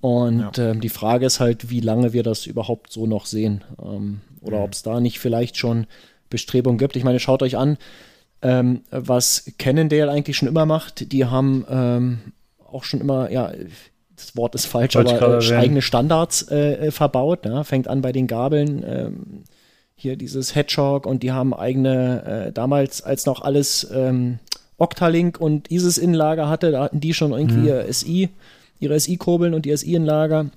Und 0.01 0.57
ja. 0.57 0.71
ähm, 0.71 0.81
die 0.81 0.89
Frage 0.89 1.25
ist 1.25 1.39
halt, 1.39 1.69
wie 1.69 1.81
lange 1.81 2.13
wir 2.13 2.23
das 2.23 2.45
überhaupt 2.45 2.91
so 2.91 3.05
noch 3.05 3.25
sehen. 3.25 3.63
Ähm, 3.79 4.21
oder 4.41 4.57
mhm. 4.57 4.63
ob 4.63 4.73
es 4.73 4.83
da 4.83 4.99
nicht 4.99 5.19
vielleicht 5.19 5.57
schon 5.57 5.85
Bestrebungen 6.29 6.77
gibt. 6.77 6.95
Ich 6.95 7.03
meine, 7.03 7.19
schaut 7.19 7.43
euch 7.43 7.57
an, 7.57 7.77
ähm, 8.41 8.81
was 8.89 9.51
Cannondale 9.59 10.11
eigentlich 10.11 10.37
schon 10.37 10.47
immer 10.47 10.65
macht. 10.65 11.11
Die 11.11 11.25
haben 11.25 11.65
ähm, 11.69 12.19
auch 12.71 12.83
schon 12.83 13.01
immer, 13.01 13.31
ja, 13.31 13.51
das 14.17 14.35
Wort 14.35 14.55
ist 14.55 14.65
falsch, 14.65 14.95
Wollte 14.95 15.21
aber 15.21 15.41
äh, 15.41 15.55
eigene 15.55 15.81
Standards 15.81 16.41
äh, 16.49 16.87
äh, 16.87 16.91
verbaut. 16.91 17.45
Ne? 17.45 17.63
Fängt 17.63 17.87
an 17.87 18.01
bei 18.01 18.11
den 18.11 18.27
Gabeln. 18.27 18.83
Ähm, 18.85 19.43
hier 19.95 20.15
dieses 20.15 20.53
Hedgehog 20.53 21.07
und 21.07 21.23
die 21.23 21.31
haben 21.31 21.55
eigene, 21.55 22.47
äh, 22.47 22.51
damals 22.51 23.01
als 23.01 23.25
noch 23.25 23.41
alles 23.41 23.87
ähm, 23.91 24.37
Octalink 24.77 25.41
und 25.41 25.71
ISIS 25.71 25.97
Innenlager 25.97 26.49
hatte, 26.49 26.71
da 26.71 26.83
hatten 26.83 26.99
die 26.99 27.15
schon 27.15 27.31
irgendwie 27.31 27.57
mhm. 27.57 27.67
ihr 27.67 27.91
SI, 27.91 28.29
ihre 28.79 28.99
SI-Kurbeln 28.99 29.55
und 29.55 29.65
ihr 29.65 29.75
SI-Innenlager. 29.75 30.51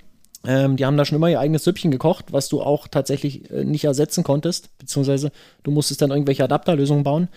Ähm, 0.46 0.76
die 0.76 0.84
haben 0.84 0.98
da 0.98 1.06
schon 1.06 1.16
immer 1.16 1.28
ihr 1.28 1.40
eigenes 1.40 1.64
Süppchen 1.64 1.90
gekocht, 1.90 2.26
was 2.32 2.50
du 2.50 2.60
auch 2.60 2.86
tatsächlich 2.86 3.50
äh, 3.50 3.64
nicht 3.64 3.84
ersetzen 3.84 4.24
konntest, 4.24 4.76
beziehungsweise 4.78 5.32
du 5.62 5.70
musstest 5.70 6.02
dann 6.02 6.10
irgendwelche 6.10 6.44
Adapterlösungen 6.44 7.02
bauen. 7.02 7.28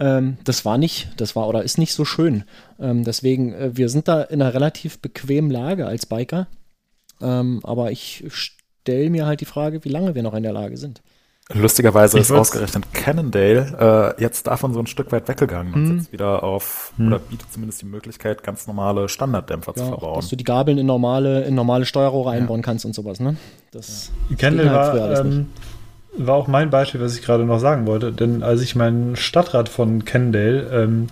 Ähm, 0.00 0.38
das 0.44 0.64
war 0.64 0.78
nicht, 0.78 1.08
das 1.18 1.36
war 1.36 1.48
oder 1.48 1.62
ist 1.62 1.78
nicht 1.78 1.92
so 1.92 2.04
schön. 2.04 2.44
Ähm, 2.80 3.04
deswegen, 3.04 3.52
äh, 3.52 3.76
wir 3.76 3.88
sind 3.88 4.08
da 4.08 4.22
in 4.22 4.42
einer 4.42 4.54
relativ 4.54 4.98
bequemen 4.98 5.50
Lage 5.50 5.86
als 5.86 6.06
Biker. 6.06 6.48
Ähm, 7.20 7.60
aber 7.62 7.92
ich 7.92 8.24
stelle 8.28 9.10
mir 9.10 9.26
halt 9.26 9.40
die 9.40 9.46
Frage, 9.46 9.84
wie 9.84 9.88
lange 9.88 10.14
wir 10.14 10.22
noch 10.22 10.34
in 10.34 10.42
der 10.42 10.52
Lage 10.52 10.76
sind. 10.76 11.00
Lustigerweise 11.52 12.18
ist 12.18 12.32
ausgerechnet 12.32 12.94
Cannondale 12.94 14.14
äh, 14.18 14.22
jetzt 14.22 14.46
davon 14.46 14.72
so 14.72 14.80
ein 14.80 14.86
Stück 14.86 15.12
weit 15.12 15.28
weggegangen 15.28 15.74
und 15.74 15.88
hm. 15.88 15.98
jetzt 15.98 16.10
wieder 16.10 16.42
auf, 16.42 16.94
hm. 16.96 17.08
oder 17.08 17.18
bietet 17.18 17.52
zumindest 17.52 17.82
die 17.82 17.86
Möglichkeit, 17.86 18.42
ganz 18.42 18.66
normale 18.66 19.10
Standarddämpfer 19.10 19.74
ja, 19.76 19.82
zu 19.82 19.88
verbauen. 19.90 20.16
Dass 20.16 20.28
du 20.30 20.36
die 20.36 20.44
Gabeln 20.44 20.78
in 20.78 20.86
normale, 20.86 21.44
in 21.44 21.54
normale 21.54 21.84
Steuerrohre 21.84 22.32
ja. 22.32 22.40
einbauen 22.40 22.62
kannst 22.62 22.86
und 22.86 22.94
sowas, 22.94 23.20
ne? 23.20 23.36
Das 23.72 24.10
ja. 24.30 24.36
Cannondale 24.36 25.02
halt 25.02 25.18
war, 25.18 25.20
ähm, 25.20 25.46
war 26.16 26.36
auch 26.36 26.48
mein 26.48 26.70
Beispiel, 26.70 27.00
was 27.00 27.16
ich 27.16 27.22
gerade 27.22 27.44
noch 27.44 27.58
sagen 27.58 27.86
wollte. 27.86 28.12
Denn 28.12 28.42
als 28.42 28.62
ich 28.62 28.76
mein 28.76 29.16
Stadtrad 29.16 29.68
von 29.68 30.04
Kendale, 30.04 30.68
ähm, 30.72 31.08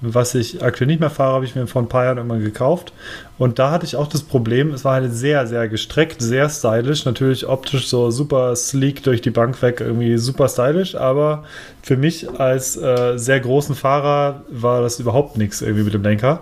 was 0.00 0.34
ich 0.34 0.62
aktuell 0.62 0.88
nicht 0.88 1.00
mehr 1.00 1.08
fahre, 1.10 1.34
habe 1.34 1.46
ich 1.46 1.54
mir 1.54 1.66
vor 1.66 1.80
ein 1.80 1.88
paar 1.88 2.04
Jahren 2.04 2.18
irgendwann 2.18 2.42
gekauft. 2.42 2.92
Und 3.38 3.58
da 3.58 3.70
hatte 3.70 3.86
ich 3.86 3.96
auch 3.96 4.08
das 4.08 4.22
Problem, 4.22 4.72
es 4.72 4.84
war 4.84 4.94
halt 4.94 5.12
sehr, 5.12 5.46
sehr 5.46 5.68
gestreckt, 5.68 6.20
sehr 6.20 6.50
stylisch. 6.50 7.06
Natürlich 7.06 7.48
optisch 7.48 7.88
so 7.88 8.10
super 8.10 8.54
sleek 8.56 9.02
durch 9.04 9.22
die 9.22 9.30
Bank 9.30 9.60
weg, 9.62 9.80
irgendwie 9.80 10.18
super 10.18 10.48
stylisch. 10.48 10.96
Aber 10.96 11.44
für 11.82 11.96
mich 11.96 12.28
als 12.38 12.76
äh, 12.76 13.16
sehr 13.16 13.40
großen 13.40 13.74
Fahrer 13.74 14.42
war 14.50 14.82
das 14.82 15.00
überhaupt 15.00 15.38
nichts 15.38 15.62
irgendwie 15.62 15.84
mit 15.84 15.94
dem 15.94 16.02
Lenker. 16.02 16.40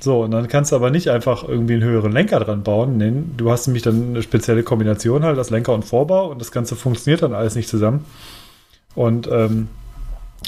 So, 0.00 0.22
und 0.22 0.30
dann 0.30 0.48
kannst 0.48 0.72
du 0.72 0.76
aber 0.76 0.90
nicht 0.90 1.08
einfach 1.08 1.46
irgendwie 1.46 1.74
einen 1.74 1.84
höheren 1.84 2.10
Lenker 2.10 2.40
dran 2.40 2.62
bauen. 2.62 2.96
Nee, 2.96 3.12
du 3.36 3.50
hast 3.50 3.66
nämlich 3.66 3.82
dann 3.82 4.10
eine 4.10 4.22
spezielle 4.22 4.62
Kombination 4.62 5.24
halt, 5.24 5.36
das 5.36 5.50
Lenker 5.50 5.74
und 5.74 5.84
Vorbau 5.84 6.30
und 6.30 6.40
das 6.40 6.52
Ganze 6.52 6.74
funktioniert 6.74 7.22
dann 7.22 7.34
alles 7.34 7.54
nicht 7.54 7.68
zusammen. 7.68 8.06
Und 8.94 9.28
ähm, 9.30 9.68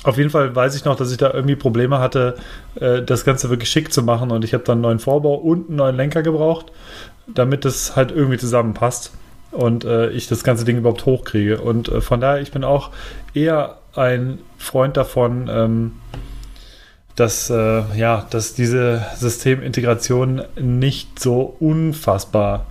auf 0.04 0.16
jeden 0.16 0.30
Fall 0.30 0.56
weiß 0.56 0.74
ich 0.74 0.84
noch, 0.84 0.96
dass 0.96 1.10
ich 1.12 1.18
da 1.18 1.32
irgendwie 1.32 1.54
Probleme 1.54 1.98
hatte, 1.98 2.36
äh, 2.80 3.02
das 3.02 3.24
Ganze 3.24 3.50
wirklich 3.50 3.68
schick 3.68 3.92
zu 3.92 4.02
machen 4.02 4.30
und 4.30 4.42
ich 4.42 4.54
habe 4.54 4.64
dann 4.64 4.76
einen 4.76 4.82
neuen 4.82 4.98
Vorbau 4.98 5.34
und 5.34 5.68
einen 5.68 5.76
neuen 5.76 5.96
Lenker 5.96 6.22
gebraucht, 6.22 6.72
damit 7.26 7.64
das 7.66 7.94
halt 7.94 8.10
irgendwie 8.10 8.38
zusammenpasst 8.38 9.12
und 9.50 9.84
äh, 9.84 10.08
ich 10.10 10.28
das 10.28 10.44
ganze 10.44 10.64
Ding 10.64 10.78
überhaupt 10.78 11.04
hochkriege. 11.04 11.60
Und 11.60 11.88
äh, 11.88 12.00
von 12.00 12.20
daher, 12.20 12.40
ich 12.40 12.52
bin 12.52 12.64
auch 12.64 12.90
eher 13.34 13.78
ein 13.94 14.38
Freund 14.56 14.96
davon, 14.96 15.48
ähm, 15.52 15.92
dass, 17.16 17.50
äh, 17.50 17.82
ja, 17.96 18.26
dass 18.30 18.54
diese 18.54 19.04
Systemintegration 19.16 20.42
nicht 20.60 21.18
so 21.18 21.56
unfassbar 21.60 22.66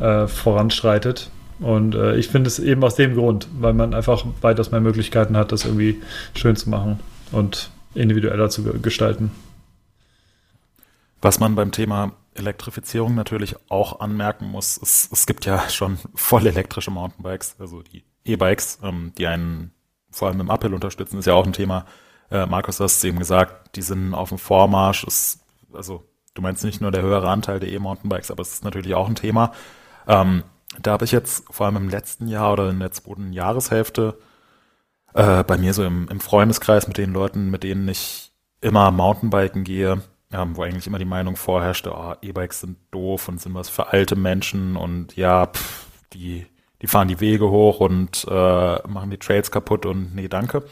äh, 0.00 0.26
voranschreitet. 0.26 1.30
Und 1.60 1.94
äh, 1.94 2.16
ich 2.16 2.28
finde 2.28 2.48
es 2.48 2.58
eben 2.58 2.82
aus 2.82 2.96
dem 2.96 3.14
Grund, 3.14 3.48
weil 3.58 3.72
man 3.72 3.94
einfach 3.94 4.24
weitaus 4.40 4.70
mehr 4.70 4.80
Möglichkeiten 4.80 5.36
hat, 5.36 5.52
das 5.52 5.64
irgendwie 5.64 6.02
schön 6.34 6.56
zu 6.56 6.68
machen 6.68 6.98
und 7.30 7.70
individueller 7.94 8.50
zu 8.50 8.64
gestalten. 8.80 9.30
Was 11.22 11.38
man 11.38 11.54
beim 11.54 11.70
Thema 11.70 12.12
Elektrifizierung 12.34 13.14
natürlich 13.14 13.54
auch 13.68 14.00
anmerken 14.00 14.46
muss, 14.46 14.78
es, 14.82 15.08
es 15.12 15.26
gibt 15.26 15.46
ja 15.46 15.68
schon 15.70 15.98
voll 16.14 16.46
elektrische 16.46 16.90
Mountainbikes, 16.90 17.56
also 17.60 17.82
die 17.82 18.02
E-Bikes, 18.24 18.80
ähm, 18.82 19.12
die 19.16 19.26
einen 19.26 19.70
vor 20.10 20.28
allem 20.28 20.40
im 20.40 20.50
Uphill 20.50 20.74
unterstützen, 20.74 21.18
ist 21.18 21.26
ja 21.26 21.34
auch 21.34 21.46
ein 21.46 21.52
Thema, 21.52 21.86
Äh, 22.34 22.46
Markus, 22.46 22.78
du 22.78 22.84
hast 22.84 22.96
es 22.96 23.04
eben 23.04 23.20
gesagt, 23.20 23.76
die 23.76 23.82
sind 23.82 24.12
auf 24.12 24.30
dem 24.30 24.38
Vormarsch. 24.38 25.04
Ist, 25.04 25.38
also 25.72 26.02
du 26.34 26.42
meinst 26.42 26.64
nicht 26.64 26.80
nur 26.80 26.90
der 26.90 27.02
höhere 27.02 27.30
Anteil 27.30 27.60
der 27.60 27.70
E-Mountainbikes, 27.70 28.32
aber 28.32 28.42
es 28.42 28.54
ist 28.54 28.64
natürlich 28.64 28.94
auch 28.94 29.08
ein 29.08 29.14
Thema. 29.14 29.52
Ähm, 30.08 30.42
da 30.82 30.92
habe 30.92 31.04
ich 31.04 31.12
jetzt 31.12 31.44
vor 31.48 31.66
allem 31.66 31.76
im 31.76 31.88
letzten 31.88 32.26
Jahr 32.26 32.52
oder 32.52 32.70
in 32.70 32.80
der 32.80 32.90
zweiten 32.90 33.32
Jahreshälfte 33.32 34.18
äh, 35.14 35.44
bei 35.44 35.56
mir 35.56 35.72
so 35.74 35.84
im, 35.84 36.08
im 36.08 36.18
Freundeskreis 36.18 36.88
mit 36.88 36.98
den 36.98 37.12
Leuten, 37.12 37.50
mit 37.52 37.62
denen 37.62 37.86
ich 37.88 38.32
immer 38.60 38.90
Mountainbiken 38.90 39.62
gehe, 39.62 40.02
ähm, 40.32 40.56
wo 40.56 40.64
eigentlich 40.64 40.88
immer 40.88 40.98
die 40.98 41.04
Meinung 41.04 41.36
vorherrschte, 41.36 41.92
oh, 41.94 42.14
E-Bikes 42.20 42.62
sind 42.62 42.78
doof 42.90 43.28
und 43.28 43.40
sind 43.40 43.54
was 43.54 43.68
für 43.68 43.92
alte 43.92 44.16
Menschen 44.16 44.74
und 44.76 45.14
ja, 45.14 45.46
pff, 45.46 45.86
die, 46.12 46.46
die 46.82 46.88
fahren 46.88 47.06
die 47.06 47.20
Wege 47.20 47.48
hoch 47.48 47.78
und 47.78 48.26
äh, 48.28 48.88
machen 48.88 49.10
die 49.10 49.18
Trails 49.18 49.52
kaputt 49.52 49.86
und 49.86 50.16
nee, 50.16 50.26
danke. 50.26 50.64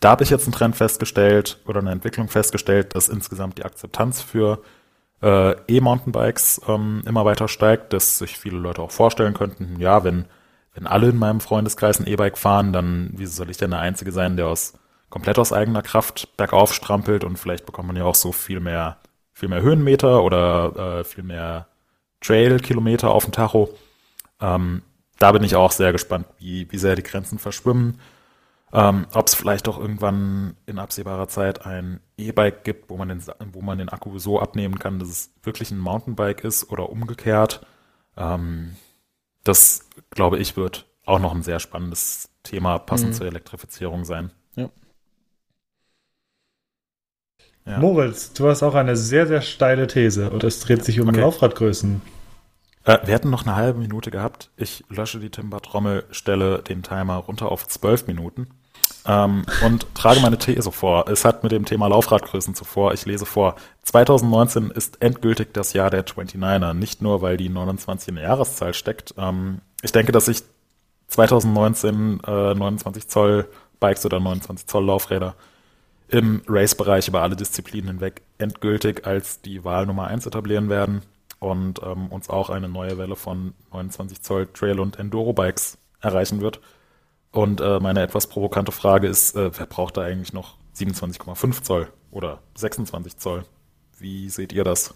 Da 0.00 0.10
habe 0.10 0.24
ich 0.24 0.30
jetzt 0.30 0.44
einen 0.44 0.52
Trend 0.52 0.76
festgestellt 0.76 1.58
oder 1.66 1.80
eine 1.80 1.90
Entwicklung 1.90 2.28
festgestellt, 2.28 2.94
dass 2.94 3.08
insgesamt 3.08 3.58
die 3.58 3.64
Akzeptanz 3.64 4.20
für 4.20 4.62
äh, 5.22 5.52
E-Mountainbikes 5.68 6.60
ähm, 6.68 7.02
immer 7.06 7.24
weiter 7.24 7.48
steigt, 7.48 7.92
dass 7.92 8.18
sich 8.18 8.38
viele 8.38 8.58
Leute 8.58 8.82
auch 8.82 8.90
vorstellen 8.90 9.34
könnten, 9.34 9.80
ja, 9.80 10.04
wenn, 10.04 10.26
wenn 10.74 10.86
alle 10.86 11.08
in 11.08 11.16
meinem 11.16 11.40
Freundeskreis 11.40 11.98
ein 11.98 12.06
E-Bike 12.06 12.36
fahren, 12.36 12.72
dann 12.72 13.10
wie 13.14 13.26
soll 13.26 13.50
ich 13.50 13.56
denn 13.56 13.70
der 13.70 13.80
Einzige 13.80 14.12
sein, 14.12 14.36
der 14.36 14.48
aus 14.48 14.74
komplett 15.08 15.38
aus 15.38 15.52
eigener 15.52 15.82
Kraft 15.82 16.36
bergauf 16.36 16.74
strampelt 16.74 17.24
und 17.24 17.38
vielleicht 17.38 17.64
bekommt 17.64 17.86
man 17.86 17.96
ja 17.96 18.04
auch 18.04 18.14
so 18.14 18.32
viel 18.32 18.60
mehr, 18.60 18.98
viel 19.32 19.48
mehr 19.48 19.62
Höhenmeter 19.62 20.22
oder 20.22 21.00
äh, 21.00 21.04
viel 21.04 21.24
mehr 21.24 21.68
Trail-Kilometer 22.20 23.10
auf 23.10 23.24
dem 23.24 23.32
Tacho. 23.32 23.70
Ähm, 24.40 24.82
da 25.18 25.32
bin 25.32 25.42
ich 25.42 25.56
auch 25.56 25.72
sehr 25.72 25.92
gespannt, 25.92 26.26
wie, 26.38 26.70
wie 26.70 26.78
sehr 26.78 26.96
die 26.96 27.02
Grenzen 27.02 27.38
verschwimmen 27.38 27.98
ähm, 28.72 29.06
Ob 29.12 29.28
es 29.28 29.34
vielleicht 29.34 29.68
auch 29.68 29.78
irgendwann 29.78 30.56
in 30.66 30.78
absehbarer 30.78 31.28
Zeit 31.28 31.64
ein 31.64 32.00
E-Bike 32.16 32.64
gibt, 32.64 32.90
wo 32.90 32.96
man, 32.96 33.08
den, 33.08 33.22
wo 33.52 33.62
man 33.62 33.78
den 33.78 33.88
Akku 33.88 34.18
so 34.18 34.40
abnehmen 34.40 34.78
kann, 34.78 34.98
dass 34.98 35.08
es 35.08 35.30
wirklich 35.42 35.70
ein 35.70 35.78
Mountainbike 35.78 36.42
ist 36.42 36.70
oder 36.70 36.90
umgekehrt. 36.90 37.64
Ähm, 38.16 38.76
das, 39.44 39.88
glaube 40.10 40.38
ich, 40.38 40.56
wird 40.56 40.86
auch 41.04 41.20
noch 41.20 41.32
ein 41.32 41.42
sehr 41.42 41.60
spannendes 41.60 42.28
Thema 42.42 42.78
passend 42.78 43.10
mhm. 43.10 43.14
zur 43.14 43.26
Elektrifizierung 43.26 44.04
sein. 44.04 44.32
Ja. 44.56 44.68
ja. 47.66 47.78
Moritz, 47.78 48.32
du 48.32 48.48
hast 48.48 48.64
auch 48.64 48.74
eine 48.74 48.96
sehr, 48.96 49.28
sehr 49.28 49.42
steile 49.42 49.86
These 49.86 50.30
und 50.30 50.42
es 50.42 50.58
dreht 50.58 50.84
sich 50.84 51.00
um 51.00 51.08
okay. 51.08 51.20
Laufradgrößen. 51.20 52.02
Äh, 52.86 53.00
wir 53.04 53.14
hätten 53.14 53.30
noch 53.30 53.44
eine 53.44 53.56
halbe 53.56 53.80
Minute 53.80 54.10
gehabt. 54.10 54.50
Ich 54.56 54.84
lösche 54.88 55.20
die 55.20 55.30
Timber-Trommel, 55.30 56.04
stelle 56.10 56.62
den 56.62 56.82
Timer 56.82 57.16
runter 57.16 57.50
auf 57.50 57.66
zwölf 57.66 58.06
Minuten 58.06 58.46
ähm, 59.04 59.44
und 59.64 59.92
trage 59.94 60.20
meine 60.20 60.38
These 60.38 60.70
vor. 60.72 61.08
Es 61.08 61.24
hat 61.24 61.42
mit 61.42 61.52
dem 61.52 61.64
Thema 61.64 61.88
Laufradgrößen 61.88 62.54
zuvor. 62.54 62.94
Ich 62.94 63.04
lese 63.04 63.26
vor. 63.26 63.56
2019 63.82 64.70
ist 64.70 65.02
endgültig 65.02 65.52
das 65.52 65.72
Jahr 65.72 65.90
der 65.90 66.06
29er. 66.06 66.72
Nicht 66.72 67.02
nur, 67.02 67.20
weil 67.22 67.36
die 67.36 67.48
29 67.48 68.08
in 68.08 68.14
der 68.14 68.24
Jahreszahl 68.24 68.72
steckt. 68.72 69.14
Ähm, 69.18 69.60
ich 69.82 69.92
denke, 69.92 70.12
dass 70.12 70.26
sich 70.26 70.42
2019 71.08 72.20
äh, 72.24 72.54
29 72.54 73.08
Zoll 73.08 73.48
Bikes 73.80 74.06
oder 74.06 74.20
29 74.20 74.66
Zoll 74.66 74.86
Laufräder 74.86 75.34
im 76.08 76.42
Race-Bereich 76.46 77.08
über 77.08 77.22
alle 77.22 77.34
Disziplinen 77.34 77.88
hinweg 77.88 78.22
endgültig 78.38 79.06
als 79.06 79.42
die 79.42 79.64
Wahl 79.64 79.86
Nummer 79.86 80.06
eins 80.06 80.24
etablieren 80.24 80.68
werden 80.68 81.02
und 81.38 81.80
ähm, 81.82 82.08
uns 82.08 82.30
auch 82.30 82.50
eine 82.50 82.68
neue 82.68 82.98
Welle 82.98 83.16
von 83.16 83.54
29 83.72 84.22
Zoll 84.22 84.46
Trail- 84.52 84.80
und 84.80 84.98
Enduro-Bikes 84.98 85.78
erreichen 86.00 86.40
wird. 86.40 86.60
Und 87.32 87.60
äh, 87.60 87.80
meine 87.80 88.02
etwas 88.02 88.28
provokante 88.28 88.72
Frage 88.72 89.06
ist, 89.08 89.36
äh, 89.36 89.50
wer 89.56 89.66
braucht 89.66 89.96
da 89.96 90.02
eigentlich 90.02 90.32
noch 90.32 90.56
27,5 90.76 91.62
Zoll 91.62 91.88
oder 92.10 92.40
26 92.54 93.18
Zoll? 93.18 93.44
Wie 93.98 94.28
seht 94.30 94.52
ihr 94.52 94.64
das? 94.64 94.94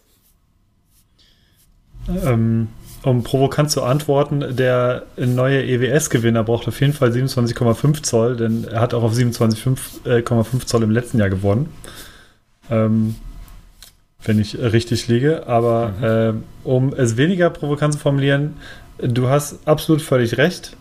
Ähm, 2.08 2.68
um 3.02 3.22
provokant 3.22 3.70
zu 3.70 3.82
antworten, 3.82 4.56
der 4.56 5.06
neue 5.16 5.62
EWS-Gewinner 5.62 6.44
braucht 6.44 6.68
auf 6.68 6.80
jeden 6.80 6.92
Fall 6.92 7.10
27,5 7.10 8.02
Zoll, 8.02 8.36
denn 8.36 8.64
er 8.64 8.80
hat 8.80 8.94
auch 8.94 9.02
auf 9.02 9.12
27,5 9.12 10.60
äh, 10.62 10.66
Zoll 10.66 10.82
im 10.82 10.90
letzten 10.90 11.18
Jahr 11.18 11.30
gewonnen. 11.30 11.72
Ähm, 12.70 13.16
wenn 14.24 14.38
ich 14.38 14.58
richtig 14.58 15.08
liege. 15.08 15.46
Aber 15.46 15.92
mhm. 15.98 16.42
äh, 16.64 16.68
um 16.68 16.92
es 16.92 17.16
weniger 17.16 17.50
provokant 17.50 17.94
zu 17.94 17.98
formulieren, 17.98 18.56
du 18.98 19.28
hast 19.28 19.66
absolut 19.66 20.02
völlig 20.02 20.38
recht. 20.38 20.76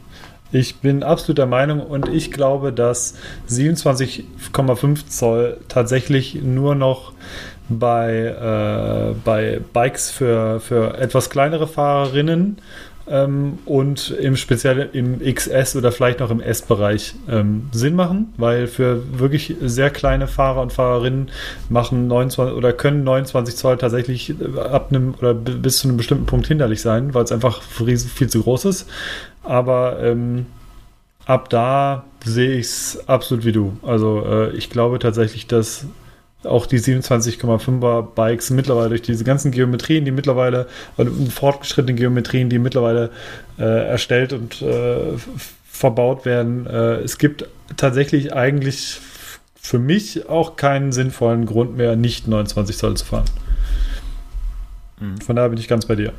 Ich 0.51 0.77
bin 0.77 1.03
absolut 1.03 1.37
der 1.37 1.45
Meinung 1.45 1.79
und 1.79 2.09
ich 2.09 2.31
glaube, 2.31 2.73
dass 2.73 3.15
27,5 3.49 5.07
Zoll 5.07 5.57
tatsächlich 5.67 6.41
nur 6.41 6.73
noch 6.73 7.13
bei, 7.69 8.25
äh, 8.25 9.15
bei 9.23 9.61
Bikes 9.73 10.09
für, 10.09 10.59
für 10.59 10.97
etwas 10.97 11.29
kleinere 11.29 11.67
Fahrerinnen 11.67 12.57
ähm, 13.09 13.59
und 13.65 14.11
im 14.11 14.35
speziell 14.35 14.89
im 14.93 15.19
XS 15.19 15.75
oder 15.75 15.91
vielleicht 15.91 16.19
noch 16.19 16.29
im 16.29 16.41
S-Bereich 16.41 17.15
ähm, 17.29 17.69
Sinn 17.71 17.95
machen, 17.95 18.33
weil 18.37 18.67
für 18.67 19.19
wirklich 19.19 19.55
sehr 19.61 19.89
kleine 19.89 20.27
Fahrer 20.27 20.61
und 20.61 20.73
Fahrerinnen 20.73 21.29
machen 21.69 22.07
29 22.07 22.55
oder 22.55 22.73
können 22.73 23.03
29 23.03 23.55
Zoll 23.55 23.77
tatsächlich 23.77 24.35
äh, 24.39 24.59
ab 24.59 24.87
einem 24.89 25.15
oder 25.19 25.33
bis 25.33 25.79
zu 25.79 25.87
einem 25.87 25.97
bestimmten 25.97 26.25
Punkt 26.25 26.47
hinderlich 26.47 26.81
sein, 26.81 27.13
weil 27.13 27.23
es 27.23 27.31
einfach 27.31 27.61
viel 27.61 27.97
zu 27.97 28.43
groß 28.43 28.65
ist. 28.65 28.89
Aber 29.43 29.99
ähm, 30.01 30.45
ab 31.25 31.49
da 31.49 32.05
sehe 32.23 32.57
ich 32.57 32.65
es 32.65 33.03
absolut 33.07 33.45
wie 33.45 33.51
du. 33.51 33.77
Also 33.83 34.23
äh, 34.25 34.51
ich 34.51 34.69
glaube 34.69 34.99
tatsächlich, 34.99 35.47
dass 35.47 35.85
auch 36.43 36.65
die 36.65 36.79
27,5er 36.79 38.01
Bikes 38.15 38.49
mittlerweile 38.49 38.89
durch 38.89 39.01
diese 39.01 39.23
ganzen 39.23 39.51
Geometrien, 39.51 40.05
die 40.05 40.11
mittlerweile, 40.11 40.67
also 40.97 41.11
fortgeschrittene 41.29 41.95
Geometrien, 41.95 42.49
die 42.49 42.59
mittlerweile 42.59 43.11
äh, 43.57 43.63
erstellt 43.63 44.31
und 44.33 44.61
äh, 44.61 45.17
verbaut 45.65 46.25
werden. 46.25 46.65
Äh, 46.65 47.01
es 47.01 47.17
gibt 47.17 47.45
tatsächlich 47.75 48.33
eigentlich 48.33 48.99
für 49.61 49.79
mich 49.79 50.29
auch 50.29 50.55
keinen 50.55 50.91
sinnvollen 50.91 51.45
Grund 51.45 51.75
mehr, 51.75 51.95
nicht 51.95 52.27
29 52.27 52.77
Zoll 52.77 52.95
zu 52.95 53.05
fahren. 53.05 53.25
Mhm. 54.99 55.19
Von 55.19 55.35
daher 55.35 55.49
bin 55.49 55.59
ich 55.59 55.67
ganz 55.67 55.85
bei 55.85 55.95
dir. 55.95 56.13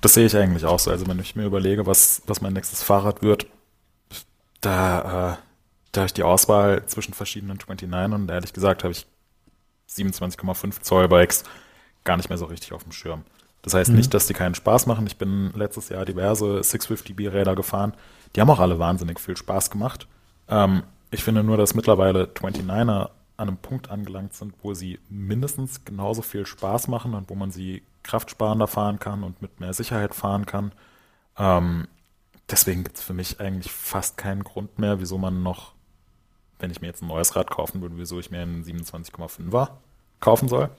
Das 0.00 0.14
sehe 0.14 0.26
ich 0.26 0.36
eigentlich 0.36 0.64
auch 0.64 0.78
so. 0.78 0.90
Also 0.90 1.06
wenn 1.06 1.18
ich 1.18 1.36
mir 1.36 1.44
überlege, 1.44 1.86
was, 1.86 2.22
was 2.26 2.40
mein 2.40 2.52
nächstes 2.52 2.82
Fahrrad 2.82 3.22
wird, 3.22 3.46
da 4.60 5.32
äh, 5.32 5.49
da 5.92 6.04
ich 6.04 6.12
die 6.12 6.22
Auswahl 6.22 6.86
zwischen 6.86 7.14
verschiedenen 7.14 7.58
29 7.58 8.14
und 8.14 8.30
ehrlich 8.30 8.52
gesagt 8.52 8.84
habe 8.84 8.92
ich 8.92 9.06
27,5 9.88 10.80
Zoll 10.82 11.08
Bikes 11.08 11.44
gar 12.04 12.16
nicht 12.16 12.28
mehr 12.28 12.38
so 12.38 12.46
richtig 12.46 12.72
auf 12.72 12.84
dem 12.84 12.92
Schirm. 12.92 13.24
Das 13.62 13.74
heißt 13.74 13.90
mhm. 13.90 13.96
nicht, 13.96 14.14
dass 14.14 14.26
die 14.26 14.34
keinen 14.34 14.54
Spaß 14.54 14.86
machen. 14.86 15.06
Ich 15.06 15.18
bin 15.18 15.52
letztes 15.54 15.88
Jahr 15.88 16.04
diverse 16.04 16.60
650B-Räder 16.60 17.54
gefahren. 17.54 17.92
Die 18.34 18.40
haben 18.40 18.50
auch 18.50 18.60
alle 18.60 18.78
wahnsinnig 18.78 19.20
viel 19.20 19.36
Spaß 19.36 19.70
gemacht. 19.70 20.06
Ähm, 20.48 20.84
ich 21.10 21.24
finde 21.24 21.42
nur, 21.42 21.56
dass 21.56 21.74
mittlerweile 21.74 22.24
29er 22.24 23.10
an 23.36 23.48
einem 23.48 23.56
Punkt 23.56 23.90
angelangt 23.90 24.34
sind, 24.34 24.54
wo 24.62 24.74
sie 24.74 24.98
mindestens 25.08 25.84
genauso 25.84 26.22
viel 26.22 26.46
Spaß 26.46 26.88
machen 26.88 27.14
und 27.14 27.30
wo 27.30 27.34
man 27.34 27.50
sie 27.50 27.82
kraftsparender 28.02 28.66
fahren 28.66 28.98
kann 28.98 29.24
und 29.24 29.42
mit 29.42 29.60
mehr 29.60 29.72
Sicherheit 29.72 30.14
fahren 30.14 30.46
kann. 30.46 30.72
Ähm, 31.36 31.88
deswegen 32.50 32.84
gibt 32.84 32.98
es 32.98 33.02
für 33.02 33.14
mich 33.14 33.40
eigentlich 33.40 33.72
fast 33.72 34.16
keinen 34.16 34.44
Grund 34.44 34.78
mehr, 34.78 35.00
wieso 35.00 35.18
man 35.18 35.42
noch 35.42 35.72
wenn 36.60 36.70
ich 36.70 36.80
mir 36.80 36.88
jetzt 36.88 37.02
ein 37.02 37.08
neues 37.08 37.36
Rad 37.36 37.50
kaufen 37.50 37.80
würde, 37.80 37.96
wieso 37.96 38.18
ich 38.18 38.30
mir 38.30 38.40
einen 38.40 38.64
27,5er 38.64 39.70
kaufen 40.20 40.48
soll. 40.48 40.70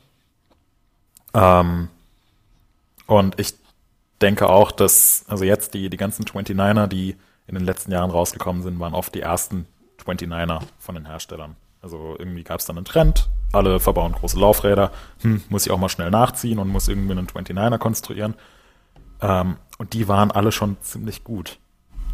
Ähm, 1.34 1.90
und 3.08 3.40
ich 3.40 3.54
denke 4.22 4.50
auch, 4.50 4.72
dass, 4.72 5.26
also 5.28 5.44
jetzt 5.44 5.74
die, 5.74 5.90
die 5.90 5.98
ganzen 5.98 6.26
29er, 6.26 6.88
die 6.88 7.16
in 7.48 7.56
den 7.56 7.66
letzten 7.66 7.92
Jahren 7.92 8.12
rausgekommen 8.12 8.62
sind, 8.62 8.80
waren 8.80 8.94
oft 8.94 9.14
die 9.16 9.22
ersten 9.22 9.68
29er 10.06 10.62
von 10.80 10.96
den 10.96 11.06
Herstellern. 11.06 11.56
Also 11.82 12.16
irgendwie 12.18 12.44
gab 12.44 12.60
es 12.60 12.66
dann 12.66 12.78
einen 12.78 12.86
Trend, 12.86 13.30
alle 13.52 13.80
verbauen 13.80 14.14
große 14.14 14.40
Laufräder, 14.40 14.92
hm, 15.22 15.44
muss 15.50 15.66
ich 15.66 15.72
auch 15.72 15.80
mal 15.80 15.90
schnell 15.90 16.12
nachziehen 16.12 16.60
und 16.60 16.68
muss 16.68 16.88
irgendwie 16.88 17.14
einen 17.14 17.28
29er 17.28 17.78
konstruieren. 17.80 18.36
Ähm, 19.20 19.58
und 19.78 19.94
die 19.94 20.08
waren 20.08 20.32
alle 20.32 20.52
schon 20.52 20.78
ziemlich 20.82 21.24
gut. 21.24 21.58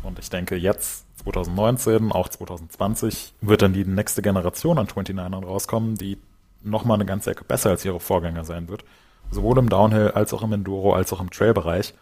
Und 0.04 0.20
ich 0.20 0.30
denke, 0.30 0.56
jetzt 0.56 1.06
2019, 1.32 2.12
auch 2.12 2.30
2020, 2.30 3.34
wird 3.42 3.62
dann 3.62 3.74
die 3.74 3.86
nächste 3.86 4.22
Generation 4.22 4.78
an 4.78 4.88
29ern 4.88 5.46
rauskommen, 5.46 5.96
die 5.96 6.18
nochmal 6.64 6.96
eine 6.96 7.06
ganze 7.06 7.32
Ecke 7.32 7.44
besser 7.44 7.70
als 7.72 7.86
ihre 7.86 8.00
Vorgänger 8.00 8.46
sein 8.46 8.68
wird. 8.68 8.84
Sowohl 9.32 9.58
im 9.58 9.70
Downhill 9.70 10.12
als 10.12 10.34
auch 10.34 10.42
im 10.42 10.54
Enduro 10.54 10.94
als 10.94 11.12
auch 11.12 11.20
im 11.20 11.30
Trail-Bereich. 11.30 11.94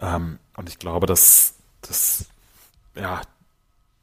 Ähm, 0.00 0.38
und 0.56 0.68
ich 0.68 0.78
glaube, 0.78 1.06
dass 1.06 1.54
das 1.82 2.26
ja 2.94 3.20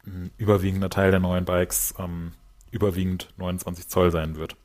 ein 0.06 0.30
überwiegender 0.36 0.90
Teil 0.90 1.10
der 1.10 1.20
neuen 1.20 1.44
Bikes 1.44 1.94
ähm, 1.98 2.32
überwiegend 2.70 3.32
29 3.36 3.88
Zoll 3.88 4.10
sein 4.10 4.36
wird. 4.36 4.56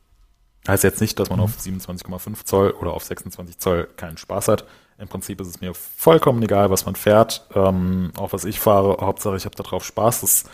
Heißt 0.66 0.84
jetzt 0.84 1.00
nicht, 1.00 1.18
dass 1.18 1.30
man 1.30 1.38
mhm. 1.38 1.44
auf 1.44 1.58
27,5 1.58 2.44
Zoll 2.44 2.70
oder 2.70 2.92
auf 2.92 3.04
26 3.04 3.58
Zoll 3.58 3.88
keinen 3.96 4.16
Spaß 4.16 4.48
hat. 4.48 4.64
Im 4.98 5.08
Prinzip 5.08 5.40
ist 5.40 5.48
es 5.48 5.60
mir 5.60 5.74
vollkommen 5.74 6.42
egal, 6.42 6.70
was 6.70 6.86
man 6.86 6.94
fährt, 6.94 7.46
ähm, 7.54 8.12
auch 8.16 8.32
was 8.32 8.44
ich 8.44 8.60
fahre. 8.60 9.04
Hauptsache, 9.04 9.36
ich 9.36 9.44
habe 9.44 9.56
darauf 9.56 9.84
Spaß. 9.84 10.20
Das 10.20 10.44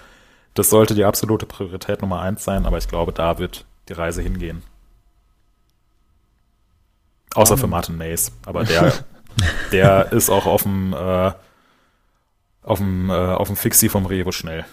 Das 0.55 0.71
sollte 0.71 0.95
die 0.95 1.05
absolute 1.05 1.47
Priorität 1.47 2.01
Nummer 2.03 2.21
eins 2.21 2.45
sein, 2.45 2.67
aber 2.67 2.79
ich 2.79 2.89
glaube, 2.89 3.13
da 3.13 3.39
wird 3.39 3.65
die 3.89 3.93
Reise 3.93 4.23
hingehen. 4.23 4.63
Außer 7.35 7.57
für 7.57 7.69
Martin 7.69 7.97
Mays, 7.97 8.33
aber 8.45 8.65
der, 8.65 8.93
der 9.73 10.13
ist 10.13 10.31
auch 10.31 10.47
auf 10.47 10.65
dem, 10.65 10.93
äh, 10.93 11.33
auf 12.63 12.79
dem, 12.79 13.11
äh, 13.11 13.13
auf 13.13 13.47
dem 13.47 13.57
Fixie 13.57 13.89
vom 13.89 14.07
Revo 14.07 14.33
schnell. 14.33 14.65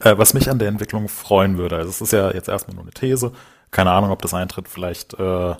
Äh, 0.00 0.18
was 0.18 0.34
mich 0.34 0.50
an 0.50 0.58
der 0.58 0.68
Entwicklung 0.68 1.08
freuen 1.08 1.56
würde, 1.56 1.76
also 1.76 1.88
es 1.88 2.00
ist 2.00 2.12
ja 2.12 2.32
jetzt 2.32 2.48
erstmal 2.48 2.74
nur 2.74 2.84
eine 2.84 2.92
These, 2.92 3.32
keine 3.70 3.90
Ahnung, 3.92 4.10
ob 4.10 4.20
das 4.20 4.34
eintritt, 4.34 4.68
vielleicht 4.68 5.14
äh, 5.14 5.54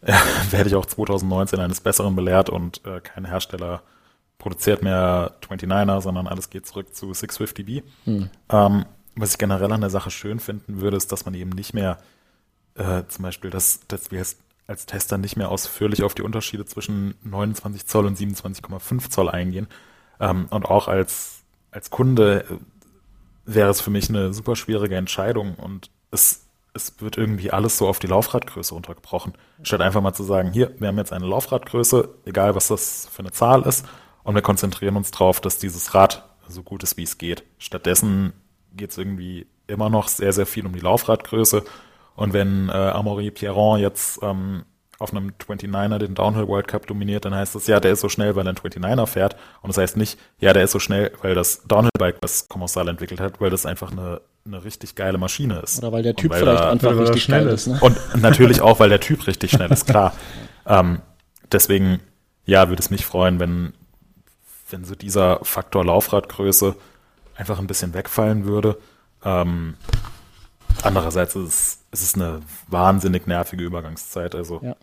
werde 0.50 0.68
ich 0.68 0.74
auch 0.74 0.86
2019 0.86 1.58
eines 1.60 1.80
Besseren 1.80 2.14
belehrt 2.14 2.50
und 2.50 2.84
äh, 2.84 3.00
kein 3.00 3.24
Hersteller 3.24 3.82
produziert 4.38 4.82
mehr 4.82 5.34
29er, 5.42 6.00
sondern 6.00 6.28
alles 6.28 6.50
geht 6.50 6.66
zurück 6.66 6.94
zu 6.94 7.10
650B. 7.10 7.82
Hm. 8.04 8.30
Ähm, 8.50 8.84
was 9.16 9.32
ich 9.32 9.38
generell 9.38 9.72
an 9.72 9.80
der 9.80 9.90
Sache 9.90 10.10
schön 10.10 10.38
finden 10.38 10.80
würde, 10.80 10.96
ist, 10.96 11.10
dass 11.10 11.24
man 11.24 11.34
eben 11.34 11.50
nicht 11.50 11.74
mehr 11.74 11.98
äh, 12.76 13.02
zum 13.08 13.24
Beispiel, 13.24 13.50
dass, 13.50 13.80
dass 13.88 14.12
wir 14.12 14.24
als 14.68 14.86
Tester 14.86 15.18
nicht 15.18 15.36
mehr 15.36 15.50
ausführlich 15.50 16.04
auf 16.04 16.14
die 16.14 16.22
Unterschiede 16.22 16.64
zwischen 16.64 17.14
29 17.24 17.86
Zoll 17.86 18.06
und 18.06 18.18
27,5 18.18 19.10
Zoll 19.10 19.28
eingehen. 19.28 19.66
Ähm, 20.20 20.46
und 20.50 20.66
auch 20.66 20.88
als, 20.88 21.42
als 21.70 21.90
Kunde 21.90 22.44
äh, 22.48 22.54
wäre 23.44 23.70
es 23.70 23.80
für 23.80 23.90
mich 23.90 24.08
eine 24.08 24.32
super 24.32 24.56
schwierige 24.56 24.96
Entscheidung 24.96 25.54
und 25.54 25.90
es, 26.10 26.47
es 26.78 27.00
wird 27.00 27.18
irgendwie 27.18 27.50
alles 27.50 27.76
so 27.76 27.88
auf 27.88 27.98
die 27.98 28.06
Laufradgröße 28.06 28.72
runtergebrochen. 28.72 29.34
Statt 29.62 29.80
einfach 29.80 30.00
mal 30.00 30.14
zu 30.14 30.22
sagen, 30.22 30.52
hier, 30.52 30.72
wir 30.78 30.88
haben 30.88 30.98
jetzt 30.98 31.12
eine 31.12 31.26
Laufradgröße, 31.26 32.08
egal 32.24 32.54
was 32.54 32.68
das 32.68 33.08
für 33.12 33.20
eine 33.20 33.32
Zahl 33.32 33.62
ist, 33.62 33.84
und 34.22 34.34
wir 34.34 34.42
konzentrieren 34.42 34.96
uns 34.96 35.10
darauf, 35.10 35.40
dass 35.40 35.58
dieses 35.58 35.94
Rad 35.94 36.28
so 36.48 36.62
gut 36.62 36.82
ist, 36.82 36.96
wie 36.96 37.02
es 37.02 37.18
geht. 37.18 37.44
Stattdessen 37.58 38.32
geht 38.74 38.90
es 38.90 38.98
irgendwie 38.98 39.46
immer 39.66 39.90
noch 39.90 40.08
sehr, 40.08 40.32
sehr 40.32 40.46
viel 40.46 40.66
um 40.66 40.72
die 40.72 40.80
Laufradgröße. 40.80 41.64
Und 42.14 42.32
wenn 42.32 42.68
äh, 42.68 42.72
Amaury 42.72 43.30
Pierron 43.30 43.80
jetzt 43.80 44.20
ähm, 44.22 44.64
auf 44.98 45.12
einem 45.12 45.32
29er 45.38 45.98
den 45.98 46.14
Downhill 46.14 46.48
World 46.48 46.68
Cup 46.68 46.86
dominiert, 46.86 47.24
dann 47.24 47.34
heißt 47.34 47.54
das, 47.54 47.68
ja, 47.68 47.80
der 47.80 47.92
ist 47.92 48.00
so 48.00 48.08
schnell, 48.08 48.34
weil 48.34 48.46
er 48.46 48.50
einen 48.50 48.58
29er 48.58 49.06
fährt. 49.06 49.36
Und 49.62 49.68
das 49.68 49.78
heißt 49.78 49.96
nicht, 49.96 50.18
ja, 50.40 50.52
der 50.52 50.64
ist 50.64 50.72
so 50.72 50.78
schnell, 50.78 51.12
weil 51.22 51.34
das 51.34 51.62
Downhill 51.62 51.90
Bike, 51.98 52.18
was 52.20 52.48
Kommissar 52.48 52.86
entwickelt 52.88 53.20
hat, 53.20 53.40
weil 53.40 53.50
das 53.50 53.66
einfach 53.66 53.92
eine, 53.92 54.20
eine 54.48 54.64
richtig 54.64 54.94
geile 54.94 55.18
Maschine 55.18 55.60
ist. 55.60 55.78
Oder 55.78 55.92
weil 55.92 56.02
der 56.02 56.16
Typ 56.16 56.34
vielleicht 56.34 56.60
er, 56.60 56.70
einfach 56.70 56.96
richtig 56.98 57.22
schnell 57.22 57.46
ist. 57.46 57.66
Ne? 57.66 57.78
Und 57.80 57.96
natürlich 58.16 58.60
auch, 58.60 58.80
weil 58.80 58.88
der 58.88 59.00
Typ 59.00 59.26
richtig 59.26 59.52
schnell 59.52 59.70
ist, 59.70 59.86
klar. 59.86 60.14
ähm, 60.66 61.00
deswegen, 61.52 62.00
ja, 62.44 62.68
würde 62.68 62.80
es 62.80 62.90
mich 62.90 63.06
freuen, 63.06 63.38
wenn, 63.38 63.74
wenn 64.70 64.84
so 64.84 64.94
dieser 64.94 65.40
Faktor 65.42 65.84
Laufradgröße 65.84 66.74
einfach 67.36 67.58
ein 67.58 67.66
bisschen 67.66 67.94
wegfallen 67.94 68.44
würde. 68.44 68.78
Ähm, 69.24 69.74
andererseits 70.82 71.36
ist 71.36 71.46
es, 71.46 71.78
ist 71.92 72.02
es 72.02 72.14
eine 72.14 72.40
wahnsinnig 72.68 73.26
nervige 73.26 73.64
Übergangszeit. 73.64 74.34
Also 74.34 74.60
ja. 74.62 74.76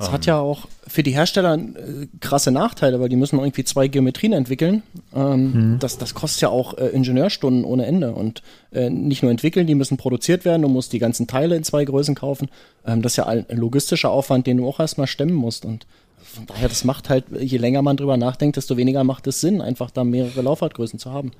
Es 0.00 0.08
um. 0.08 0.12
hat 0.14 0.24
ja 0.24 0.38
auch 0.38 0.66
für 0.86 1.02
die 1.02 1.12
Hersteller 1.12 1.56
äh, 1.56 2.06
krasse 2.20 2.50
Nachteile, 2.50 3.00
weil 3.00 3.10
die 3.10 3.16
müssen 3.16 3.38
irgendwie 3.38 3.64
zwei 3.64 3.86
Geometrien 3.86 4.32
entwickeln. 4.32 4.82
Ähm, 5.14 5.52
mhm. 5.52 5.78
das, 5.78 5.98
das 5.98 6.14
kostet 6.14 6.40
ja 6.40 6.48
auch 6.48 6.78
äh, 6.78 6.86
Ingenieurstunden 6.88 7.64
ohne 7.64 7.84
Ende. 7.84 8.12
Und 8.12 8.42
äh, 8.72 8.88
nicht 8.88 9.22
nur 9.22 9.30
entwickeln, 9.30 9.66
die 9.66 9.74
müssen 9.74 9.98
produziert 9.98 10.46
werden. 10.46 10.62
Du 10.62 10.68
musst 10.68 10.94
die 10.94 10.98
ganzen 10.98 11.26
Teile 11.26 11.54
in 11.54 11.64
zwei 11.64 11.84
Größen 11.84 12.14
kaufen. 12.14 12.48
Ähm, 12.86 13.02
das 13.02 13.12
ist 13.12 13.16
ja 13.16 13.26
ein 13.26 13.44
logistischer 13.50 14.10
Aufwand, 14.10 14.46
den 14.46 14.56
du 14.56 14.66
auch 14.66 14.80
erstmal 14.80 15.06
stemmen 15.06 15.34
musst. 15.34 15.66
Und 15.66 15.86
von 16.22 16.46
daher, 16.46 16.68
das 16.68 16.84
macht 16.84 17.10
halt, 17.10 17.26
je 17.38 17.58
länger 17.58 17.82
man 17.82 17.98
drüber 17.98 18.16
nachdenkt, 18.16 18.56
desto 18.56 18.78
weniger 18.78 19.04
macht 19.04 19.26
es 19.26 19.42
Sinn, 19.42 19.60
einfach 19.60 19.90
da 19.90 20.02
mehrere 20.02 20.40
Laufradgrößen 20.40 20.98
zu 20.98 21.12
haben. 21.12 21.32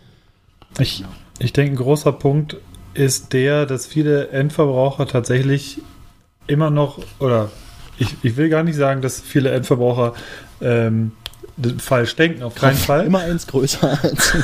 Ich, 0.78 1.02
ich 1.38 1.54
denke, 1.54 1.72
ein 1.72 1.76
großer 1.76 2.12
Punkt 2.12 2.58
ist 2.92 3.32
der, 3.32 3.64
dass 3.64 3.86
viele 3.86 4.28
Endverbraucher 4.28 5.06
tatsächlich 5.06 5.78
immer 6.46 6.70
noch 6.70 6.98
oder 7.20 7.50
ich, 8.00 8.16
ich 8.22 8.36
will 8.36 8.48
gar 8.48 8.62
nicht 8.62 8.76
sagen, 8.76 9.02
dass 9.02 9.20
viele 9.20 9.50
Endverbraucher 9.50 10.14
ähm, 10.60 11.12
falsch 11.78 12.16
denken, 12.16 12.42
auf 12.42 12.54
keinen 12.54 12.76
Fall. 12.76 13.06
Immer 13.06 13.20
eins 13.20 13.46
größer 13.46 13.98
als 14.02 14.34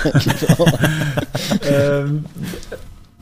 ähm, 1.68 2.24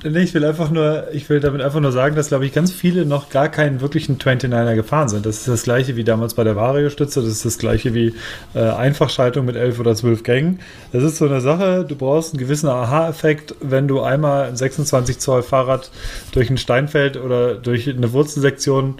Nee, 0.07 0.19
ich 0.21 0.35
will 0.35 0.45
einfach 0.45 0.71
nur, 0.71 1.07
ich 1.15 1.31
will 1.31 1.41
damit 1.41 1.63
einfach 1.63 1.81
nur 1.81 1.91
sagen, 1.91 2.15
dass, 2.15 2.29
glaube 2.29 2.45
ich, 2.45 2.53
ganz 2.53 2.71
viele 2.71 3.07
noch 3.07 3.31
gar 3.31 3.49
keinen 3.49 3.81
wirklichen 3.81 4.19
29er 4.19 4.75
gefahren 4.75 5.09
sind. 5.09 5.25
Das 5.25 5.39
ist 5.39 5.49
das 5.49 5.63
gleiche 5.63 5.97
wie 5.97 6.05
damals 6.05 6.35
bei 6.35 6.45
der 6.45 6.57
Vario-Stütze, 6.57 7.23
das 7.23 7.31
ist 7.31 7.47
das 7.47 7.57
gleiche 7.57 7.95
wie 7.95 8.13
äh, 8.55 8.61
Einfachschaltung 8.61 9.47
mit 9.47 9.57
11 9.57 9.81
oder 9.81 9.95
12 9.95 10.23
Gängen. 10.23 10.61
Das 10.93 11.03
ist 11.03 11.17
so 11.17 11.25
eine 11.25 11.41
Sache, 11.41 11.87
du 11.89 11.97
brauchst 11.97 12.35
einen 12.35 12.39
gewissen 12.39 12.69
Aha-Effekt, 12.69 13.55
wenn 13.63 13.89
du 13.89 14.03
einmal 14.03 14.45
ein 14.45 14.57
26 14.57 15.21
Zoll 15.21 15.43
Fahrrad 15.43 15.91
durch 16.33 16.51
ein 16.51 16.59
Steinfeld 16.59 17.17
oder 17.17 17.55
durch 17.55 17.89
eine 17.89 18.13
Wurzelsektion 18.13 18.97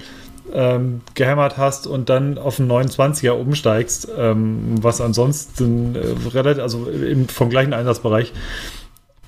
ähm, 0.55 1.01
gehämmert 1.15 1.59
hast 1.59 1.87
und 1.87 2.09
dann 2.09 2.39
auf 2.39 2.61
einen 2.61 2.71
29er 2.71 3.33
umsteigst, 3.33 4.09
ähm, 4.17 4.77
was 4.81 5.01
ansonsten 5.01 5.97
äh, 5.97 6.29
relativ, 6.29 6.63
also 6.63 6.87
im, 6.87 7.29
vom 7.29 7.51
gleichen 7.51 7.75
Einsatzbereich, 7.75 8.33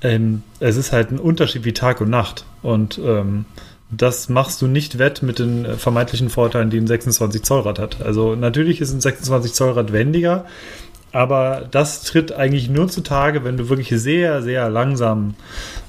ähm, 0.02 0.42
es 0.60 0.76
ist 0.76 0.92
halt 0.92 1.10
ein 1.10 1.18
Unterschied 1.18 1.64
wie 1.64 1.72
Tag 1.72 2.00
und 2.00 2.10
Nacht. 2.10 2.44
Und 2.62 2.98
ähm, 3.04 3.44
das 3.90 4.28
machst 4.28 4.62
du 4.62 4.66
nicht 4.66 4.98
wett 4.98 5.22
mit 5.22 5.38
den 5.38 5.64
äh, 5.64 5.74
vermeintlichen 5.74 6.30
Vorteilen, 6.30 6.70
die 6.70 6.78
ein 6.78 6.86
26 6.86 7.42
Zoll 7.42 7.60
Rad 7.60 7.78
hat. 7.78 8.00
Also 8.02 8.34
natürlich 8.34 8.80
ist 8.80 8.92
ein 8.92 9.00
26 9.00 9.52
Zoll 9.52 9.72
Rad 9.72 9.92
wendiger, 9.92 10.44
aber 11.16 11.62
das 11.70 12.02
tritt 12.02 12.32
eigentlich 12.32 12.68
nur 12.68 12.88
zutage, 12.88 13.42
wenn 13.42 13.56
du 13.56 13.70
wirklich 13.70 13.88
sehr, 13.88 14.42
sehr 14.42 14.68
langsam 14.68 15.32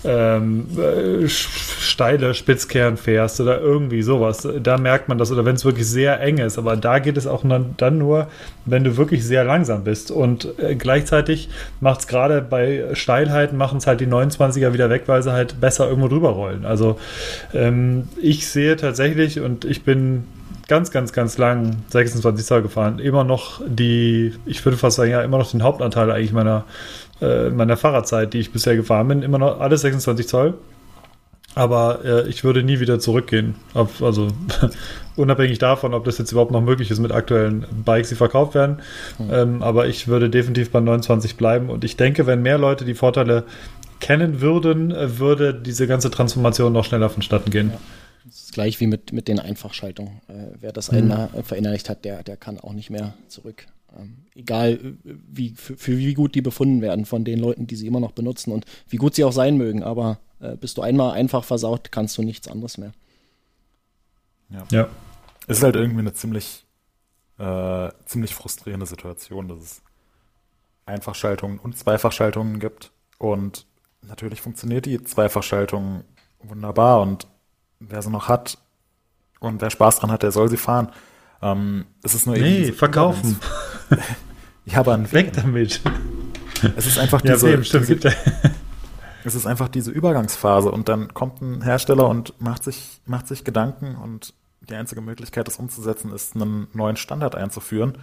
ähm, 0.05 0.67
äh, 0.77 1.27
steile 1.27 2.33
Spitzkern 2.33 2.95
fährst 2.95 3.41
oder 3.41 3.59
irgendwie 3.59 4.03
sowas. 4.03 4.47
Da 4.63 4.77
merkt 4.77 5.09
man 5.09 5.17
das, 5.17 5.29
oder 5.29 5.43
wenn 5.43 5.57
es 5.57 5.65
wirklich 5.65 5.85
sehr 5.85 6.21
eng 6.21 6.37
ist. 6.37 6.57
Aber 6.57 6.77
da 6.77 6.99
geht 6.99 7.17
es 7.17 7.27
auch 7.27 7.43
dann 7.43 7.97
nur, 7.97 8.27
wenn 8.63 8.85
du 8.85 8.95
wirklich 8.95 9.25
sehr 9.25 9.43
langsam 9.43 9.83
bist. 9.83 10.11
Und 10.11 10.47
äh, 10.59 10.75
gleichzeitig 10.75 11.49
macht 11.81 11.99
es 11.99 12.07
gerade 12.07 12.41
bei 12.41 12.85
Steilheiten, 12.93 13.57
machen 13.57 13.79
es 13.79 13.85
halt 13.85 13.99
die 13.99 14.07
29er 14.07 14.71
wieder 14.71 14.89
weg, 14.89 15.03
weil 15.07 15.23
sie 15.23 15.33
halt 15.33 15.59
besser 15.59 15.89
irgendwo 15.89 16.07
drüber 16.07 16.29
rollen. 16.29 16.65
Also 16.65 16.97
ähm, 17.53 18.07
ich 18.21 18.47
sehe 18.47 18.77
tatsächlich, 18.77 19.41
und 19.41 19.65
ich 19.65 19.83
bin 19.83 20.23
ganz, 20.67 20.91
ganz, 20.91 21.13
ganz 21.13 21.37
lang 21.37 21.77
26 21.89 22.45
Zoll 22.45 22.61
gefahren. 22.61 22.99
Immer 22.99 23.23
noch 23.23 23.61
die, 23.65 24.33
ich 24.45 24.63
würde 24.65 24.77
fast 24.77 24.97
sagen, 24.97 25.11
ja, 25.11 25.21
immer 25.21 25.37
noch 25.37 25.49
den 25.49 25.63
Hauptanteil 25.63 26.11
eigentlich 26.11 26.33
meiner, 26.33 26.65
äh, 27.21 27.49
meiner 27.49 27.77
Fahrradzeit, 27.77 28.33
die 28.33 28.39
ich 28.39 28.51
bisher 28.51 28.75
gefahren 28.75 29.07
bin. 29.07 29.21
Immer 29.23 29.39
noch 29.39 29.59
alles 29.59 29.81
26 29.81 30.27
Zoll. 30.27 30.55
Aber 31.55 32.05
äh, 32.05 32.29
ich 32.29 32.43
würde 32.43 32.61
nie 32.61 32.79
wieder 32.79 32.99
zurückgehen. 32.99 33.55
Ob, 33.73 34.01
also 34.01 34.27
unabhängig 35.15 35.57
davon, 35.57 35.93
ob 35.93 36.03
das 36.05 36.19
jetzt 36.19 36.31
überhaupt 36.31 36.51
noch 36.51 36.61
möglich 36.61 36.91
ist 36.91 36.99
mit 36.99 37.11
aktuellen 37.11 37.65
Bikes, 37.83 38.09
die 38.09 38.15
verkauft 38.15 38.53
werden. 38.53 38.77
Mhm. 39.17 39.33
Ähm, 39.33 39.63
aber 39.63 39.87
ich 39.87 40.07
würde 40.07 40.29
definitiv 40.29 40.71
bei 40.71 40.79
29 40.79 41.35
bleiben. 41.35 41.69
Und 41.69 41.83
ich 41.83 41.97
denke, 41.97 42.27
wenn 42.27 42.43
mehr 42.43 42.59
Leute 42.59 42.85
die 42.85 42.93
Vorteile 42.93 43.43
kennen 43.99 44.41
würden, 44.41 44.91
äh, 44.91 45.17
würde 45.17 45.53
diese 45.53 45.87
ganze 45.87 46.11
Transformation 46.11 46.73
noch 46.73 46.85
schneller 46.85 47.09
vonstatten 47.09 47.49
gehen. 47.49 47.71
Ja. 47.71 47.79
Das 48.27 48.43
ist 48.43 48.53
gleich 48.53 48.79
wie 48.81 48.87
mit, 48.87 49.13
mit 49.13 49.27
den 49.27 49.39
Einfachschaltungen. 49.39 50.21
Äh, 50.27 50.57
wer 50.59 50.73
das 50.73 50.91
mhm. 50.91 50.97
einmal 50.97 51.29
verinnerlicht 51.43 51.89
hat, 51.89 52.03
der, 52.03 52.23
der 52.23 52.35
kann 52.35 52.59
auch 52.59 52.73
nicht 52.73 52.89
mehr 52.89 53.13
zurück. 53.29 53.67
Ähm, 53.97 54.25
egal, 54.35 54.97
wie, 55.03 55.51
für, 55.51 55.77
für, 55.77 55.97
wie 55.97 56.13
gut 56.13 56.35
die 56.35 56.41
befunden 56.41 56.81
werden 56.81 57.05
von 57.05 57.23
den 57.23 57.39
Leuten, 57.39 57.67
die 57.67 57.75
sie 57.75 57.87
immer 57.87 58.01
noch 58.01 58.11
benutzen 58.11 58.51
und 58.51 58.65
wie 58.89 58.97
gut 58.97 59.15
sie 59.15 59.23
auch 59.23 59.31
sein 59.31 59.55
mögen. 59.55 59.81
Aber 59.81 60.19
äh, 60.41 60.57
bist 60.57 60.77
du 60.77 60.81
einmal 60.81 61.11
einfach 61.11 61.45
versaut, 61.45 61.91
kannst 61.91 62.17
du 62.17 62.23
nichts 62.23 62.49
anderes 62.49 62.77
mehr. 62.77 62.91
Ja. 64.49 64.65
ja. 64.71 64.89
Es 65.47 65.59
ist 65.59 65.63
halt 65.63 65.77
irgendwie 65.77 65.99
eine 65.99 66.13
ziemlich, 66.13 66.65
äh, 67.39 67.89
ziemlich 68.05 68.35
frustrierende 68.35 68.85
Situation, 68.85 69.47
dass 69.47 69.59
es 69.59 69.81
Einfachschaltungen 70.85 71.59
und 71.59 71.77
Zweifachschaltungen 71.77 72.59
gibt. 72.59 72.91
Und 73.19 73.65
natürlich 74.01 74.41
funktioniert 74.41 74.85
die 74.85 75.01
Zweifachschaltung 75.01 76.03
wunderbar 76.39 77.01
und 77.01 77.27
wer 77.79 78.01
sie 78.01 78.09
noch 78.09 78.27
hat 78.27 78.57
und 79.39 79.61
wer 79.61 79.69
Spaß 79.69 79.99
dran 79.99 80.11
hat, 80.11 80.23
der 80.23 80.31
soll 80.31 80.49
sie 80.49 80.57
fahren. 80.57 80.89
Ähm, 81.41 81.85
es 82.03 82.15
ist 82.15 82.25
nur 82.25 82.35
nee, 82.35 82.65
eben 82.65 82.75
verkaufen. 82.75 83.39
ja, 84.65 84.79
aber 84.79 84.93
ein 84.93 85.11
Weg 85.11 85.33
damit. 85.33 85.81
Es 86.75 86.87
ist 86.87 86.97
einfach 86.97 87.21
diese, 87.23 87.51
ja, 87.51 87.63
stimmt, 87.63 87.89
diese 87.89 88.15
es 89.23 89.35
ist 89.35 89.45
einfach 89.45 89.67
diese 89.67 89.91
Übergangsphase 89.91 90.71
und 90.71 90.89
dann 90.89 91.13
kommt 91.13 91.41
ein 91.41 91.61
Hersteller 91.61 92.07
und 92.07 92.39
macht 92.41 92.63
sich, 92.63 93.01
macht 93.05 93.27
sich 93.27 93.43
Gedanken 93.43 93.95
und 93.95 94.33
die 94.61 94.75
einzige 94.75 95.01
Möglichkeit, 95.01 95.47
das 95.47 95.57
umzusetzen, 95.57 96.11
ist, 96.11 96.35
einen 96.35 96.67
neuen 96.73 96.97
Standard 96.97 97.35
einzuführen. 97.35 97.97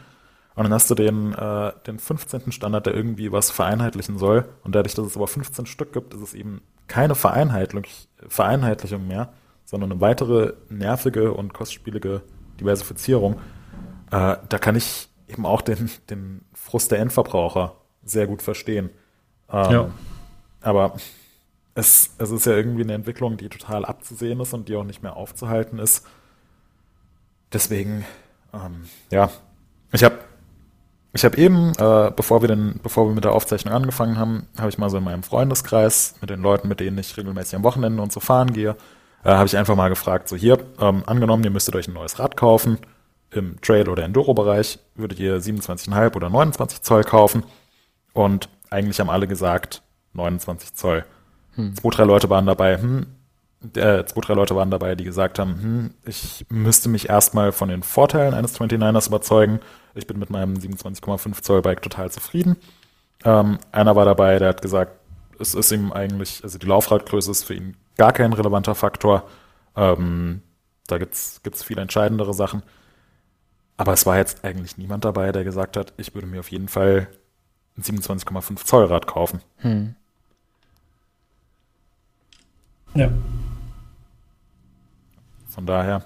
Und 0.54 0.64
dann 0.64 0.72
hast 0.72 0.88
du 0.88 0.94
den, 0.94 1.32
äh, 1.34 1.72
den 1.86 1.98
15. 1.98 2.52
Standard, 2.52 2.86
der 2.86 2.94
irgendwie 2.94 3.32
was 3.32 3.50
vereinheitlichen 3.50 4.18
soll. 4.18 4.48
Und 4.62 4.74
dadurch, 4.74 4.94
dass 4.94 5.06
es 5.06 5.16
aber 5.16 5.26
15 5.26 5.66
Stück 5.66 5.92
gibt, 5.92 6.14
ist 6.14 6.22
es 6.22 6.32
eben 6.32 6.62
keine 6.86 7.16
Vereinheitlichung, 7.16 7.90
Vereinheitlichung 8.28 9.06
mehr, 9.06 9.32
sondern 9.64 9.92
eine 9.92 10.00
weitere 10.00 10.54
nervige 10.68 11.32
und 11.32 11.54
kostspielige 11.54 12.22
Diversifizierung. 12.60 13.34
Äh, 14.10 14.36
da 14.48 14.58
kann 14.58 14.76
ich 14.76 15.08
eben 15.28 15.46
auch 15.46 15.62
den, 15.62 15.90
den 16.10 16.44
Frust 16.52 16.90
der 16.90 16.98
Endverbraucher 17.00 17.76
sehr 18.04 18.26
gut 18.26 18.42
verstehen. 18.42 18.90
Ähm, 19.50 19.70
ja. 19.70 19.90
aber 20.60 20.96
es, 21.74 22.14
es 22.18 22.30
ist 22.30 22.46
ja 22.46 22.52
irgendwie 22.52 22.82
eine 22.82 22.94
Entwicklung, 22.94 23.36
die 23.36 23.48
total 23.48 23.84
abzusehen 23.84 24.40
ist 24.40 24.54
und 24.54 24.68
die 24.68 24.76
auch 24.76 24.84
nicht 24.84 25.02
mehr 25.02 25.16
aufzuhalten 25.16 25.78
ist. 25.78 26.06
Deswegen, 27.52 28.04
ähm, 28.52 28.84
ja, 29.10 29.30
ich 29.92 30.04
habe 30.04 30.18
ich 31.16 31.24
habe 31.24 31.36
eben, 31.36 31.72
äh, 31.78 32.10
bevor 32.14 32.42
wir 32.42 32.48
denn, 32.48 32.80
bevor 32.82 33.06
wir 33.06 33.14
mit 33.14 33.22
der 33.22 33.32
Aufzeichnung 33.32 33.72
angefangen 33.72 34.18
haben, 34.18 34.48
habe 34.58 34.68
ich 34.68 34.78
mal 34.78 34.90
so 34.90 34.96
in 34.98 35.04
meinem 35.04 35.22
Freundeskreis 35.22 36.16
mit 36.20 36.28
den 36.28 36.42
Leuten, 36.42 36.66
mit 36.66 36.80
denen 36.80 36.98
ich 36.98 37.16
regelmäßig 37.16 37.54
am 37.54 37.62
Wochenende 37.62 38.02
und 38.02 38.12
so 38.12 38.18
fahren 38.18 38.52
gehe, 38.52 38.74
äh, 39.24 39.30
habe 39.30 39.46
ich 39.46 39.56
einfach 39.56 39.76
mal 39.76 39.88
gefragt, 39.88 40.28
so 40.28 40.36
hier, 40.36 40.58
ähm, 40.80 41.02
angenommen, 41.06 41.44
ihr 41.44 41.50
müsstet 41.50 41.74
euch 41.74 41.88
ein 41.88 41.94
neues 41.94 42.18
Rad 42.18 42.36
kaufen, 42.36 42.78
im 43.30 43.60
Trail- 43.60 43.88
oder 43.88 44.04
Enduro-Bereich, 44.04 44.78
würdet 44.94 45.18
ihr 45.18 45.40
27,5 45.40 46.14
oder 46.14 46.30
29 46.30 46.82
Zoll 46.82 47.02
kaufen? 47.02 47.42
Und 48.12 48.48
eigentlich 48.70 49.00
haben 49.00 49.10
alle 49.10 49.26
gesagt 49.26 49.82
29 50.12 50.74
Zoll. 50.74 51.04
Hm. 51.56 51.74
Zwei, 51.76 51.90
drei 51.90 52.04
Leute 52.04 52.30
waren 52.30 52.46
dabei, 52.46 52.78
hm, 52.78 53.06
äh, 53.74 54.04
zwei, 54.04 54.20
drei 54.20 54.34
Leute 54.34 54.54
waren 54.54 54.70
dabei, 54.70 54.94
die 54.94 55.04
gesagt 55.04 55.38
haben, 55.38 55.54
hm, 55.60 55.94
ich 56.04 56.46
müsste 56.50 56.88
mich 56.88 57.08
erstmal 57.08 57.52
von 57.52 57.68
den 57.68 57.82
Vorteilen 57.82 58.34
eines 58.34 58.60
29ers 58.60 59.08
überzeugen. 59.08 59.60
Ich 59.94 60.06
bin 60.06 60.18
mit 60.18 60.30
meinem 60.30 60.54
27,5 60.54 61.42
Zoll 61.42 61.62
Bike 61.62 61.82
total 61.82 62.10
zufrieden. 62.10 62.56
Ähm, 63.24 63.58
einer 63.72 63.96
war 63.96 64.04
dabei, 64.04 64.38
der 64.38 64.50
hat 64.50 64.62
gesagt, 64.62 64.92
es 65.40 65.54
ist 65.54 65.72
ihm 65.72 65.92
eigentlich, 65.92 66.40
also 66.44 66.58
die 66.58 66.66
Laufradgröße 66.66 67.30
ist 67.30 67.44
für 67.44 67.54
ihn 67.54 67.76
gar 67.96 68.12
kein 68.12 68.32
relevanter 68.32 68.74
Faktor. 68.74 69.28
Ähm, 69.76 70.42
da 70.86 70.98
gibt's 70.98 71.40
gibt's 71.42 71.62
viel 71.62 71.78
entscheidendere 71.78 72.34
Sachen. 72.34 72.62
Aber 73.76 73.92
es 73.92 74.06
war 74.06 74.16
jetzt 74.16 74.44
eigentlich 74.44 74.78
niemand 74.78 75.04
dabei, 75.04 75.32
der 75.32 75.44
gesagt 75.44 75.76
hat, 75.76 75.92
ich 75.96 76.14
würde 76.14 76.26
mir 76.26 76.40
auf 76.40 76.50
jeden 76.50 76.68
Fall 76.68 77.08
ein 77.76 77.82
27,5 77.82 78.64
Zoll 78.64 78.84
Rad 78.84 79.06
kaufen. 79.06 79.40
Hm. 79.58 79.96
Ja. 82.94 83.10
Von 85.48 85.66
daher, 85.66 86.04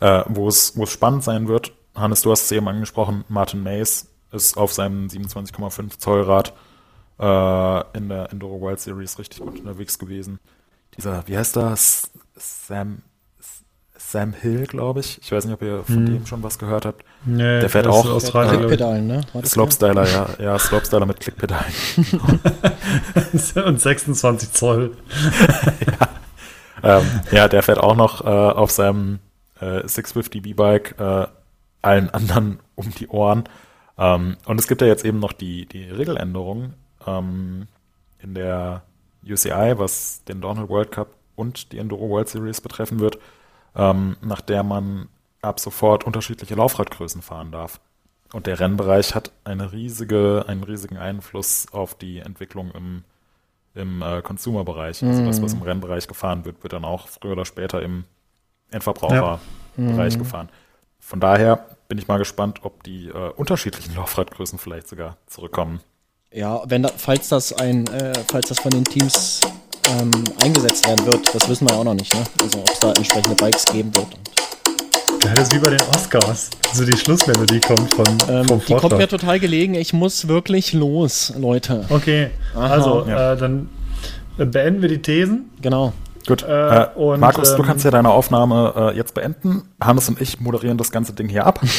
äh, 0.00 0.22
wo 0.28 0.48
es 0.48 0.76
wo 0.76 0.84
es 0.84 0.90
spannend 0.90 1.24
sein 1.24 1.48
wird, 1.48 1.72
Hannes, 1.94 2.22
du 2.22 2.30
hast 2.30 2.44
es 2.44 2.52
eben 2.52 2.68
angesprochen, 2.68 3.24
Martin 3.28 3.62
Mays 3.62 4.08
ist 4.30 4.56
auf 4.56 4.72
seinem 4.72 5.08
27,5 5.08 5.98
Zoll 5.98 6.22
Rad 6.22 6.54
äh, 7.20 7.96
in 7.96 8.08
der 8.08 8.32
Enduro 8.32 8.60
World 8.60 8.80
Series 8.80 9.18
richtig 9.18 9.40
gut 9.40 9.58
unterwegs 9.58 9.98
gewesen. 9.98 10.40
Dieser, 10.96 11.26
wie 11.28 11.36
heißt 11.36 11.56
das? 11.56 12.10
Sam, 12.36 13.02
Sam 13.96 14.32
Hill, 14.32 14.66
glaube 14.66 15.00
ich. 15.00 15.20
Ich 15.22 15.30
weiß 15.30 15.44
nicht, 15.44 15.54
ob 15.54 15.62
ihr 15.62 15.84
von 15.84 15.96
hm. 15.96 16.06
dem 16.06 16.26
schon 16.26 16.42
was 16.42 16.58
gehört 16.58 16.86
habt. 16.86 17.04
Nee, 17.24 17.60
der 17.60 17.68
fährt 17.68 17.86
auch 17.86 18.08
Australien. 18.08 18.58
Klickpedalen, 18.60 19.06
ne? 19.06 19.20
Slopestyler, 19.44 20.08
ja, 20.08 20.28
ja, 20.38 20.58
Slopestyler 20.58 21.06
mit 21.06 21.20
Klickpedalen. 21.20 21.72
Und 23.66 23.80
26 23.80 24.52
Zoll. 24.52 24.96
ja. 25.86 26.08
Ähm, 26.82 27.04
ja, 27.30 27.48
der 27.48 27.62
fährt 27.62 27.78
auch 27.78 27.94
noch 27.94 28.24
äh, 28.24 28.28
auf 28.28 28.70
seinem 28.70 29.18
äh, 29.60 29.86
650 29.86 30.42
B-Bike 30.42 30.98
äh, 30.98 31.26
allen 31.82 32.10
anderen 32.10 32.60
um 32.74 32.90
die 32.98 33.08
Ohren. 33.08 33.44
Ähm, 33.98 34.38
und 34.46 34.58
es 34.58 34.66
gibt 34.66 34.80
ja 34.80 34.86
jetzt 34.86 35.04
eben 35.04 35.18
noch 35.18 35.34
die, 35.34 35.66
die 35.66 35.84
Regeländerung 35.84 36.72
ähm, 37.06 37.66
in 38.18 38.34
der 38.34 38.82
UCI, 39.24 39.74
was 39.76 40.24
den 40.24 40.40
Downhill 40.40 40.68
World 40.68 40.92
Cup 40.92 41.08
und 41.36 41.72
die 41.72 41.78
Enduro 41.78 42.08
World 42.08 42.28
Series 42.28 42.60
betreffen 42.60 43.00
wird 43.00 43.18
ähm, 43.74 44.16
nach 44.20 44.40
der 44.40 44.62
man 44.62 45.08
ab 45.42 45.60
sofort 45.60 46.04
unterschiedliche 46.04 46.54
Laufradgrößen 46.54 47.22
fahren 47.22 47.50
darf. 47.50 47.80
Und 48.32 48.46
der 48.46 48.60
Rennbereich 48.60 49.14
hat 49.14 49.32
eine 49.44 49.72
riesige, 49.72 50.44
einen 50.46 50.62
riesigen 50.62 50.96
Einfluss 50.96 51.66
auf 51.72 51.94
die 51.94 52.18
Entwicklung 52.18 52.70
im, 52.72 53.04
im 53.74 54.02
äh, 54.02 54.22
Consumer-Bereich. 54.22 55.02
Also 55.02 55.24
das, 55.24 55.42
was 55.42 55.52
im 55.52 55.60
mhm. 55.60 55.64
Rennbereich 55.64 56.06
gefahren 56.06 56.44
wird, 56.44 56.62
wird 56.62 56.72
dann 56.72 56.84
auch 56.84 57.08
früher 57.08 57.32
oder 57.32 57.44
später 57.44 57.82
im 57.82 58.04
Endverbraucherbereich 58.70 59.40
ja. 59.76 60.18
mhm. 60.18 60.22
gefahren. 60.22 60.48
Von 61.00 61.18
daher 61.18 61.66
bin 61.88 61.98
ich 61.98 62.06
mal 62.06 62.18
gespannt, 62.18 62.60
ob 62.62 62.84
die 62.84 63.08
äh, 63.08 63.30
unterschiedlichen 63.32 63.96
Laufradgrößen 63.96 64.58
vielleicht 64.58 64.86
sogar 64.88 65.16
zurückkommen. 65.26 65.80
Ja, 66.32 66.62
wenn 66.68 66.84
da, 66.84 66.92
falls 66.96 67.28
das 67.28 67.52
ein, 67.52 67.88
äh, 67.88 68.12
falls 68.30 68.50
das 68.50 68.60
von 68.60 68.70
den 68.70 68.84
Teams 68.84 69.40
ähm, 69.98 70.12
eingesetzt 70.40 70.86
werden 70.86 71.04
wird, 71.04 71.34
das 71.34 71.48
wissen 71.48 71.66
wir 71.66 71.74
ja 71.74 71.80
auch 71.80 71.84
noch 71.84 71.94
nicht, 71.94 72.14
ne? 72.14 72.22
Also 72.40 72.60
ob 72.60 72.70
es 72.70 72.78
da 72.78 72.92
entsprechende 72.92 73.34
Bikes 73.34 73.64
geben 73.64 73.90
wird. 73.96 74.06
Ja, 75.24 75.34
das 75.34 75.48
ist 75.48 75.56
wie 75.56 75.58
bei 75.58 75.70
den 75.70 75.80
Oscars. 75.92 76.50
So 76.72 76.84
die 76.84 76.96
Schlussmelodie 76.96 77.58
kommt 77.58 77.92
von 77.92 78.06
ähm, 78.28 78.46
vom 78.46 78.62
Die 78.64 78.74
kommt 78.74 78.96
mir 78.96 79.08
total 79.08 79.40
gelegen. 79.40 79.74
Ich 79.74 79.92
muss 79.92 80.28
wirklich 80.28 80.72
los, 80.72 81.32
Leute. 81.36 81.84
Okay, 81.88 82.30
Aha. 82.54 82.74
also 82.74 83.06
ja. 83.08 83.32
äh, 83.32 83.36
dann 83.36 83.68
beenden 84.36 84.82
wir 84.82 84.88
die 84.88 85.02
Thesen. 85.02 85.50
Genau. 85.60 85.92
Gut. 86.26 86.42
Äh, 86.42 86.86
und, 86.94 87.20
Markus, 87.20 87.50
ähm, 87.50 87.56
du 87.56 87.62
kannst 87.62 87.84
ja 87.84 87.90
deine 87.90 88.10
Aufnahme 88.10 88.92
äh, 88.92 88.96
jetzt 88.96 89.14
beenden. 89.14 89.62
Hannes 89.80 90.08
und 90.08 90.20
ich 90.20 90.40
moderieren 90.40 90.78
das 90.78 90.92
ganze 90.92 91.12
Ding 91.12 91.28
hier 91.28 91.46
ab. 91.46 91.60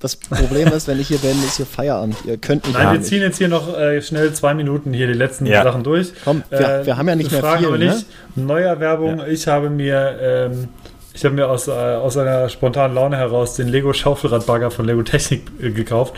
Das 0.00 0.16
Problem 0.16 0.68
ist, 0.68 0.88
wenn 0.88 0.98
ich 0.98 1.08
hier 1.08 1.18
beende, 1.18 1.46
ist 1.46 1.56
hier 1.56 1.66
Feierabend. 1.66 2.16
Ihr 2.24 2.38
könnt 2.38 2.66
nicht. 2.66 2.76
Nein, 2.76 2.92
wir 2.92 3.02
ziehen 3.02 3.22
jetzt 3.22 3.38
hier 3.38 3.48
noch 3.48 3.76
äh, 3.78 4.02
schnell 4.02 4.32
zwei 4.32 4.52
Minuten 4.52 4.92
hier 4.92 5.06
die 5.06 5.12
letzten 5.12 5.46
ja. 5.46 5.62
Sachen 5.62 5.84
durch. 5.84 6.12
Komm, 6.24 6.42
wir, 6.50 6.60
äh, 6.60 6.86
wir, 6.86 6.96
haben 6.96 7.08
ja 7.08 7.14
nicht 7.14 7.30
mehr 7.30 7.40
viel. 7.56 7.68
Aber 7.68 7.78
nicht. 7.78 8.04
Ne? 8.34 8.44
Neuerwerbung. 8.44 9.18
Ja. 9.18 9.26
Ich 9.28 9.46
habe 9.46 9.70
mir 9.70 10.18
ähm, 10.20 10.68
ich 11.16 11.24
habe 11.24 11.34
mir 11.34 11.48
aus, 11.48 11.66
äh, 11.66 11.70
aus 11.70 12.18
einer 12.18 12.50
spontanen 12.50 12.94
Laune 12.94 13.16
heraus 13.16 13.54
den 13.54 13.68
Lego 13.68 13.94
Schaufelradbagger 13.94 14.70
von 14.70 14.84
Lego 14.84 15.02
Technik 15.02 15.44
äh, 15.62 15.70
gekauft 15.70 16.14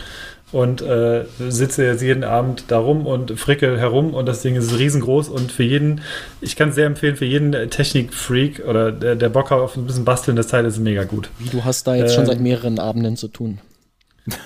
und 0.51 0.81
äh, 0.81 1.25
sitze 1.47 1.85
jetzt 1.85 2.01
jeden 2.01 2.23
Abend 2.23 2.65
da 2.69 2.79
rum 2.79 3.05
und 3.05 3.39
fricke 3.39 3.77
herum 3.77 4.13
und 4.13 4.25
das 4.25 4.41
Ding 4.41 4.55
ist 4.55 4.77
riesengroß 4.77 5.29
und 5.29 5.51
für 5.51 5.63
jeden, 5.63 6.01
ich 6.41 6.55
kann 6.55 6.69
es 6.69 6.75
sehr 6.75 6.87
empfehlen, 6.87 7.15
für 7.15 7.25
jeden 7.25 7.51
Technik-Freak 7.69 8.63
oder 8.67 8.91
der, 8.91 9.15
der 9.15 9.29
Bock 9.29 9.51
hat 9.51 9.59
auf 9.59 9.75
ein 9.77 9.85
bisschen 9.85 10.05
basteln, 10.05 10.35
das 10.35 10.47
Teil 10.47 10.65
ist 10.65 10.79
mega 10.79 11.03
gut. 11.03 11.29
Wie, 11.37 11.49
du 11.49 11.63
hast 11.63 11.85
da 11.85 11.95
jetzt 11.95 12.11
ähm, 12.11 12.15
schon 12.15 12.25
seit 12.25 12.39
mehreren 12.39 12.79
Abenden 12.79 13.15
zu 13.15 13.27
tun. 13.27 13.59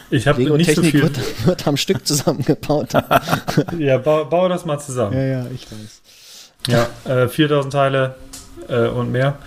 Ich 0.10 0.28
habe 0.28 0.42
nicht 0.42 0.68
Technik 0.68 0.76
so 0.76 0.84
viel. 0.84 1.02
Wird, 1.04 1.46
wird 1.48 1.68
am 1.68 1.78
Stück 1.78 2.06
zusammengebaut. 2.06 2.94
ja, 3.80 3.98
bau, 3.98 4.26
baue 4.26 4.50
das 4.50 4.66
mal 4.66 4.80
zusammen. 4.80 5.14
Ja, 5.14 5.24
ja, 5.24 5.46
ich 5.54 5.68
weiß. 5.70 6.02
Ja, 6.68 7.24
äh, 7.24 7.28
4000 7.28 7.74
Teile 7.74 8.16
äh, 8.70 8.88
und 8.88 9.12
mehr. 9.12 9.38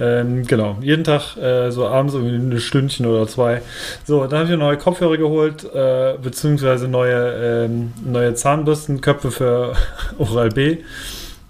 Ähm, 0.00 0.46
genau, 0.46 0.78
jeden 0.80 1.04
Tag 1.04 1.36
äh, 1.36 1.70
so 1.70 1.86
abends 1.86 2.14
irgendwie 2.14 2.34
ein 2.34 2.58
Stündchen 2.58 3.04
oder 3.04 3.28
zwei. 3.28 3.60
So, 4.04 4.26
dann 4.26 4.40
habe 4.40 4.52
ich 4.52 4.58
neue 4.58 4.78
Kopfhörer 4.78 5.18
geholt, 5.18 5.62
äh, 5.74 6.14
beziehungsweise 6.20 6.88
neue, 6.88 7.66
ähm, 7.66 7.92
neue 8.02 8.34
Zahnbürstenköpfe 8.34 9.30
für 9.30 9.74
Oral 10.18 10.48
B. 10.48 10.78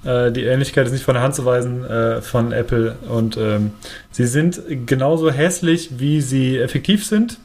Äh, 0.05 0.33
die 0.33 0.45
Ähnlichkeit 0.45 0.87
ist 0.87 0.93
nicht 0.93 1.05
von 1.05 1.15
der 1.15 1.23
Hand 1.23 1.37
zu 1.37 1.45
weisen 1.45 1.85
äh, 1.85 2.21
von 2.23 2.51
Apple 2.51 2.97
und 3.09 3.37
ähm, 3.37 3.73
sie 4.11 4.27
sind 4.27 4.61
genauso 4.87 5.31
hässlich, 5.31 6.01
wie 6.01 6.21
sie 6.21 6.59
effektiv 6.59 7.07
sind. 7.07 7.39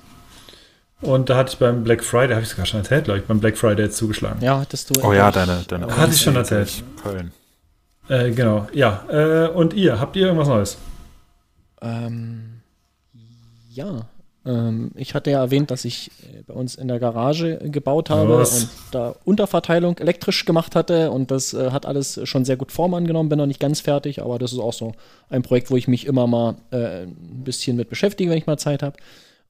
Und 1.02 1.30
da 1.30 1.38
hatte 1.38 1.52
ich 1.52 1.60
beim 1.60 1.84
Black 1.84 2.04
Friday, 2.04 2.34
habe 2.34 2.42
ich 2.42 2.50
sogar 2.50 2.66
schon 2.66 2.80
erzählt, 2.80 3.06
glaube 3.06 3.20
ich, 3.20 3.26
beim 3.26 3.40
Black 3.40 3.60
Friday 3.60 3.86
jetzt 3.86 3.98
zugeschlagen. 3.98 4.42
Ja, 4.42 4.60
hattest 4.60 4.90
du. 4.90 5.06
Oh 5.06 5.14
ja, 5.14 5.30
deine, 5.30 5.62
deine. 5.68 5.86
Hatte 5.96 6.14
ich 6.14 6.22
schon 6.22 6.36
erzählt. 6.36 6.84
Köln. 7.04 7.32
Äh, 8.08 8.32
genau, 8.32 8.68
ja. 8.74 9.04
Äh, 9.10 9.50
und 9.50 9.74
ihr, 9.74 10.00
habt 10.00 10.16
ihr 10.16 10.28
irgendwas 10.28 10.48
Neues? 10.48 10.78
Ähm, 11.86 12.62
ja. 13.70 14.08
Ähm, 14.46 14.92
ich 14.96 15.14
hatte 15.14 15.32
ja 15.32 15.40
erwähnt, 15.40 15.72
dass 15.72 15.86
ich 15.86 16.12
äh, 16.24 16.44
bei 16.46 16.54
uns 16.54 16.76
in 16.76 16.88
der 16.88 17.00
Garage 17.00 17.58
gebaut 17.64 18.10
habe 18.10 18.38
Was? 18.40 18.64
und 18.64 18.70
da 18.92 19.16
Unterverteilung 19.26 19.98
elektrisch 19.98 20.46
gemacht 20.46 20.76
hatte 20.76 21.12
und 21.12 21.32
das 21.32 21.54
äh, 21.54 21.72
hat 21.72 21.86
alles 21.86 22.20
schon 22.24 22.46
sehr 22.46 22.58
gut 22.58 22.72
Form 22.72 22.94
angenommen, 22.94 23.30
bin 23.30 23.40
noch 23.40 23.48
nicht 23.48 23.60
ganz 23.60 23.82
fertig, 23.82 24.22
aber 24.22 24.38
das 24.38 24.54
ist 24.54 24.60
auch 24.60 24.74
so 24.74 24.94
ein 25.30 25.42
Projekt, 25.42 25.72
wo 25.72 25.78
ich 25.78 25.88
mich 25.88 26.06
immer 26.06 26.28
mal 26.28 26.56
äh, 26.72 27.04
ein 27.04 27.44
bisschen 27.44 27.76
mit 27.76 27.90
beschäftige, 27.90 28.30
wenn 28.30 28.38
ich 28.38 28.48
mal 28.48 28.58
Zeit 28.58 28.84
habe. 28.84 28.98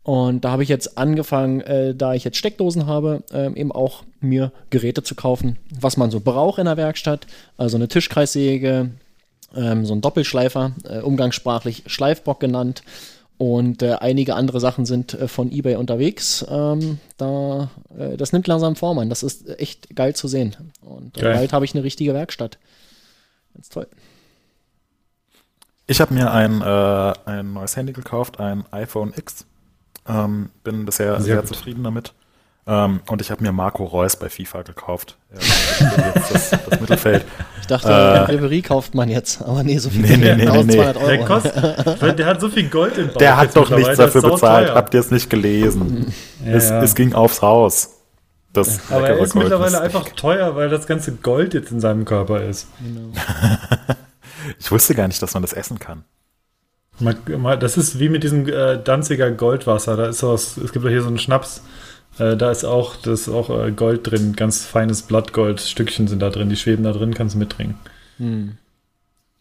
Und 0.03 0.45
da 0.45 0.51
habe 0.51 0.61
ich 0.61 0.69
jetzt 0.69 0.99
angefangen, 0.99 1.61
äh, 1.61 1.95
da 1.95 2.13
ich 2.13 2.23
jetzt 2.23 2.37
Steckdosen 2.37 2.85
habe, 2.85 3.23
äh, 3.33 3.51
eben 3.59 3.71
auch 3.71 4.03
mir 4.21 4.51
Geräte 4.69 5.01
zu 5.01 5.15
kaufen, 5.15 5.57
was 5.79 5.97
man 5.97 6.11
so 6.11 6.19
braucht 6.19 6.59
in 6.59 6.65
der 6.65 6.77
Werkstatt. 6.77 7.25
Also 7.57 7.75
eine 7.75 7.87
Tischkreissäge, 7.87 8.91
ähm, 9.55 9.85
so 9.85 9.93
ein 9.93 10.01
Doppelschleifer, 10.01 10.71
äh, 10.83 10.99
umgangssprachlich 10.99 11.83
Schleifbock 11.87 12.39
genannt. 12.39 12.83
Und 13.37 13.81
äh, 13.81 13.95
einige 13.95 14.35
andere 14.35 14.61
Sachen 14.61 14.85
sind 14.85 15.13
äh, 15.13 15.27
von 15.27 15.51
eBay 15.51 15.75
unterwegs. 15.75 16.45
Ähm, 16.49 16.99
da, 17.17 17.69
äh, 17.97 18.15
das 18.15 18.31
nimmt 18.31 18.47
langsam 18.47 18.77
Form 18.77 18.97
an. 18.99 19.09
Das 19.09 19.23
ist 19.23 19.59
echt 19.59 19.93
geil 19.95 20.15
zu 20.15 20.27
sehen. 20.27 20.55
Und 20.81 21.17
äh, 21.17 21.21
bald 21.21 21.51
habe 21.51 21.65
ich 21.65 21.75
eine 21.75 21.83
richtige 21.83 22.13
Werkstatt. 22.13 22.57
Ganz 23.53 23.69
toll. 23.69 23.87
Ich 25.87 26.01
habe 26.01 26.13
mir 26.13 26.31
ein, 26.31 26.61
äh, 26.61 27.13
ein 27.25 27.53
neues 27.53 27.75
Handy 27.75 27.93
gekauft, 27.93 28.39
ein 28.39 28.63
iPhone 28.71 29.13
X. 29.15 29.45
Ähm, 30.07 30.49
bin 30.63 30.85
bisher 30.85 31.19
sehr, 31.21 31.35
sehr 31.35 31.45
zufrieden 31.45 31.83
damit. 31.83 32.13
Ähm, 32.67 33.01
und 33.07 33.21
ich 33.21 33.31
habe 33.31 33.43
mir 33.43 33.51
Marco 33.51 33.83
Reus 33.83 34.15
bei 34.15 34.29
FIFA 34.29 34.63
gekauft. 34.63 35.17
Ja, 35.35 36.11
das, 36.13 36.49
das, 36.51 36.79
Mittelfeld. 36.79 37.25
Ich 37.65 37.67
dachte, 37.67 37.89
äh, 37.89 38.19
Ribery 38.31 38.61
kauft 38.61 38.93
man 38.93 39.09
jetzt, 39.09 39.41
aber 39.41 39.63
nee, 39.63 39.79
so 39.79 39.89
viel 39.89 40.01
nee, 40.01 40.17
nee, 40.17 40.35
nee, 40.35 40.45
nee, 40.45 40.63
nee. 40.65 40.75
Der, 40.75 41.25
kostet, 41.25 42.19
der 42.19 42.25
hat 42.27 42.39
so 42.39 42.47
viel 42.47 42.69
Gold 42.69 42.95
im 42.95 43.07
Bauch. 43.07 43.17
Der 43.17 43.37
hat 43.37 43.55
doch 43.55 43.71
nichts 43.71 43.97
dafür 43.97 44.21
bezahlt. 44.21 44.69
Habt 44.69 44.93
ihr 44.93 44.99
es 44.99 45.09
nicht 45.09 45.31
gelesen? 45.31 46.13
Ja, 46.45 46.51
es, 46.51 46.69
ja. 46.69 46.83
es, 46.83 46.93
ging 46.93 47.13
aufs 47.15 47.41
Haus. 47.41 47.89
Das 48.53 48.81
Aber 48.91 49.09
er 49.09 49.17
ist 49.17 49.33
Gold 49.33 49.45
mittlerweile 49.45 49.77
ist 49.77 49.81
einfach 49.81 50.07
teuer, 50.09 50.55
weil 50.55 50.69
das 50.69 50.85
ganze 50.85 51.13
Gold 51.13 51.55
jetzt 51.55 51.71
in 51.71 51.79
seinem 51.79 52.05
Körper 52.05 52.43
ist. 52.43 52.67
Ich 54.59 54.71
wusste 54.71 54.93
gar 54.93 55.07
nicht, 55.07 55.19
dass 55.23 55.33
man 55.33 55.41
das 55.41 55.53
essen 55.53 55.79
kann. 55.79 56.03
Das 57.59 57.77
ist 57.77 57.97
wie 57.97 58.09
mit 58.09 58.21
diesem 58.21 58.47
äh, 58.47 58.77
Danziger 58.77 59.31
Goldwasser. 59.31 59.97
Da 59.97 60.05
ist 60.05 60.21
was, 60.21 60.57
es 60.57 60.71
gibt 60.71 60.85
doch 60.85 60.89
hier 60.89 61.01
so 61.01 61.07
einen 61.07 61.17
Schnaps. 61.17 61.63
Äh, 62.17 62.37
da 62.37 62.51
ist 62.51 62.63
auch, 62.63 62.95
da 62.95 63.11
ist 63.13 63.27
auch 63.29 63.49
äh, 63.49 63.71
Gold 63.71 64.09
drin, 64.09 64.35
ganz 64.35 64.63
feines 64.65 65.01
Blattgold. 65.03 65.59
Stückchen 65.59 66.07
sind 66.07 66.21
da 66.21 66.29
drin, 66.29 66.49
die 66.49 66.55
schweben 66.55 66.83
da 66.83 66.91
drin, 66.91 67.13
kannst 67.13 67.35
du 67.35 67.39
mittrinken. 67.39 67.77
Hm. 68.17 68.57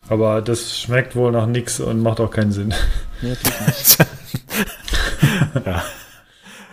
Aber 0.09 0.42
das 0.42 0.78
schmeckt 0.78 1.16
wohl 1.16 1.32
nach 1.32 1.46
nix 1.46 1.80
und 1.80 2.01
macht 2.01 2.20
auch 2.20 2.30
keinen 2.30 2.52
Sinn. 2.52 2.74
Nicht. 3.22 3.40
Ja. 5.64 5.82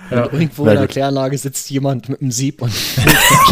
Und 0.10 0.34
irgendwo 0.34 0.68
in 0.68 0.76
der. 0.76 0.88
Kläranlage 0.88 1.38
sitzt 1.38 1.70
jemand 1.70 2.10
mit 2.10 2.22
einem 2.22 2.32
Sieb 2.32 2.62
und, 2.62 2.74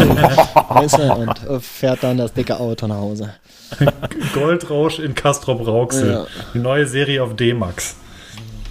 und 0.00 1.48
äh, 1.48 1.60
fährt 1.60 2.02
dann 2.02 2.18
das 2.18 2.34
dicke 2.34 2.60
Auto 2.60 2.86
nach 2.86 2.96
Hause. 2.96 3.32
Goldrausch 4.34 4.98
in 4.98 5.14
Castrop 5.14 5.66
Rauxel. 5.66 6.12
Ja. 6.12 6.26
Die 6.52 6.58
neue 6.58 6.86
Serie 6.86 7.22
auf 7.22 7.34
D-Max. 7.34 7.96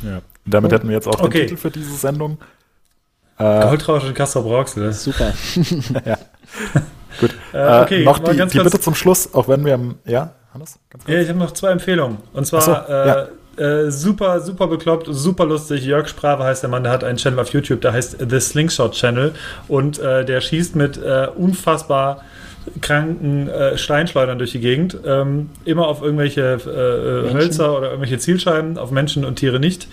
Ja. 0.03 0.21
Damit 0.45 0.71
hätten 0.71 0.87
wir 0.87 0.95
jetzt 0.95 1.07
auch 1.07 1.19
Okay. 1.19 1.39
den 1.39 1.47
Titel 1.47 1.57
für 1.57 1.71
diese 1.71 1.95
Sendung. 1.95 2.37
Äh, 3.39 3.61
Goldrausch 3.67 4.05
in 4.05 4.13
Castrop 4.13 4.45
Rauxel. 4.45 4.85
das- 4.87 5.03
Super. 5.03 5.33
gut. 7.19 7.31
Äh, 7.53 7.57
Äh, 7.57 7.81
okay, 7.81 8.03
noch 8.03 8.19
die, 8.19 8.35
ganz 8.35 8.51
die 8.51 8.59
Bitte 8.59 8.79
zum 8.79 8.95
Schluss, 8.95 9.33
auch 9.33 9.47
wenn 9.47 9.65
wir 9.65 9.75
am, 9.75 9.95
ja, 10.05 10.33
Hannes? 10.53 10.79
Ganz 10.89 11.05
kurz. 11.05 11.13
Ja, 11.15 11.21
ich 11.21 11.29
habe 11.29 11.39
noch 11.39 11.51
zwei 11.51 11.71
Empfehlungen. 11.71 12.17
Und 12.33 12.45
zwar 12.45 12.61
so, 12.61 12.71
ja. 12.71 13.21
äh, 13.23 13.27
äh, 13.61 13.91
super, 13.91 14.39
super 14.41 14.67
bekloppt, 14.67 15.07
super 15.09 15.45
lustig. 15.45 15.85
Jörg 15.85 16.07
Sprave 16.07 16.43
heißt 16.43 16.63
der 16.63 16.69
Mann, 16.69 16.83
der 16.83 16.91
hat 16.91 17.03
einen 17.03 17.17
Channel 17.17 17.39
auf 17.39 17.49
YouTube, 17.53 17.81
der 17.81 17.93
heißt 17.93 18.17
The 18.29 18.39
Slingshot 18.39 18.93
Channel. 18.93 19.33
Und 19.67 19.99
äh, 19.99 20.25
der 20.25 20.41
schießt 20.41 20.75
mit 20.75 20.97
äh, 20.97 21.27
unfassbar 21.35 22.21
kranken 22.81 23.47
äh, 23.49 23.77
Steinschleudern 23.77 24.37
durch 24.37 24.51
die 24.51 24.59
Gegend. 24.59 24.97
Ähm, 25.05 25.49
immer 25.65 25.87
auf 25.87 26.01
irgendwelche 26.01 26.41
äh, 26.65 27.29
äh? 27.29 27.33
Hölzer 27.33 27.77
oder 27.77 27.87
irgendwelche 27.87 28.19
Zielscheiben, 28.19 28.77
auf 28.77 28.91
Menschen 28.91 29.25
und 29.25 29.37
Tiere 29.37 29.59
nicht. 29.59 29.87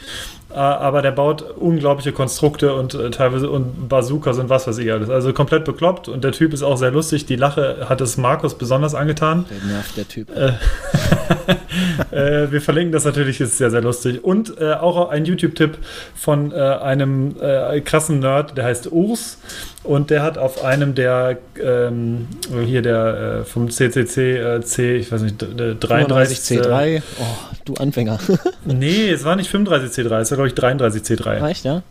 Äh, 0.56 0.60
aber 0.60 1.02
der 1.02 1.10
baut 1.10 1.42
unglaubliche 1.42 2.12
Konstrukte 2.12 2.74
und 2.74 2.94
äh, 2.94 3.10
teilweise 3.10 3.50
und 3.50 3.90
Bazookas 3.90 4.38
und 4.38 4.48
was 4.48 4.66
weiß 4.66 4.78
ich 4.78 4.90
alles. 4.90 5.10
Also 5.10 5.34
komplett 5.34 5.66
bekloppt 5.66 6.08
und 6.08 6.24
der 6.24 6.32
Typ 6.32 6.54
ist 6.54 6.62
auch 6.62 6.78
sehr 6.78 6.90
lustig. 6.90 7.26
Die 7.26 7.36
Lache 7.36 7.86
hat 7.90 8.00
es 8.00 8.16
Markus 8.16 8.54
besonders 8.54 8.94
angetan. 8.94 9.44
Der 9.50 9.74
nervt 9.74 9.96
der 9.98 10.08
Typ. 10.08 10.34
Äh, 10.34 10.52
wir 12.50 12.60
verlinken 12.60 12.92
das 12.92 13.04
natürlich, 13.04 13.40
ist 13.40 13.58
sehr, 13.58 13.70
sehr 13.70 13.82
lustig. 13.82 14.22
Und 14.24 14.60
äh, 14.60 14.72
auch 14.74 15.10
ein 15.10 15.24
YouTube-Tipp 15.24 15.78
von 16.14 16.52
äh, 16.52 16.56
einem 16.56 17.36
äh, 17.40 17.80
krassen 17.80 18.20
Nerd, 18.20 18.56
der 18.56 18.64
heißt 18.64 18.90
Urs. 18.92 19.38
Und 19.82 20.10
der 20.10 20.22
hat 20.22 20.36
auf 20.38 20.64
einem 20.64 20.94
der, 20.94 21.38
ähm, 21.62 22.26
hier 22.64 22.82
der 22.82 23.40
äh, 23.42 23.44
vom 23.44 23.70
CCC, 23.70 24.36
äh, 24.36 24.60
C, 24.62 24.96
ich 24.96 25.12
weiß 25.12 25.22
nicht, 25.22 25.40
d- 25.42 25.76
33 25.78 26.38
C3. 26.38 27.02
Oh, 27.20 27.24
du 27.64 27.74
Anfänger. 27.74 28.18
Nee, 28.64 29.10
es 29.10 29.24
war 29.24 29.36
nicht 29.36 29.50
35C3, 29.54 30.20
es 30.20 30.30
war, 30.30 30.36
glaube 30.36 30.48
ich, 30.48 30.54
33C3. 30.54 31.40
Reicht, 31.40 31.64
ja? 31.64 31.82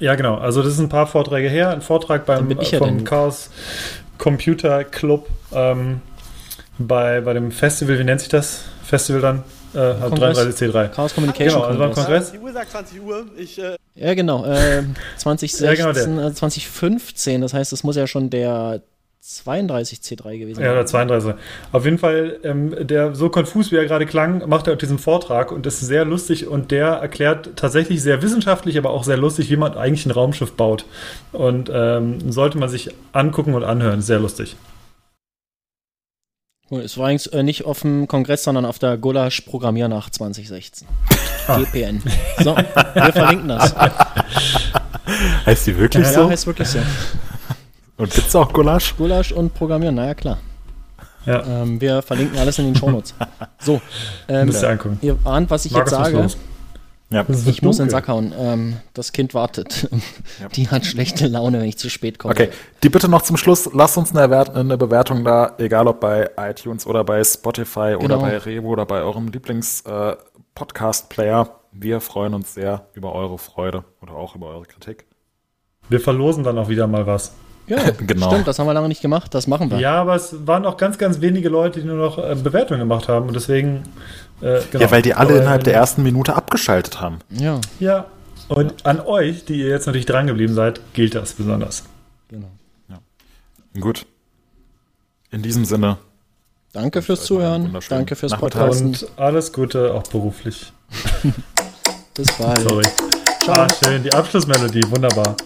Ja, 0.00 0.14
genau. 0.14 0.36
Also, 0.38 0.62
das 0.62 0.72
ist 0.72 0.80
ein 0.80 0.88
paar 0.88 1.06
Vorträge 1.06 1.48
her. 1.48 1.70
Ein 1.70 1.82
Vortrag 1.82 2.24
beim, 2.26 2.50
ja 2.50 2.78
vom 2.78 2.98
denn- 2.98 3.04
Chaos 3.04 3.50
Computer 4.18 4.84
Club 4.84 5.28
ähm, 5.52 6.00
bei, 6.78 7.20
bei 7.20 7.32
dem 7.32 7.50
Festival, 7.50 7.98
wie 7.98 8.04
nennt 8.04 8.20
sich 8.20 8.28
das? 8.28 8.64
Festival 8.84 9.20
dann? 9.20 9.42
Äh, 9.74 9.94
Kongress. 10.00 10.38
33C3. 10.38 10.88
Chaos 10.88 11.14
Communication 11.14 11.54
Genau, 11.54 11.64
also 11.66 11.78
beim. 11.78 11.92
Kongress. 11.92 12.32
Die 12.32 12.38
Uhr 12.38 12.52
sagt 12.52 12.70
20 12.70 13.02
Uhr. 13.02 13.26
Ich, 13.36 13.58
äh, 13.58 13.76
Ja, 13.94 14.14
genau. 14.14 14.44
Äh, 14.44 14.82
2016, 15.16 15.66
Ja, 15.66 15.74
genau 15.74 15.90
äh, 16.28 16.32
2015. 16.32 17.40
Das 17.40 17.54
heißt, 17.54 17.72
es 17.72 17.82
muss 17.82 17.96
ja 17.96 18.06
schon 18.06 18.30
der 18.30 18.82
32C3 19.24 20.38
gewesen 20.38 20.60
Ja, 20.60 20.66
sein. 20.68 20.76
oder 20.76 20.86
32. 20.86 21.34
Auf 21.72 21.84
jeden 21.86 21.98
Fall, 21.98 22.38
ähm, 22.44 22.74
der 22.86 23.14
so 23.14 23.30
konfus, 23.30 23.72
wie 23.72 23.76
er 23.76 23.86
gerade 23.86 24.04
klang, 24.06 24.46
macht 24.48 24.66
er 24.66 24.74
auf 24.74 24.78
diesem 24.78 24.98
Vortrag 24.98 25.50
und 25.50 25.64
das 25.64 25.80
ist 25.80 25.88
sehr 25.88 26.04
lustig 26.04 26.46
und 26.46 26.70
der 26.70 26.88
erklärt 26.88 27.50
tatsächlich 27.56 28.02
sehr 28.02 28.20
wissenschaftlich, 28.22 28.76
aber 28.76 28.90
auch 28.90 29.02
sehr 29.02 29.16
lustig, 29.16 29.50
wie 29.50 29.56
man 29.56 29.76
eigentlich 29.76 30.04
ein 30.06 30.10
Raumschiff 30.10 30.52
baut. 30.52 30.84
Und 31.32 31.70
ähm, 31.72 32.30
sollte 32.30 32.58
man 32.58 32.68
sich 32.68 32.90
angucken 33.12 33.54
und 33.54 33.64
anhören. 33.64 34.02
Sehr 34.02 34.18
lustig. 34.20 34.56
Es 36.70 36.96
war 36.96 37.04
übrigens 37.06 37.26
äh, 37.28 37.42
nicht 37.42 37.64
auf 37.64 37.82
dem 37.82 38.08
Kongress, 38.08 38.42
sondern 38.44 38.64
auf 38.64 38.78
der 38.78 38.96
Gulasch 38.96 39.42
Programmiernacht 39.42 40.14
2016. 40.14 40.88
Ah. 41.46 41.58
GPN. 41.58 42.02
So, 42.42 42.56
wir 42.56 43.12
verlinken 43.12 43.48
das. 43.48 43.74
Heißt 45.46 45.66
die 45.66 45.78
wirklich 45.78 46.04
Ja, 46.06 46.12
so? 46.12 46.30
heißt 46.30 46.46
wirklich 46.46 46.66
so. 46.68 46.78
Und 47.98 48.10
gibt's 48.12 48.34
auch 48.34 48.50
Gulasch? 48.52 48.96
Gulasch 48.96 49.30
und 49.32 49.52
Programmieren, 49.54 49.94
naja, 49.96 50.14
klar. 50.14 50.38
Ja, 51.26 51.42
Ähm, 51.44 51.78
wir 51.80 52.00
verlinken 52.02 52.38
alles 52.38 52.58
in 52.58 52.66
den 52.66 52.74
Shownotes. 52.76 53.14
So, 53.60 53.80
ähm, 54.28 54.46
müsst 54.46 54.62
ihr 54.62 54.70
angucken. 54.70 54.98
ihr 55.02 55.16
ahnt, 55.24 55.50
was 55.50 55.64
ich 55.66 55.72
Markus, 55.72 55.92
jetzt 55.92 56.00
sage. 56.00 56.28
Ja. 57.14 57.24
Ich 57.46 57.62
muss 57.62 57.78
in 57.78 57.86
den. 57.86 57.90
Sack 57.90 58.08
hauen. 58.08 58.34
Ähm, 58.38 58.76
das 58.92 59.12
Kind 59.12 59.32
wartet. 59.34 59.88
Ja. 60.40 60.48
Die 60.48 60.68
hat 60.68 60.84
schlechte 60.84 61.28
Laune, 61.28 61.60
wenn 61.60 61.68
ich 61.68 61.78
zu 61.78 61.88
spät 61.88 62.18
komme. 62.18 62.34
Okay, 62.34 62.48
die 62.82 62.88
Bitte 62.88 63.08
noch 63.08 63.22
zum 63.22 63.36
Schluss, 63.36 63.70
lasst 63.72 63.96
uns 63.96 64.10
eine, 64.14 64.28
Wert- 64.30 64.54
eine 64.56 64.76
Bewertung 64.76 65.22
da, 65.24 65.54
egal 65.58 65.86
ob 65.86 66.00
bei 66.00 66.28
iTunes 66.36 66.86
oder 66.88 67.04
bei 67.04 67.22
Spotify 67.22 67.94
oder 67.96 67.98
Genau. 67.98 68.18
bei 68.20 68.36
Revo 68.38 68.68
oder 68.70 68.84
bei 68.84 69.00
eurem 69.02 69.28
Lieblings-Podcast-Player. 69.28 71.48
Wir 71.72 72.00
freuen 72.00 72.34
uns 72.34 72.54
sehr 72.54 72.86
über 72.94 73.12
eure 73.14 73.38
Freude 73.38 73.84
oder 74.00 74.14
auch 74.14 74.34
über 74.34 74.48
eure 74.48 74.64
Kritik. 74.64 75.06
Wir 75.88 76.00
verlosen 76.00 76.44
dann 76.44 76.58
auch 76.58 76.68
wieder 76.68 76.86
mal 76.86 77.06
was. 77.06 77.32
Ja, 77.66 77.90
Genau. 78.06 78.30
stimmt, 78.30 78.46
das 78.46 78.58
haben 78.58 78.66
wir 78.66 78.74
lange 78.74 78.88
nicht 78.88 79.00
gemacht. 79.02 79.34
Das 79.34 79.46
machen 79.46 79.70
wir. 79.70 79.78
Ja, 79.78 80.00
aber 80.00 80.14
es 80.16 80.34
waren 80.46 80.66
auch 80.66 80.76
ganz, 80.76 80.98
ganz 80.98 81.20
wenige 81.20 81.48
Leute, 81.48 81.80
die 81.80 81.86
nur 81.86 81.96
noch 81.96 82.18
äh, 82.18 82.34
Bewertungen 82.34 82.80
gemacht 82.80 83.08
haben 83.08 83.26
und 83.28 83.34
deswegen. 83.34 83.82
Äh, 84.40 84.60
genau. 84.70 84.84
Ja, 84.84 84.90
weil 84.90 85.02
die 85.02 85.14
alle 85.14 85.30
Aber, 85.30 85.40
innerhalb 85.40 85.64
der 85.64 85.74
äh, 85.74 85.76
ersten 85.76 86.02
Minute 86.02 86.34
abgeschaltet 86.34 87.00
haben. 87.00 87.18
Ja, 87.30 87.60
Ja, 87.80 88.06
und 88.48 88.84
an 88.84 89.00
euch, 89.00 89.44
die 89.46 89.54
ihr 89.60 89.68
jetzt 89.68 89.86
natürlich 89.86 90.06
dran 90.06 90.26
geblieben 90.26 90.54
seid, 90.54 90.80
gilt 90.92 91.14
das 91.14 91.32
besonders. 91.32 91.84
genau. 92.28 92.48
Gut. 93.80 94.06
In 95.30 95.42
diesem 95.42 95.64
Sinne, 95.64 95.96
Danke 96.72 97.02
fürs 97.02 97.24
Zuhören. 97.24 97.76
Danke 97.88 98.14
fürs. 98.16 98.32
Podcasten. 98.36 98.88
Und 98.88 99.08
alles 99.16 99.52
Gute, 99.52 99.94
auch 99.94 100.02
beruflich. 100.04 100.72
Bis 102.14 102.32
bald. 102.38 102.60
Sorry. 102.60 102.86
Ah, 103.48 103.66
schön, 103.82 104.02
die 104.02 104.12
Abschlussmelodie, 104.12 104.82
wunderbar. 104.90 105.36